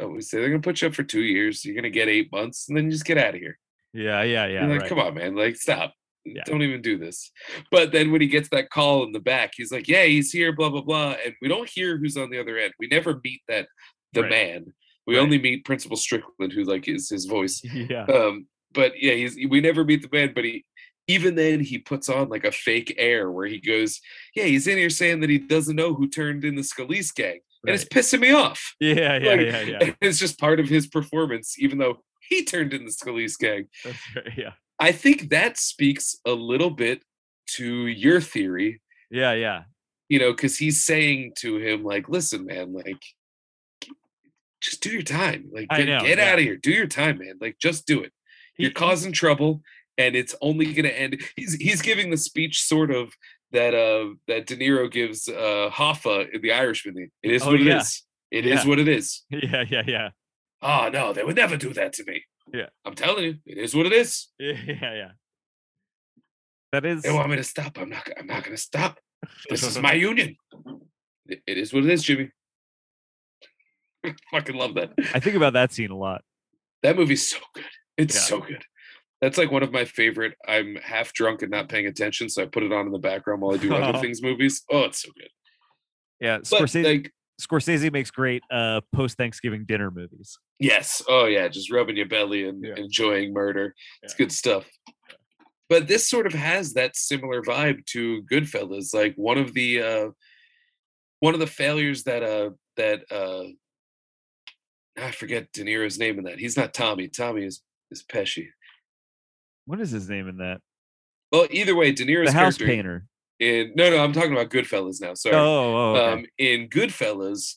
Oh, 0.01 0.09
we 0.09 0.21
say 0.23 0.39
they're 0.39 0.51
gonna 0.51 0.63
put 0.63 0.81
you 0.81 0.89
up 0.89 0.95
for 0.95 1.03
two 1.03 1.23
years. 1.23 1.65
You're 1.65 1.75
gonna 1.75 1.91
get 1.91 2.09
eight 2.09 2.31
months, 2.33 2.69
and 2.69 2.77
then 2.77 2.87
you 2.87 2.93
just 2.93 3.05
get 3.05 3.19
out 3.19 3.35
of 3.35 3.41
here. 3.41 3.59
Yeah, 3.99 4.23
yeah, 4.23 4.47
yeah. 4.47 4.67
Like, 4.67 4.81
right. 4.81 4.89
come 4.89 4.99
on, 4.99 5.15
man, 5.15 5.35
like 5.35 5.57
stop. 5.57 5.93
Yeah. 6.25 6.43
Don't 6.45 6.63
even 6.63 6.83
do 6.83 6.99
this. 6.99 7.31
But 7.71 7.91
then 7.93 8.11
when 8.13 8.21
he 8.21 8.27
gets 8.27 8.51
that 8.51 8.69
call 8.71 9.03
in 9.05 9.13
the 9.13 9.21
back, 9.21 9.53
he's 9.57 9.73
like, 9.73 9.89
Yeah, 9.89 10.05
he's 10.05 10.31
here, 10.31 10.53
blah, 10.53 10.69
blah, 10.69 10.83
blah. 10.83 11.15
And 11.25 11.35
we 11.41 11.49
don't 11.49 11.69
hear 11.69 11.97
who's 11.97 12.17
on 12.19 12.29
the 12.31 12.39
other 12.39 12.59
end. 12.59 12.73
We 12.79 12.87
never 12.89 13.19
meet 13.25 13.41
that 13.49 13.67
the 14.13 14.23
Right. 14.23 14.31
man. 14.31 14.67
We 15.07 15.17
Right. 15.17 15.23
only 15.23 15.39
meet 15.39 15.65
Principal 15.65 15.97
Strickland, 15.97 16.53
who 16.53 16.65
like 16.65 16.87
is 16.87 17.09
his 17.09 17.25
voice. 17.25 17.63
Yeah, 17.65 18.05
Um, 18.05 18.47
but 18.75 18.93
yeah, 19.03 19.15
he's 19.15 19.37
we 19.49 19.61
never 19.61 19.85
meet 19.85 20.03
the 20.03 20.09
man, 20.13 20.33
but 20.35 20.45
he 20.45 20.65
even 21.07 21.35
then 21.37 21.61
he 21.61 21.79
puts 21.79 22.11
on 22.11 22.29
like 22.29 22.45
a 22.45 22.53
fake 22.53 22.95
air 22.99 23.31
where 23.31 23.47
he 23.47 23.59
goes, 23.59 23.99
Yeah, 24.37 24.45
he's 24.45 24.67
in 24.67 24.77
here 24.77 24.91
saying 24.91 25.21
that 25.21 25.31
he 25.31 25.39
doesn't 25.39 25.77
know 25.77 25.95
who 25.95 26.09
turned 26.09 26.45
in 26.45 26.55
the 26.57 26.63
Scalise 26.63 27.15
gang. 27.15 27.41
And 27.67 27.75
it's 27.75 27.85
pissing 27.85 28.21
me 28.21 28.31
off. 28.33 28.75
yeah, 28.81 29.19
yeah, 29.19 29.31
like, 29.31 29.41
yeah, 29.41 29.61
yeah. 29.63 29.93
It's 30.03 30.19
just 30.19 30.39
part 30.39 30.61
of 30.61 30.69
his 30.69 30.87
performance, 30.87 31.57
even 31.59 31.79
though 31.79 32.05
he 32.31 32.45
turned 32.45 32.73
in 32.75 32.85
the 32.85 32.91
Scalise 32.91 33.39
gang. 33.39 33.69
That's 33.85 33.99
right, 34.17 34.33
yeah, 34.37 34.53
I 34.79 34.93
think 34.93 35.31
that 35.31 35.57
speaks 35.59 36.17
a 36.25 36.33
little 36.33 36.71
bit 36.71 37.03
to 37.57 37.87
your 37.87 38.21
theory, 38.21 38.81
yeah, 39.11 39.33
yeah. 39.33 39.63
you 40.09 40.19
know, 40.19 40.33
because 40.33 40.59
he's 40.59 40.85
saying 40.85 41.33
to 41.39 41.57
him, 41.57 41.83
like, 41.85 42.09
listen, 42.09 42.45
man, 42.47 42.73
like, 42.73 43.03
just 44.61 44.83
do 44.83 44.91
your 44.91 45.03
time. 45.03 45.49
Like, 45.53 45.69
get, 45.71 45.87
know, 45.87 46.01
get 46.01 46.19
yeah. 46.19 46.33
out 46.33 46.39
of 46.39 46.45
here. 46.45 46.57
Do 46.57 46.71
your 46.71 46.87
time, 46.87 47.19
man. 47.19 47.35
Like, 47.41 47.59
just 47.61 47.87
do 47.87 48.03
it. 48.03 48.13
You're 48.57 48.73
causing 48.73 49.13
trouble, 49.13 49.63
and 49.97 50.17
it's 50.17 50.35
only 50.43 50.73
gonna 50.73 50.89
end. 50.89 51.21
He's 51.37 51.55
he's 51.55 51.81
giving 51.81 52.11
the 52.11 52.17
speech 52.17 52.61
sort 52.63 52.91
of 52.91 53.13
that 53.53 53.73
uh 53.73 54.15
that 54.27 54.47
De 54.47 54.57
Niro 54.57 54.91
gives 54.91 55.29
uh 55.29 55.71
Hoffa 55.73 56.29
in 56.35 56.43
the 56.43 56.53
Irishman. 56.53 57.11
It 57.23 57.31
is 57.31 57.43
Oh, 57.45 57.53
what 57.53 57.61
it 57.61 57.67
yeah. 57.67 57.79
is. 57.79 58.03
It 58.33 58.47
is 58.47 58.65
Yeah. 58.65 58.69
what 58.69 58.79
it 58.81 58.89
is. 58.89 59.23
Yeah, 59.31 59.65
yeah, 59.71 59.83
yeah, 59.87 60.09
Oh 60.63 60.89
no, 60.93 61.13
they 61.13 61.23
would 61.25 61.37
never 61.37 61.57
do 61.57 61.73
that 61.75 61.93
to 61.95 62.05
me. 62.05 62.23
Yeah. 62.53 62.67
I'm 62.85 62.95
telling 62.95 63.25
you, 63.25 63.35
it 63.47 63.59
is 63.59 63.75
what 63.75 63.87
it 63.87 63.93
is. 63.93 64.29
yeah, 64.39 64.53
yeah, 64.67 64.95
yeah. 64.95 65.11
That 66.73 66.85
is. 66.85 67.03
They 67.03 67.13
want 67.13 67.31
me 67.31 67.37
to 67.37 67.45
stop. 67.45 67.79
I'm 67.79 67.91
not. 67.91 68.09
I'm 68.19 68.27
not 68.27 68.43
going 68.45 68.57
to 68.57 68.61
stop. 68.63 68.99
This 69.49 69.63
is 69.63 69.79
my 69.79 69.93
union. 70.11 70.37
It, 71.27 71.41
it 71.47 71.59
is 71.59 71.73
what 71.73 71.85
it 71.85 71.91
is, 71.91 72.03
Jimmy. 72.03 72.31
Fucking 74.33 74.55
love 74.57 74.75
that. 74.75 74.93
I 75.15 75.21
think 75.21 75.37
about 75.37 75.55
that 75.55 75.73
scene 75.73 75.91
a 75.91 75.97
lot. 75.97 76.23
That 76.83 76.97
movie's 76.97 77.27
so 77.29 77.39
good. 77.55 77.65
It's 77.97 78.15
Yeah. 78.15 78.21
so 78.21 78.41
good. 78.41 78.63
That's 79.21 79.37
like 79.37 79.51
one 79.51 79.63
of 79.65 79.73
my 79.73 79.85
favorite. 79.85 80.35
I'm 80.47 80.77
half 80.77 81.13
drunk 81.13 81.43
and 81.43 81.51
not 81.51 81.69
paying 81.69 81.87
attention, 81.87 82.29
so 82.29 82.43
I 82.43 82.47
put 82.47 82.63
it 82.63 82.73
on 82.73 82.87
in 82.87 82.93
the 82.93 82.99
background 83.01 83.43
while 83.43 83.55
I 83.55 83.59
do 83.59 83.75
other 83.75 83.99
things 83.99 84.23
movies. 84.23 84.63
Oh, 84.71 84.85
it's 84.85 85.03
so 85.03 85.09
good. 85.19 85.29
Yeah, 86.21 86.39
But 86.39 86.45
Scorsese, 86.47 86.85
like, 86.85 87.13
Scorsese 87.41 87.93
makes 87.93 88.11
great 88.11 88.43
uh 88.51 88.81
post 88.93 89.17
Thanksgiving 89.17 89.65
dinner 89.65 89.91
movies. 89.91 90.39
yes. 90.59 91.03
Oh 91.09 91.27
yeah, 91.27 91.49
just 91.49 91.71
rubbing 91.73 91.97
your 91.97 92.07
belly 92.09 92.49
and 92.49 92.65
Yeah. 92.65 92.75
enjoying 92.77 93.33
murder. 93.33 93.75
It's 94.03 94.15
Yeah. 94.15 94.19
good 94.25 94.33
stuff. 94.33 94.69
But 95.69 95.87
this 95.87 96.09
sort 96.09 96.27
of 96.27 96.33
has 96.33 96.73
that 96.75 96.97
similar 96.97 97.43
vibe 97.43 97.85
to 97.87 98.23
Goodfellas. 98.31 98.93
Like 98.95 99.15
one 99.17 99.39
of 99.39 99.55
the 99.55 99.83
uh 99.83 100.09
one 101.21 101.35
of 101.35 101.41
the 101.41 101.47
failures 101.47 102.05
that 102.05 102.23
uh 102.23 102.51
that 102.77 103.03
uh 103.11 103.45
I 104.97 105.13
forget 105.13 105.53
De 105.53 105.63
Niro's 105.63 105.99
name 105.99 106.19
in 106.19 106.25
that. 106.25 106.39
He's 106.41 106.57
not 106.57 106.75
Tommy. 106.75 107.07
Tommy 107.09 107.45
is 107.45 107.63
is 107.91 108.03
Pesci. 108.03 108.49
What 109.65 109.81
is 109.81 109.91
his 109.91 110.09
name 110.09 110.29
in 110.29 110.39
that? 110.39 110.61
Well, 111.31 111.47
either 111.51 111.77
way, 111.77 111.93
De 111.93 112.05
Niro's 112.05 112.33
The 112.33 112.33
house 112.33 112.57
character 112.57 112.67
painter. 112.67 113.07
In 113.41 113.73
no, 113.77 113.89
no, 113.91 114.03
I'm 114.03 114.13
talking 114.13 114.33
about 114.33 114.51
Goodfellas 114.51 115.01
now. 115.01 115.15
Sorry. 115.15 115.37
Oh, 115.37 115.41
oh, 115.77 115.97
okay. 115.97 116.13
um, 116.13 116.27
in 116.39 116.69
Goodfellas, 116.69 117.55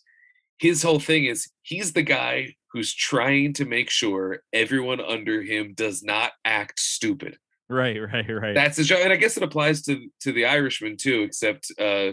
his 0.59 0.83
whole 0.83 0.99
thing 0.99 1.25
is 1.25 1.49
he's 1.63 1.93
the 1.93 2.03
guy 2.03 2.55
who's 2.71 2.93
trying 2.93 3.53
to 3.53 3.65
make 3.65 3.89
sure 3.89 4.41
everyone 4.53 5.01
under 5.01 5.41
him 5.41 5.73
does 5.75 6.03
not 6.03 6.31
act 6.45 6.79
stupid. 6.79 7.37
right, 7.69 7.97
right, 7.97 8.29
right. 8.29 8.55
That's 8.55 8.77
his 8.77 8.87
job, 8.87 8.99
and 9.03 9.11
I 9.11 9.15
guess 9.17 9.37
it 9.37 9.43
applies 9.43 9.81
to 9.83 10.07
to 10.21 10.31
the 10.31 10.45
Irishman 10.45 10.97
too. 10.97 11.23
Except, 11.23 11.71
uh, 11.79 12.11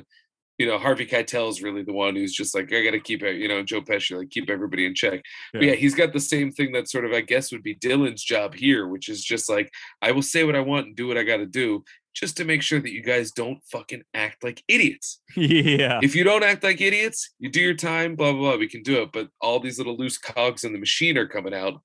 you 0.56 0.66
know, 0.66 0.78
Harvey 0.78 1.06
Keitel 1.06 1.48
is 1.50 1.62
really 1.62 1.84
the 1.84 1.92
one 1.92 2.16
who's 2.16 2.32
just 2.34 2.52
like, 2.54 2.72
I 2.72 2.82
got 2.82 2.90
to 2.90 2.98
keep 3.00 3.22
it. 3.22 3.36
You 3.36 3.46
know, 3.46 3.62
Joe 3.62 3.80
Pesci 3.80 4.16
like 4.18 4.30
keep 4.30 4.50
everybody 4.50 4.86
in 4.86 4.94
check. 4.94 5.20
But 5.52 5.62
Yeah. 5.62 5.70
yeah, 5.70 5.76
he's 5.76 5.94
got 5.94 6.12
the 6.12 6.18
same 6.18 6.50
thing 6.50 6.72
that 6.72 6.88
sort 6.88 7.04
of 7.04 7.12
I 7.12 7.20
guess 7.20 7.52
would 7.52 7.62
be 7.62 7.74
Dillon's 7.76 8.24
job 8.24 8.54
here, 8.54 8.88
which 8.88 9.08
is 9.08 9.22
just 9.22 9.48
like 9.48 9.70
I 10.02 10.10
will 10.12 10.22
say 10.22 10.42
what 10.44 10.56
I 10.56 10.60
want 10.60 10.86
and 10.86 10.96
do 10.96 11.06
what 11.06 11.18
I 11.18 11.22
got 11.22 11.36
to 11.36 11.46
do, 11.46 11.84
just 12.14 12.36
to 12.36 12.44
make 12.44 12.62
sure 12.62 12.80
that 12.80 12.92
you 12.92 13.02
guys 13.02 13.30
don't 13.30 13.62
fucking 13.70 14.02
act 14.14 14.42
like 14.42 14.62
idiots. 14.68 15.20
yeah. 15.36 16.00
If 16.02 16.14
you 16.14 16.24
don't 16.24 16.42
act 16.42 16.62
like 16.62 16.80
idiots, 16.80 17.34
you 17.38 17.50
do 17.50 17.60
your 17.60 17.74
time, 17.74 18.16
blah 18.16 18.32
blah 18.32 18.40
blah. 18.40 18.56
We 18.56 18.68
can 18.68 18.82
do 18.82 19.02
it, 19.02 19.10
but 19.12 19.28
all 19.40 19.60
these 19.60 19.78
little 19.78 19.96
loose 19.96 20.18
cogs 20.18 20.64
in 20.64 20.72
the 20.72 20.78
machine 20.78 21.16
are 21.16 21.28
coming 21.28 21.54
out, 21.54 21.80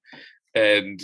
and 0.56 1.02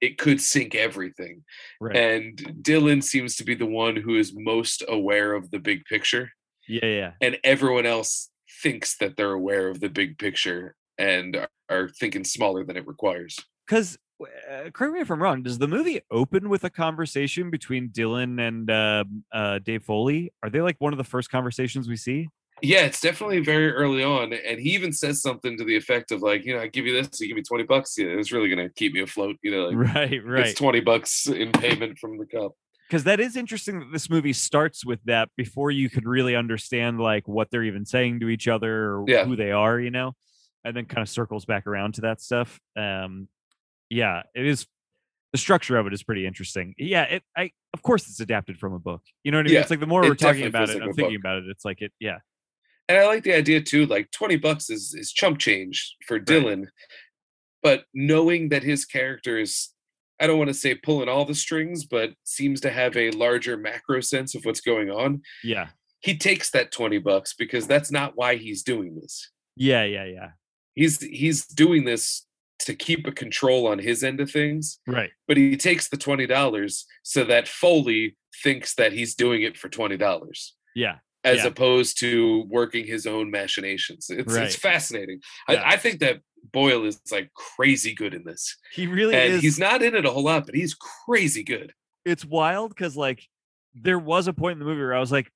it 0.00 0.18
could 0.18 0.40
sink 0.40 0.74
everything. 0.74 1.44
Right. 1.80 1.96
And 1.96 2.62
Dillon 2.62 3.02
seems 3.02 3.36
to 3.36 3.44
be 3.44 3.54
the 3.54 3.66
one 3.66 3.96
who 3.96 4.16
is 4.16 4.32
most 4.34 4.82
aware 4.88 5.34
of 5.34 5.50
the 5.50 5.58
big 5.58 5.84
picture, 5.84 6.30
yeah, 6.68 6.86
yeah. 6.86 7.10
and 7.20 7.38
everyone 7.44 7.86
else 7.86 8.30
thinks 8.62 8.96
that 8.98 9.16
they're 9.16 9.32
aware 9.32 9.68
of 9.68 9.80
the 9.80 9.88
big 9.88 10.18
picture 10.18 10.76
and 10.98 11.36
are, 11.36 11.48
are 11.68 11.88
thinking 11.88 12.24
smaller 12.24 12.64
than 12.64 12.76
it 12.76 12.86
requires. 12.86 13.38
Because 13.66 13.98
uh, 14.20 14.70
correct 14.70 14.94
me 14.94 15.00
if 15.00 15.10
I'm 15.10 15.22
wrong. 15.22 15.42
Does 15.42 15.58
the 15.58 15.68
movie 15.68 16.00
open 16.10 16.48
with 16.48 16.64
a 16.64 16.70
conversation 16.70 17.50
between 17.50 17.88
Dillon 17.88 18.38
and 18.38 18.70
uh, 18.70 19.04
uh, 19.32 19.58
Dave 19.58 19.82
Foley? 19.84 20.32
Are 20.42 20.50
they 20.50 20.60
like 20.60 20.76
one 20.78 20.92
of 20.92 20.98
the 20.98 21.04
first 21.04 21.30
conversations 21.30 21.88
we 21.88 21.96
see? 21.96 22.28
Yeah, 22.60 22.82
it's 22.82 23.00
definitely 23.00 23.40
very 23.40 23.72
early 23.72 24.04
on, 24.04 24.32
and 24.32 24.60
he 24.60 24.70
even 24.74 24.92
says 24.92 25.20
something 25.20 25.56
to 25.58 25.64
the 25.64 25.74
effect 25.76 26.12
of 26.12 26.22
like, 26.22 26.44
you 26.44 26.54
know, 26.54 26.60
I 26.60 26.68
give 26.68 26.86
you 26.86 26.92
this, 27.02 27.20
you 27.20 27.26
give 27.26 27.36
me 27.36 27.42
twenty 27.42 27.64
bucks. 27.64 27.96
Yeah, 27.98 28.06
it's 28.08 28.30
really 28.30 28.48
gonna 28.48 28.68
keep 28.68 28.92
me 28.92 29.00
afloat. 29.00 29.36
You 29.42 29.50
know, 29.50 29.68
like 29.68 29.94
right, 29.94 30.24
right. 30.24 30.46
it's 30.46 30.58
twenty 30.58 30.78
bucks 30.80 31.26
in 31.26 31.50
payment 31.50 31.98
from 31.98 32.18
the 32.18 32.26
cup. 32.26 32.52
because 32.88 33.02
that 33.04 33.18
is 33.18 33.36
interesting 33.36 33.80
that 33.80 33.90
this 33.92 34.08
movie 34.08 34.32
starts 34.34 34.84
with 34.86 35.00
that 35.06 35.28
before 35.36 35.72
you 35.72 35.90
could 35.90 36.06
really 36.06 36.36
understand 36.36 37.00
like 37.00 37.26
what 37.26 37.50
they're 37.50 37.64
even 37.64 37.84
saying 37.84 38.20
to 38.20 38.28
each 38.28 38.46
other 38.46 38.92
or 38.94 39.04
Yeah. 39.08 39.24
who 39.24 39.34
they 39.34 39.50
are, 39.50 39.80
you 39.80 39.90
know, 39.90 40.12
and 40.64 40.76
then 40.76 40.84
kind 40.84 41.02
of 41.02 41.08
circles 41.08 41.44
back 41.44 41.66
around 41.66 41.94
to 41.94 42.02
that 42.02 42.20
stuff. 42.20 42.60
Um, 42.76 43.26
yeah, 43.92 44.22
it 44.34 44.46
is. 44.46 44.66
The 45.32 45.38
structure 45.38 45.76
of 45.78 45.86
it 45.86 45.92
is 45.94 46.02
pretty 46.02 46.26
interesting. 46.26 46.74
Yeah, 46.78 47.04
it. 47.04 47.22
I 47.36 47.50
of 47.74 47.82
course 47.82 48.08
it's 48.08 48.20
adapted 48.20 48.58
from 48.58 48.74
a 48.74 48.78
book. 48.78 49.02
You 49.24 49.32
know 49.32 49.38
what 49.38 49.42
I 49.42 49.48
mean? 49.48 49.54
Yeah, 49.54 49.60
it's 49.60 49.70
like 49.70 49.80
the 49.80 49.86
more 49.86 50.04
it 50.04 50.08
we're 50.08 50.14
talking 50.14 50.46
about 50.46 50.68
it, 50.68 50.74
like 50.74 50.82
I'm 50.82 50.92
thinking 50.92 51.16
book. 51.16 51.20
about 51.22 51.38
it. 51.38 51.44
It's 51.48 51.64
like 51.64 51.80
it. 51.80 51.92
Yeah, 52.00 52.18
And 52.88 52.98
I 52.98 53.06
like 53.06 53.22
the 53.24 53.34
idea 53.34 53.62
too, 53.62 53.86
like 53.86 54.10
20 54.10 54.36
bucks 54.36 54.68
is 54.70 54.94
is 54.94 55.12
chump 55.12 55.38
change 55.38 55.96
for 56.06 56.18
Dillon. 56.18 56.68
But 57.62 57.84
knowing 57.94 58.48
that 58.50 58.62
his 58.62 58.84
character 58.84 59.38
is 59.38 59.70
I 60.20 60.26
don't 60.26 60.38
want 60.38 60.48
to 60.48 60.54
say 60.54 60.74
pulling 60.74 61.08
all 61.08 61.24
the 61.24 61.34
strings, 61.34 61.84
but 61.84 62.12
seems 62.24 62.60
to 62.62 62.70
have 62.70 62.96
a 62.96 63.10
larger 63.12 63.56
macro 63.56 64.00
sense 64.00 64.34
of 64.34 64.44
what's 64.44 64.60
going 64.60 64.90
on. 64.90 65.22
yeah, 65.42 65.68
He 66.00 66.16
takes 66.16 66.50
that 66.50 66.70
20 66.72 66.98
bucks 66.98 67.34
because 67.34 67.66
that's 67.66 67.90
not 67.90 68.12
why 68.16 68.36
he's 68.36 68.62
doing 68.62 68.96
this. 69.00 69.30
yeah, 69.56 69.84
yeah, 69.84 70.04
yeah. 70.04 70.28
He's 70.74 71.00
he's 71.02 71.46
doing 71.46 71.84
this 71.84 72.26
to 72.66 72.74
keep 72.74 73.06
a 73.06 73.12
control 73.12 73.66
on 73.66 73.78
his 73.78 74.02
end 74.04 74.20
of 74.20 74.30
things, 74.30 74.78
Right. 74.86 75.10
but 75.28 75.36
he 75.36 75.56
takes 75.56 75.88
the 75.88 75.96
$20 75.96 76.84
so 77.02 77.24
that 77.24 77.48
Foley 77.48 78.16
thinks 78.42 78.74
that 78.74 78.92
he's 78.92 79.14
doing 79.14 79.42
it 79.42 79.56
for 79.56 79.68
$20 79.68 80.54
Yeah. 80.74 80.98
as 81.24 81.38
Yeah. 81.38 81.46
opposed 81.46 81.98
to 82.00 82.42
working 82.48 82.86
his 82.86 83.06
own 83.06 83.30
machinations. 83.30 84.08
It's 84.10 84.34
Right. 84.34 84.46
it's 84.46 84.56
fascinating. 84.56 85.20
Yeah. 85.48 85.62
I, 85.62 85.72
I 85.72 85.76
think 85.76 86.00
that 86.00 86.20
Boyle 86.52 86.84
is 86.84 87.00
like 87.12 87.32
crazy 87.34 87.94
good 87.94 88.14
in 88.14 88.24
this, 88.24 88.56
He 88.72 88.86
really 88.86 89.14
and 89.14 89.34
is. 89.34 89.42
he's 89.42 89.58
not 89.58 89.82
in 89.82 89.94
it 89.94 90.04
a 90.04 90.10
whole 90.10 90.24
lot, 90.24 90.46
but 90.46 90.54
he's 90.54 90.74
crazy 90.74 91.42
good. 91.44 91.72
it's 92.04 92.24
wild 92.24 92.70
because 92.70 92.96
like 92.96 93.28
there 93.74 93.98
was 93.98 94.26
a 94.26 94.32
point 94.32 94.54
in 94.54 94.58
the 94.58 94.64
movie 94.64 94.80
where 94.80 94.92
I 94.94 94.98
was 95.00 95.12
like, 95.12 95.30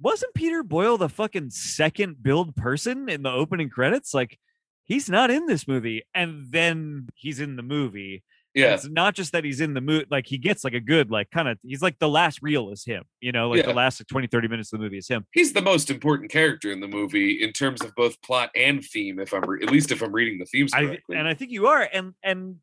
wasn't 0.00 0.32
Peter 0.34 0.62
Boyle 0.62 0.96
the 0.96 1.08
fucking 1.08 1.50
second 1.50 2.22
billed 2.22 2.54
person 2.56 3.08
in 3.08 3.22
the 3.22 3.30
opening 3.32 3.68
credits? 3.68 4.14
Like, 4.14 4.38
he's 4.84 5.08
not 5.08 5.30
in 5.30 5.46
this 5.46 5.66
movie, 5.66 6.02
and 6.14 6.46
then 6.50 7.08
he's 7.14 7.40
in 7.40 7.56
the 7.56 7.62
movie. 7.62 8.22
And 8.54 8.62
Yeah, 8.62 8.74
it's 8.74 8.88
not 8.88 9.14
just 9.14 9.32
that 9.32 9.44
he's 9.44 9.60
in 9.60 9.74
the 9.74 9.80
movie; 9.80 10.06
like 10.10 10.26
he 10.26 10.38
gets 10.38 10.62
like 10.62 10.74
a 10.74 10.80
good 10.80 11.10
like 11.10 11.30
kind 11.30 11.48
of 11.48 11.58
he's 11.62 11.82
like 11.82 11.98
the 11.98 12.08
last 12.08 12.40
reel 12.40 12.70
is 12.70 12.84
him. 12.84 13.04
You 13.20 13.32
know, 13.32 13.50
like 13.50 13.64
the 13.64 13.72
last 13.72 14.00
like, 14.00 14.06
20, 14.06 14.28
30 14.28 14.48
minutes 14.48 14.72
of 14.72 14.78
the 14.78 14.84
movie 14.84 14.98
is 14.98 15.08
him. 15.08 15.26
he's 15.32 15.52
the 15.52 15.62
most 15.62 15.90
important 15.90 16.30
character 16.30 16.70
in 16.70 16.80
the 16.80 16.88
movie 16.88 17.42
in 17.42 17.52
terms 17.52 17.82
of 17.82 17.94
both 17.96 18.20
plot 18.22 18.50
and 18.54 18.84
theme. 18.84 19.18
If 19.18 19.32
I'm 19.32 19.42
re- 19.42 19.62
at 19.62 19.70
least 19.70 19.90
if 19.90 20.02
I'm 20.02 20.12
reading 20.12 20.38
the 20.38 20.46
themes 20.46 20.72
I 20.72 20.98
and 21.08 21.26
I 21.26 21.34
think 21.34 21.50
you 21.50 21.66
are, 21.66 21.88
and 21.92 22.14
and 22.22 22.56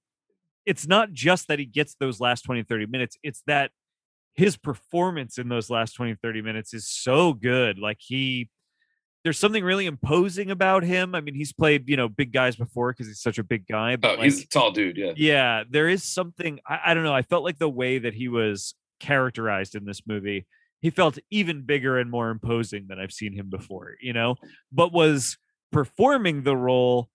it's 0.66 0.88
not 0.88 1.12
just 1.12 1.48
that 1.48 1.60
he 1.60 1.66
gets 1.66 1.96
those 1.96 2.20
last 2.20 2.44
20, 2.44 2.64
30 2.64 2.86
minutes; 2.86 3.18
it's 3.24 3.44
that 3.48 3.72
his 4.36 4.56
performance 4.56 5.38
in 5.38 5.50
those 5.50 5.70
last 5.70 5.94
20 5.94 6.16
30 6.22 6.42
minutes 6.42 6.74
is 6.74 6.88
so 6.88 7.34
good 7.34 7.78
like 7.78 7.98
he 8.00 8.50
there's 9.24 9.38
something 9.38 9.64
really 9.64 9.86
imposing 9.86 10.50
about 10.52 10.84
him. 10.84 11.14
I 11.16 11.22
mean 11.22 11.36
he's 11.36 11.54
played 11.54 11.88
you 11.90 11.98
know 11.98 12.08
big 12.10 12.32
guys 12.32 12.56
before 12.56 12.92
because 12.92 13.08
he's 13.08 13.22
such 13.22 13.38
a 13.38 13.44
big 13.44 13.68
guy 13.68 13.96
but 13.96 14.12
oh, 14.12 14.14
like, 14.16 14.24
he's 14.24 14.44
a 14.44 14.48
tall 14.48 14.72
dude. 14.72 14.98
Yeah, 14.98 15.14
yeah 15.16 15.64
there 15.70 15.88
is 15.88 16.04
something 16.04 16.60
I, 16.68 16.80
I 16.88 16.94
don't 16.94 17.04
know 17.04 17.14
i 17.14 17.22
felt 17.22 17.44
like 17.44 17.58
the 17.58 17.70
way 17.70 18.00
that 18.00 18.14
he 18.14 18.28
was 18.28 18.76
characterized 19.00 19.76
in 19.76 19.86
this 19.86 20.02
movie 20.06 20.46
he 20.82 20.90
felt 20.90 21.18
even 21.30 21.62
bigger 21.64 21.98
and 21.98 22.10
more 22.10 22.30
imposing 22.30 22.88
than 22.88 23.00
i've 23.00 23.12
seen 23.12 23.34
him 23.34 23.50
before 23.50 23.96
you 24.02 24.14
know? 24.14 24.36
But 24.72 24.94
was 24.94 25.38
performing 25.72 26.44
the 26.44 26.56
role 26.56 27.10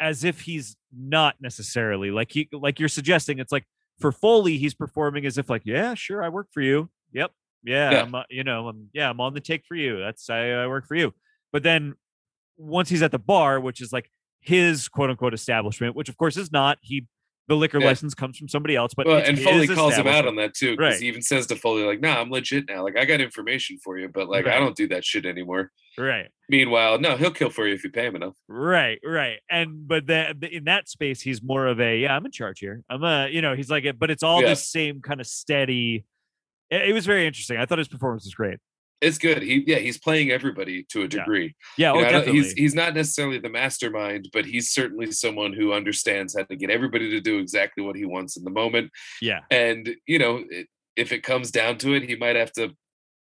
as 0.00 0.24
if 0.24 0.40
he's 0.40 0.76
not 0.96 1.36
necessarily 1.40 2.10
like 2.10 2.32
he 2.32 2.48
like 2.52 2.80
you're 2.80 2.88
suggesting 2.88 3.38
it's 3.38 3.52
like 3.52 3.64
for 4.00 4.12
foley 4.12 4.58
he's 4.58 4.74
performing 4.74 5.24
as 5.26 5.38
if 5.38 5.48
like 5.48 5.62
yeah 5.64 5.94
sure 5.94 6.22
i 6.22 6.28
work 6.28 6.48
for 6.52 6.60
you. 6.60 6.90
Yep 7.12 7.30
yeah, 7.64 7.90
Yeah. 7.92 8.02
I'm, 8.02 8.14
uh, 8.14 8.22
you 8.28 8.44
know 8.44 8.68
i'm 8.68 8.88
yeah 8.92 9.08
i'm 9.08 9.20
on 9.20 9.34
the 9.34 9.40
take 9.40 9.64
for 9.66 9.76
you. 9.76 10.00
That's 10.00 10.28
i, 10.28 10.50
I 10.50 10.66
work 10.66 10.86
for 10.86 10.96
you 10.96 11.14
but 11.52 11.62
then 11.62 11.94
once 12.56 12.88
he's 12.88 13.02
at 13.02 13.10
the 13.12 13.18
bar 13.18 13.60
which 13.60 13.80
is 13.80 13.92
like 13.92 14.10
his 14.40 14.88
quote 14.88 15.10
unquote 15.10 15.34
establishment 15.34 15.94
which 15.96 16.08
of 16.08 16.16
course 16.16 16.36
is 16.36 16.50
not 16.52 16.78
he 16.82 17.06
the 17.48 17.56
liquor 17.56 17.80
Yeah. 17.80 17.86
license 17.86 18.14
comes 18.14 18.38
from 18.38 18.48
somebody 18.48 18.76
else 18.76 18.94
but 18.94 19.04
well, 19.06 19.18
and 19.18 19.38
Foley 19.38 19.66
calls 19.66 19.94
him 19.96 20.06
out 20.06 20.26
on 20.28 20.36
that 20.36 20.54
too 20.54 20.72
because 20.76 20.94
Right. 20.94 21.00
he 21.00 21.08
even 21.08 21.22
says 21.22 21.46
to 21.48 21.56
Foley 21.56 21.82
like, 21.82 22.00
"Nah, 22.00 22.20
I'm 22.20 22.30
legit 22.30 22.66
now. 22.68 22.84
Like 22.84 22.96
I 22.96 23.04
got 23.04 23.20
information 23.20 23.78
for 23.82 23.98
you, 23.98 24.08
but 24.08 24.28
like 24.28 24.46
I 24.46 24.58
don't 24.60 24.76
do 24.76 24.86
that 24.88 25.04
shit 25.04 25.26
anymore." 25.26 25.70
right 25.98 26.28
Meanwhile, 26.48 27.00
no, 27.00 27.16
he'll 27.16 27.30
kill 27.32 27.50
for 27.50 27.66
you 27.66 27.74
if 27.74 27.82
you 27.84 27.90
pay 27.90 28.06
him 28.06 28.14
enough. 28.16 28.34
Right, 28.48 28.98
right. 29.04 29.38
And 29.50 29.86
but 29.88 30.06
that 30.06 30.42
in 30.44 30.64
that 30.64 30.88
space, 30.88 31.20
he's 31.20 31.42
more 31.42 31.66
of 31.66 31.80
a 31.80 31.98
yeah, 31.98 32.14
I'm 32.16 32.24
in 32.24 32.30
charge 32.32 32.60
here. 32.60 32.82
I'm 32.88 33.02
a 33.02 33.28
you 33.28 33.42
know, 33.42 33.56
he's 33.56 33.68
like 33.70 33.84
it, 33.84 33.98
but 33.98 34.10
it's 34.10 34.22
all 34.22 34.40
Yeah. 34.40 34.50
this 34.50 34.68
same 34.70 35.00
kind 35.02 35.20
of 35.20 35.26
steady. 35.26 36.04
It, 36.70 36.90
it 36.90 36.92
was 36.92 37.06
very 37.06 37.26
interesting. 37.26 37.58
I 37.58 37.66
thought 37.66 37.78
his 37.78 37.88
performance 37.88 38.24
was 38.24 38.34
great. 38.34 38.58
It's 39.02 39.18
good. 39.18 39.42
He 39.42 39.62
yeah, 39.66 39.76
he's 39.78 39.98
playing 39.98 40.30
everybody 40.30 40.84
to 40.90 41.02
a 41.02 41.08
degree. 41.08 41.54
Yeah, 41.76 41.92
You 41.92 41.98
oh 41.98 42.02
know, 42.02 42.08
definitely. 42.10 42.40
he's 42.42 42.52
he's 42.52 42.74
not 42.74 42.94
necessarily 42.94 43.38
the 43.38 43.50
mastermind, 43.50 44.28
but 44.32 44.46
he's 44.46 44.70
certainly 44.70 45.10
someone 45.12 45.52
who 45.52 45.72
understands 45.74 46.34
how 46.36 46.44
to 46.44 46.56
get 46.56 46.70
everybody 46.70 47.10
to 47.10 47.20
do 47.20 47.38
exactly 47.38 47.84
what 47.84 47.96
he 47.96 48.04
wants 48.06 48.36
in 48.36 48.44
the 48.44 48.50
moment. 48.50 48.90
yeah, 49.20 49.40
And 49.50 49.94
you 50.06 50.18
know, 50.18 50.42
it, 50.48 50.68
if 50.96 51.12
it 51.12 51.22
comes 51.22 51.50
down 51.50 51.78
to 51.78 51.94
it, 51.94 52.04
he 52.04 52.16
might 52.16 52.36
have 52.36 52.52
to, 52.52 52.70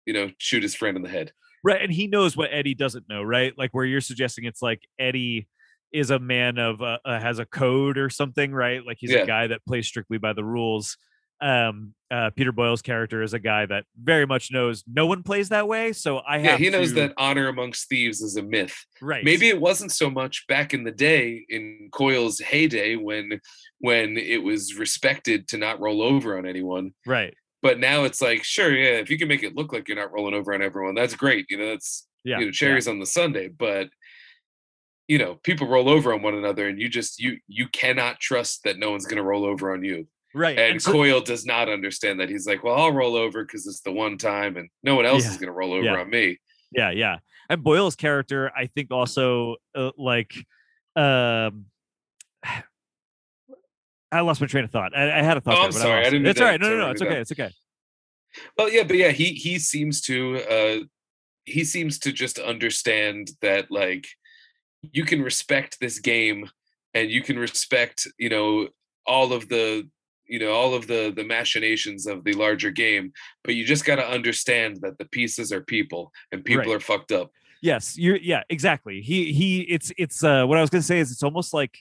you 0.07 0.15
know, 0.15 0.31
shoot 0.39 0.63
his 0.63 0.75
friend 0.75 0.97
in 0.97 1.03
the 1.03 1.09
head. 1.09 1.33
right. 1.65 1.83
And 1.83 1.93
he 1.93 2.07
knows 2.07 2.37
what 2.37 2.51
Eddie 2.53 2.75
doesn't 2.75 3.09
know, 3.09 3.23
right? 3.23 3.53
Like 3.59 3.71
where 3.73 3.85
you're 3.85 4.01
suggesting 4.01 4.45
it's 4.45 4.63
like 4.63 4.83
Eddie 4.99 5.49
is 5.93 6.11
a 6.11 6.19
man 6.19 6.59
of 6.59 6.83
uh, 6.83 6.99
uh, 7.05 7.19
has 7.21 7.39
a 7.39 7.47
code 7.47 7.99
or 7.99 8.11
something, 8.11 8.53
right? 8.53 8.85
Like 8.87 8.99
he's 9.01 9.11
Yeah. 9.13 9.21
a 9.23 9.27
guy 9.27 9.47
that 9.49 9.65
plays 9.67 9.87
strictly 9.87 10.19
by 10.19 10.33
the 10.35 10.45
rules. 10.45 10.97
Um, 11.41 11.95
uh, 12.15 12.31
Peter 12.31 12.53
Boyle's 12.53 12.83
character 12.83 13.23
is 13.23 13.33
a 13.35 13.39
guy 13.39 13.67
that 13.67 13.85
very 14.01 14.27
much 14.27 14.51
knows 14.53 14.85
no 14.87 15.07
one 15.07 15.23
plays 15.23 15.49
that 15.49 15.67
way. 15.67 15.93
So 15.93 16.21
I 16.29 16.39
have 16.39 16.45
Yeah, 16.61 16.65
he 16.65 16.71
knows 16.71 16.91
to- 16.91 16.95
that 17.01 17.13
honor 17.17 17.49
amongst 17.49 17.89
thieves 17.89 18.21
is 18.21 18.37
a 18.37 18.43
myth. 18.43 18.77
right. 19.01 19.25
Maybe 19.25 19.49
it 19.49 19.61
wasn't 19.61 19.91
so 19.93 20.09
much 20.11 20.47
back 20.47 20.73
in 20.75 20.85
the 20.85 20.93
day 20.93 21.45
in 21.49 21.89
Coyle's 21.93 22.39
heyday 22.39 22.97
when 22.97 23.41
when 23.79 24.17
it 24.17 24.43
was 24.43 24.79
respected 24.79 25.49
to 25.49 25.59
not 25.59 25.81
roll 25.81 26.01
over 26.03 26.39
on 26.39 26.47
anyone. 26.47 26.93
right. 27.07 27.35
But 27.63 27.79
now 27.81 28.05
it's 28.05 28.21
like, 28.21 28.45
sure, 28.45 28.71
yeah, 28.77 28.99
if 28.99 29.09
you 29.09 29.17
can 29.19 29.27
make 29.29 29.43
it 29.43 29.57
look 29.57 29.73
like 29.73 29.89
you're 29.89 29.97
not 29.97 30.13
rolling 30.13 30.35
over 30.35 30.53
on 30.55 30.61
everyone, 30.61 30.95
that's 30.95 31.15
great. 31.17 31.47
You 31.51 31.57
know, 31.59 31.69
that's 31.71 32.07
Yeah. 32.23 32.39
you 32.39 32.45
know 32.45 32.47
yeah. 32.47 32.53
cherries 32.53 32.87
on 32.89 32.99
the 33.01 33.07
sundae. 33.07 33.49
but 33.49 33.89
you 35.09 35.19
know 35.19 35.35
people 35.43 35.67
roll 35.67 35.89
over 35.89 36.15
on 36.15 36.23
one 36.23 36.35
another 36.35 36.67
and 36.69 36.81
you 36.81 36.89
just 36.89 37.21
you 37.21 37.39
you 37.49 37.67
cannot 37.69 38.21
trust 38.21 38.65
that 38.65 38.79
no 38.79 38.91
one's 38.91 39.05
going 39.07 39.19
to 39.23 39.23
roll 39.33 39.45
over 39.45 39.73
on 39.73 39.85
you 39.85 40.07
Right. 40.35 40.59
and 40.59 40.83
so- 40.83 40.93
coyle 40.93 41.21
does 41.21 41.47
not 41.47 41.69
understand 41.69 42.19
that 42.21 42.29
he's 42.29 42.47
like 42.47 42.65
well 42.65 42.75
i'll 42.77 42.93
roll 42.93 43.15
over 43.17 43.45
because 43.45 43.67
it's 43.67 43.81
the 43.81 43.93
one 43.93 44.19
time 44.19 44.57
and 44.57 44.69
no 44.83 44.95
one 44.97 45.07
else 45.07 45.25
Yeah. 45.25 45.31
is 45.31 45.37
going 45.37 45.47
to 45.49 45.53
roll 45.53 45.73
over 45.73 45.85
Yeah. 45.85 46.01
on 46.01 46.11
me 46.11 46.39
yeah 46.73 46.91
yeah 46.91 47.19
and 47.49 47.63
boyle's 47.63 47.95
character 47.97 48.51
i 48.57 48.67
think 48.67 48.91
also 48.91 49.57
uh, 49.77 49.91
like 49.97 50.35
um 50.97 51.67
i 54.13 54.21
lost 54.21 54.41
my 54.41 54.47
train 54.47 54.65
of 54.65 54.71
thought 54.71 54.97
i, 54.97 55.19
I 55.19 55.23
had 55.23 55.37
a 55.37 55.41
thought 55.41 55.55
Oh, 55.55 55.57
there, 55.57 55.65
I'm 55.67 55.71
but 55.73 55.79
sorry. 55.81 56.05
I 56.05 56.09
it. 56.09 56.11
didn't 56.11 56.27
it's 56.27 56.41
all 56.41 56.47
right 56.47 56.61
no 56.61 56.69
no 56.71 56.77
no 56.79 56.91
it's 56.91 57.03
okay 57.03 57.21
it's 57.21 57.33
okay 57.33 57.51
well 58.57 58.71
yeah 58.71 58.83
but 58.85 58.97
yeah 58.97 59.11
he 59.11 59.27
he 59.35 59.59
seems 59.59 60.01
to 60.03 60.39
uh 60.51 60.85
he 61.45 61.63
seems 61.65 61.99
to 62.01 62.13
just 62.13 62.39
understand 62.39 63.31
that 63.43 63.71
like 63.71 64.07
you 64.93 65.05
can 65.05 65.23
respect 65.23 65.79
this 65.81 65.99
game 65.99 66.49
and 66.95 67.11
you 67.11 67.23
can 67.23 67.39
respect 67.39 68.07
you 68.19 68.29
know 68.29 68.69
all 69.07 69.33
of 69.33 69.49
the 69.49 69.89
you 70.27 70.39
know 70.39 70.53
all 70.53 70.75
of 70.75 70.87
the 70.87 71.13
the 71.15 71.25
machinations 71.25 72.07
of 72.07 72.25
the 72.25 72.33
larger 72.33 72.71
game 72.71 73.13
but 73.43 73.55
you 73.55 73.65
just 73.65 73.85
got 73.85 73.97
to 73.97 74.07
understand 74.07 74.79
that 74.81 74.97
the 74.99 75.05
pieces 75.07 75.53
are 75.53 75.61
people 75.63 76.13
and 76.33 76.45
people 76.45 76.65
Right. 76.65 76.77
are 76.77 76.81
fucked 76.81 77.13
up 77.13 77.31
yes 77.63 77.97
you're 77.99 78.17
yeah 78.17 78.43
exactly 78.51 79.01
he 79.01 79.33
he 79.33 79.61
it's 79.63 79.93
it's 79.99 80.23
uh 80.25 80.45
what 80.47 80.59
i 80.59 80.61
was 80.61 80.71
gonna 80.71 80.83
say 80.83 80.99
is 80.99 81.11
it's 81.13 81.23
almost 81.23 81.53
like 81.55 81.79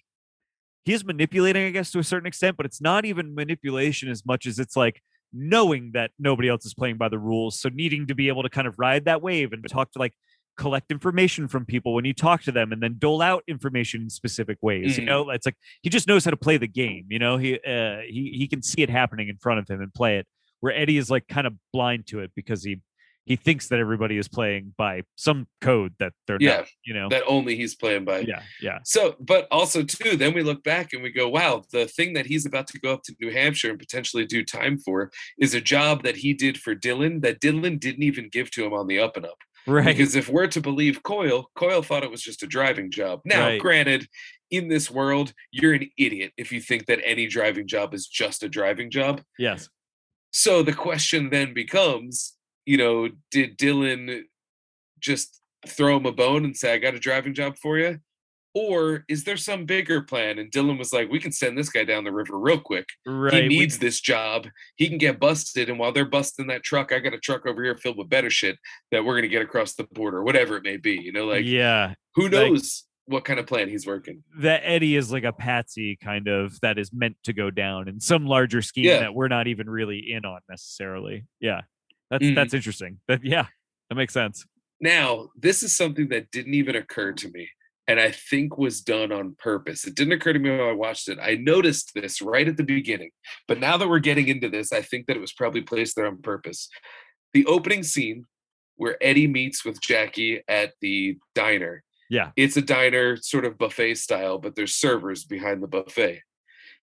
he 0.85 0.93
is 0.93 1.05
manipulating 1.05 1.65
i 1.65 1.69
guess 1.69 1.91
to 1.91 1.99
a 1.99 2.03
certain 2.03 2.27
extent 2.27 2.57
but 2.57 2.65
it's 2.65 2.81
not 2.81 3.05
even 3.05 3.33
manipulation 3.35 4.09
as 4.09 4.25
much 4.25 4.45
as 4.45 4.59
it's 4.59 4.75
like 4.75 5.01
knowing 5.31 5.91
that 5.93 6.11
nobody 6.19 6.47
else 6.49 6.65
is 6.65 6.73
playing 6.73 6.97
by 6.97 7.09
the 7.09 7.17
rules 7.19 7.59
so 7.59 7.69
needing 7.69 8.05
to 8.07 8.15
be 8.15 8.27
able 8.27 8.43
to 8.43 8.49
kind 8.49 8.67
of 8.67 8.75
ride 8.77 9.05
that 9.05 9.21
wave 9.21 9.51
and 9.51 9.65
talk 9.69 9.91
to 9.91 9.99
like 9.99 10.13
collect 10.57 10.91
information 10.91 11.47
from 11.47 11.65
people 11.65 11.93
when 11.93 12.05
you 12.05 12.13
talk 12.13 12.41
to 12.43 12.51
them 12.51 12.71
and 12.71 12.81
then 12.81 12.95
dole 12.99 13.21
out 13.21 13.43
information 13.47 14.01
in 14.03 14.09
specific 14.09 14.57
ways 14.61 14.97
you 14.97 15.03
Mhm. 15.03 15.07
know 15.07 15.29
it's 15.31 15.45
like 15.45 15.55
he 15.81 15.89
just 15.89 16.07
knows 16.07 16.23
how 16.25 16.31
to 16.31 16.37
play 16.37 16.57
the 16.57 16.67
game 16.67 17.05
you 17.09 17.19
know 17.19 17.37
he 17.37 17.55
uh 17.65 17.99
he, 18.07 18.33
he 18.37 18.47
can 18.47 18.61
see 18.61 18.81
it 18.81 18.89
happening 18.89 19.29
in 19.29 19.37
front 19.37 19.59
of 19.59 19.67
him 19.67 19.81
and 19.81 19.93
play 19.93 20.17
it 20.17 20.27
where 20.59 20.73
eddie 20.73 20.97
is 20.97 21.09
like 21.09 21.27
kind 21.27 21.47
of 21.47 21.53
blind 21.71 22.05
to 22.07 22.19
it 22.19 22.31
because 22.35 22.63
he 22.63 22.81
he 23.25 23.37
thinks 23.37 23.69
that 23.69 23.79
everybody 23.79 24.17
is 24.17 24.27
playing 24.27 24.73
by 24.77 25.01
some 25.15 25.47
code 25.61 25.93
that 25.97 26.11
they're 26.27 26.37
Yeah, 26.41 26.57
not 26.57 26.67
you 26.85 26.93
know 26.93 27.07
that 27.09 27.23
only 27.25 27.55
he's 27.55 27.73
playing 27.73 28.03
by. 28.05 28.19
yeah 28.19 28.41
yeah 28.61 28.79
So, 28.83 29.15
but 29.19 29.47
also 29.49 29.81
too, 29.81 30.17
then 30.17 30.33
we 30.33 30.43
look 30.43 30.61
back 30.61 30.91
and 30.91 31.01
we 31.01 31.09
go, 31.09 31.29
wow, 31.29 31.63
the 31.71 31.87
thing 31.87 32.11
that 32.15 32.25
he's 32.25 32.45
about 32.45 32.67
to 32.67 32.79
go 32.81 32.91
up 32.93 33.03
to 33.03 33.15
New 33.21 33.31
Hampshire 33.31 33.69
and 33.69 33.79
potentially 33.79 34.25
do 34.25 34.43
time 34.43 34.77
for 34.77 35.09
is 35.39 35.53
a 35.53 35.61
job 35.61 36.03
that 36.03 36.17
he 36.17 36.33
did 36.33 36.57
for 36.59 36.75
Dillon 36.75 37.21
that 37.21 37.39
Dillon 37.39 37.77
didn't 37.77 38.03
even 38.03 38.27
give 38.29 38.51
to 38.51 38.65
him 38.65 38.73
on 38.73 38.87
the 38.87 38.99
up 38.99 39.15
and 39.15 39.25
up. 39.25 39.37
Right 39.65 39.85
Because 39.85 40.15
if 40.15 40.27
we're 40.29 40.47
to 40.47 40.61
believe 40.61 41.03
Coyle, 41.03 41.49
Coyle 41.55 41.81
thought 41.83 42.03
it 42.03 42.11
was 42.11 42.21
just 42.21 42.43
a 42.43 42.47
driving 42.47 42.91
job. 42.91 43.21
Now, 43.25 43.47
Right. 43.47 43.59
granted, 43.61 44.07
in 44.51 44.67
this 44.67 44.91
world, 44.91 45.33
you're 45.51 45.73
an 45.73 45.89
idiot 45.97 46.33
if 46.37 46.51
you 46.51 46.59
think 46.61 46.85
that 46.87 46.99
any 47.03 47.27
driving 47.27 47.67
job 47.67 47.93
is 47.93 48.07
just 48.07 48.43
a 48.43 48.49
driving 48.49 48.91
job. 48.91 49.21
yes 49.39 49.69
So 50.31 50.63
the 50.63 50.73
question 50.73 51.29
then 51.29 51.53
becomes, 51.53 52.35
you 52.65 52.77
know, 52.77 53.09
did 53.31 53.57
Dillon 53.57 54.25
just 54.99 55.41
throw 55.67 55.97
him 55.97 56.05
a 56.05 56.11
bone 56.11 56.43
and 56.45 56.55
say, 56.57 56.73
I 56.73 56.77
got 56.77 56.95
a 56.95 56.99
driving 56.99 57.33
job 57.33 57.57
for 57.57 57.77
you? 57.77 57.99
Or 58.55 59.03
is 59.07 59.23
there 59.23 59.37
some 59.37 59.65
bigger 59.65 60.01
plan? 60.01 60.37
And 60.37 60.51
Dillon 60.51 60.77
was 60.77 60.93
like, 60.93 61.09
we 61.09 61.19
can 61.19 61.31
send 61.31 61.57
this 61.57 61.69
guy 61.69 61.83
down 61.83 62.03
the 62.03 62.11
river 62.11 62.37
real 62.37 62.59
quick. 62.59 62.85
right 63.05 63.33
he 63.43 63.49
we- 63.49 63.59
needs 63.59 63.79
this 63.79 63.99
job. 63.99 64.47
He 64.75 64.87
can 64.87 64.97
get 64.99 65.19
busted. 65.19 65.69
And 65.69 65.79
while 65.79 65.91
they're 65.91 66.05
busting 66.05 66.47
that 66.47 66.63
truck, 66.63 66.91
I 66.91 66.99
got 66.99 67.13
a 67.13 67.19
truck 67.19 67.45
over 67.47 67.63
here 67.63 67.75
filled 67.75 67.97
with 67.97 68.09
better 68.09 68.29
shit 68.29 68.57
that 68.91 69.03
we're 69.03 69.13
going 69.13 69.23
to 69.23 69.27
get 69.27 69.41
across 69.41 69.73
the 69.73 69.85
border, 69.91 70.23
whatever 70.23 70.55
it 70.57 70.63
may 70.63 70.77
be. 70.77 70.93
You 70.93 71.11
know, 71.11 71.25
like 71.25 71.45
yeah 71.45 71.95
who 72.15 72.23
like- 72.23 72.31
knows 72.31 72.83
what 73.05 73.25
kind 73.25 73.37
of 73.39 73.45
plan 73.47 73.67
he's 73.67 73.85
working? 73.85 74.23
that 74.39 74.61
Eddie 74.63 74.95
is 74.95 75.11
like 75.11 75.23
a 75.25 75.33
patsy 75.33 75.97
kind 76.01 76.27
of 76.29 76.57
that 76.61 76.77
is 76.77 76.93
meant 76.93 77.17
to 77.23 77.33
go 77.33 77.49
down 77.51 77.87
in 77.89 77.99
some 77.99 78.25
larger 78.25 78.61
scheme 78.61 78.85
Yeah. 78.85 78.99
that 78.99 79.13
we're 79.15 79.27
not 79.27 79.47
even 79.47 79.69
really 79.69 80.11
in 80.13 80.23
on 80.25 80.39
necessarily. 80.49 81.25
Yeah. 81.41 81.61
That's 82.11 82.23
Mhm. 82.23 82.35
that's 82.35 82.53
interesting. 82.53 82.99
But 83.07 83.25
yeah, 83.25 83.47
that 83.89 83.95
makes 83.95 84.13
sense. 84.13 84.45
Now, 84.79 85.29
this 85.35 85.63
is 85.63 85.75
something 85.75 86.09
that 86.09 86.29
didn't 86.31 86.53
even 86.53 86.75
occur 86.75 87.11
to 87.13 87.29
me, 87.31 87.49
and 87.87 87.99
I 87.99 88.11
think 88.11 88.57
was 88.57 88.81
done 88.81 89.11
on 89.11 89.35
purpose. 89.37 89.85
It 89.85 89.95
didn't 89.95 90.13
occur 90.13 90.33
to 90.33 90.39
me 90.39 90.49
when 90.49 90.59
I 90.61 90.71
watched 90.71 91.09
it. 91.09 91.17
I 91.21 91.35
noticed 91.35 91.91
this 91.93 92.21
right 92.21 92.47
at 92.47 92.57
the 92.57 92.63
beginning, 92.63 93.11
but 93.47 93.59
now 93.59 93.77
that 93.77 93.89
we're 93.89 93.99
getting 93.99 94.27
into 94.27 94.49
this, 94.49 94.71
I 94.71 94.81
think 94.81 95.07
that 95.07 95.17
it 95.17 95.21
was 95.21 95.33
probably 95.33 95.61
placed 95.61 95.95
there 95.95 96.07
on 96.07 96.21
purpose. 96.21 96.69
The 97.33 97.45
opening 97.45 97.83
scene 97.83 98.25
where 98.77 98.97
Eddie 99.01 99.27
meets 99.27 99.65
with 99.65 99.81
Jackie 99.81 100.41
at 100.47 100.73
the 100.81 101.17
diner. 101.35 101.83
Yeah. 102.09 102.31
It's 102.35 102.57
a 102.57 102.61
diner, 102.61 103.17
sort 103.17 103.45
of 103.45 103.57
buffet 103.57 103.95
style, 103.95 104.37
but 104.37 104.55
there's 104.55 104.75
servers 104.75 105.25
behind 105.25 105.61
the 105.61 105.67
buffet. 105.67 106.21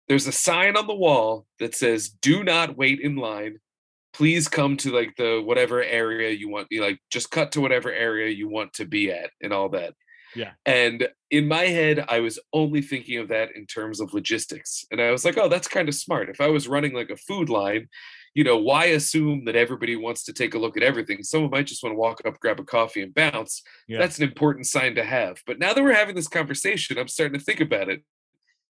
There's 0.07 0.27
a 0.27 0.31
sign 0.31 0.77
on 0.77 0.87
the 0.87 0.95
wall 0.95 1.47
that 1.59 1.75
says, 1.75 2.09
Do 2.09 2.43
not 2.43 2.77
wait 2.77 2.99
in 2.99 3.15
line 3.15 3.59
please 4.15 4.47
come 4.47 4.77
to 4.77 4.91
like 4.91 5.13
the 5.17 5.41
whatever 5.43 5.83
area 5.83 6.29
you 6.29 6.47
want 6.47 6.67
you 6.71 6.81
like 6.81 6.97
just 7.09 7.29
cut 7.31 7.51
to 7.51 7.59
whatever 7.59 7.91
area 7.91 8.29
you 8.29 8.47
want 8.47 8.71
to 8.71 8.85
be 8.85 9.11
at 9.11 9.29
and 9.41 9.51
all 9.51 9.67
that 9.67 9.93
Yeah. 10.35 10.51
and 10.65 11.07
in 11.31 11.47
my 11.47 11.63
head 11.63 12.05
i 12.09 12.19
was 12.19 12.39
only 12.53 12.81
thinking 12.81 13.19
of 13.19 13.29
that 13.29 13.55
in 13.55 13.65
terms 13.65 13.99
of 13.99 14.13
logistics 14.13 14.85
and 14.91 15.01
i 15.01 15.11
was 15.11 15.25
like 15.25 15.37
oh 15.37 15.47
that's 15.47 15.67
kind 15.67 15.87
of 15.89 15.95
smart 15.95 16.29
if 16.29 16.41
i 16.41 16.47
was 16.47 16.67
running 16.67 16.93
like 16.93 17.09
a 17.09 17.17
food 17.17 17.49
line 17.49 17.87
you 18.33 18.43
know 18.43 18.57
why 18.57 18.85
assume 18.85 19.45
that 19.45 19.55
everybody 19.55 19.95
wants 19.95 20.23
to 20.25 20.33
take 20.33 20.53
a 20.53 20.59
look 20.59 20.77
at 20.77 20.83
everything 20.83 21.23
someone 21.23 21.51
might 21.51 21.67
just 21.67 21.83
want 21.83 21.93
to 21.93 21.97
walk 21.97 22.21
up 22.25 22.39
grab 22.39 22.59
a 22.59 22.63
coffee 22.63 23.01
and 23.01 23.13
bounce 23.13 23.63
Yeah. 23.87 23.99
that's 23.99 24.17
an 24.17 24.23
important 24.23 24.67
sign 24.67 24.95
to 24.95 25.03
have 25.03 25.37
but 25.47 25.59
now 25.59 25.73
that 25.73 25.83
we're 25.83 25.93
having 25.93 26.15
this 26.15 26.27
conversation 26.27 26.97
i'm 26.97 27.07
starting 27.07 27.37
to 27.39 27.43
think 27.43 27.61
about 27.61 27.89
it 27.89 28.03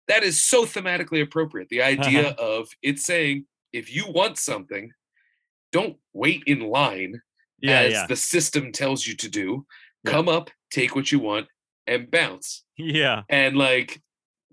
that 0.06 0.22
is 0.22 0.42
so 0.42 0.64
thematically 0.64 1.22
appropriate 1.22 1.68
the 1.68 1.82
idea 1.82 2.28
of 2.38 2.68
it 2.82 2.98
saying 2.98 3.46
if 3.72 3.94
you 3.94 4.06
want 4.08 4.38
something 4.38 4.92
don't 5.72 5.96
wait 6.14 6.42
in 6.46 6.60
line 6.60 7.20
yeah, 7.60 7.80
as 7.80 7.92
yeah. 7.92 8.06
the 8.06 8.16
system 8.16 8.72
tells 8.72 9.06
you 9.06 9.14
to 9.16 9.28
do. 9.28 9.66
Yeah. 10.04 10.10
Come 10.12 10.28
up, 10.28 10.50
take 10.70 10.94
what 10.94 11.10
you 11.12 11.18
want, 11.18 11.46
and 11.86 12.10
bounce. 12.10 12.64
yeah. 12.76 13.22
And 13.28 13.56
like 13.56 14.00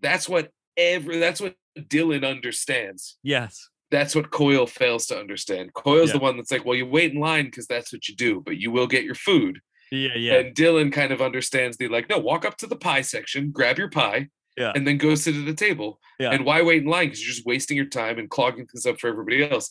that's 0.02 0.28
what 0.28 0.50
every 0.78 1.20
that's 1.20 1.40
what 1.42 1.56
Dillon 1.88 2.24
understands. 2.24 3.18
Yes. 3.24 3.70
That's 3.92 4.16
what 4.16 4.32
Coyle 4.32 4.66
fails 4.68 5.06
to 5.08 5.18
understand. 5.20 5.74
Coyle's 5.74 6.10
Yeah. 6.10 6.14
the 6.14 6.20
one 6.20 6.38
that's 6.38 6.52
like, 6.52 6.66
well, 6.66 6.76
you 6.76 6.86
wait 6.86 7.14
in 7.14 7.20
line 7.20 7.46
because 7.46 7.68
that's 7.68 7.94
what 7.94 8.08
you 8.08 8.16
do, 8.16 8.42
but 8.46 8.58
you 8.58 8.72
will 8.72 8.88
get 8.88 9.04
your 9.04 9.16
food. 9.16 9.60
Yeah, 9.92 10.16
yeah. 10.16 10.34
And 10.36 10.56
Dillon 10.56 10.90
kind 10.92 11.12
of 11.14 11.22
understands 11.22 11.78
the 11.78 11.88
like, 11.88 12.10
no, 12.10 12.18
walk 12.18 12.44
up 12.46 12.58
to 12.58 12.68
the 12.68 12.76
pie 12.76 13.02
section, 13.02 13.52
grab 13.52 13.78
your 13.78 13.90
pie, 13.90 14.30
Yeah. 14.58 14.72
and 14.76 14.88
then 14.88 14.98
go 14.98 15.14
sit 15.16 15.36
at 15.36 15.46
the 15.46 15.54
table. 15.54 16.00
Yeah. 16.20 16.32
And 16.32 16.44
why 16.46 16.62
wait 16.64 16.82
in 16.84 16.90
line? 16.90 17.08
Because 17.08 17.22
you're 17.22 17.34
just 17.34 17.46
wasting 17.46 17.78
your 17.78 17.86
time 17.86 18.18
and 18.18 18.30
clogging 18.30 18.66
things 18.66 18.86
up 18.88 19.00
for 19.00 19.08
everybody 19.08 19.44
else. 19.44 19.70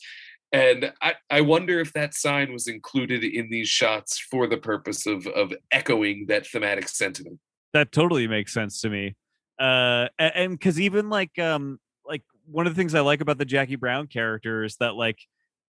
And 0.55 0.93
I, 1.03 1.15
I 1.31 1.41
wonder 1.41 1.81
if 1.81 1.93
that 1.95 2.15
sign 2.15 2.53
was 2.53 2.69
included 2.69 3.25
in 3.25 3.51
these 3.51 3.69
shots 3.69 4.21
for 4.21 4.47
the 4.47 4.57
purpose 4.57 5.05
of 5.05 5.27
of 5.27 5.53
echoing 5.73 6.27
that 6.29 6.47
thematic 6.47 6.89
sentiment. 6.89 7.41
that 7.73 7.91
totally 7.91 8.29
makes 8.29 8.55
sense 8.55 8.81
to 8.83 8.89
me. 8.89 9.17
Uh 9.59 10.07
and 10.19 10.61
cuz 10.61 10.81
even 10.81 11.11
like 11.11 11.37
um 11.41 11.81
like 12.07 12.23
one 12.47 12.69
of 12.69 12.75
the 12.75 12.81
things 12.81 12.95
I 12.95 13.01
like 13.01 13.21
about 13.21 13.39
the 13.39 13.45
Jackie 13.45 13.77
Brown 13.77 14.07
character 14.07 14.63
is 14.63 14.77
that 14.77 14.95
like 14.95 15.19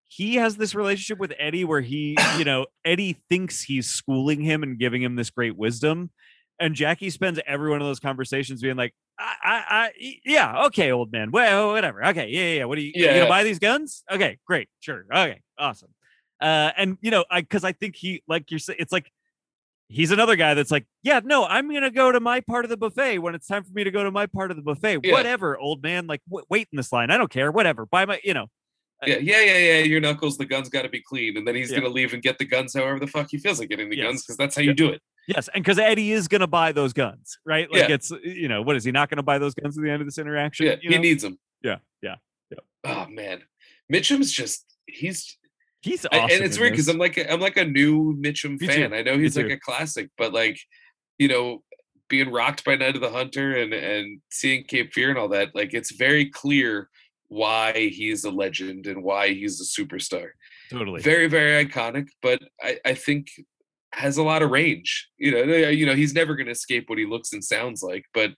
he 0.08 0.36
has 0.36 0.56
this 0.56 0.76
relationship 0.76 1.18
with 1.18 1.34
Eddie 1.40 1.66
where 1.66 1.82
he, 1.82 2.16
you 2.38 2.46
know, 2.50 2.68
Eddie 2.84 3.18
thinks 3.28 3.64
he's 3.64 3.88
schooling 3.88 4.42
him 4.42 4.62
and 4.62 4.78
giving 4.78 5.02
him 5.02 5.16
this 5.16 5.32
great 5.32 5.58
wisdom. 5.58 6.12
And 6.60 6.74
Jackie 6.74 7.10
spends 7.10 7.40
every 7.46 7.70
one 7.70 7.82
of 7.82 7.88
those 7.88 8.00
conversations 8.00 8.62
being 8.62 8.78
like, 8.78 8.94
"I, 9.20 9.34
I, 9.44 9.92
yeah, 10.24 10.66
okay, 10.68 10.92
old 10.92 11.12
man. 11.12 11.32
Well, 11.32 11.70
whatever. 11.74 12.06
Okay, 12.08 12.30
yeah, 12.30 12.60
yeah. 12.60 12.66
What 12.66 12.78
are 12.78 12.82
you, 12.82 12.92
you 12.96 13.04
Yeah, 13.06 13.12
gonna 13.12 13.24
yeah. 13.24 13.30
buy 13.30 13.44
these 13.44 13.60
guns? 13.60 14.04
Okay, 14.10 14.38
great, 14.48 14.70
sure. 14.80 15.06
Okay, 15.12 15.42
awesome. 15.58 15.90
Uh, 16.40 16.72
and 16.78 16.98
you 17.02 17.12
know, 17.12 17.26
I 17.30 17.42
because 17.42 17.64
I 17.64 17.74
think 17.74 17.96
he, 17.96 18.24
like 18.28 18.52
you're 18.52 18.60
saying, 18.60 18.78
it's 18.80 18.92
like 18.94 19.12
he's 19.90 20.12
another 20.12 20.36
guy 20.36 20.54
that's 20.54 20.72
like, 20.72 20.86
yeah, 21.04 21.20
no, 21.24 21.46
I'm 21.46 21.72
gonna 21.74 21.92
go 21.92 22.12
to 22.12 22.20
my 22.20 22.40
part 22.40 22.64
of 22.66 22.70
the 22.70 22.78
buffet 22.78 23.18
when 23.20 23.36
it's 23.36 23.48
time 23.48 23.64
for 23.64 23.72
me 23.74 23.84
to 23.84 23.92
go 23.92 24.04
to 24.04 24.12
my 24.12 24.26
part 24.26 24.50
of 24.50 24.58
the 24.58 24.64
buffet. 24.64 25.00
Yeah. 25.04 25.12
Whatever, 25.14 25.58
old 25.58 25.84
man. 25.84 26.08
Like, 26.08 26.22
w- 26.30 26.46
wait 26.50 26.68
in 26.72 26.78
this 26.78 26.92
line. 26.94 27.12
I 27.12 27.18
don't 27.18 27.32
care. 27.32 27.52
Whatever. 27.52 27.86
Buy 27.86 28.06
my, 28.06 28.20
you 28.24 28.34
know. 28.34 28.48
Yeah, 29.06 29.18
yeah, 29.18 29.42
yeah, 29.42 29.58
yeah. 29.58 29.78
Your 29.80 30.00
knuckles, 30.00 30.38
the 30.38 30.46
guns 30.46 30.70
got 30.70 30.84
to 30.84 30.90
be 30.90 31.02
clean, 31.02 31.38
and 31.38 31.48
then 31.48 31.56
he's 31.56 31.70
Yeah. 31.72 31.80
gonna 31.80 31.90
leave 31.94 32.14
and 32.14 32.24
get 32.24 32.38
the 32.38 32.46
guns 32.46 32.74
however 32.74 33.00
the 33.00 33.08
fuck 33.08 33.28
he 33.30 33.38
feels 33.38 33.60
like 33.60 33.70
getting 33.70 33.90
the 33.90 33.98
guns 33.98 34.24
because 34.24 34.38
that's 34.38 34.56
how 34.56 34.62
Yeah. 34.62 34.70
you 34.70 34.74
do 34.74 34.90
it. 34.90 35.02
Yes, 35.28 35.50
and 35.54 35.64
because 35.64 35.80
Eddie 35.80 36.12
is 36.12 36.28
gonna 36.28 36.48
buy 36.48 36.72
those 36.72 36.94
guns, 36.94 37.38
right? 37.46 37.70
Like 37.72 37.90
Yeah. 37.90 37.96
it's 37.96 38.12
uh, 38.12 38.18
you 38.24 38.48
know, 38.48 38.62
what 38.62 38.76
is 38.76 38.84
he 38.84 38.92
not 38.92 39.10
gonna 39.10 39.24
buy 39.24 39.38
those 39.38 39.54
guns 39.54 39.78
at 39.78 39.84
the 39.84 39.90
end 39.92 40.02
of 40.02 40.08
this 40.08 40.18
interaction? 40.18 40.66
Yeah, 40.68 40.76
you 40.82 40.90
he 40.90 40.96
know? 40.96 41.02
needs 41.02 41.24
them. 41.24 41.40
yeah, 41.64 41.78
yeah. 42.02 42.16
Yeah. 42.52 42.58
Oh 42.86 43.08
man, 43.10 43.42
Mitchum's 43.92 44.32
just 44.32 44.66
he's 44.88 45.38
He's 45.82 46.04
I- 46.12 46.18
and 46.18 46.44
it's 46.44 46.58
weird 46.58 46.72
because. 46.74 46.88
I'm 46.88 46.98
like 46.98 47.18
I'm 47.30 47.40
like 47.40 47.58
a 47.58 47.66
new 47.66 48.16
Mitchum 48.18 48.60
Me 48.60 48.66
fan. 48.68 48.90
too. 48.90 48.96
I 48.96 49.04
know 49.04 49.18
Me 49.18 49.24
he's 49.24 49.38
like 49.38 49.48
too. 49.48 49.54
a 49.54 49.60
classic, 49.60 50.10
but 50.18 50.34
like 50.34 50.60
you 51.20 51.28
know, 51.28 51.64
being 52.10 52.32
rocked 52.32 52.64
by 52.66 52.76
Night 52.76 52.96
of 52.96 53.02
the 53.02 53.10
Hunter 53.12 53.56
and 53.56 53.72
and 53.74 54.22
seeing 54.32 54.64
Cape 54.64 54.94
Fear 54.94 55.10
and 55.12 55.20
all 55.20 55.28
that, 55.30 55.54
like 55.54 55.74
it's 55.76 55.92
very 55.92 56.26
clear 56.30 56.90
why 57.28 57.90
he's 57.90 58.24
a 58.24 58.32
legend 58.32 58.88
and 58.88 59.04
why 59.04 59.30
he's 59.30 59.60
a 59.62 59.82
superstar. 59.82 60.30
totally. 60.70 61.02
Very 61.02 61.28
very 61.28 61.66
iconic, 61.66 62.08
but 62.22 62.42
I 62.62 62.80
I 62.86 62.94
think 62.94 63.28
has 63.94 64.18
a 64.18 64.24
lot 64.24 64.42
of 64.42 64.52
range. 64.52 65.08
You 65.18 65.32
know, 65.32 65.44
you 65.70 65.86
know 65.86 65.96
he's 65.96 66.14
never 66.14 66.36
going 66.36 66.48
to 66.48 66.52
escape 66.52 66.90
what 66.90 67.00
he 67.00 67.06
looks 67.06 67.34
and 67.34 67.44
sounds 67.44 67.82
like, 67.82 68.06
but 68.14 68.32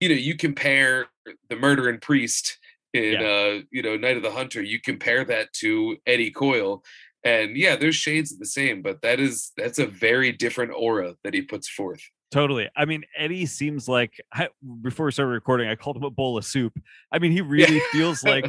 you 0.00 0.08
know 0.08 0.14
you 0.14 0.36
compare 0.36 1.06
the 1.48 1.56
murder 1.56 1.88
and 1.88 2.00
priest 2.00 2.58
in 2.94 3.16
uh 3.16 3.60
you 3.70 3.82
know 3.82 3.96
night 3.96 4.16
of 4.16 4.22
the 4.22 4.30
hunter 4.30 4.62
you 4.62 4.80
compare 4.80 5.24
that 5.24 5.52
to 5.52 5.96
eddie 6.06 6.30
coyle 6.30 6.82
and 7.24 7.56
yeah 7.56 7.76
there's 7.76 7.94
shades 7.94 8.32
of 8.32 8.38
the 8.38 8.46
same 8.46 8.80
but 8.80 9.02
that 9.02 9.20
is 9.20 9.52
that's 9.56 9.78
a 9.78 9.86
very 9.86 10.32
different 10.32 10.72
aura 10.74 11.14
that 11.22 11.34
he 11.34 11.42
puts 11.42 11.68
forth 11.68 12.00
Totally. 12.30 12.68
I 12.76 12.84
mean, 12.84 13.04
Eddie 13.16 13.46
seems 13.46 13.88
like 13.88 14.20
I, 14.32 14.48
before 14.82 15.06
we 15.06 15.12
started 15.12 15.30
recording, 15.32 15.68
I 15.68 15.76
called 15.76 15.96
him 15.96 16.04
a 16.04 16.10
bowl 16.10 16.36
of 16.36 16.44
soup. 16.44 16.78
I 17.10 17.18
mean, 17.18 17.32
he 17.32 17.40
really 17.40 17.80
feels 17.90 18.22
like 18.24 18.44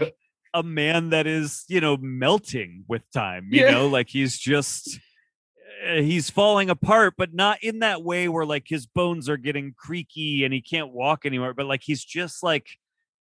a 0.53 0.63
man 0.63 1.11
that 1.11 1.27
is, 1.27 1.63
you 1.69 1.79
know, 1.79 1.95
melting 1.97 2.83
with 2.87 3.09
time. 3.11 3.47
You 3.51 3.61
Yeah. 3.63 3.71
know, 3.71 3.87
like 3.87 4.09
he's 4.09 4.37
just 4.37 4.99
uh, 5.87 6.01
he's 6.01 6.29
falling 6.29 6.69
apart, 6.69 7.13
but 7.17 7.33
not 7.33 7.63
in 7.63 7.79
that 7.79 8.03
way 8.03 8.27
where 8.27 8.45
like 8.45 8.65
his 8.67 8.85
bones 8.85 9.29
are 9.29 9.37
getting 9.37 9.73
creaky 9.77 10.43
and 10.43 10.53
he 10.53 10.61
can't 10.61 10.91
walk 10.91 11.25
anymore. 11.25 11.53
But 11.53 11.67
like 11.67 11.81
he's 11.83 12.03
just 12.03 12.43
like 12.43 12.67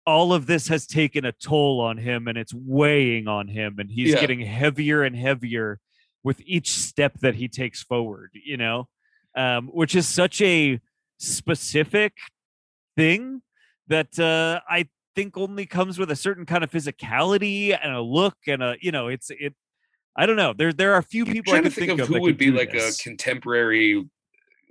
all 0.05 0.33
of 0.33 0.45
this 0.45 0.67
has 0.67 0.85
taken 0.85 1.23
a 1.23 1.31
toll 1.31 1.79
on 1.79 1.97
him 1.97 2.27
and 2.27 2.37
it's 2.37 2.53
weighing 2.53 3.29
on 3.29 3.47
him, 3.47 3.75
and 3.79 3.89
he's 3.89 4.09
Yeah. 4.09 4.19
getting 4.19 4.41
heavier 4.41 5.03
and 5.03 5.15
heavier 5.15 5.79
with 6.21 6.41
each 6.45 6.71
step 6.71 7.13
that 7.21 7.35
he 7.35 7.47
takes 7.47 7.81
forward. 7.81 8.31
You 8.33 8.57
know, 8.57 8.89
um, 9.35 9.67
which 9.67 9.95
is 9.95 10.07
such 10.07 10.41
a 10.41 10.79
specific 11.17 12.13
thing 12.95 13.41
that 13.87 14.17
uh, 14.19 14.59
I 14.69 14.87
think 15.15 15.37
only 15.37 15.65
comes 15.65 15.97
with 15.99 16.11
a 16.11 16.15
certain 16.15 16.45
kind 16.45 16.63
of 16.63 16.71
physicality 16.71 17.77
and 17.79 17.93
a 17.93 18.01
look 18.01 18.35
and 18.47 18.61
a 18.63 18.75
you 18.81 18.91
know 18.91 19.07
it's 19.07 19.29
it 19.31 19.53
I 20.15 20.25
don't 20.27 20.35
know. 20.35 20.53
There 20.53 20.71
there 20.73 20.93
are 20.93 20.99
a 20.99 21.03
few 21.03 21.25
I'm 21.25 21.31
people 21.31 21.53
I 21.53 21.57
trying 21.57 21.63
to 21.63 21.69
think, 21.71 21.89
think 21.89 21.99
of 22.01 22.09
of 22.09 22.15
who 22.15 22.21
would 22.21 22.37
be 22.37 22.51
like 22.51 22.71
this. 22.71 22.99
a 22.99 23.03
contemporary. 23.03 24.05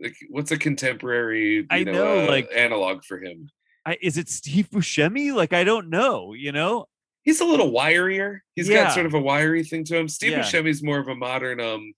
Like, 0.01 0.17
what's 0.31 0.51
a 0.53 0.59
contemporary? 0.59 1.55
You 1.57 1.67
I 1.71 1.85
know, 1.85 1.93
know, 1.93 2.25
uh, 2.25 2.27
like- 2.29 2.49
analog 2.55 3.05
for 3.05 3.21
him. 3.23 3.49
I, 3.85 3.99
is 4.01 4.17
it 4.17 4.29
Steve 4.29 4.71
Buscemi? 4.71 5.35
Like 5.35 5.53
I 5.53 5.65
don't 5.65 5.91
know. 5.91 6.35
You 6.35 6.53
know, 6.53 6.87
He's 7.23 7.41
a 7.41 7.45
little 7.45 7.73
wirier. 7.73 8.39
He's 8.55 8.69
Yeah. 8.69 8.85
got 8.85 8.95
sort 8.95 9.07
of 9.07 9.15
a 9.15 9.21
wiry 9.21 9.65
thing 9.65 9.83
to 9.85 9.97
him. 9.97 10.09
Steve 10.09 10.33
Yeah. 10.33 10.41
Buscemi's 10.43 10.83
more 10.83 10.99
of 10.99 11.09
a 11.09 11.15
modern. 11.17 11.61
Um, 11.61 11.93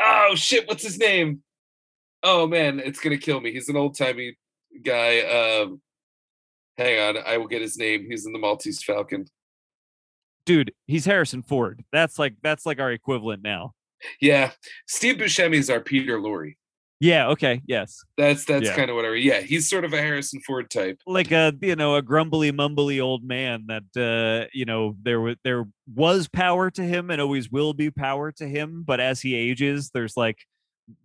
oh 0.00 0.34
shit, 0.34 0.66
what's 0.68 0.82
his 0.82 0.98
name? 0.98 1.42
Oh 2.22 2.46
man, 2.46 2.80
it's 2.80 3.00
gonna 3.00 3.18
kill 3.18 3.40
me. 3.40 3.52
He's 3.52 3.68
an 3.68 3.76
old 3.76 3.96
timey 3.96 4.36
guy. 4.84 5.20
Um, 5.20 5.80
hang 6.76 7.16
on, 7.16 7.22
I 7.26 7.36
will 7.38 7.48
get 7.48 7.62
his 7.62 7.76
name. 7.76 8.06
He's 8.08 8.26
in 8.26 8.32
the 8.32 8.38
Maltese 8.38 8.82
Falcon. 8.82 9.26
dude, 10.46 10.72
he's 10.86 11.04
Harrison 11.04 11.42
Ford. 11.42 11.84
That's 11.92 12.18
like 12.18 12.34
that's 12.42 12.66
like 12.66 12.80
our 12.80 12.92
equivalent 12.92 13.42
now. 13.42 13.72
Yeah, 14.20 14.50
Steve 14.88 15.16
Buscemi's 15.16 15.70
our 15.70 15.80
Peter 15.80 16.18
Lorre. 16.18 16.54
Yeah. 16.98 17.28
Okay. 17.30 17.60
Yes. 17.66 17.98
That's 18.16 18.44
that's 18.44 18.66
Yeah. 18.66 18.76
kind 18.76 18.88
of 18.88 18.94
what 18.94 19.04
I. 19.04 19.14
Yeah, 19.14 19.40
he's 19.40 19.68
sort 19.68 19.84
of 19.84 19.92
a 19.92 19.96
Harrison 19.98 20.40
Ford 20.46 20.70
type. 20.70 20.98
like 21.04 21.32
a 21.32 21.52
you 21.60 21.74
know 21.74 21.96
a 21.96 22.02
grumbly 22.02 22.52
mumbly 22.52 23.02
old 23.02 23.24
man 23.24 23.66
that 23.66 23.82
uh 23.96 24.46
you 24.52 24.64
know 24.64 24.96
there 25.02 25.20
was 25.20 25.34
there 25.42 25.64
was 25.92 26.28
power 26.28 26.70
to 26.70 26.82
him 26.82 27.10
and 27.10 27.20
always 27.20 27.50
will 27.50 27.74
be 27.74 27.90
power 27.90 28.30
to 28.30 28.46
him 28.46 28.84
but 28.86 29.00
as 29.00 29.20
he 29.20 29.34
ages 29.34 29.90
there's 29.92 30.16
like 30.16 30.38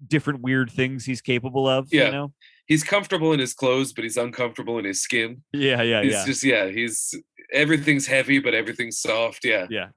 different 0.08 0.42
weird 0.42 0.70
things 0.72 1.06
he's 1.06 1.22
capable 1.22 1.68
of 1.68 1.88
Yeah. 1.92 2.06
you 2.06 2.12
know 2.12 2.34
He's 2.68 2.84
comfortable 2.84 3.32
in 3.32 3.40
his 3.40 3.54
clothes, 3.54 3.94
but 3.94 4.04
he's 4.04 4.18
uncomfortable 4.18 4.78
in 4.78 4.84
his 4.84 5.02
skin. 5.02 5.42
yeah 5.54 5.82
yeah 5.82 6.02
He's 6.04 6.12
yeah 6.14 6.26
just 6.26 6.44
yeah. 6.44 6.68
He's 6.68 7.16
everything's 7.54 8.06
heavy, 8.08 8.40
but 8.40 8.54
everything's 8.54 9.00
soft. 9.00 9.46
Yeah, 9.46 9.68
yeah 9.70 9.88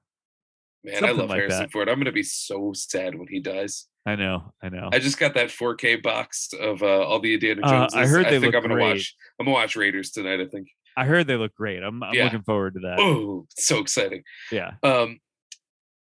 man, 0.83 1.03
I 1.03 1.11
love 1.11 1.29
like 1.29 1.37
Harrison 1.39 1.63
that. 1.63 1.71
Ford. 1.73 1.89
I'm 1.89 1.99
gonna 1.99 2.11
be 2.13 2.23
so 2.23 2.71
sad 2.73 3.15
when 3.15 3.27
he 3.29 3.39
dies. 3.41 3.87
i 4.05 4.15
know 4.15 4.53
i 4.63 4.69
know 4.69 4.89
I 4.93 4.99
just 4.99 5.19
got 5.19 5.33
that 5.35 5.49
4K 5.49 6.01
box 6.01 6.49
of 6.59 6.81
uh, 6.81 7.01
all 7.03 7.19
the 7.19 7.33
Indiana 7.33 7.61
Uh, 7.63 7.69
Joneses. 7.69 7.97
I 7.99 8.07
heard 8.07 8.25
they 8.25 8.37
I 8.37 8.39
think 8.39 8.45
look 8.45 8.55
I'm 8.55 8.61
gonna 8.61 8.75
great. 8.75 8.93
watch. 8.95 9.15
I'm 9.39 9.45
gonna 9.45 9.53
watch 9.53 9.75
Raiders 9.75 10.11
tonight. 10.11 10.39
I 10.39 10.45
think. 10.47 10.67
i 10.97 11.03
heard 11.05 11.27
they 11.27 11.35
look 11.35 11.53
great 11.55 11.83
i'm, 11.83 12.01
I'm 12.03 12.13
Yeah. 12.13 12.23
looking 12.25 12.43
forward 12.43 12.75
to 12.75 12.79
that 12.81 12.99
Oh, 12.99 13.47
so 13.57 13.79
exciting. 13.79 14.23
yeah 14.51 14.71
Um, 14.81 15.19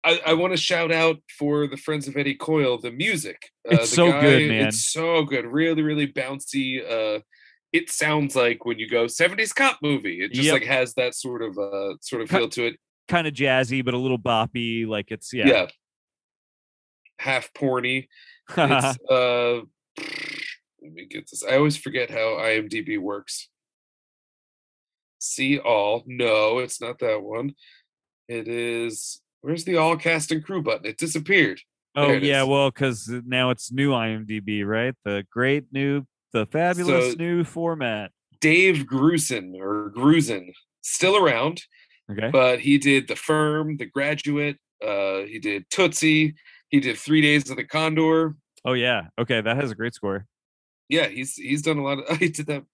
I, 0.04 0.20
I 0.26 0.34
want 0.34 0.52
to 0.52 0.56
shout 0.58 0.92
out 0.92 1.16
for 1.38 1.66
the 1.66 1.76
Friends 1.78 2.06
of 2.08 2.16
Eddie 2.16 2.34
Coyle 2.34 2.78
the 2.78 2.90
music. 2.90 3.50
Uh, 3.66 3.76
It's 3.76 3.90
the 3.90 3.96
so 3.96 4.12
good, 4.20 4.48
man. 4.50 4.68
It's 4.68 4.90
so 4.92 5.22
good. 5.24 5.46
Really, 5.46 5.82
really 5.82 6.06
bouncy. 6.06 6.80
Uh, 6.84 7.20
it 7.72 7.90
sounds 7.90 8.36
like 8.36 8.64
when 8.66 8.78
you 8.78 8.88
go 8.88 9.06
70s 9.06 9.54
cop 9.54 9.78
movie. 9.82 10.20
It 10.22 10.32
just 10.32 10.44
Yep. 10.46 10.52
like 10.52 10.64
has 10.64 10.94
that 10.94 11.14
sort 11.14 11.42
of 11.42 11.58
uh 11.58 11.94
sort 12.02 12.22
of 12.22 12.28
Ki- 12.28 12.36
feel 12.36 12.48
to 12.50 12.66
it. 12.66 12.76
kind 13.08 13.26
of 13.26 13.34
jazzy 13.34 13.84
but 13.84 13.94
a 13.94 13.98
little 13.98 14.18
boppy 14.18 14.86
like 14.86 15.10
it's 15.10 15.32
Yeah. 15.32 15.46
yeah, 15.48 15.66
Half 17.18 17.52
porny. 17.54 18.06
It's 18.56 18.98
uh 19.10 19.62
let 20.82 20.92
me 20.92 21.06
get 21.06 21.28
this. 21.30 21.42
I 21.44 21.56
always 21.56 21.76
forget 21.78 22.10
how 22.10 22.36
IMDb 22.38 22.98
works. 23.00 23.48
See 25.18 25.58
all. 25.58 26.02
No, 26.06 26.58
it's 26.58 26.80
not 26.80 26.98
that 26.98 27.22
one. 27.22 27.54
It 28.28 28.46
is 28.48 29.20
where's 29.44 29.64
the 29.64 29.76
all 29.76 29.96
cast 29.96 30.32
and 30.32 30.42
crew 30.44 30.62
button? 30.62 30.86
It 30.86 30.96
disappeared. 30.98 31.60
oh 31.96 32.10
it 32.10 32.22
yeah 32.22 32.42
is. 32.42 32.48
well 32.48 32.70
because 32.70 33.08
now 33.26 33.50
it's 33.50 33.70
new 33.70 33.90
imdb 33.90 34.66
right 34.66 34.94
the 35.04 35.24
great 35.30 35.64
new 35.70 36.02
the 36.32 36.46
fabulous 36.46 37.12
So- 37.12 37.16
new 37.18 37.44
format 37.44 38.10
Dave 38.40 38.84
Grusin 38.92 39.54
or 39.54 39.90
Grusin, 39.96 40.52
still 40.82 41.16
around, 41.16 41.62
okay 42.10 42.30
but 42.30 42.60
he 42.60 42.76
did 42.78 43.08
The 43.08 43.16
Firm, 43.16 43.76
The 43.78 43.86
Graduate, 43.86 44.56
uh, 44.86 45.20
he 45.32 45.38
did 45.38 45.64
Tootsie, 45.70 46.34
he 46.68 46.80
did 46.80 46.98
Three 46.98 47.20
Days 47.22 47.48
of 47.50 47.56
the 47.56 47.64
Condor. 47.64 48.34
Oh 48.64 48.72
yeah. 48.74 49.02
Okay, 49.18 49.40
that 49.40 49.56
has 49.56 49.70
a 49.70 49.74
great 49.74 49.94
score. 49.94 50.26
Yeah, 50.90 51.06
he's 51.08 51.34
he's 51.36 51.62
done 51.62 51.78
a 51.78 51.82
lot 51.84 51.98
of 52.00 52.18
he 52.24 52.28
did 52.28 52.46
that 52.48 52.64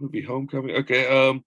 movie 0.00 0.22
Homecoming. 0.22 0.76
Okay. 0.76 1.02
Um 1.08 1.44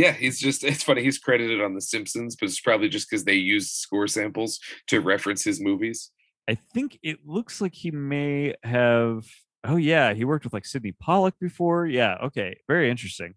yeah, 0.00 0.12
he's 0.12 0.40
just 0.40 0.64
it's 0.70 0.82
funny, 0.82 1.02
he's 1.02 1.18
credited 1.18 1.60
on 1.60 1.74
The 1.74 1.80
Simpsons, 1.80 2.34
but 2.34 2.48
it's 2.48 2.60
probably 2.60 2.88
just 2.88 3.10
because 3.10 3.24
they 3.24 3.34
used 3.34 3.72
score 3.72 4.08
samples 4.08 4.58
to 4.86 5.00
reference 5.00 5.44
his 5.44 5.60
movies. 5.60 6.10
I 6.48 6.56
think 6.74 6.98
it 7.02 7.18
looks 7.26 7.60
like 7.60 7.74
he 7.74 7.90
may 7.90 8.54
have. 8.62 9.26
Oh 9.62 9.76
yeah, 9.76 10.14
he 10.14 10.24
worked 10.24 10.44
with 10.44 10.54
like 10.54 10.64
Sydney 10.64 10.92
Pollack 10.92 11.34
before. 11.38 11.86
Yeah. 11.86 12.16
Okay. 12.24 12.56
Very 12.66 12.90
interesting. 12.90 13.34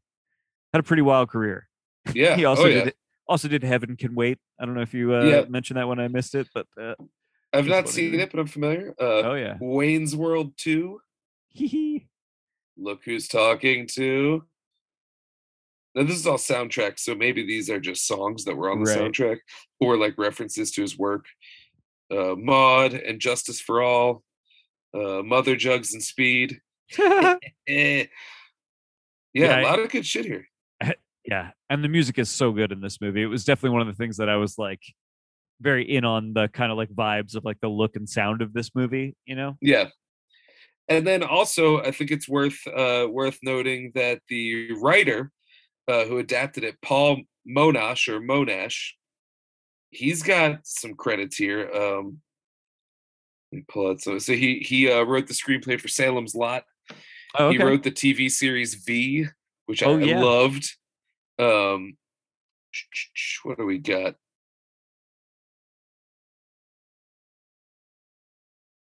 Had 0.72 0.80
a 0.80 0.84
pretty 0.84 1.02
wild 1.04 1.30
career. 1.30 1.68
Yeah. 2.14 2.36
He 2.36 2.44
also 2.44 2.64
oh, 2.64 2.68
yeah. 2.68 2.84
did 2.86 2.94
also 3.28 3.48
did 3.48 3.64
Heaven 3.64 3.96
Can 3.96 4.14
Wait. 4.14 4.38
I 4.60 4.66
don't 4.66 4.76
know 4.76 4.82
if 4.82 4.94
you 4.94 5.16
uh, 5.16 5.24
Yeah. 5.24 5.46
mentioned 5.48 5.78
that 5.78 5.88
when 5.88 6.00
I 6.00 6.08
missed 6.10 6.36
it, 6.36 6.48
but 6.54 6.68
uh, 6.82 6.96
I've 7.54 7.68
not 7.68 7.88
seen 7.88 8.20
it, 8.20 8.30
but 8.32 8.40
I'm 8.40 8.48
familiar. 8.48 8.94
Uh 9.00 9.22
oh 9.30 9.34
yeah. 9.36 9.58
Wayne's 9.60 10.16
World 10.16 10.54
2. 10.58 11.00
Hee 11.50 11.68
hee. 11.76 12.08
Look 12.78 13.04
who's 13.06 13.28
talking 13.28 13.88
to. 13.94 14.44
Now 15.96 16.04
this 16.04 16.16
is 16.18 16.26
all 16.28 16.38
soundtracks, 16.38 17.00
so 17.00 17.14
maybe 17.16 17.46
these 17.46 17.70
are 17.70 17.80
just 17.80 18.08
songs 18.08 18.46
that 18.46 18.56
were 18.56 18.72
on 18.72 18.84
the 18.84 18.90
Right. 18.90 19.00
soundtrack, 19.00 19.38
or 19.80 19.98
like 19.98 20.18
references 20.18 20.72
to 20.72 20.82
his 20.82 20.98
work. 20.98 21.26
Uh, 22.12 22.36
Maud 22.38 22.94
and 22.94 23.20
Justice 23.20 23.60
for 23.62 23.82
All, 23.82 24.24
uh, 24.94 25.22
Mother 25.24 25.56
Jugs 25.56 25.94
and 25.94 26.04
Speed. 26.04 26.60
Eh. 27.00 27.36
Yeah, 27.68 28.06
Yeah, 29.34 29.56
I- 29.56 29.62
a 29.62 29.64
lot 29.64 29.80
of 29.80 29.90
good 29.90 30.06
shit 30.06 30.26
here. 30.26 30.48
yeah, 31.26 31.52
and 31.70 31.84
the 31.84 31.88
music 31.90 32.20
is 32.20 32.30
so 32.30 32.52
good 32.52 32.72
in 32.72 32.82
this 32.82 33.00
movie. 33.02 33.22
It 33.22 33.28
was 33.28 33.46
definitely 33.46 33.72
one 33.78 33.82
of 33.82 33.88
the 33.88 33.94
things 34.02 34.18
that 34.18 34.30
I 34.30 34.36
was 34.36 34.58
like 34.58 34.82
very 35.62 35.84
in 35.90 36.04
on 36.06 36.34
the 36.34 36.48
kind 36.50 36.72
of 36.72 36.78
like 36.78 36.90
vibes 36.90 37.36
of 37.36 37.46
like 37.46 37.60
the 37.62 37.70
look 37.70 37.96
and 37.96 38.08
sound 38.10 38.42
of 38.42 38.52
this 38.54 38.76
movie. 38.76 39.16
You 39.26 39.36
know. 39.36 39.58
Yeah. 39.62 39.90
And 40.90 41.08
then 41.08 41.24
also, 41.24 41.80
I 41.82 41.92
think 41.92 42.12
it's 42.12 42.28
worth 42.28 42.60
uh, 42.68 43.08
worth 43.10 43.40
noting 43.42 43.92
that 43.96 44.20
the 44.28 44.74
writer 44.82 45.32
uh, 45.88 46.06
who 46.06 46.18
adapted 46.18 46.64
it, 46.64 46.82
Paul 46.82 47.22
Monash 47.48 48.08
or 48.08 48.20
Monash, 48.20 48.92
he's 49.90 50.24
got 50.24 50.60
some 50.64 50.96
credits 50.96 51.36
here. 51.38 51.70
Um, 51.72 52.20
let 53.52 53.58
me 53.58 53.66
pull 53.68 53.92
out 53.92 54.02
so 54.02 54.18
so 54.18 54.34
he 54.34 54.60
he 54.60 54.90
uh, 54.92 55.04
wrote 55.04 55.28
the 55.28 55.34
screenplay 55.34 55.80
for 55.80 55.88
Salem's 55.88 56.36
Lot. 56.36 56.64
Oh, 57.38 57.48
okay. 57.48 57.58
He 57.58 57.64
wrote 57.64 57.84
the 57.84 57.92
TV 57.92 58.30
series 58.32 58.76
V, 58.76 59.26
which 59.66 59.84
I, 59.84 59.88
Oh, 59.88 60.00
I 60.00 60.04
yeah. 60.04 60.22
loved. 60.22 60.72
Um, 61.40 61.98
what 63.44 63.58
do 63.58 63.66
we 63.66 63.78
got? 63.80 64.16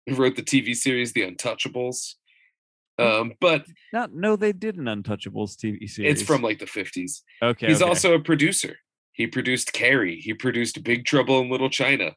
He 0.06 0.14
wrote 0.14 0.38
the 0.38 0.42
TV 0.44 0.74
series 0.76 1.12
The 1.12 1.30
Untouchables. 1.30 2.16
Um, 3.00 3.34
but 3.40 3.66
Not 3.94 4.14
no, 4.14 4.36
they 4.36 4.52
did 4.54 4.78
an 4.78 4.86
Untouchables 4.86 5.56
TV 5.56 5.88
series. 5.90 5.98
it's 6.14 6.22
from 6.24 6.42
like 6.42 6.60
the 6.60 6.66
50s. 6.66 7.22
okay. 7.44 7.68
He's 7.68 7.82
okay. 7.82 7.90
also 7.90 8.14
a 8.16 8.20
producer. 8.20 8.78
He 9.14 9.28
produced 9.28 9.72
Carrie. 9.74 10.20
He 10.20 10.34
produced 10.34 10.84
Big 10.84 11.06
Trouble 11.06 11.40
in 11.42 11.50
Little 11.50 11.70
China. 11.70 12.16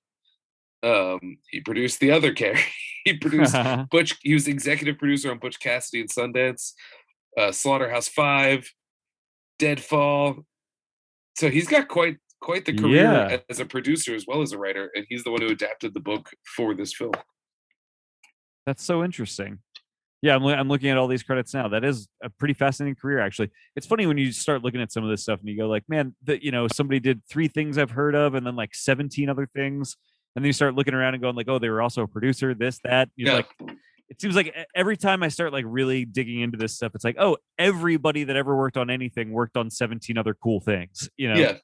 Um, 0.83 1.39
he 1.51 1.61
produced 1.61 2.01
the 2.01 2.11
other 2.13 2.33
Carrie. 2.41 2.61
he 3.05 3.15
produced 3.19 3.55
Butch. 3.91 4.17
He 4.23 4.33
was 4.35 4.49
executive 4.49 4.97
producer 4.99 5.31
on 5.31 5.39
Butch 5.39 5.61
Cassidy 5.61 6.01
and 6.01 6.11
Sundance, 6.11 6.73
uh, 7.39 7.53
Slaughterhouse 7.53 8.09
Five, 8.09 8.71
Deadfall. 9.59 10.45
So 11.37 11.51
he's 11.51 11.69
got 11.69 11.89
quite 11.89 12.17
quite 12.41 12.65
the 12.65 12.73
career 12.75 13.03
Yeah. 13.05 13.37
as 13.51 13.61
a 13.61 13.67
producer 13.67 14.15
as 14.15 14.27
well 14.27 14.41
as 14.41 14.53
a 14.53 14.59
writer, 14.59 14.91
and 14.95 15.05
he's 15.11 15.25
the 15.25 15.31
one 15.31 15.43
who 15.43 15.49
adapted 15.49 15.93
the 15.93 16.01
book 16.01 16.31
for 16.57 16.75
this 16.75 16.95
film. 16.95 17.13
That's 18.67 18.83
so 18.85 19.05
interesting. 19.05 19.59
Yeah, 20.23 20.35
I'm, 20.35 20.45
I'm 20.45 20.69
looking 20.69 20.91
at 20.91 20.99
all 20.99 21.09
these 21.09 21.23
credits 21.23 21.55
now. 21.55 21.69
That 21.69 21.83
is 21.85 22.07
a 22.23 22.29
pretty 22.29 22.53
fascinating 22.55 22.95
career, 22.95 23.21
actually. 23.21 23.51
It's 23.75 23.87
funny 23.87 24.07
when 24.07 24.19
you 24.19 24.33
start 24.33 24.63
looking 24.63 24.83
at 24.83 24.93
some 24.93 25.03
of 25.03 25.09
this 25.11 25.23
stuff 25.23 25.41
and 25.41 25.49
you 25.49 25.57
go 25.57 25.67
like, 25.67 25.85
man, 25.89 26.15
that 26.25 26.43
you 26.43 26.51
know, 26.51 26.69
somebody 26.69 27.01
did 27.01 27.23
three 27.27 27.49
things 27.49 27.79
I've 27.79 27.93
heard 27.93 28.15
of, 28.15 28.35
and 28.35 28.47
then 28.47 28.55
like 28.57 28.75
17 28.75 29.29
other 29.31 29.49
things, 29.55 29.97
and 30.37 30.45
then 30.45 30.47
you 30.47 30.53
start 30.53 30.75
looking 30.75 30.95
around 30.95 31.15
and 31.15 31.23
going 31.23 31.37
like, 31.37 31.49
oh, 31.49 31.59
they 31.59 31.71
were 31.71 31.81
also 31.83 32.03
a 32.03 32.07
producer, 32.09 32.55
this, 32.55 32.81
that. 32.85 33.09
You're 33.17 33.29
Yeah. 33.31 33.35
like, 33.37 33.49
it 34.11 34.21
seems 34.21 34.35
like 34.37 34.55
every 34.75 34.97
time 34.97 35.23
I 35.23 35.29
start 35.29 35.53
like 35.53 35.65
really 35.67 36.05
digging 36.05 36.41
into 36.41 36.59
this 36.59 36.75
stuff, 36.75 36.93
it's 36.95 37.05
like, 37.05 37.17
oh, 37.19 37.39
everybody 37.59 38.25
that 38.25 38.37
ever 38.37 38.57
worked 38.57 38.77
on 38.77 38.91
anything 38.91 39.31
worked 39.33 39.57
on 39.57 39.71
17 39.71 40.19
other 40.19 40.35
cool 40.35 40.61
things. 40.61 41.09
You 41.17 41.33
know? 41.33 41.41
Yeah. 41.41 41.57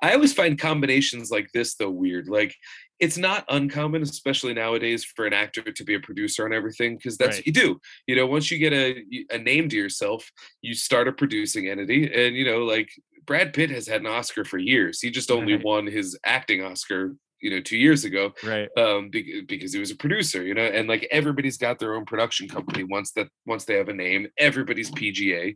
I 0.00 0.14
always 0.14 0.32
find 0.32 0.58
combinations 0.58 1.30
like 1.30 1.50
this 1.52 1.74
though 1.74 1.90
weird. 1.90 2.28
Like 2.28 2.54
it's 2.98 3.18
not 3.18 3.44
uncommon, 3.48 4.02
especially 4.02 4.54
nowadays, 4.54 5.04
for 5.04 5.26
an 5.26 5.32
actor 5.32 5.62
to 5.62 5.84
be 5.84 5.94
a 5.94 6.00
producer 6.00 6.44
on 6.44 6.52
everything 6.52 6.96
because 6.96 7.16
that's 7.18 7.36
Right. 7.36 7.38
what 7.38 7.46
you 7.46 7.52
do. 7.52 7.80
You 8.06 8.16
know, 8.16 8.26
once 8.26 8.50
you 8.50 8.58
get 8.58 8.72
a 8.72 9.04
a 9.30 9.38
name 9.38 9.68
to 9.68 9.76
yourself, 9.76 10.30
you 10.62 10.74
start 10.74 11.08
a 11.08 11.12
producing 11.12 11.68
entity, 11.68 12.10
and 12.12 12.34
you 12.36 12.44
know, 12.44 12.64
like 12.64 12.90
Brad 13.26 13.52
Pitt 13.52 13.70
has 13.70 13.86
had 13.86 14.00
an 14.02 14.06
Oscar 14.06 14.44
for 14.44 14.58
years. 14.58 15.00
He 15.00 15.10
just 15.10 15.30
only 15.30 15.54
Right. 15.54 15.64
won 15.64 15.86
his 15.86 16.18
acting 16.24 16.62
Oscar, 16.62 17.16
you 17.40 17.50
know, 17.50 17.60
two 17.60 17.76
years 17.76 18.04
ago 18.04 18.32
Right. 18.42 18.68
um 18.78 19.10
be- 19.10 19.42
because 19.42 19.72
he 19.74 19.78
was 19.80 19.90
a 19.90 19.96
producer 19.96 20.42
you 20.42 20.54
know 20.54 20.64
and 20.64 20.88
like 20.88 21.06
everybody's 21.10 21.58
got 21.58 21.78
their 21.78 21.94
own 21.94 22.06
production 22.06 22.48
company 22.48 22.82
once 22.82 23.12
that 23.12 23.28
once 23.44 23.64
they 23.66 23.74
have 23.74 23.90
a 23.90 23.92
name 23.92 24.26
everybody's 24.38 24.90
pga 24.90 25.54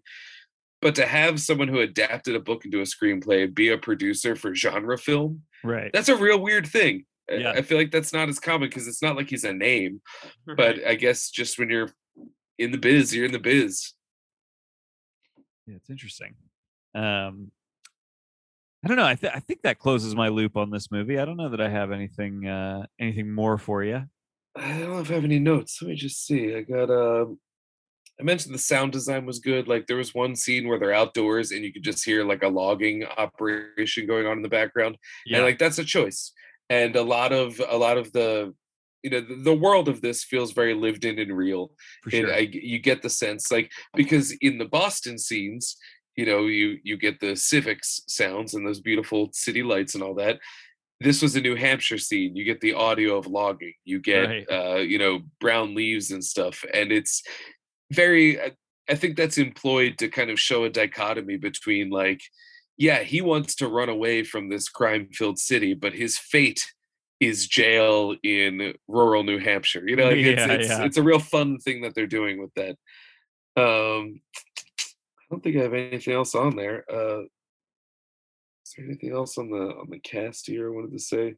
But 0.82 0.94
to 0.96 1.06
have 1.06 1.40
someone 1.40 1.68
who 1.68 1.80
adapted 1.80 2.34
a 2.36 2.40
book 2.40 2.64
into 2.66 2.80
a 2.80 2.84
screenplay 2.84 3.52
be 3.52 3.68
a 3.70 3.78
producer 3.78 4.34
for 4.36 4.54
genre 4.54 4.98
film, 4.98 5.42
Right. 5.64 5.90
that's 5.92 6.08
a 6.10 6.16
real 6.16 6.40
weird 6.40 6.66
thing. 6.66 7.04
I- 7.30 7.34
Yeah. 7.34 7.50
I 7.52 7.62
feel 7.62 7.78
like 7.78 7.90
that's 7.90 8.12
not 8.12 8.28
as 8.28 8.38
common 8.40 8.68
because 8.68 8.88
it's 8.88 9.02
not 9.02 9.16
like 9.16 9.30
he's 9.30 9.44
a 9.44 9.52
name, 9.52 10.00
but 10.56 10.84
I 10.86 10.94
guess 10.96 11.30
just 11.30 11.58
when 11.58 11.70
you're 11.70 11.90
in 12.58 12.72
the 12.72 12.78
biz, 12.78 13.14
you're 13.14 13.26
in 13.26 13.32
the 13.32 13.38
biz. 13.38 13.92
Yeah, 15.66 15.76
it's 15.76 15.90
interesting. 15.90 16.34
Um, 16.94 17.52
I 18.84 18.88
don't 18.88 18.96
know. 18.96 19.06
I, 19.06 19.14
th- 19.14 19.32
I 19.34 19.40
think 19.40 19.62
that 19.62 19.78
closes 19.78 20.14
my 20.14 20.28
loop 20.28 20.56
on 20.56 20.70
this 20.70 20.90
movie. 20.90 21.18
I 21.18 21.24
don't 21.24 21.36
know 21.36 21.50
that 21.50 21.60
I 21.60 21.68
have 21.68 21.92
anything 21.92 22.46
uh, 22.46 22.86
anything 22.98 23.32
more 23.32 23.58
for 23.58 23.84
you. 23.84 24.04
I 24.56 24.78
don't 24.78 24.90
know 24.90 25.00
if 25.00 25.10
I 25.10 25.14
have 25.14 25.24
any 25.24 25.38
notes. 25.38 25.78
Let 25.80 25.90
me 25.90 25.94
just 25.94 26.26
see. 26.26 26.54
I 26.54 26.62
got 26.62 26.90
um 26.90 27.38
I 28.18 28.22
mentioned 28.22 28.54
the 28.54 28.58
sound 28.58 28.92
design 28.92 29.24
was 29.26 29.38
good. 29.38 29.68
Like 29.68 29.86
there 29.86 29.96
was 29.96 30.14
one 30.14 30.34
scene 30.34 30.66
where 30.66 30.78
they're 30.78 30.92
outdoors 30.94 31.52
and 31.52 31.64
you 31.64 31.72
could 31.72 31.84
just 31.84 32.04
hear 32.04 32.24
like 32.24 32.42
a 32.42 32.48
logging 32.48 33.04
operation 33.04 34.06
going 34.06 34.26
on 34.26 34.38
in 34.38 34.42
the 34.42 34.48
background. 34.48 34.96
Yeah, 35.24 35.38
And 35.38 35.46
like 35.46 35.58
that's 35.58 35.78
a 35.78 35.84
choice. 35.84 36.32
And 36.70 36.96
a 36.96 37.02
lot 37.02 37.32
of 37.32 37.60
a 37.68 37.76
lot 37.76 37.98
of 37.98 38.12
the 38.12 38.54
you 39.02 39.10
know 39.10 39.20
the, 39.20 39.34
the 39.34 39.54
world 39.54 39.88
of 39.88 40.00
this 40.00 40.24
feels 40.24 40.52
very 40.52 40.72
lived 40.74 41.04
in 41.04 41.18
and 41.18 41.36
real. 41.36 41.72
for 42.02 42.10
And. 42.16 42.30
I, 42.30 42.38
you 42.52 42.78
get 42.78 43.02
the 43.02 43.10
sense 43.10 43.50
like 43.50 43.70
because 43.94 44.32
in 44.40 44.56
the 44.58 44.64
Boston 44.66 45.18
scenes, 45.18 45.76
you 46.16 46.24
know, 46.26 46.46
you 46.46 46.78
you 46.82 46.96
get 46.96 47.20
the 47.20 47.34
civics 47.36 48.00
sounds 48.08 48.54
and 48.54 48.66
those 48.66 48.80
beautiful 48.80 49.28
city 49.32 49.62
lights 49.62 49.94
and 49.94 50.02
all 50.04 50.14
that. 50.14 50.38
This 51.02 51.22
was 51.22 51.34
a 51.34 51.40
New 51.40 51.56
Hampshire 51.56 51.96
scene. 51.98 52.36
You 52.36 52.44
get 52.44 52.60
the 52.60 52.74
audio 52.74 53.16
of 53.16 53.26
logging. 53.26 53.72
You 53.84 54.00
get 54.00 54.24
Right. 54.28 54.46
uh, 54.50 54.76
you 54.92 54.98
know 54.98 55.20
brown 55.40 55.74
leaves 55.74 56.10
and 56.10 56.22
stuff, 56.24 56.64
and 56.72 56.92
it's 56.92 57.22
very. 57.92 58.40
I- 58.40 58.52
I 58.88 58.96
think 58.96 59.16
that's 59.16 59.38
employed 59.38 59.98
to 59.98 60.08
kind 60.08 60.30
of 60.30 60.40
show 60.40 60.64
a 60.64 60.68
dichotomy 60.68 61.36
between 61.36 61.90
like, 61.90 62.20
yeah, 62.80 63.02
he 63.02 63.20
wants 63.20 63.56
to 63.56 63.68
run 63.68 63.90
away 63.90 64.24
from 64.24 64.48
this 64.48 64.70
crime-filled 64.70 65.38
city, 65.38 65.74
but 65.74 65.92
his 65.92 66.16
fate 66.16 66.66
is 67.20 67.46
jail 67.46 68.16
in 68.22 68.72
rural 68.88 69.22
New 69.22 69.38
Hampshire. 69.38 69.86
You 69.86 69.96
know, 69.96 70.06
like 70.06 70.16
it's, 70.16 70.40
Yeah, 70.40 70.52
it's, 70.54 70.68
yeah. 70.70 70.84
it's 70.84 70.96
a 70.96 71.02
real 71.02 71.18
fun 71.18 71.58
thing 71.58 71.82
that 71.82 71.94
they're 71.94 72.06
doing 72.06 72.40
with 72.40 72.54
that. 72.54 72.76
Um, 73.62 74.22
I 74.80 75.24
don't 75.30 75.42
think 75.42 75.58
I 75.58 75.60
have 75.60 75.74
anything 75.74 76.14
else 76.14 76.34
on 76.34 76.56
there. 76.56 76.86
Uh, 76.90 77.24
is 78.64 78.72
there 78.74 78.86
anything 78.86 79.12
else 79.12 79.36
on 79.36 79.50
the 79.50 79.58
on 79.58 79.90
the 79.90 79.98
cast 79.98 80.46
here 80.46 80.72
I 80.72 80.74
wanted 80.74 80.92
to 80.92 80.98
say? 81.00 81.34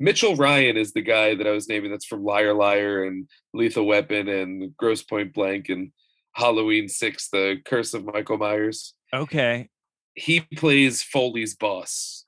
Mitchell 0.00 0.34
Ryan 0.34 0.76
is 0.76 0.92
the 0.92 1.02
guy 1.02 1.36
that 1.36 1.46
I 1.46 1.52
was 1.52 1.68
naming 1.68 1.92
that's 1.92 2.06
from 2.06 2.24
Liar 2.24 2.52
Liar 2.52 3.04
and 3.04 3.28
Lethal 3.54 3.86
Weapon 3.86 4.26
and 4.26 4.76
Grosse 4.76 5.04
Pointe 5.04 5.32
Blank 5.32 5.68
and 5.68 5.92
Halloween 6.38 6.88
Six, 6.88 7.28
The 7.30 7.56
Curse 7.64 7.94
of 7.94 8.04
Michael 8.04 8.38
Myers. 8.38 8.94
okay, 9.12 9.68
He 10.14 10.40
plays 10.56 11.02
Foley's 11.02 11.54
boss. 11.56 12.24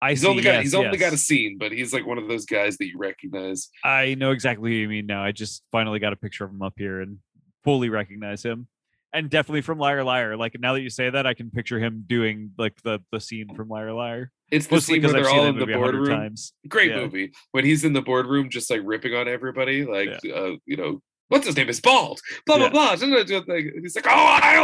I 0.00 0.10
He's 0.10 0.22
see. 0.22 0.26
only 0.26 0.42
got 0.42 0.54
yes, 0.54 0.62
he's 0.64 0.74
only 0.74 0.98
got 0.98 1.12
a 1.12 1.16
scene, 1.16 1.58
but 1.58 1.70
he's 1.70 1.92
like 1.92 2.04
one 2.04 2.18
of 2.18 2.26
those 2.26 2.44
guys 2.44 2.76
that 2.78 2.86
you 2.86 2.98
recognize. 2.98 3.68
I 3.84 4.14
know 4.16 4.32
exactly 4.32 4.70
who 4.72 4.76
you 4.76 4.88
mean 4.88 5.06
now. 5.06 5.22
I 5.22 5.30
just 5.30 5.62
finally 5.70 6.00
got 6.00 6.12
a 6.12 6.16
picture 6.16 6.44
of 6.44 6.50
him 6.50 6.60
up 6.62 6.74
here 6.76 7.00
and 7.02 7.18
fully 7.62 7.88
recognize 7.88 8.42
him. 8.42 8.66
And 9.12 9.30
definitely 9.30 9.60
from 9.60 9.78
Liar 9.78 10.02
Liar. 10.02 10.36
Like 10.36 10.56
now 10.58 10.72
that 10.72 10.80
you 10.80 10.90
say 10.90 11.08
that, 11.10 11.24
I 11.26 11.34
can 11.34 11.50
picture 11.50 11.78
him 11.78 12.02
doing 12.06 12.50
like 12.58 12.82
the 12.82 12.98
the 13.12 13.20
scene 13.20 13.54
from 13.54 13.68
Liar 13.68 13.92
Liar. 13.92 14.32
It's 14.50 14.66
the 14.66 14.74
Mostly 14.76 14.94
scene 14.94 15.02
where 15.04 15.12
because 15.12 15.26
they're 15.30 15.38
all 15.40 15.46
in 15.46 15.54
the 15.54 15.60
movie 15.60 15.72
a 15.74 15.78
hundred 15.78 15.98
boardroom. 15.98 16.18
times. 16.18 16.52
Great 16.66 16.90
Yeah. 16.90 16.96
movie. 17.02 17.30
When 17.52 17.64
he's 17.64 17.84
in 17.84 17.92
the 17.92 18.02
boardroom, 18.02 18.48
just 18.50 18.70
like 18.70 18.80
ripping 18.82 19.14
on 19.14 19.28
everybody, 19.28 19.84
like 19.84 20.08
uh, 20.34 20.52
you 20.66 20.76
know, 20.76 21.00
what's 21.32 21.46
his 21.46 21.56
name 21.56 21.68
is 21.68 21.80
bald. 21.80 22.20
Blah 22.46 22.58
blah 22.58 22.66
Yeah. 22.66 22.70
blah. 22.70 22.92
And 22.92 23.82
He's 23.82 23.96
like, 23.96 24.06
oh, 24.06 24.38
I 24.42 24.60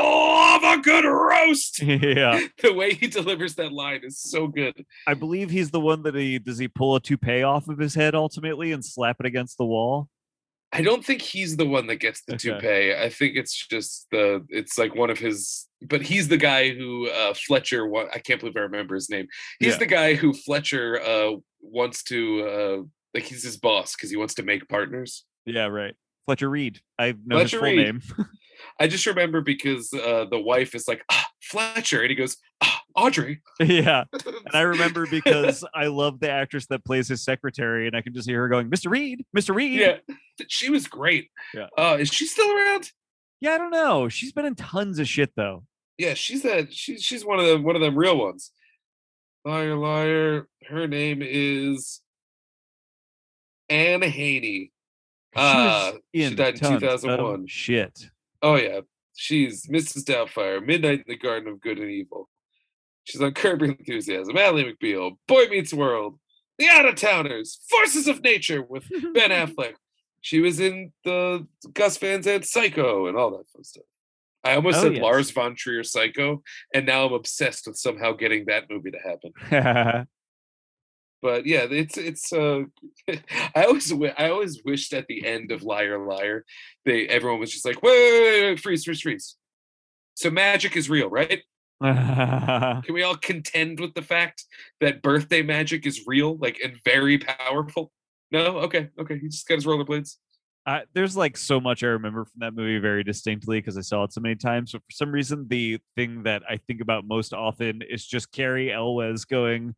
love 0.63 0.79
a 0.79 0.83
good 0.83 1.05
roast. 1.05 1.83
yeah. 1.83 2.41
the 2.63 2.73
way 2.75 2.95
he 2.95 3.07
delivers 3.09 3.55
that 3.57 3.73
line 3.73 4.01
is 4.05 4.21
so 4.21 4.47
good. 4.47 4.85
I 5.07 5.15
believe 5.15 5.51
he's 5.51 5.71
the 5.71 5.81
one 5.81 6.03
that 6.05 6.15
he 6.15 6.39
does 6.39 6.59
he 6.59 6.69
pull 6.69 6.95
a 6.97 7.01
toupee 7.01 7.43
off 7.43 7.69
of 7.69 7.79
his 7.79 7.95
head 7.95 8.15
ultimately 8.15 8.73
and 8.73 8.85
slap 8.85 9.17
it 9.21 9.27
against 9.27 9.59
the 9.59 9.65
wall. 9.65 10.09
I 10.71 10.83
don't 10.83 11.03
think 11.03 11.23
he's 11.23 11.57
the 11.57 11.65
one 11.67 11.87
that 11.87 11.97
gets 11.97 12.23
the 12.27 12.35
Okay. 12.35 12.51
toupee. 12.51 12.95
I 12.95 13.09
think 13.09 13.37
it's 13.37 13.67
just 13.67 14.07
the 14.11 14.45
it's 14.51 14.77
like 14.77 14.95
one 14.95 15.09
of 15.09 15.19
his 15.19 15.67
but 15.81 16.03
he's 16.03 16.29
the 16.29 16.37
guy 16.37 16.71
who 16.71 17.09
uh 17.09 17.33
Fletcher 17.33 17.91
I 18.13 18.19
can't 18.19 18.39
believe 18.41 18.57
I 18.57 18.61
remember 18.61 18.95
his 18.95 19.09
name. 19.09 19.27
He's 19.61 19.73
Yeah. 19.73 19.79
the 19.79 19.87
guy 19.87 20.15
who 20.15 20.35
Fletcher 20.35 21.01
uh 21.01 21.37
wants 21.63 22.03
to 22.05 22.19
uh 22.47 22.83
like 23.15 23.25
he's 23.25 23.43
his 23.43 23.57
boss 23.57 23.97
because 23.97 24.11
he 24.11 24.17
wants 24.19 24.35
to 24.35 24.43
make 24.43 24.69
partners. 24.69 25.25
Yeah, 25.47 25.67
right. 25.69 25.95
Fletcher 26.29 26.51
Reede. 26.51 26.83
I 26.99 27.13
know 27.25 27.37
Fletcher 27.37 27.43
his 27.43 27.53
full 27.53 27.63
Reede. 27.63 27.87
name. 27.87 28.03
I 28.79 28.87
just 28.87 29.07
remember 29.07 29.41
because 29.41 29.91
uh 29.95 30.27
the 30.31 30.39
wife 30.39 30.75
is 30.75 30.87
like, 30.87 31.03
ah, 31.11 31.27
Fletcher, 31.41 32.03
and 32.03 32.11
he 32.11 32.15
goes, 32.17 32.37
ah, 32.61 32.83
Audrey. 32.95 33.41
yeah. 33.61 34.05
And 34.27 34.53
I 34.53 34.61
remember 34.61 35.07
because 35.07 35.65
I 35.75 35.87
love 35.87 36.21
the 36.21 36.31
actress 36.31 36.67
that 36.67 36.85
plays 36.85 37.09
his 37.09 37.25
secretary, 37.25 37.87
and 37.87 37.97
I 37.97 38.03
can 38.03 38.13
just 38.13 38.29
hear 38.29 38.41
her 38.43 38.49
going, 38.49 38.69
Mr. 38.69 38.91
Reede, 38.91 39.25
Mr. 39.35 39.55
Reede. 39.55 39.81
yeah, 39.81 39.97
she 40.49 40.69
was 40.69 40.87
great. 40.87 41.31
Yeah. 41.55 41.69
Uh 41.79 41.97
is 41.99 42.13
she 42.13 42.27
still 42.27 42.55
around? 42.55 42.91
Yeah, 43.41 43.53
I 43.53 43.59
don't 43.59 43.71
know. 43.71 44.11
She's 44.11 44.33
been 44.33 44.45
in 44.45 44.55
tons 44.55 44.99
of 44.99 45.09
shit 45.09 45.31
though. 45.35 45.65
Yeah, 45.97 46.13
she's 46.13 46.43
that 46.43 46.75
she's 46.75 47.03
she's 47.03 47.25
one 47.25 47.39
of 47.41 47.47
the 47.47 47.59
one 47.59 47.75
of 47.75 47.81
them 47.81 47.97
real 47.99 48.19
ones. 48.19 48.51
Liar, 49.47 49.77
liar. 49.77 50.47
Her 50.69 50.87
name 50.87 51.23
is 51.23 52.03
Anne 53.71 54.03
Haney. 54.03 54.73
Ah, 55.37 55.93
she 56.15 56.21
was 56.23 56.29
she 56.31 56.35
died 56.35 56.55
in 56.55 56.61
tons 56.61 56.83
of 56.83 57.01
2001. 57.01 57.47
Shit. 57.47 58.07
Oh 58.43 58.57
yeah, 58.57 58.81
she's 59.17 59.67
Mrs. 59.67 60.05
Doubtfire, 60.05 60.65
Midnight 60.65 61.01
in 61.01 61.05
the 61.07 61.17
Garden 61.17 61.49
of 61.53 61.61
Good 61.61 61.79
and 61.79 61.91
Evil. 61.91 62.29
She's 63.05 63.21
on 63.23 63.33
Curb 63.33 63.63
Your 63.63 63.71
Enthusiasm, 63.73 64.37
Ally 64.37 64.65
McBeal, 64.65 65.17
Boy 65.27 65.47
Meets 65.47 65.73
World, 65.73 66.19
The 66.59 66.69
Out 66.69 66.87
of 66.87 66.95
Towners, 66.97 67.61
Forces 67.71 68.07
of 68.07 68.23
Nature 68.23 68.63
with 68.63 68.85
Ben 69.15 69.31
Affleck. 69.31 69.75
She 70.21 70.41
was 70.41 70.61
in 70.61 70.93
the 71.05 71.47
Gus 71.73 71.97
Van 71.99 72.23
Sant 72.23 72.45
Psycho 72.45 73.07
and 73.07 73.17
all 73.17 73.31
that 73.31 73.49
fun 73.53 73.65
stuff. 73.65 73.85
I 74.45 74.55
almost 74.57 74.79
Oh, 74.79 74.83
said 74.83 74.95
yes. 74.95 75.03
Lars 75.03 75.31
von 75.31 75.55
Trier 75.57 75.83
Psycho, 75.85 76.43
and 76.75 76.87
now 76.87 77.07
I'm 77.07 77.13
obsessed 77.13 77.67
with 77.67 77.77
somehow 77.77 78.13
getting 78.13 78.45
that 78.47 78.69
movie 78.71 78.91
to 78.93 78.99
happen. 78.99 80.07
But 81.21 81.47
yeah, 81.47 81.67
it's 81.71 81.99
it's. 81.99 82.33
Uh, 82.33 82.63
I 83.55 83.65
always 83.65 83.93
I 83.93 84.31
always 84.31 84.63
wished 84.65 84.93
at 84.93 85.07
the 85.09 85.27
end 85.27 85.51
of 85.51 85.63
Liar 85.63 85.99
Liar, 86.07 86.45
they 86.85 87.07
everyone 87.09 87.41
was 87.41 87.53
just 87.53 87.65
like, 87.65 87.83
wait, 87.83 87.93
wait, 87.93 88.23
wait, 88.23 88.43
wait 88.43 88.61
freeze, 88.61 88.85
freeze, 88.85 89.01
freeze. 89.01 89.37
So 90.15 90.31
magic 90.31 90.77
is 90.77 90.91
real, 90.91 91.09
right? 91.09 91.43
Can 91.83 92.93
we 92.93 93.05
all 93.05 93.17
contend 93.17 93.79
with 93.79 93.95
the 93.95 94.03
fact 94.03 94.45
that 94.81 95.03
birthday 95.03 95.43
magic 95.43 95.87
is 95.87 96.05
real, 96.07 96.37
like 96.39 96.59
and 96.63 96.77
very 96.85 97.19
powerful? 97.19 97.93
No, 98.31 98.59
okay, 98.59 98.89
okay. 99.01 99.19
He 99.19 99.29
just 99.29 99.47
got 99.47 99.57
his 99.57 99.67
rollerblades. 99.67 100.17
I, 100.67 100.83
there's 100.93 101.17
like 101.17 101.37
so 101.39 101.61
much 101.61 101.83
I 101.83 101.87
remember 101.87 102.27
from 102.27 102.41
that 102.41 102.53
movie 102.53 102.79
very 102.79 103.03
distinctly 103.03 103.59
because 103.59 103.79
I 103.79 103.81
saw 103.81 104.05
it 104.05 104.13
so 104.13 104.21
many 104.21 104.35
times. 104.35 104.73
But 104.73 104.83
for 104.83 104.93
some 104.93 105.11
reason, 105.11 105.47
the 105.49 105.79
thing 105.97 106.25
that 106.25 106.43
I 106.49 106.59
think 106.59 106.83
about 106.83 107.07
most 107.07 107.33
often 107.33 107.81
is 107.89 108.05
just 108.05 108.33
Cary 108.33 108.71
Elwes 108.71 109.25
going, 109.25 109.75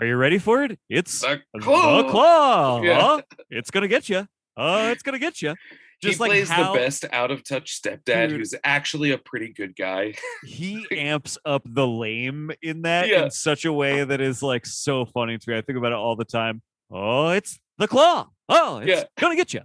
"Are 0.00 0.06
you 0.06 0.16
ready 0.16 0.38
for 0.38 0.62
it? 0.64 0.78
It's 0.88 1.20
The 1.20 1.42
the 1.54 1.60
claw. 1.60 2.10
claw. 2.10 2.82
Yeah. 2.82 3.20
It's 3.50 3.70
gonna 3.70 3.88
get 3.88 4.08
you. 4.08 4.26
Oh, 4.56 4.90
it's 4.90 5.02
gonna 5.02 5.18
get 5.18 5.42
you." 5.42 5.54
Just 6.02 6.16
he 6.16 6.20
like 6.20 6.30
plays 6.30 6.50
how 6.50 6.72
the 6.74 6.78
best 6.78 7.06
out 7.10 7.30
of 7.30 7.42
touch 7.42 7.80
stepdad, 7.80 8.28
Dude. 8.28 8.32
who's 8.38 8.54
actually 8.64 9.12
a 9.12 9.18
pretty 9.18 9.50
good 9.52 9.74
guy. 9.74 10.12
he 10.44 10.86
amps 10.92 11.38
up 11.46 11.62
the 11.64 11.86
lame 11.86 12.50
in 12.60 12.82
that 12.82 13.08
Yeah. 13.08 13.24
in 13.24 13.30
such 13.30 13.64
a 13.64 13.72
way 13.72 14.04
that 14.04 14.20
is 14.20 14.42
like 14.42 14.66
so 14.66 15.06
funny 15.06 15.38
to 15.38 15.50
me. 15.50 15.56
I 15.56 15.62
think 15.62 15.78
about 15.78 15.92
it 15.92 15.96
all 15.96 16.14
the 16.14 16.26
time. 16.26 16.60
Oh, 16.90 17.30
it's 17.30 17.58
the 17.78 17.88
claw. 17.88 18.28
Oh, 18.48 18.78
it's 18.78 18.88
Yeah. 18.90 19.04
gonna 19.18 19.36
get 19.36 19.54
you. 19.54 19.62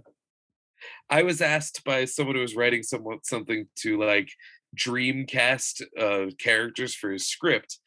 I 1.10 1.22
was 1.22 1.42
asked 1.42 1.84
by 1.84 2.06
someone 2.06 2.34
who 2.36 2.40
was 2.40 2.56
writing 2.56 2.82
someone 2.82 3.18
something 3.24 3.66
to 3.80 3.98
like 4.02 4.30
dreamcast 4.74 5.82
uh 5.98 6.30
characters 6.38 6.94
for 6.94 7.10
his 7.12 7.28
script. 7.28 7.78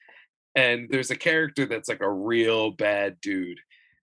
And 0.56 0.88
there's 0.90 1.12
a 1.12 1.16
character 1.16 1.66
that's 1.66 1.90
like 1.90 2.02
a 2.02 2.12
real 2.12 2.72
bad 2.72 3.20
dude. 3.22 3.60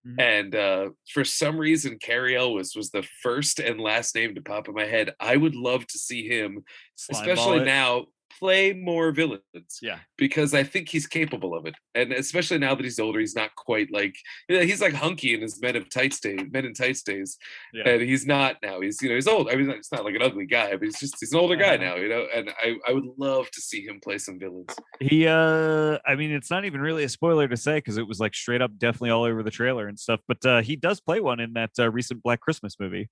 Mhm. 0.07 0.21
And 0.21 0.55
uh 0.55 0.91
for 1.13 1.25
some 1.25 1.59
reason 1.59 1.99
Cary 1.99 2.37
Elwes 2.37 2.75
was 2.75 2.91
the 2.91 3.07
first 3.23 3.61
and 3.61 3.81
last 3.81 4.15
name 4.15 4.35
to 4.35 4.43
pop 4.43 4.69
in 4.69 4.75
my 4.75 4.85
head. 4.87 5.15
I 5.21 5.37
would 5.37 5.55
love 5.55 5.87
to 5.89 5.99
see 5.99 6.27
him, 6.29 6.65
especially 7.11 7.61
now, 7.61 8.07
play 8.39 8.73
more 8.73 9.13
villains 9.13 9.79
Yeah. 9.81 9.99
because 10.17 10.55
I 10.55 10.63
think 10.63 10.89
he's 10.89 11.07
capable 11.07 11.55
of 11.55 11.67
it. 11.67 11.75
And 11.95 12.13
especially 12.13 12.59
now 12.59 12.75
that 12.75 12.83
he's 12.85 12.99
older, 12.99 13.21
he's 13.21 13.35
not 13.37 13.55
quite 13.57 13.93
like 13.93 14.15
you 14.49 14.57
know, 14.59 14.63
he's 14.65 14.81
like 14.81 14.95
hunky 14.95 15.35
in 15.35 15.41
his 15.41 15.61
men 15.61 15.77
of 15.77 15.89
tights 15.91 16.21
days, 16.21 16.41
men 16.51 16.65
in 16.65 16.75
tights 16.75 17.03
days. 17.03 17.39
Yeah. 17.73 17.89
And 17.89 18.03
he's 18.03 18.27
not 18.27 18.57
now. 18.63 18.81
He's 18.81 19.01
you 19.03 19.09
know, 19.09 19.15
he's 19.15 19.29
old. 19.29 19.49
I 19.51 19.57
mean, 19.57 19.71
it's 19.71 19.93
not 19.93 20.05
like 20.05 20.15
an 20.15 20.23
ugly 20.23 20.47
guy, 20.47 20.71
but 20.73 20.83
he's 20.83 20.99
just 20.99 21.17
he's 21.21 21.33
an 21.33 21.39
older 21.41 21.57
guy 21.57 21.75
Uh-huh. 21.77 21.85
now, 21.85 21.95
you 21.97 22.09
know. 22.09 22.27
And 22.35 22.51
I, 22.63 22.77
I 22.89 22.93
would 22.93 23.07
love 23.19 23.51
to 23.51 23.61
see 23.61 23.85
him 23.87 24.01
play 24.03 24.19
some 24.19 24.39
villains. 24.39 24.75
He 25.01 25.27
uh 25.27 25.99
I 26.07 26.15
mean 26.15 26.31
it's 26.33 26.51
not 26.51 26.65
even 26.65 26.81
really 26.81 27.05
a 27.05 27.09
spoiler 27.09 27.49
to 27.49 27.57
say 27.57 27.77
because 27.79 27.99
it 27.99 28.07
was 28.07 28.21
like 28.21 28.35
straight 28.35 28.63
up 28.63 28.77
definitely 28.79 29.11
all 29.11 29.25
over 29.25 29.43
the 29.43 29.51
trailer 29.51 29.89
and 29.89 29.99
stuff, 29.99 30.21
but 30.29 30.45
uh 30.47 30.63
he 30.63 30.77
does 30.77 31.01
play 31.01 31.21
one 31.21 31.41
in 31.41 31.53
that 31.55 31.71
uh, 31.79 31.91
recent 31.91 32.23
Black 32.23 32.41
Christmas 32.41 32.77
movie. 32.81 33.09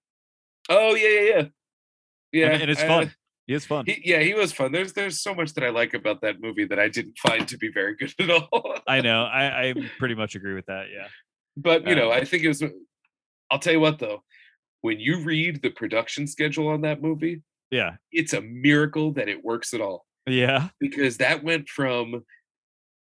Oh 0.68 0.94
yeah, 0.94 1.08
yeah, 1.08 1.20
yeah. 1.36 1.42
Yeah. 2.32 2.46
and, 2.52 2.62
and 2.62 2.70
it's 2.70 2.80
I- 2.82 2.86
fun. 2.86 3.14
He 3.50 3.54
is 3.56 3.66
fun. 3.66 3.84
He, 3.84 4.00
yeah, 4.04 4.20
he 4.20 4.32
was 4.32 4.52
fun. 4.52 4.70
There's 4.70 4.92
there's 4.92 5.20
so 5.20 5.34
much 5.34 5.54
that 5.54 5.64
I 5.64 5.70
like 5.70 5.92
about 5.92 6.20
that 6.20 6.40
movie 6.40 6.66
that 6.66 6.78
I 6.78 6.88
didn't 6.88 7.18
find 7.26 7.48
to 7.48 7.58
be 7.58 7.68
very 7.68 7.96
good 7.96 8.14
at 8.20 8.30
all. 8.30 8.76
I 8.86 9.00
know. 9.00 9.24
I, 9.24 9.70
I 9.70 9.74
pretty 9.98 10.14
much 10.14 10.36
agree 10.36 10.54
with 10.54 10.66
that. 10.66 10.84
Yeah. 10.94 11.08
but 11.56 11.84
you 11.84 11.96
know, 11.96 12.12
Um, 12.12 12.18
I 12.20 12.24
think 12.24 12.44
it 12.44 12.48
was. 12.48 12.62
I'll 13.50 13.58
tell 13.58 13.72
you 13.72 13.80
what 13.80 13.98
though, 13.98 14.22
when 14.82 15.00
you 15.00 15.24
read 15.24 15.62
the 15.62 15.70
production 15.70 16.28
schedule 16.28 16.68
on 16.68 16.82
that 16.82 17.02
movie, 17.02 17.42
Yeah. 17.72 17.96
it's 18.12 18.34
a 18.34 18.40
miracle 18.40 19.10
that 19.14 19.28
it 19.28 19.42
works 19.44 19.74
at 19.74 19.80
all 19.80 20.06
Yeah. 20.28 20.68
because 20.78 21.16
that 21.16 21.42
went 21.42 21.68
from 21.68 22.24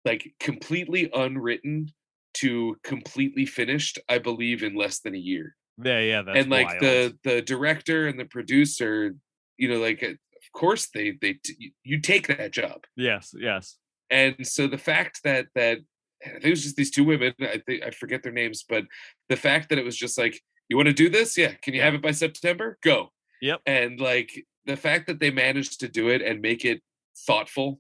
like 0.05 0.33
completely 0.39 1.09
unwritten 1.13 1.89
to 2.35 2.77
completely 2.83 3.45
finished. 3.45 3.99
I 4.07 4.19
believe 4.19 4.63
in 4.63 4.75
less 4.75 4.99
than 4.99 5.13
a 5.13 5.17
year. 5.19 5.57
Yeah. 5.83 5.99
Yeah. 5.99 6.21
That's 6.21 6.37
and 6.39 6.49
like 6.49 6.67
wild. 6.67 6.79
the 6.83 7.17
the 7.25 7.41
director 7.41 8.07
and 8.07 8.17
the 8.17 8.23
producer, 8.37 9.13
you 9.57 9.67
know, 9.67 9.79
like 9.81 10.01
uh, 10.01 10.13
course 10.53 10.87
they 10.93 11.17
they 11.21 11.39
you 11.83 11.99
take 12.01 12.27
that 12.27 12.51
job. 12.51 12.85
Yes. 12.95 13.33
Yes. 13.37 13.77
and 14.09 14.35
so 14.47 14.67
the 14.67 14.77
fact 14.77 15.21
that 15.23 15.47
that 15.55 15.79
I 16.25 16.29
think 16.29 16.45
it 16.45 16.49
was 16.49 16.63
just 16.63 16.75
these 16.77 16.89
two 16.91 17.03
women 17.03 17.33
i 17.41 17.61
think 17.65 17.83
i 17.83 17.91
forget 17.91 18.23
their 18.23 18.31
names 18.31 18.65
but 18.67 18.85
the 19.29 19.35
fact 19.35 19.69
that 19.69 19.77
it 19.77 19.85
was 19.85 19.95
just 19.95 20.17
like 20.17 20.41
you 20.67 20.75
want 20.75 20.87
to 20.87 20.93
do 20.93 21.09
this 21.09 21.37
yeah 21.37 21.53
can 21.61 21.75
you 21.75 21.81
have 21.81 21.93
it 21.93 22.01
by 22.01 22.09
september 22.11 22.77
go 22.81 23.11
Yep. 23.41 23.61
and 23.67 23.99
like 23.99 24.31
the 24.65 24.75
fact 24.75 25.05
that 25.07 25.19
they 25.19 25.29
managed 25.29 25.79
to 25.81 25.87
do 25.87 26.09
it 26.09 26.23
and 26.23 26.41
make 26.41 26.65
it 26.65 26.81
thoughtful 27.27 27.79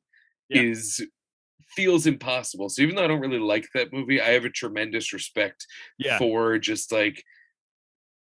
Yeah. 0.49 0.61
is 0.61 1.03
feels 1.75 2.05
impossible 2.05 2.69
so 2.69 2.83
even 2.83 2.95
though 2.95 3.05
i 3.05 3.07
don't 3.07 3.21
really 3.21 3.39
like 3.39 3.67
that 3.73 3.91
movie 3.91 4.21
i 4.21 4.29
have 4.29 4.45
a 4.45 4.51
tremendous 4.51 5.13
respect 5.13 5.65
Yeah. 5.97 6.19
for 6.19 6.59
just 6.59 6.91
like 6.91 7.23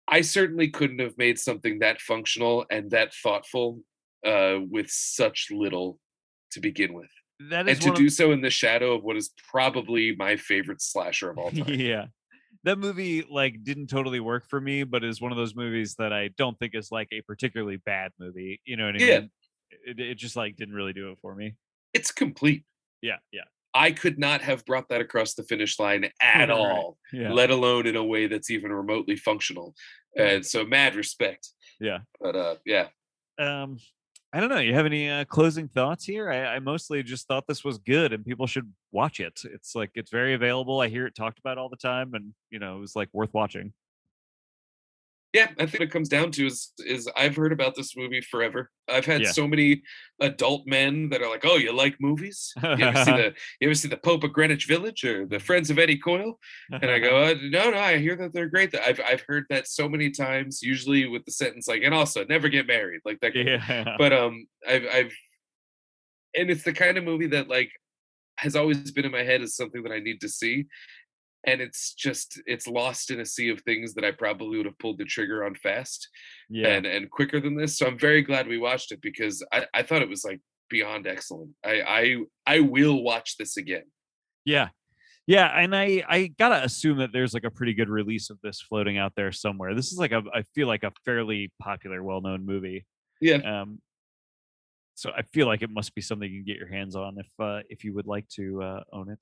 i 0.08 0.22
certainly 0.22 0.68
couldn't 0.68 0.98
have 0.98 1.16
made 1.18 1.38
something 1.38 1.78
that 1.78 2.00
functional 2.00 2.66
and 2.68 2.90
that 2.90 3.14
thoughtful 3.14 3.80
uh 4.26 4.58
with 4.70 4.90
such 4.90 5.48
little 5.50 5.98
to 6.52 6.60
begin 6.60 6.92
with 6.92 7.10
That 7.50 7.68
is 7.68 7.74
and 7.78 7.82
to 7.84 7.90
of- 7.90 7.96
do 7.96 8.08
so 8.08 8.32
in 8.32 8.40
the 8.40 8.50
shadow 8.50 8.94
of 8.94 9.02
what 9.04 9.16
is 9.16 9.30
probably 9.50 10.14
my 10.16 10.36
favorite 10.36 10.80
slasher 10.82 11.30
of 11.30 11.38
all 11.38 11.50
time. 11.50 11.64
yeah 11.68 12.06
that 12.64 12.78
movie 12.78 13.24
like 13.30 13.62
didn't 13.64 13.86
totally 13.86 14.20
work 14.20 14.44
for 14.48 14.60
me 14.60 14.82
but 14.84 15.02
is 15.04 15.20
one 15.20 15.32
of 15.32 15.38
those 15.38 15.54
movies 15.56 15.94
that 15.98 16.12
i 16.12 16.28
don't 16.36 16.58
think 16.58 16.74
is 16.74 16.90
like 16.92 17.08
a 17.12 17.20
particularly 17.22 17.76
bad 17.86 18.12
movie 18.18 18.60
you 18.64 18.76
know 18.76 18.86
what 18.86 18.96
i 18.96 18.98
Yeah. 18.98 19.20
mean 19.20 19.30
it, 19.86 20.00
it 20.00 20.14
just 20.16 20.36
like 20.36 20.56
didn't 20.56 20.74
really 20.74 20.92
do 20.92 21.10
it 21.12 21.18
for 21.22 21.34
me 21.34 21.54
It's 21.94 22.10
complete. 22.12 22.64
yeah 23.02 23.16
yeah 23.32 23.42
I 23.72 23.92
could 23.92 24.18
not 24.18 24.40
have 24.42 24.64
brought 24.66 24.88
that 24.88 25.00
across 25.00 25.34
the 25.34 25.44
finish 25.44 25.78
line 25.78 26.10
at 26.20 26.50
all, 26.50 26.98
yeah 27.12 27.30
let 27.32 27.50
alone 27.50 27.86
in 27.86 27.94
a 27.94 28.02
way 28.04 28.26
that's 28.26 28.50
even 28.50 28.72
remotely 28.72 29.14
functional. 29.14 29.76
And 30.18 30.44
so 30.44 30.64
mad 30.66 30.96
respect. 30.96 31.48
Yeah. 31.78 31.98
But 32.20 32.34
uh 32.34 32.56
yeah. 32.66 32.88
um 33.38 33.78
i 34.32 34.40
don't 34.40 34.48
know 34.48 34.58
you 34.58 34.74
have 34.74 34.86
any 34.86 35.08
uh, 35.10 35.24
closing 35.24 35.68
thoughts 35.68 36.04
here? 36.04 36.30
I, 36.30 36.56
I 36.56 36.58
mostly 36.58 37.02
just 37.02 37.26
thought 37.26 37.46
this 37.46 37.64
was 37.64 37.78
good 37.78 38.12
and 38.12 38.24
people 38.24 38.46
should 38.46 38.72
watch 38.92 39.20
it. 39.20 39.40
It's 39.44 39.74
like 39.74 39.90
it's 39.94 40.10
very 40.10 40.34
available. 40.34 40.80
I 40.80 40.88
hear 40.88 41.06
it 41.06 41.14
talked 41.14 41.38
about 41.38 41.58
all 41.58 41.68
the 41.68 41.76
time 41.76 42.14
and 42.14 42.32
you 42.50 42.58
know 42.58 42.76
it 42.76 42.80
was 42.80 42.96
like 42.96 43.08
worth 43.12 43.34
watching 43.34 43.72
Yeah, 45.32 45.46
I 45.60 45.66
think 45.66 45.74
what 45.74 45.82
it 45.82 45.90
comes 45.92 46.08
down 46.08 46.32
to 46.32 46.46
is 46.46 46.72
is 46.78 47.08
I've 47.16 47.36
heard 47.36 47.52
about 47.52 47.76
this 47.76 47.96
movie 47.96 48.20
forever. 48.20 48.68
I've 48.88 49.06
had 49.06 49.22
Yeah. 49.22 49.30
so 49.30 49.46
many 49.46 49.82
adult 50.20 50.66
men 50.66 51.08
that 51.10 51.22
are 51.22 51.28
like, 51.30 51.44
"Oh, 51.44 51.56
you 51.56 51.72
like 51.72 51.96
movies? 52.00 52.52
You 52.62 52.84
ever 52.84 53.04
see 53.04 53.12
the 53.12 53.34
you 53.60 53.68
ever 53.68 53.74
see 53.74 53.86
the 53.88 53.96
Pope 53.96 54.24
of 54.24 54.32
Greenwich 54.32 54.66
Village 54.66 55.04
or 55.04 55.26
the 55.26 55.38
Friends 55.38 55.70
of 55.70 55.78
Eddie 55.78 55.98
Coyle?" 55.98 56.38
And 56.72 56.90
I 56.90 56.98
go, 56.98 57.16
uh, 57.16 57.34
no, 57.42 57.70
no, 57.70 57.78
I 57.78 57.98
hear 57.98 58.16
that 58.16 58.32
they're 58.32 58.48
great. 58.48 58.74
I've 58.74 59.00
I've 59.06 59.24
heard 59.28 59.44
that 59.50 59.68
so 59.68 59.88
many 59.88 60.10
times, 60.10 60.62
usually 60.62 61.06
with 61.06 61.24
the 61.24 61.32
sentence 61.32 61.68
like, 61.68 61.82
and 61.84 61.94
also 61.94 62.24
never 62.24 62.48
get 62.48 62.66
married, 62.66 63.00
like 63.04 63.20
that. 63.20 63.34
yeah 63.36 63.94
But 63.98 64.12
um, 64.12 64.46
I've 64.68 64.86
I've, 64.92 65.12
and 66.36 66.50
it's 66.50 66.64
the 66.64 66.72
kind 66.72 66.98
of 66.98 67.04
movie 67.04 67.28
that 67.28 67.48
like 67.48 67.70
has 68.36 68.56
always 68.56 68.90
been 68.90 69.04
in 69.04 69.12
my 69.12 69.22
head 69.22 69.42
as 69.42 69.54
something 69.54 69.82
that 69.82 69.92
I 69.92 70.00
need 70.00 70.20
to 70.22 70.28
see, 70.28 70.66
and 71.44 71.60
it's 71.60 71.94
just 71.94 72.40
it's 72.46 72.66
lost 72.66 73.10
in 73.10 73.20
a 73.20 73.26
sea 73.26 73.48
of 73.48 73.60
things 73.62 73.94
that 73.94 74.04
I 74.04 74.10
probably 74.10 74.58
would 74.58 74.66
have 74.66 74.78
pulled 74.78 74.98
the 74.98 75.04
trigger 75.04 75.44
on 75.44 75.54
fast 75.54 76.08
yeah 76.48 76.68
and 76.68 76.86
and 76.86 77.10
quicker 77.10 77.40
than 77.40 77.56
this. 77.56 77.78
So 77.78 77.86
I'm 77.86 77.98
very 77.98 78.22
glad 78.22 78.46
we 78.46 78.58
watched 78.58 78.92
it 78.92 79.00
because 79.00 79.44
I 79.52 79.66
I 79.74 79.82
thought 79.82 80.02
it 80.02 80.08
was 80.08 80.24
like 80.24 80.40
beyond 80.68 81.06
excellent. 81.06 81.50
I 81.64 81.82
I 81.82 82.16
I 82.46 82.60
will 82.60 83.02
watch 83.02 83.36
this 83.36 83.56
again. 83.56 83.84
Yeah. 84.44 84.68
Yeah, 85.26 85.46
and 85.46 85.76
I 85.76 86.02
I 86.08 86.26
gotta 86.38 86.64
assume 86.64 86.98
that 86.98 87.10
there's 87.12 87.34
like 87.34 87.44
a 87.44 87.50
pretty 87.50 87.74
good 87.74 87.88
release 87.88 88.30
of 88.30 88.38
this 88.42 88.60
floating 88.60 88.98
out 88.98 89.12
there 89.16 89.30
somewhere. 89.30 89.74
This 89.74 89.92
is 89.92 89.98
like 89.98 90.12
a 90.12 90.22
I 90.34 90.42
feel 90.54 90.66
like 90.66 90.82
a 90.82 90.92
fairly 91.04 91.52
popular, 91.60 92.02
well-known 92.02 92.44
movie. 92.44 92.84
Yeah. 93.20 93.36
Um 93.60 93.80
so 94.94 95.12
I 95.16 95.22
feel 95.22 95.46
like 95.46 95.62
it 95.62 95.70
must 95.70 95.94
be 95.94 96.02
something 96.02 96.30
you 96.30 96.40
can 96.40 96.46
get 96.46 96.56
your 96.56 96.68
hands 96.68 96.96
on 96.96 97.16
if 97.18 97.28
uh 97.38 97.60
if 97.68 97.84
you 97.84 97.94
would 97.94 98.06
like 98.06 98.28
to 98.30 98.62
uh 98.62 98.82
own 98.92 99.10
it. 99.10 99.20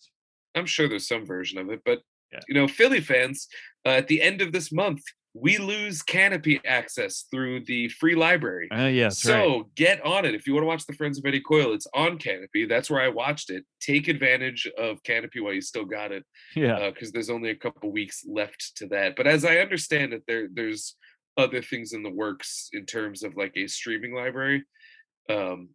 I'm 0.58 0.66
sure 0.66 0.88
there's 0.88 1.08
some 1.08 1.24
version 1.24 1.58
of 1.58 1.70
it, 1.70 1.80
but 1.84 2.00
Yeah. 2.32 2.40
you 2.48 2.54
know, 2.54 2.68
Philly 2.68 3.00
fans, 3.00 3.48
uh, 3.86 3.90
at 4.00 4.08
the 4.08 4.20
end 4.20 4.42
of 4.42 4.52
this 4.52 4.70
month, 4.70 5.02
we 5.34 5.56
lose 5.58 6.02
Canopy 6.02 6.60
access 6.66 7.26
through 7.30 7.60
the 7.64 7.88
free 8.00 8.14
library. 8.14 8.68
Uh 8.72 8.86
yeah, 8.86 9.08
so 9.10 9.34
right. 9.58 9.74
get 9.76 10.04
on 10.04 10.24
it. 10.24 10.34
If 10.34 10.46
you 10.46 10.52
want 10.54 10.64
to 10.64 10.66
watch 10.68 10.84
The 10.86 10.94
Friends 10.94 11.18
of 11.18 11.24
Eddie 11.26 11.40
Coyle, 11.40 11.72
it's 11.74 11.86
on 11.94 12.18
Canopy. 12.18 12.64
That's 12.66 12.90
where 12.90 13.00
I 13.00 13.08
watched 13.08 13.50
it. 13.50 13.64
Take 13.80 14.08
advantage 14.08 14.66
of 14.76 15.02
Canopy 15.04 15.40
while 15.40 15.52
you 15.52 15.60
still 15.60 15.84
got 15.84 16.12
it, 16.12 16.24
Yeah. 16.56 16.90
because 16.90 17.12
there's 17.12 17.30
only 17.30 17.50
a 17.50 17.54
couple 17.56 17.92
weeks 17.92 18.24
left 18.26 18.72
to 18.78 18.86
that. 18.88 19.16
But 19.16 19.26
as 19.26 19.44
I 19.44 19.58
understand 19.58 20.12
it, 20.12 20.22
there 20.26 20.48
there's 20.52 20.96
other 21.36 21.62
things 21.62 21.92
in 21.92 22.02
the 22.02 22.10
works 22.10 22.68
in 22.72 22.84
terms 22.84 23.22
of 23.22 23.36
like 23.36 23.56
a 23.56 23.66
streaming 23.68 24.12
library. 24.14 24.64
Um, 25.30 25.70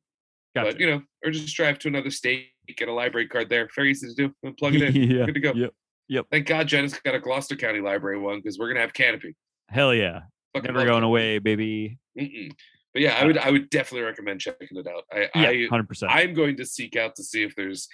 Gotcha. 0.56 0.72
but 0.72 0.80
you 0.80 0.88
know, 0.90 1.02
or 1.24 1.32
just 1.32 1.56
drive 1.56 1.80
to 1.80 1.88
another 1.88 2.12
state, 2.12 2.50
get 2.78 2.88
a 2.88 2.94
library 2.94 3.28
card 3.28 3.50
there. 3.50 3.68
Very 3.76 3.92
easy 3.92 4.08
to 4.08 4.14
do. 4.44 4.54
Plug 4.60 4.76
it 4.76 4.82
in. 4.96 5.10
yeah. 5.10 5.26
Good 5.26 5.36
to 5.36 5.40
go. 5.40 5.54
Yep. 5.54 5.72
Yep. 6.10 6.26
Thank 6.32 6.48
God 6.48 6.68
Jenna's 6.68 6.94
got 7.00 7.16
a 7.16 7.20
Gloucester 7.20 7.56
County 7.56 7.80
Library 7.82 8.20
one 8.20 8.38
because 8.40 8.58
we're 8.60 8.68
gonna 8.68 8.82
have 8.82 8.94
Canopy. 8.94 9.36
Hell 9.70 9.94
yeah. 9.94 10.22
Fucking 10.54 10.68
Never 10.68 10.80
going 10.86 10.88
Canopy. 11.02 11.06
away, 11.06 11.40
baby. 11.40 12.00
Mm-mm. 12.20 12.52
But 12.94 13.02
yeah, 13.02 13.16
I 13.20 13.26
would 13.26 13.38
I 13.38 13.50
would 13.50 13.70
definitely 13.70 14.06
recommend 14.06 14.40
checking 14.42 14.68
it 14.78 14.86
out. 14.88 15.04
I, 15.12 15.30
Yeah, 15.54 15.68
hundred 15.70 15.88
percent. 15.88 16.12
I'm 16.12 16.34
going 16.34 16.58
to 16.58 16.66
seek 16.66 16.96
out 16.96 17.16
to 17.16 17.24
see 17.24 17.44
if 17.44 17.56
there's 17.56 17.88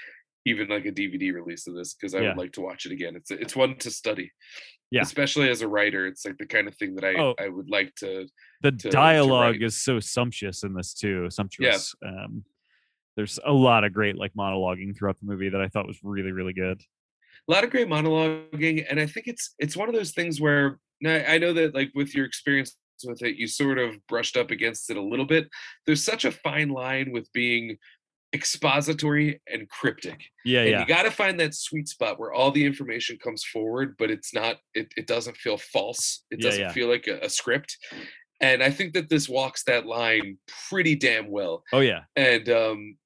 even 0.46 0.68
like 0.68 0.86
a 0.86 0.92
DVD 0.92 1.34
release 1.34 1.68
of 1.68 1.76
this 1.76 1.94
because 1.94 2.16
I 2.16 2.20
Yeah. 2.22 2.30
would 2.30 2.38
like 2.38 2.52
to 2.54 2.62
watch 2.62 2.86
it 2.86 2.92
again. 2.92 3.16
It's 3.16 3.32
it's 3.32 3.56
one 3.56 3.78
to 3.78 3.92
study. 3.92 4.32
Yeah. 4.92 5.02
Especially 5.04 5.50
as 5.50 5.62
a 5.62 5.68
writer, 5.68 6.08
it's 6.08 6.26
like 6.26 6.38
the 6.40 6.48
kind 6.48 6.68
of 6.68 6.76
thing 6.76 6.96
that 6.96 7.06
I 7.06 7.14
Oh. 7.16 7.36
I 7.40 7.48
would 7.48 7.70
like 7.70 7.94
to. 8.00 8.28
the 8.64 8.72
to- 8.72 8.78
to 8.78 8.90
dialogue 8.90 9.54
write. 9.56 9.64
is 9.64 9.82
so 9.82 10.00
sumptuous 10.00 10.64
in 10.64 10.74
this 10.74 10.94
too 10.96 11.30
sumptuous 11.30 11.94
um 12.06 12.44
there's 13.16 13.40
a 13.46 13.52
lot 13.52 13.84
of 13.84 13.94
great 13.94 14.16
like 14.18 14.34
monologuing 14.34 14.96
throughout 14.98 15.20
the 15.20 15.26
movie 15.26 15.50
that 15.50 15.62
i 15.62 15.68
thought 15.68 15.88
was 15.88 16.00
really 16.04 16.32
really 16.32 16.54
good 16.54 16.82
A 17.48 17.52
lot 17.52 17.64
of 17.64 17.70
great 17.72 17.88
monologuing, 17.88 18.86
and 18.90 19.00
I 19.00 19.08
think 19.08 19.26
it's 19.28 19.56
it's 19.58 19.76
one 19.76 19.90
of 19.90 19.96
those 19.96 20.12
things 20.12 20.40
where 20.40 20.78
now 21.02 21.16
I 21.28 21.38
know 21.40 21.54
that 21.54 21.74
like 21.74 21.92
with 21.96 22.14
your 22.16 22.26
experience 22.26 22.78
with 23.04 23.22
it, 23.24 23.38
you 23.38 23.48
sort 23.48 23.80
of 23.80 23.96
brushed 24.08 24.36
up 24.38 24.52
against 24.52 24.90
it 24.92 24.98
a 24.98 25.02
little 25.02 25.26
bit. 25.26 25.48
There's 25.86 26.04
such 26.04 26.26
a 26.26 26.32
fine 26.32 26.70
line 26.70 27.12
with 27.12 27.28
being 27.34 27.78
expository 28.34 29.42
and 29.52 29.68
cryptic. 29.70 30.20
yeah 30.46 30.62
and 30.62 30.70
yeah 30.70 30.80
you 30.82 30.86
got 30.86 31.04
to 31.04 31.12
find 31.12 31.40
that 31.40 31.56
sweet 31.56 31.88
spot 31.88 32.20
where 32.20 32.32
all 32.32 32.52
the 32.52 32.64
information 32.66 33.18
comes 33.18 33.44
forward 33.44 33.96
but 33.98 34.12
it's 34.12 34.34
not 34.34 34.58
it, 34.76 34.88
it 34.98 35.08
doesn't 35.08 35.36
feel 35.38 35.58
false 35.58 36.24
it 36.30 36.40
Yeah, 36.40 36.50
doesn't 36.50 36.62
yeah. 36.62 36.72
feel 36.72 36.88
like 36.88 37.08
a, 37.08 37.20
a 37.26 37.30
script 37.30 37.76
and 38.42 38.64
i 38.64 38.70
think 38.70 38.94
that 38.94 39.10
this 39.10 39.28
walks 39.28 39.64
that 39.64 39.86
line 39.86 40.38
pretty 40.70 40.96
damn 40.96 41.30
well. 41.30 41.64
Oh 41.74 41.80
yeah. 41.80 42.02
And 42.16 42.50
um 42.50 42.98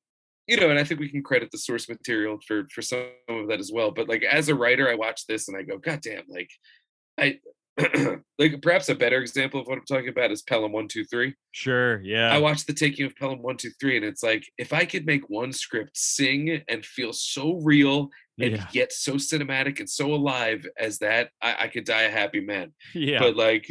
you 0.48 0.58
know 0.58 0.70
and 0.70 0.80
i 0.80 0.84
think 0.84 1.00
we 1.00 1.10
can 1.10 1.24
credit 1.24 1.50
the 1.52 1.58
source 1.58 1.88
material 1.90 2.38
for 2.46 2.68
for 2.74 2.82
some 2.82 3.06
of 3.30 3.48
that 3.48 3.60
as 3.60 3.72
well 3.74 3.92
but 3.92 4.10
like 4.10 4.24
as 4.24 4.50
a 4.50 4.56
writer 4.56 4.90
i 4.90 4.96
watch 4.96 5.26
this 5.28 5.48
and 5.48 5.58
i 5.58 5.62
go 5.62 5.78
god 5.78 6.02
damn 6.02 6.24
like 6.28 6.50
i 7.18 7.40
like 8.38 8.62
perhaps 8.62 8.90
a 8.90 8.96
better 8.96 9.20
example 9.20 9.60
of 9.60 9.68
what 9.68 9.78
i'm 9.78 9.86
talking 9.86 10.10
about 10.10 10.32
is 10.32 10.42
pelham 10.44 10.72
123 10.72 11.34
sure 11.54 12.02
yeah. 12.02 12.32
I 12.32 12.38
watched 12.40 12.68
the 12.68 12.74
taking 12.74 13.06
of 13.06 13.16
Pelham 13.16 13.42
one 13.42 13.58
two 13.58 13.72
three, 13.80 13.96
and 13.96 14.06
it's 14.06 14.24
like 14.24 14.46
if 14.58 14.74
I 14.74 14.86
could 14.86 15.06
make 15.06 15.30
one 15.30 15.54
script 15.54 15.92
sing 15.96 16.62
and 16.68 16.86
feel 16.86 17.14
so 17.14 17.56
real 17.56 18.10
and 18.40 18.54
yeah. 18.54 18.68
yet 18.72 18.92
so 18.92 19.14
cinematic 19.14 19.80
and 19.80 19.90
so 19.90 20.14
alive 20.14 20.68
as 20.78 21.00
that, 21.00 21.30
I, 21.42 21.56
I 21.62 21.68
could 21.68 21.86
die 21.86 22.04
a 22.04 22.12
happy 22.12 22.42
man. 22.42 22.74
yeah. 22.94 23.20
But 23.20 23.36
like 23.36 23.68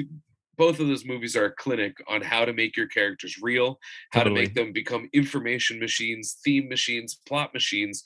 both 0.63 0.79
of 0.79 0.87
those 0.87 1.05
movies 1.05 1.35
are 1.35 1.47
a 1.47 1.55
clinic 1.57 1.97
on 2.07 2.23
how 2.23 2.45
to 2.45 2.53
make 2.53 2.77
your 2.77 2.87
characters 2.87 3.37
real, 3.43 3.81
how 4.13 4.23
to 4.23 4.31
make 4.31 4.55
them 4.55 4.73
become 4.73 5.09
information 5.13 5.81
machines, 5.81 6.37
theme 6.45 6.69
machines, 6.69 7.19
plot 7.27 7.53
machines, 7.53 8.05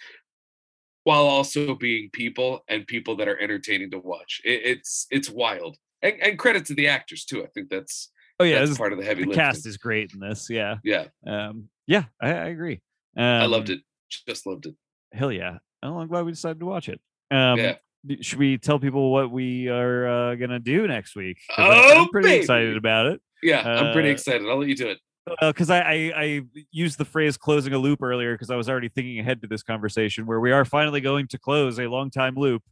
while 1.04 1.26
also 1.26 1.74
being 1.74 2.08
people 2.14 2.64
and 2.68 2.86
people 2.86 3.14
that 3.14 3.28
are 3.28 3.38
entertaining 3.38 3.90
to 3.90 3.98
watch. 3.98 4.40
It, 4.42 4.62
it's 4.64 5.06
it's 5.10 5.28
wild. 5.28 5.76
And, 6.00 6.14
and 6.22 6.38
credit 6.38 6.64
to 6.66 6.74
the 6.74 6.88
actors 6.88 7.26
too. 7.26 7.44
I 7.44 7.48
think 7.48 7.68
that's 7.68 8.10
oh 8.40 8.44
yeah 8.44 8.64
that's 8.64 8.78
part 8.78 8.94
of 8.94 8.98
the 8.98 9.04
heavy 9.04 9.24
the 9.24 9.28
lifting. 9.28 9.44
cast 9.44 9.66
is 9.66 9.76
great 9.76 10.12
in 10.14 10.20
this 10.20 10.48
yeah 10.50 10.76
yeah, 10.84 11.04
um 11.26 11.68
yeah 11.86 12.04
i, 12.22 12.28
I 12.28 12.46
agree 12.48 12.80
um, 13.16 13.24
I 13.24 13.46
loved 13.46 13.70
it. 13.70 13.80
Just 14.28 14.46
loved 14.46 14.66
it. 14.66 14.74
hell 15.12 15.32
yeah 15.32 15.56
oh, 15.82 15.98
i'm 15.98 16.08
glad 16.08 16.26
we 16.26 16.32
decided 16.32 16.60
to 16.60 16.66
watch 16.66 16.90
it 16.90 17.00
um 17.30 17.58
Yeah. 17.58 17.76
Should 18.20 18.38
we 18.38 18.58
tell 18.58 18.78
people 18.78 19.12
what 19.12 19.30
we 19.30 19.68
are 19.68 20.06
uh, 20.08 20.34
gonna 20.36 20.58
do 20.58 20.86
next 20.86 21.16
week? 21.16 21.38
I'm- 21.56 21.70
Oh, 21.72 22.02
i'm 22.02 22.08
pretty 22.08 22.32
excited 22.34 22.76
about 22.76 23.06
it 23.06 23.20
Yeah, 23.42 23.60
I'm 23.66 23.92
pretty 23.92 24.08
Uh, 24.08 24.12
excited. 24.12 24.48
I'll 24.48 24.58
let 24.58 24.68
you 24.68 24.76
do 24.76 24.88
it. 24.88 24.98
because 25.40 25.70
I, 25.70 25.80
I 25.80 26.12
I 26.16 26.42
used 26.70 26.98
the 26.98 27.04
phrase 27.04 27.36
closing 27.36 27.72
a 27.72 27.78
loop 27.78 28.02
earlier 28.02 28.34
because 28.34 28.50
I 28.50 28.56
was 28.56 28.68
already 28.68 28.88
thinking 28.88 29.18
ahead 29.18 29.40
to 29.42 29.48
this 29.48 29.62
conversation 29.62 30.24
where 30.26 30.38
we 30.40 30.52
are 30.52 30.64
finally 30.64 31.00
going 31.00 31.26
to 31.28 31.38
close 31.38 31.78
a 31.80 31.86
long 31.88 32.10
time 32.10 32.34
loop, 32.36 32.62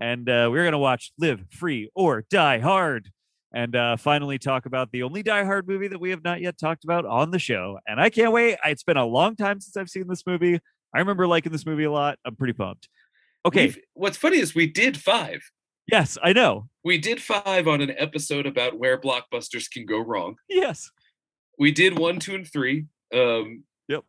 and 0.00 0.28
uh, 0.28 0.48
we're 0.50 0.62
going 0.64 0.72
to 0.72 0.78
watch 0.78 1.12
Live 1.18 1.40
Free 1.50 1.88
or 1.94 2.24
Die 2.30 2.58
Hard, 2.58 3.10
and 3.54 3.76
uh, 3.76 3.96
finally 3.96 4.38
talk 4.38 4.66
about 4.66 4.90
the 4.90 5.02
only 5.04 5.22
Die 5.22 5.44
Hard 5.44 5.68
movie 5.68 5.86
that 5.88 6.00
we 6.00 6.10
have 6.10 6.24
not 6.24 6.40
yet 6.40 6.58
talked 6.58 6.82
about 6.84 7.04
on 7.06 7.30
the 7.30 7.38
show. 7.38 7.78
And 7.86 8.00
I 8.00 8.10
can't 8.10 8.32
wait. 8.32 8.58
It's 8.64 8.82
been 8.82 8.96
a 8.96 9.06
long 9.06 9.36
time 9.36 9.60
since 9.60 9.76
I've 9.76 9.88
seen 9.90 10.08
this 10.08 10.26
movie. 10.26 10.58
I 10.92 10.98
remember 10.98 11.26
liking 11.28 11.52
this 11.52 11.64
movie 11.64 11.84
a 11.84 11.92
lot. 11.92 12.18
I'm 12.24 12.34
pretty 12.34 12.54
pumped. 12.54 12.88
Okay. 13.46 13.66
We've- 13.66 13.80
what's 13.94 14.16
funny 14.16 14.38
is 14.38 14.54
we 14.54 14.66
did 14.66 14.96
five. 14.96 15.42
Yes, 15.90 16.16
I 16.22 16.32
know. 16.32 16.68
We 16.84 16.98
did 16.98 17.20
five 17.22 17.66
on 17.66 17.80
an 17.80 17.92
episode 17.98 18.46
about 18.46 18.78
where 18.78 19.00
blockbusters 19.00 19.68
can 19.70 19.86
go 19.86 19.98
wrong. 19.98 20.36
Yes. 20.48 20.90
We 21.58 21.72
did 21.72 21.98
one, 21.98 22.20
two, 22.20 22.34
and 22.34 22.46
three. 22.50 22.86
Um, 23.12 23.64
Yep. 23.88 24.04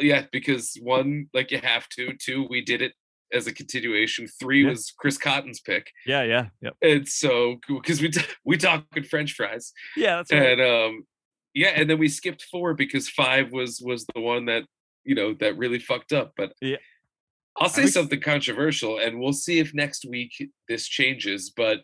Yeah, 0.00 0.26
because 0.32 0.76
one, 0.80 1.28
like 1.34 1.50
you 1.50 1.58
have 1.58 1.88
to. 1.90 2.14
Two, 2.14 2.46
we 2.48 2.62
did 2.62 2.80
it 2.80 2.94
as 3.32 3.46
a 3.46 3.52
continuation. 3.52 4.26
Three 4.40 4.62
Yeah. 4.62 4.70
was 4.70 4.92
Chris 4.98 5.18
Cotton's 5.18 5.60
pick, 5.60 5.90
Yeah. 6.06 6.22
Yeah. 6.22 6.48
Yep. 6.62 6.76
and 6.82 7.08
so 7.08 7.56
because 7.68 8.00
we 8.00 8.08
t- 8.10 8.22
we 8.44 8.56
talking 8.56 9.02
French 9.04 9.34
fries, 9.34 9.72
Yeah. 9.96 10.16
That's 10.16 10.32
right. 10.32 10.58
and 10.58 10.60
um, 10.62 11.06
yeah, 11.54 11.68
and 11.76 11.90
then 11.90 11.98
we 11.98 12.08
skipped 12.08 12.44
four 12.50 12.72
because 12.74 13.08
five 13.10 13.52
was 13.52 13.80
was 13.84 14.06
the 14.14 14.20
one 14.20 14.46
that 14.46 14.64
you 15.04 15.14
know 15.14 15.34
that 15.34 15.56
really 15.58 15.78
fucked 15.80 16.12
up. 16.12 16.32
But 16.36 16.54
Yeah. 16.62 16.78
I'll 17.60 17.68
say 17.68 17.86
something 17.86 18.20
controversial, 18.20 18.98
and 18.98 19.20
we'll 19.20 19.34
see 19.34 19.58
if 19.58 19.74
next 19.74 20.06
week 20.08 20.32
this 20.68 20.88
changes. 20.88 21.52
But 21.54 21.80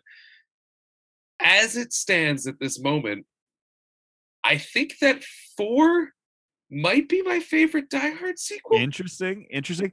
as 1.39 1.77
it 1.77 1.93
stands 1.93 2.47
at 2.47 2.59
this 2.59 2.79
moment, 2.79 3.27
I 4.43 4.57
think 4.57 4.95
that 5.01 5.23
four 5.55 6.09
might 6.71 7.07
be 7.07 7.21
my 7.21 7.39
favorite 7.39 7.89
Die 7.89 8.09
Hard 8.11 8.39
sequel. 8.39 8.79
Interesting. 8.79 9.45
Interesting. 9.51 9.91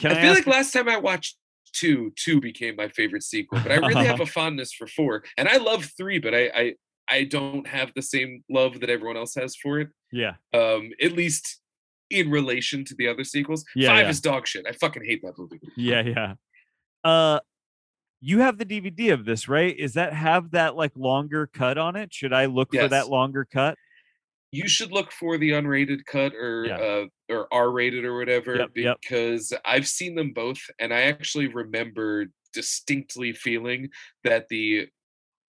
Can 0.00 0.12
I 0.12 0.18
I, 0.18 0.22
feel 0.22 0.34
like 0.34 0.46
last 0.48 0.72
time 0.72 0.88
I 0.88 0.96
watched 0.96 1.36
two, 1.72 2.12
two 2.16 2.40
became 2.40 2.74
my 2.74 2.88
favorite 2.88 3.22
sequel, 3.22 3.60
but 3.62 3.70
I 3.70 3.76
really 3.76 4.06
have 4.06 4.20
a 4.20 4.26
fondness 4.38 4.72
for 4.72 4.88
four, 4.88 5.22
and 5.38 5.48
I 5.48 5.58
love 5.58 5.88
three, 5.96 6.18
but 6.18 6.34
I, 6.34 6.50
I 6.54 6.74
I 7.08 7.24
don't 7.24 7.66
have 7.66 7.92
the 7.94 8.02
same 8.02 8.42
love 8.50 8.80
that 8.80 8.90
everyone 8.90 9.16
else 9.16 9.34
has 9.34 9.54
for 9.56 9.78
it. 9.78 9.88
Yeah. 10.10 10.34
Um, 10.52 10.90
at 11.02 11.12
least 11.12 11.60
in 12.10 12.30
relation 12.30 12.84
to 12.84 12.94
the 12.94 13.08
other 13.08 13.24
sequels. 13.24 13.64
Yeah, 13.74 13.88
Five 13.88 14.04
yeah. 14.04 14.10
is 14.10 14.20
dog 14.20 14.46
shit. 14.46 14.66
I 14.68 14.72
fucking 14.72 15.04
hate 15.04 15.22
that 15.22 15.38
movie. 15.38 15.60
Yeah. 15.76 16.02
Yeah. 16.02 16.34
Uh, 17.02 17.40
you 18.20 18.40
have 18.40 18.56
the 18.58 18.64
DVD 18.64 19.12
of 19.12 19.24
this, 19.24 19.48
right? 19.48 19.76
Is 19.78 19.94
that 19.94 20.12
have 20.14 20.52
that 20.52 20.76
like 20.76 20.92
longer 20.96 21.46
cut 21.46 21.76
on 21.76 21.96
it? 21.96 22.12
Should 22.14 22.32
I 22.32 22.46
look 22.46 22.74
for 22.74 22.88
that 22.88 23.08
longer 23.08 23.44
cut? 23.44 23.76
You 24.50 24.68
should 24.68 24.92
look 24.92 25.10
for 25.10 25.36
the 25.36 25.50
unrated 25.50 26.06
cut 26.06 26.32
or 26.34 26.64
Yeah. 26.66 26.76
uh, 26.76 27.04
or 27.28 27.48
R 27.52 27.70
rated 27.70 28.04
or 28.04 28.16
whatever 28.16 28.54
Yep, 28.56 28.70
yep. 28.76 28.96
because 29.00 29.52
I've 29.64 29.88
seen 29.88 30.14
them 30.14 30.32
both, 30.32 30.58
and 30.78 30.94
I 30.94 31.02
actually 31.02 31.48
remember 31.48 32.26
distinctly 32.52 33.32
feeling 33.32 33.88
that 34.22 34.46
the 34.48 34.86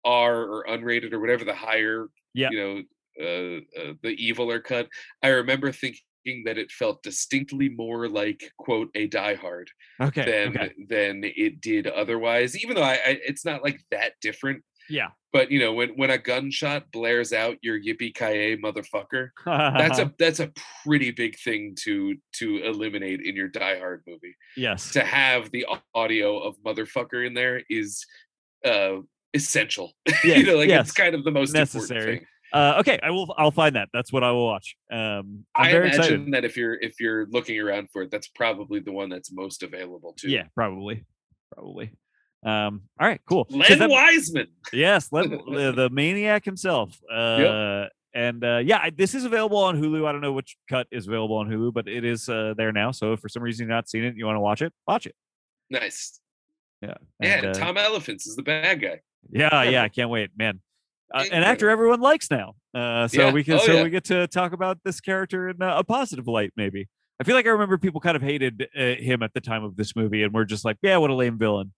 R 0.03 0.41
or 0.43 0.65
unrated 0.67 1.13
or 1.13 1.19
whatever 1.19 1.45
the 1.45 1.53
higher 1.55 2.07
Yeah. 2.33 2.49
you 2.51 2.57
know 2.59 2.83
uh, 3.21 3.57
uh, 3.81 3.93
the 4.03 4.17
eviler 4.17 4.61
cut. 4.61 4.89
I 5.23 5.27
remember 5.29 5.71
thinking 5.71 6.01
that 6.45 6.57
it 6.57 6.71
felt 6.71 7.03
distinctly 7.03 7.69
more 7.69 8.09
like 8.09 8.51
quote 8.57 8.89
a 8.95 9.07
Die 9.07 9.35
Hard 9.35 9.69
Okay. 10.01 10.25
than 10.25 10.49
okay. 10.49 10.73
than 10.89 11.21
it 11.23 11.61
did 11.61 11.87
otherwise. 11.87 12.57
Even 12.61 12.75
though 12.75 12.83
I, 12.83 12.93
I 12.93 13.19
it's 13.25 13.45
not 13.45 13.63
like 13.63 13.79
that 13.91 14.13
different. 14.21 14.63
Yeah. 14.89 15.09
But 15.33 15.51
you 15.51 15.59
know 15.59 15.73
when 15.73 15.89
when 15.89 16.09
a 16.11 16.17
gunshot 16.17 16.91
blares 16.91 17.33
out 17.33 17.57
your 17.61 17.79
yippee 17.79 18.15
ki 18.15 18.57
motherfucker, 18.61 19.29
that's 19.45 19.99
a 19.99 20.13
that's 20.19 20.39
a 20.39 20.51
pretty 20.85 21.11
big 21.11 21.37
thing 21.39 21.75
to 21.83 22.15
to 22.37 22.57
eliminate 22.63 23.21
in 23.21 23.35
your 23.35 23.47
Die 23.49 23.77
Hard 23.79 24.03
movie. 24.07 24.35
yes. 24.55 24.91
To 24.91 25.03
have 25.03 25.51
the 25.51 25.65
audio 25.93 26.39
of 26.39 26.55
motherfucker 26.65 27.25
in 27.25 27.33
there 27.33 27.61
is 27.69 28.05
uh 28.63 28.97
essential. 29.33 29.91
Yeah, 30.23 30.35
you 30.37 30.45
know, 30.45 30.55
like 30.55 30.69
yes. 30.69 30.87
it's 30.87 30.95
kind 30.95 31.13
of 31.13 31.23
the 31.23 31.31
most 31.31 31.53
Necessary. 31.53 32.25
Uh, 32.53 32.75
okay, 32.79 32.99
I 33.03 33.09
will. 33.11 33.33
I'll 33.37 33.51
find 33.51 33.75
that. 33.75 33.89
That's 33.93 34.13
what 34.13 34.23
I 34.23 34.31
will 34.31 34.45
watch. 34.45 34.75
Um, 34.91 35.45
I'm 35.55 35.65
I 35.67 35.71
very 35.71 35.87
imagine 35.89 36.03
excited. 36.03 36.31
that 36.33 36.45
if 36.45 36.55
you're 36.57 36.75
if 36.75 36.99
you're 36.99 37.25
looking 37.27 37.59
around 37.59 37.89
for 37.91 38.03
it, 38.03 38.11
that's 38.11 38.27
probably 38.27 38.79
the 38.79 38.91
one 38.91 39.09
that's 39.09 39.31
most 39.31 39.63
available 39.63 40.13
to. 40.19 40.29
Yeah, 40.29 40.43
probably, 40.55 41.03
probably. 41.53 41.91
Um, 42.45 42.83
all 42.99 43.07
right, 43.07 43.19
cool. 43.27 43.47
Len 43.49 43.79
that- 43.79 43.89
Wiseman. 43.89 44.47
Yes, 44.71 45.09
Len, 45.13 45.29
the, 45.29 45.73
the 45.75 45.89
maniac 45.89 46.45
himself. 46.45 46.97
Uh, 47.11 47.87
And 48.13 48.41
uh, 48.45 48.61
yeah, 48.63 48.77
I- 48.81 48.91
this 48.91 49.13
is 49.15 49.25
available 49.25 49.57
on 49.57 49.81
Hulu. 49.81 50.07
I 50.07 50.11
don't 50.13 50.21
know 50.21 50.31
which 50.31 50.55
cut 50.69 50.87
is 50.91 51.07
available 51.07 51.35
on 51.37 51.49
Hulu, 51.49 51.73
but 51.73 51.87
it 51.89 52.05
is 52.05 52.29
uh, 52.29 52.53
there 52.55 52.71
now. 52.71 52.91
So 52.91 53.11
if 53.13 53.19
for 53.19 53.27
some 53.27 53.43
reason 53.43 53.63
you've 53.63 53.69
not 53.71 53.89
seen 53.89 54.05
it, 54.05 54.09
and 54.09 54.17
you 54.17 54.25
want 54.25 54.37
to 54.37 54.41
watch 54.41 54.61
it, 54.61 54.71
watch 54.87 55.05
it. 55.07 55.15
Nice. 55.69 56.21
Yeah. 56.81 56.93
Yeah, 57.19 57.35
And, 57.37 57.45
and 57.47 57.55
uh, 57.57 57.59
Tom 57.59 57.77
Elephants 57.77 58.25
is 58.27 58.35
the 58.37 58.43
bad 58.43 58.79
guy. 58.81 59.01
yeah, 59.31 59.63
yeah. 59.69 59.83
I 59.83 59.89
can't 59.89 60.09
wait, 60.09 60.29
man. 60.37 60.61
Uh, 61.13 61.23
an 61.31 61.43
actor 61.43 61.69
everyone 61.69 62.01
likes 62.01 62.29
now. 62.31 62.55
Uh, 62.73 63.07
so 63.07 63.21
Yeah. 63.21 63.31
we 63.31 63.43
can 63.43 63.55
Oh, 63.55 63.57
so 63.59 63.73
yeah. 63.73 63.83
we 63.83 63.89
get 63.89 64.03
to 64.05 64.27
talk 64.27 64.53
about 64.53 64.79
this 64.83 64.99
character 64.99 65.49
in 65.49 65.61
uh, 65.61 65.75
a 65.77 65.83
positive 65.83 66.27
light, 66.27 66.51
maybe. 66.57 66.87
I 67.19 67.23
feel 67.23 67.35
like 67.35 67.45
I 67.45 67.49
remember 67.49 67.77
people 67.77 68.01
kind 68.01 68.15
of 68.17 68.21
hated 68.21 68.67
uh, 68.77 68.95
him 68.95 69.23
at 69.23 69.33
the 69.33 69.39
time 69.41 69.63
of 69.63 69.75
this 69.77 69.95
movie, 69.95 70.23
and 70.23 70.33
we're 70.33 70.43
just 70.45 70.65
like, 70.65 70.77
yeah, 70.81 70.97
what 70.97 71.09
a 71.11 71.15
lame 71.15 71.37
villain. 71.37 71.71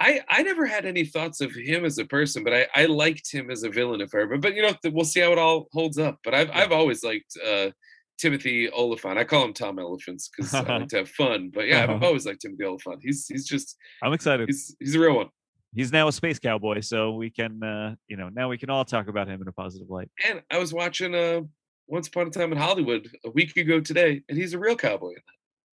I 0.00 0.20
I 0.28 0.42
never 0.42 0.64
had 0.66 0.84
any 0.86 1.04
thoughts 1.04 1.40
of 1.40 1.52
him 1.54 1.84
as 1.84 1.98
a 1.98 2.04
person, 2.04 2.44
but 2.44 2.54
I 2.54 2.66
I 2.74 2.86
liked 2.86 3.30
him 3.32 3.50
as 3.50 3.62
a 3.64 3.68
villain 3.68 4.00
if 4.00 4.14
I 4.14 4.18
remember. 4.18 4.48
But 4.48 4.54
you 4.54 4.62
know, 4.62 4.72
we'll 4.92 5.04
see 5.04 5.20
how 5.20 5.32
it 5.32 5.38
all 5.38 5.66
holds 5.72 5.98
up. 5.98 6.18
But 6.24 6.34
I've 6.34 6.48
Yeah. 6.48 6.58
I've 6.58 6.72
always 6.72 7.02
liked 7.04 7.36
uh 7.44 7.70
Timothy 8.16 8.68
Oliphant. 8.70 9.18
I 9.18 9.24
call 9.24 9.44
him 9.44 9.52
Tom 9.52 9.78
Elephants 9.78 10.28
because 10.28 10.52
I 10.54 10.60
like 10.62 10.88
to 10.90 10.98
have 10.98 11.08
fun. 11.10 11.50
But 11.52 11.66
yeah, 11.68 11.82
I've 11.84 11.90
Uh-huh. 11.90 12.06
always 12.06 12.26
liked 12.26 12.40
Timothy 12.42 12.64
Oliphant. 12.64 13.00
He's 13.02 13.26
he's 13.26 13.46
just 13.46 13.76
I'm 14.02 14.12
excited. 14.12 14.48
he's 14.48 14.74
he's 14.80 14.94
a 14.94 15.00
real 15.00 15.14
one. 15.16 15.28
He's 15.78 15.92
now 15.92 16.08
a 16.08 16.12
space 16.12 16.40
cowboy, 16.40 16.80
so 16.80 17.12
we 17.12 17.30
can, 17.30 17.62
uh, 17.62 17.94
you 18.08 18.16
know, 18.16 18.28
now 18.30 18.48
we 18.48 18.58
can 18.58 18.68
all 18.68 18.84
talk 18.84 19.06
about 19.06 19.28
him 19.28 19.40
in 19.40 19.46
a 19.46 19.52
positive 19.52 19.88
light. 19.88 20.10
And 20.26 20.42
I 20.50 20.58
was 20.58 20.74
watching 20.74 21.14
uh 21.14 21.42
Once 21.86 22.08
Upon 22.08 22.26
a 22.26 22.30
Time 22.30 22.50
in 22.50 22.58
Hollywood 22.58 23.08
a 23.24 23.30
week 23.30 23.56
ago 23.56 23.78
today, 23.80 24.22
and 24.28 24.36
he's 24.36 24.54
a 24.54 24.58
real 24.58 24.74
cowboy. 24.74 25.12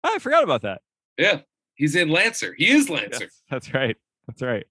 Oh, 0.03 0.11
I 0.15 0.17
forgot 0.17 0.43
about 0.43 0.63
that. 0.63 0.81
Yeah, 1.19 1.41
he's 1.75 1.95
in 1.95 2.09
Lancer. 2.09 2.55
He 2.57 2.69
is 2.71 2.89
Lancer. 2.89 3.25
Yes, 3.25 3.41
that's 3.51 3.71
right. 3.75 3.95
That's 4.27 4.41
right. 4.41 4.65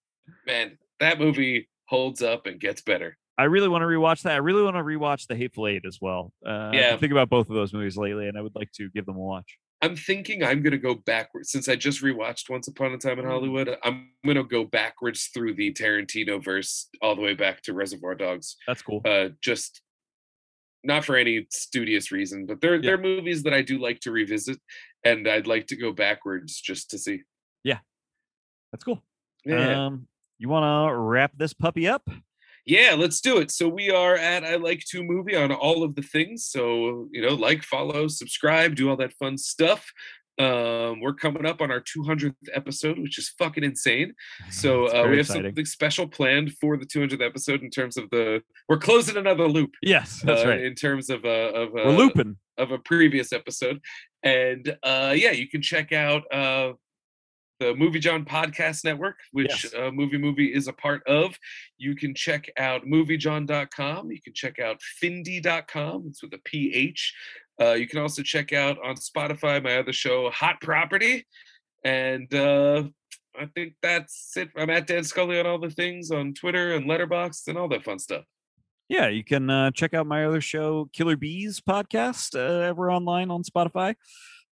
Man, 0.49 0.77
that 0.99 1.21
movie 1.21 1.69
holds 1.85 2.23
up 2.23 2.47
and 2.47 2.59
gets 2.59 2.83
better. 2.83 3.17
I 3.39 3.45
really 3.45 3.69
want 3.69 3.83
to 3.83 3.87
rewatch 3.87 4.23
that. 4.23 4.33
I 4.33 4.39
really 4.39 4.63
want 4.65 4.75
to 4.77 4.83
rewatch 4.83 5.29
The 5.29 5.37
Hateful 5.37 5.69
Eight 5.69 5.85
as 5.87 5.99
well. 6.01 6.33
Uh, 6.45 6.73
Yeah. 6.75 6.91
thinking 6.97 7.13
about 7.13 7.31
both 7.31 7.49
of 7.49 7.55
those 7.55 7.73
movies 7.73 7.97
lately, 7.97 8.27
and 8.27 8.37
I 8.37 8.41
would 8.41 8.57
like 8.57 8.73
to 8.73 8.91
give 8.91 9.07
them 9.07 9.15
a 9.15 9.21
watch. 9.21 9.59
I'm 9.83 9.97
thinking 9.97 10.45
I'm 10.45 10.63
gonna 10.63 10.77
go 10.79 10.95
backwards 10.95 11.51
since 11.51 11.69
I 11.69 11.77
just 11.77 12.03
rewatched 12.03 12.51
Once 12.51 12.69
Upon 12.69 12.93
a 12.93 12.99
Time 12.99 13.19
in 13.19 13.25
Mm. 13.25 13.29
Hollywood. 13.31 13.77
I'm 13.83 14.11
gonna 14.27 14.45
go 14.45 14.65
backwards 14.65 15.31
through 15.33 15.55
the 15.55 15.73
Tarantino 15.73 16.43
verse 16.43 16.89
all 17.01 17.15
the 17.17 17.23
way 17.23 17.35
back 17.35 17.63
to 17.63 17.73
Reservoir 17.73 18.15
Dogs. 18.15 18.57
That's 18.67 18.83
cool. 18.83 19.01
Uh, 19.05 19.31
just 19.41 19.81
not 20.85 21.05
for 21.05 21.17
any 21.17 21.47
studious 21.51 22.11
reason, 22.13 22.47
but 22.47 22.61
they're 22.61 22.81
they're 22.81 22.99
movies 22.99 23.43
that 23.45 23.55
I 23.55 23.63
do 23.63 23.79
like 23.79 24.01
to 24.01 24.11
revisit, 24.13 24.59
and 25.05 25.27
I'd 25.29 25.47
like 25.47 25.67
to 25.69 25.77
go 25.77 25.93
backwards 25.93 26.61
just 26.61 26.91
to 26.91 26.99
see. 26.99 27.23
Yeah, 27.65 27.79
that's 28.73 28.85
cool. 28.85 29.03
Yeah, 29.47 29.87
Um, 29.87 30.09
you 30.39 30.49
want 30.51 30.65
to 30.91 30.95
wrap 30.95 31.33
this 31.37 31.53
puppy 31.55 31.89
up? 31.89 32.09
Yeah, 32.67 32.95
let's 32.97 33.21
do 33.21 33.39
it. 33.39 33.51
So 33.51 33.69
we 33.69 33.91
are 33.91 34.17
at 34.17 34.45
I 34.45 34.57
like 34.57 34.83
to 34.91 35.03
movie 35.03 35.37
on 35.37 35.53
all 35.53 35.83
of 35.83 35.95
the 35.95 36.03
things. 36.03 36.47
So 36.47 37.09
you 37.13 37.23
know, 37.23 37.35
like, 37.35 37.63
follow, 37.63 38.09
subscribe, 38.09 38.75
do 38.75 38.91
all 38.91 38.97
that 38.97 39.15
fun 39.15 39.39
stuff. 39.39 39.91
Um, 40.41 41.01
we're 41.01 41.13
coming 41.13 41.45
up 41.45 41.61
on 41.61 41.71
our 41.71 41.81
200th 41.83 42.35
episode, 42.55 42.99
which 42.99 43.19
is 43.19 43.29
fucking 43.39 43.63
insane. 43.63 44.15
So 44.51 44.87
uh, 44.87 45.03
we 45.05 45.19
have 45.19 45.27
exciting. 45.27 45.45
something 45.45 45.65
special 45.67 46.09
planned 46.09 46.53
for 46.55 46.79
the 46.79 46.87
200th 46.87 47.21
episode 47.23 47.63
in 47.63 47.69
terms 47.69 47.99
of 47.99 48.09
the 48.09 48.43
we're 48.67 48.79
closing 48.79 49.19
another 49.19 49.47
loop. 49.47 49.73
Yes, 49.83 50.23
that's 50.25 50.45
uh, 50.45 50.49
right. 50.49 50.63
In 50.63 50.75
terms 50.75 51.11
of 51.11 51.25
a 51.25 51.53
of 51.53 51.71
a, 51.71 51.89
We're 51.89 51.97
looping. 51.97 52.37
of 52.57 52.73
a 52.73 52.79
previous 52.79 53.35
episode, 53.35 53.81
and 54.23 54.77
uh, 54.83 55.13
yeah, 55.15 55.33
you 55.33 55.47
can 55.47 55.61
check 55.61 55.93
out 55.93 56.23
uh, 56.33 56.73
the 57.61 57.75
Movie 57.77 58.01
John 58.01 58.25
Podcast 58.25 58.85
Network, 58.85 59.17
which 59.33 59.65
Yes. 59.65 59.75
uh, 59.75 59.91
Movie 59.93 60.19
Movie 60.19 60.53
is 60.53 60.67
a 60.67 60.73
part 60.73 61.07
of. 61.07 61.39
You 61.79 61.95
can 61.95 62.15
check 62.15 62.51
out 62.59 62.85
MovieJohn.com. 62.87 64.11
You 64.11 64.21
can 64.21 64.33
check 64.35 64.59
out 64.59 64.81
Phindie.com. 65.03 66.07
It's 66.09 66.23
with 66.23 66.33
a 66.35 66.39
PH. 66.45 67.15
Uh, 67.61 67.73
you 67.75 67.87
can 67.87 68.01
also 68.01 68.23
check 68.23 68.53
out 68.53 68.79
on 68.85 68.97
Spotify 68.97 69.63
my 69.63 69.77
other 69.79 69.93
show, 69.93 70.31
Hot 70.31 70.61
Property. 70.61 71.27
And 71.85 72.33
uh, 72.35 72.85
I 73.39 73.47
think 73.55 73.75
that's 73.83 74.33
it. 74.37 74.49
I'm 74.57 74.71
at 74.71 74.87
Dan 74.87 75.05
Scully 75.05 75.39
on 75.39 75.47
all 75.47 75.59
the 75.59 75.71
things 75.71 76.11
on 76.11 76.35
Twitter 76.35 76.75
and 76.75 76.87
Letterboxd 76.87 77.49
and 77.49 77.59
all 77.59 77.69
that 77.69 77.85
fun 77.85 77.99
stuff. 77.99 78.25
Yeah, 78.89 79.07
you 79.09 79.23
can 79.23 79.49
uh, 79.51 79.71
check 79.71 79.95
out 79.95 80.07
my 80.07 80.25
other 80.25 80.41
show, 80.41 80.89
Killer 80.93 81.17
Bees 81.17 81.61
podcast. 81.61 82.35
Uh, 82.35 82.75
we're 82.75 82.93
online 82.93 83.31
on 83.31 83.45
Spotify. 83.45 83.95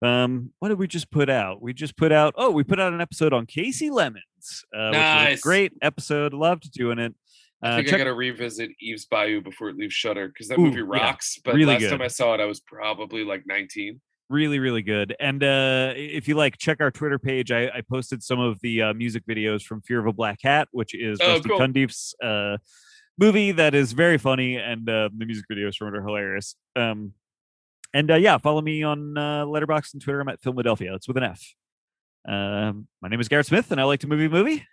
Um, 0.02 0.52
what 0.60 0.68
did 0.68 0.78
we 0.78 0.86
just 0.86 1.10
put 1.10 1.28
out? 1.28 1.60
We 1.60 1.72
just 1.72 1.96
put 1.96 2.12
out. 2.12 2.34
Oh, 2.36 2.50
we 2.50 2.62
put 2.64 2.78
out 2.78 2.92
an 2.92 3.00
episode 3.00 3.32
on 3.32 3.46
Kasi 3.46 3.90
Lemmons, 3.90 4.62
uh, 4.74 4.90
which 4.90 4.92
was 4.92 4.92
Nice. 4.94 5.38
a 5.38 5.42
great 5.42 5.72
episode. 5.82 6.32
Loved 6.34 6.70
doing 6.72 6.98
it. 6.98 7.14
I 7.62 7.68
Uh, 7.70 7.76
think 7.76 7.88
I 7.88 7.90
check- 7.90 7.98
gotta 7.98 8.14
revisit 8.14 8.70
Eve's 8.80 9.06
Bayou 9.06 9.40
before 9.40 9.68
it 9.70 9.76
leaves 9.76 9.94
Shudder 9.94 10.28
because 10.28 10.46
that 10.48 10.58
Ooh, 10.58 10.66
movie 10.66 10.76
yeah, 10.78 10.84
rocks. 10.86 11.40
But 11.44 11.54
really 11.54 11.72
last 11.72 11.80
good. 11.80 11.90
time 11.90 12.02
I 12.02 12.06
saw 12.06 12.34
it, 12.34 12.40
I 12.40 12.44
was 12.44 12.60
probably 12.60 13.24
like 13.24 13.42
19. 13.46 14.00
really 14.30 14.58
really 14.58 14.82
good 14.82 15.16
and 15.20 15.42
uh 15.42 15.90
if 15.96 16.28
you 16.28 16.34
like 16.34 16.58
check 16.58 16.82
our 16.82 16.90
twitter 16.90 17.18
page 17.18 17.50
i, 17.50 17.62
I 17.68 17.80
posted 17.90 18.22
some 18.22 18.38
of 18.38 18.60
the 18.60 18.82
uh, 18.82 18.92
music 18.92 19.22
videos 19.26 19.62
from 19.62 19.80
fear 19.80 19.98
of 20.00 20.06
a 20.06 20.12
black 20.12 20.40
hat 20.42 20.68
which 20.70 20.94
is 20.94 21.18
Oh, 21.22 21.32
rusty 21.36 21.48
cool. 21.48 21.58
Cundiff's 21.58 22.14
uh 22.22 22.58
movie 23.18 23.52
that 23.52 23.74
is 23.74 23.92
very 23.92 24.18
funny 24.18 24.56
and 24.56 24.86
uh, 24.86 25.08
the 25.16 25.24
music 25.24 25.46
videos 25.50 25.76
from 25.76 25.94
it 25.94 25.98
are 25.98 26.02
hilarious 26.02 26.56
um 26.76 27.14
and 27.94 28.10
uh, 28.10 28.14
yeah 28.14 28.38
follow 28.38 28.60
me 28.60 28.82
on 28.82 29.16
uh 29.16 29.44
Letterboxd 29.44 29.94
and 29.94 30.02
twitter 30.02 30.20
i'm 30.20 30.28
at 30.28 30.40
philadelphia 30.40 30.94
it's 30.94 31.08
with 31.08 31.16
an 31.16 31.22
f 31.24 31.54
um 32.28 32.86
my 33.00 33.08
name 33.08 33.20
is 33.20 33.28
garrett 33.28 33.46
smith 33.46 33.70
and 33.70 33.80
i 33.80 33.84
like 33.84 34.00
to 34.00 34.06
movie 34.06 34.28
movie 34.28 34.64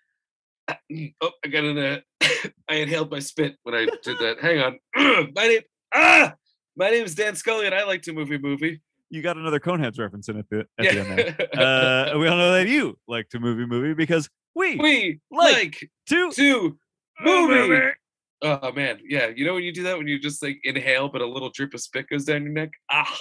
Oh, 1.22 1.32
I 1.44 1.48
got 1.48 1.64
an. 1.64 1.78
Uh, 1.78 2.00
I 2.70 2.76
inhaled 2.76 3.12
my 3.12 3.20
spit 3.20 3.56
when 3.64 3.76
I 3.76 3.86
did 4.04 4.18
that. 4.18 4.38
Hang 4.42 4.60
on. 4.60 4.80
my 5.36 5.48
name. 5.48 5.62
Ah, 5.94 6.34
my 6.76 6.90
name 6.90 7.06
is 7.06 7.14
Dan 7.14 7.36
Scully, 7.36 7.68
and 7.68 7.76
I 7.76 7.84
like 7.84 8.02
to 8.04 8.14
movie 8.14 8.40
movie. 8.40 8.82
you 9.12 9.22
got 9.22 9.38
another 9.38 9.60
coneheads 9.60 10.00
reference 10.00 10.28
in 10.28 10.38
at 10.40 10.50
the, 10.50 10.66
at 10.80 10.92
the 10.92 11.00
end 11.00 11.20
there 11.20 11.48
Yeah. 11.54 11.62
uh 12.14 12.18
we 12.18 12.28
all 12.28 12.38
know 12.38 12.52
that 12.54 12.68
you 12.68 12.98
like 13.08 13.30
to 13.30 13.40
movie 13.40 13.68
movie 13.68 13.94
because 13.94 14.28
we, 14.56 14.76
we 14.78 15.20
like 15.32 15.54
like 15.54 15.90
to 16.10 16.32
to 16.32 16.78
movie. 17.22 17.92
Oh 18.42 18.72
man, 18.74 19.00
yeah. 19.04 19.28
You 19.36 19.46
know 19.46 19.54
when 19.54 19.64
you 19.64 19.72
do 19.74 19.84
that 19.84 19.98
when 19.98 20.08
you 20.08 20.20
just 20.20 20.44
like 20.44 20.60
inhale, 20.64 21.10
but 21.10 21.22
a 21.22 21.26
little 21.28 21.50
drip 21.54 21.74
of 21.74 21.82
spit 21.82 22.08
goes 22.10 22.26
down 22.26 22.44
your 22.44 22.52
neck. 22.52 22.70
Ah, 22.92 23.20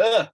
Ugh. 0.00 0.28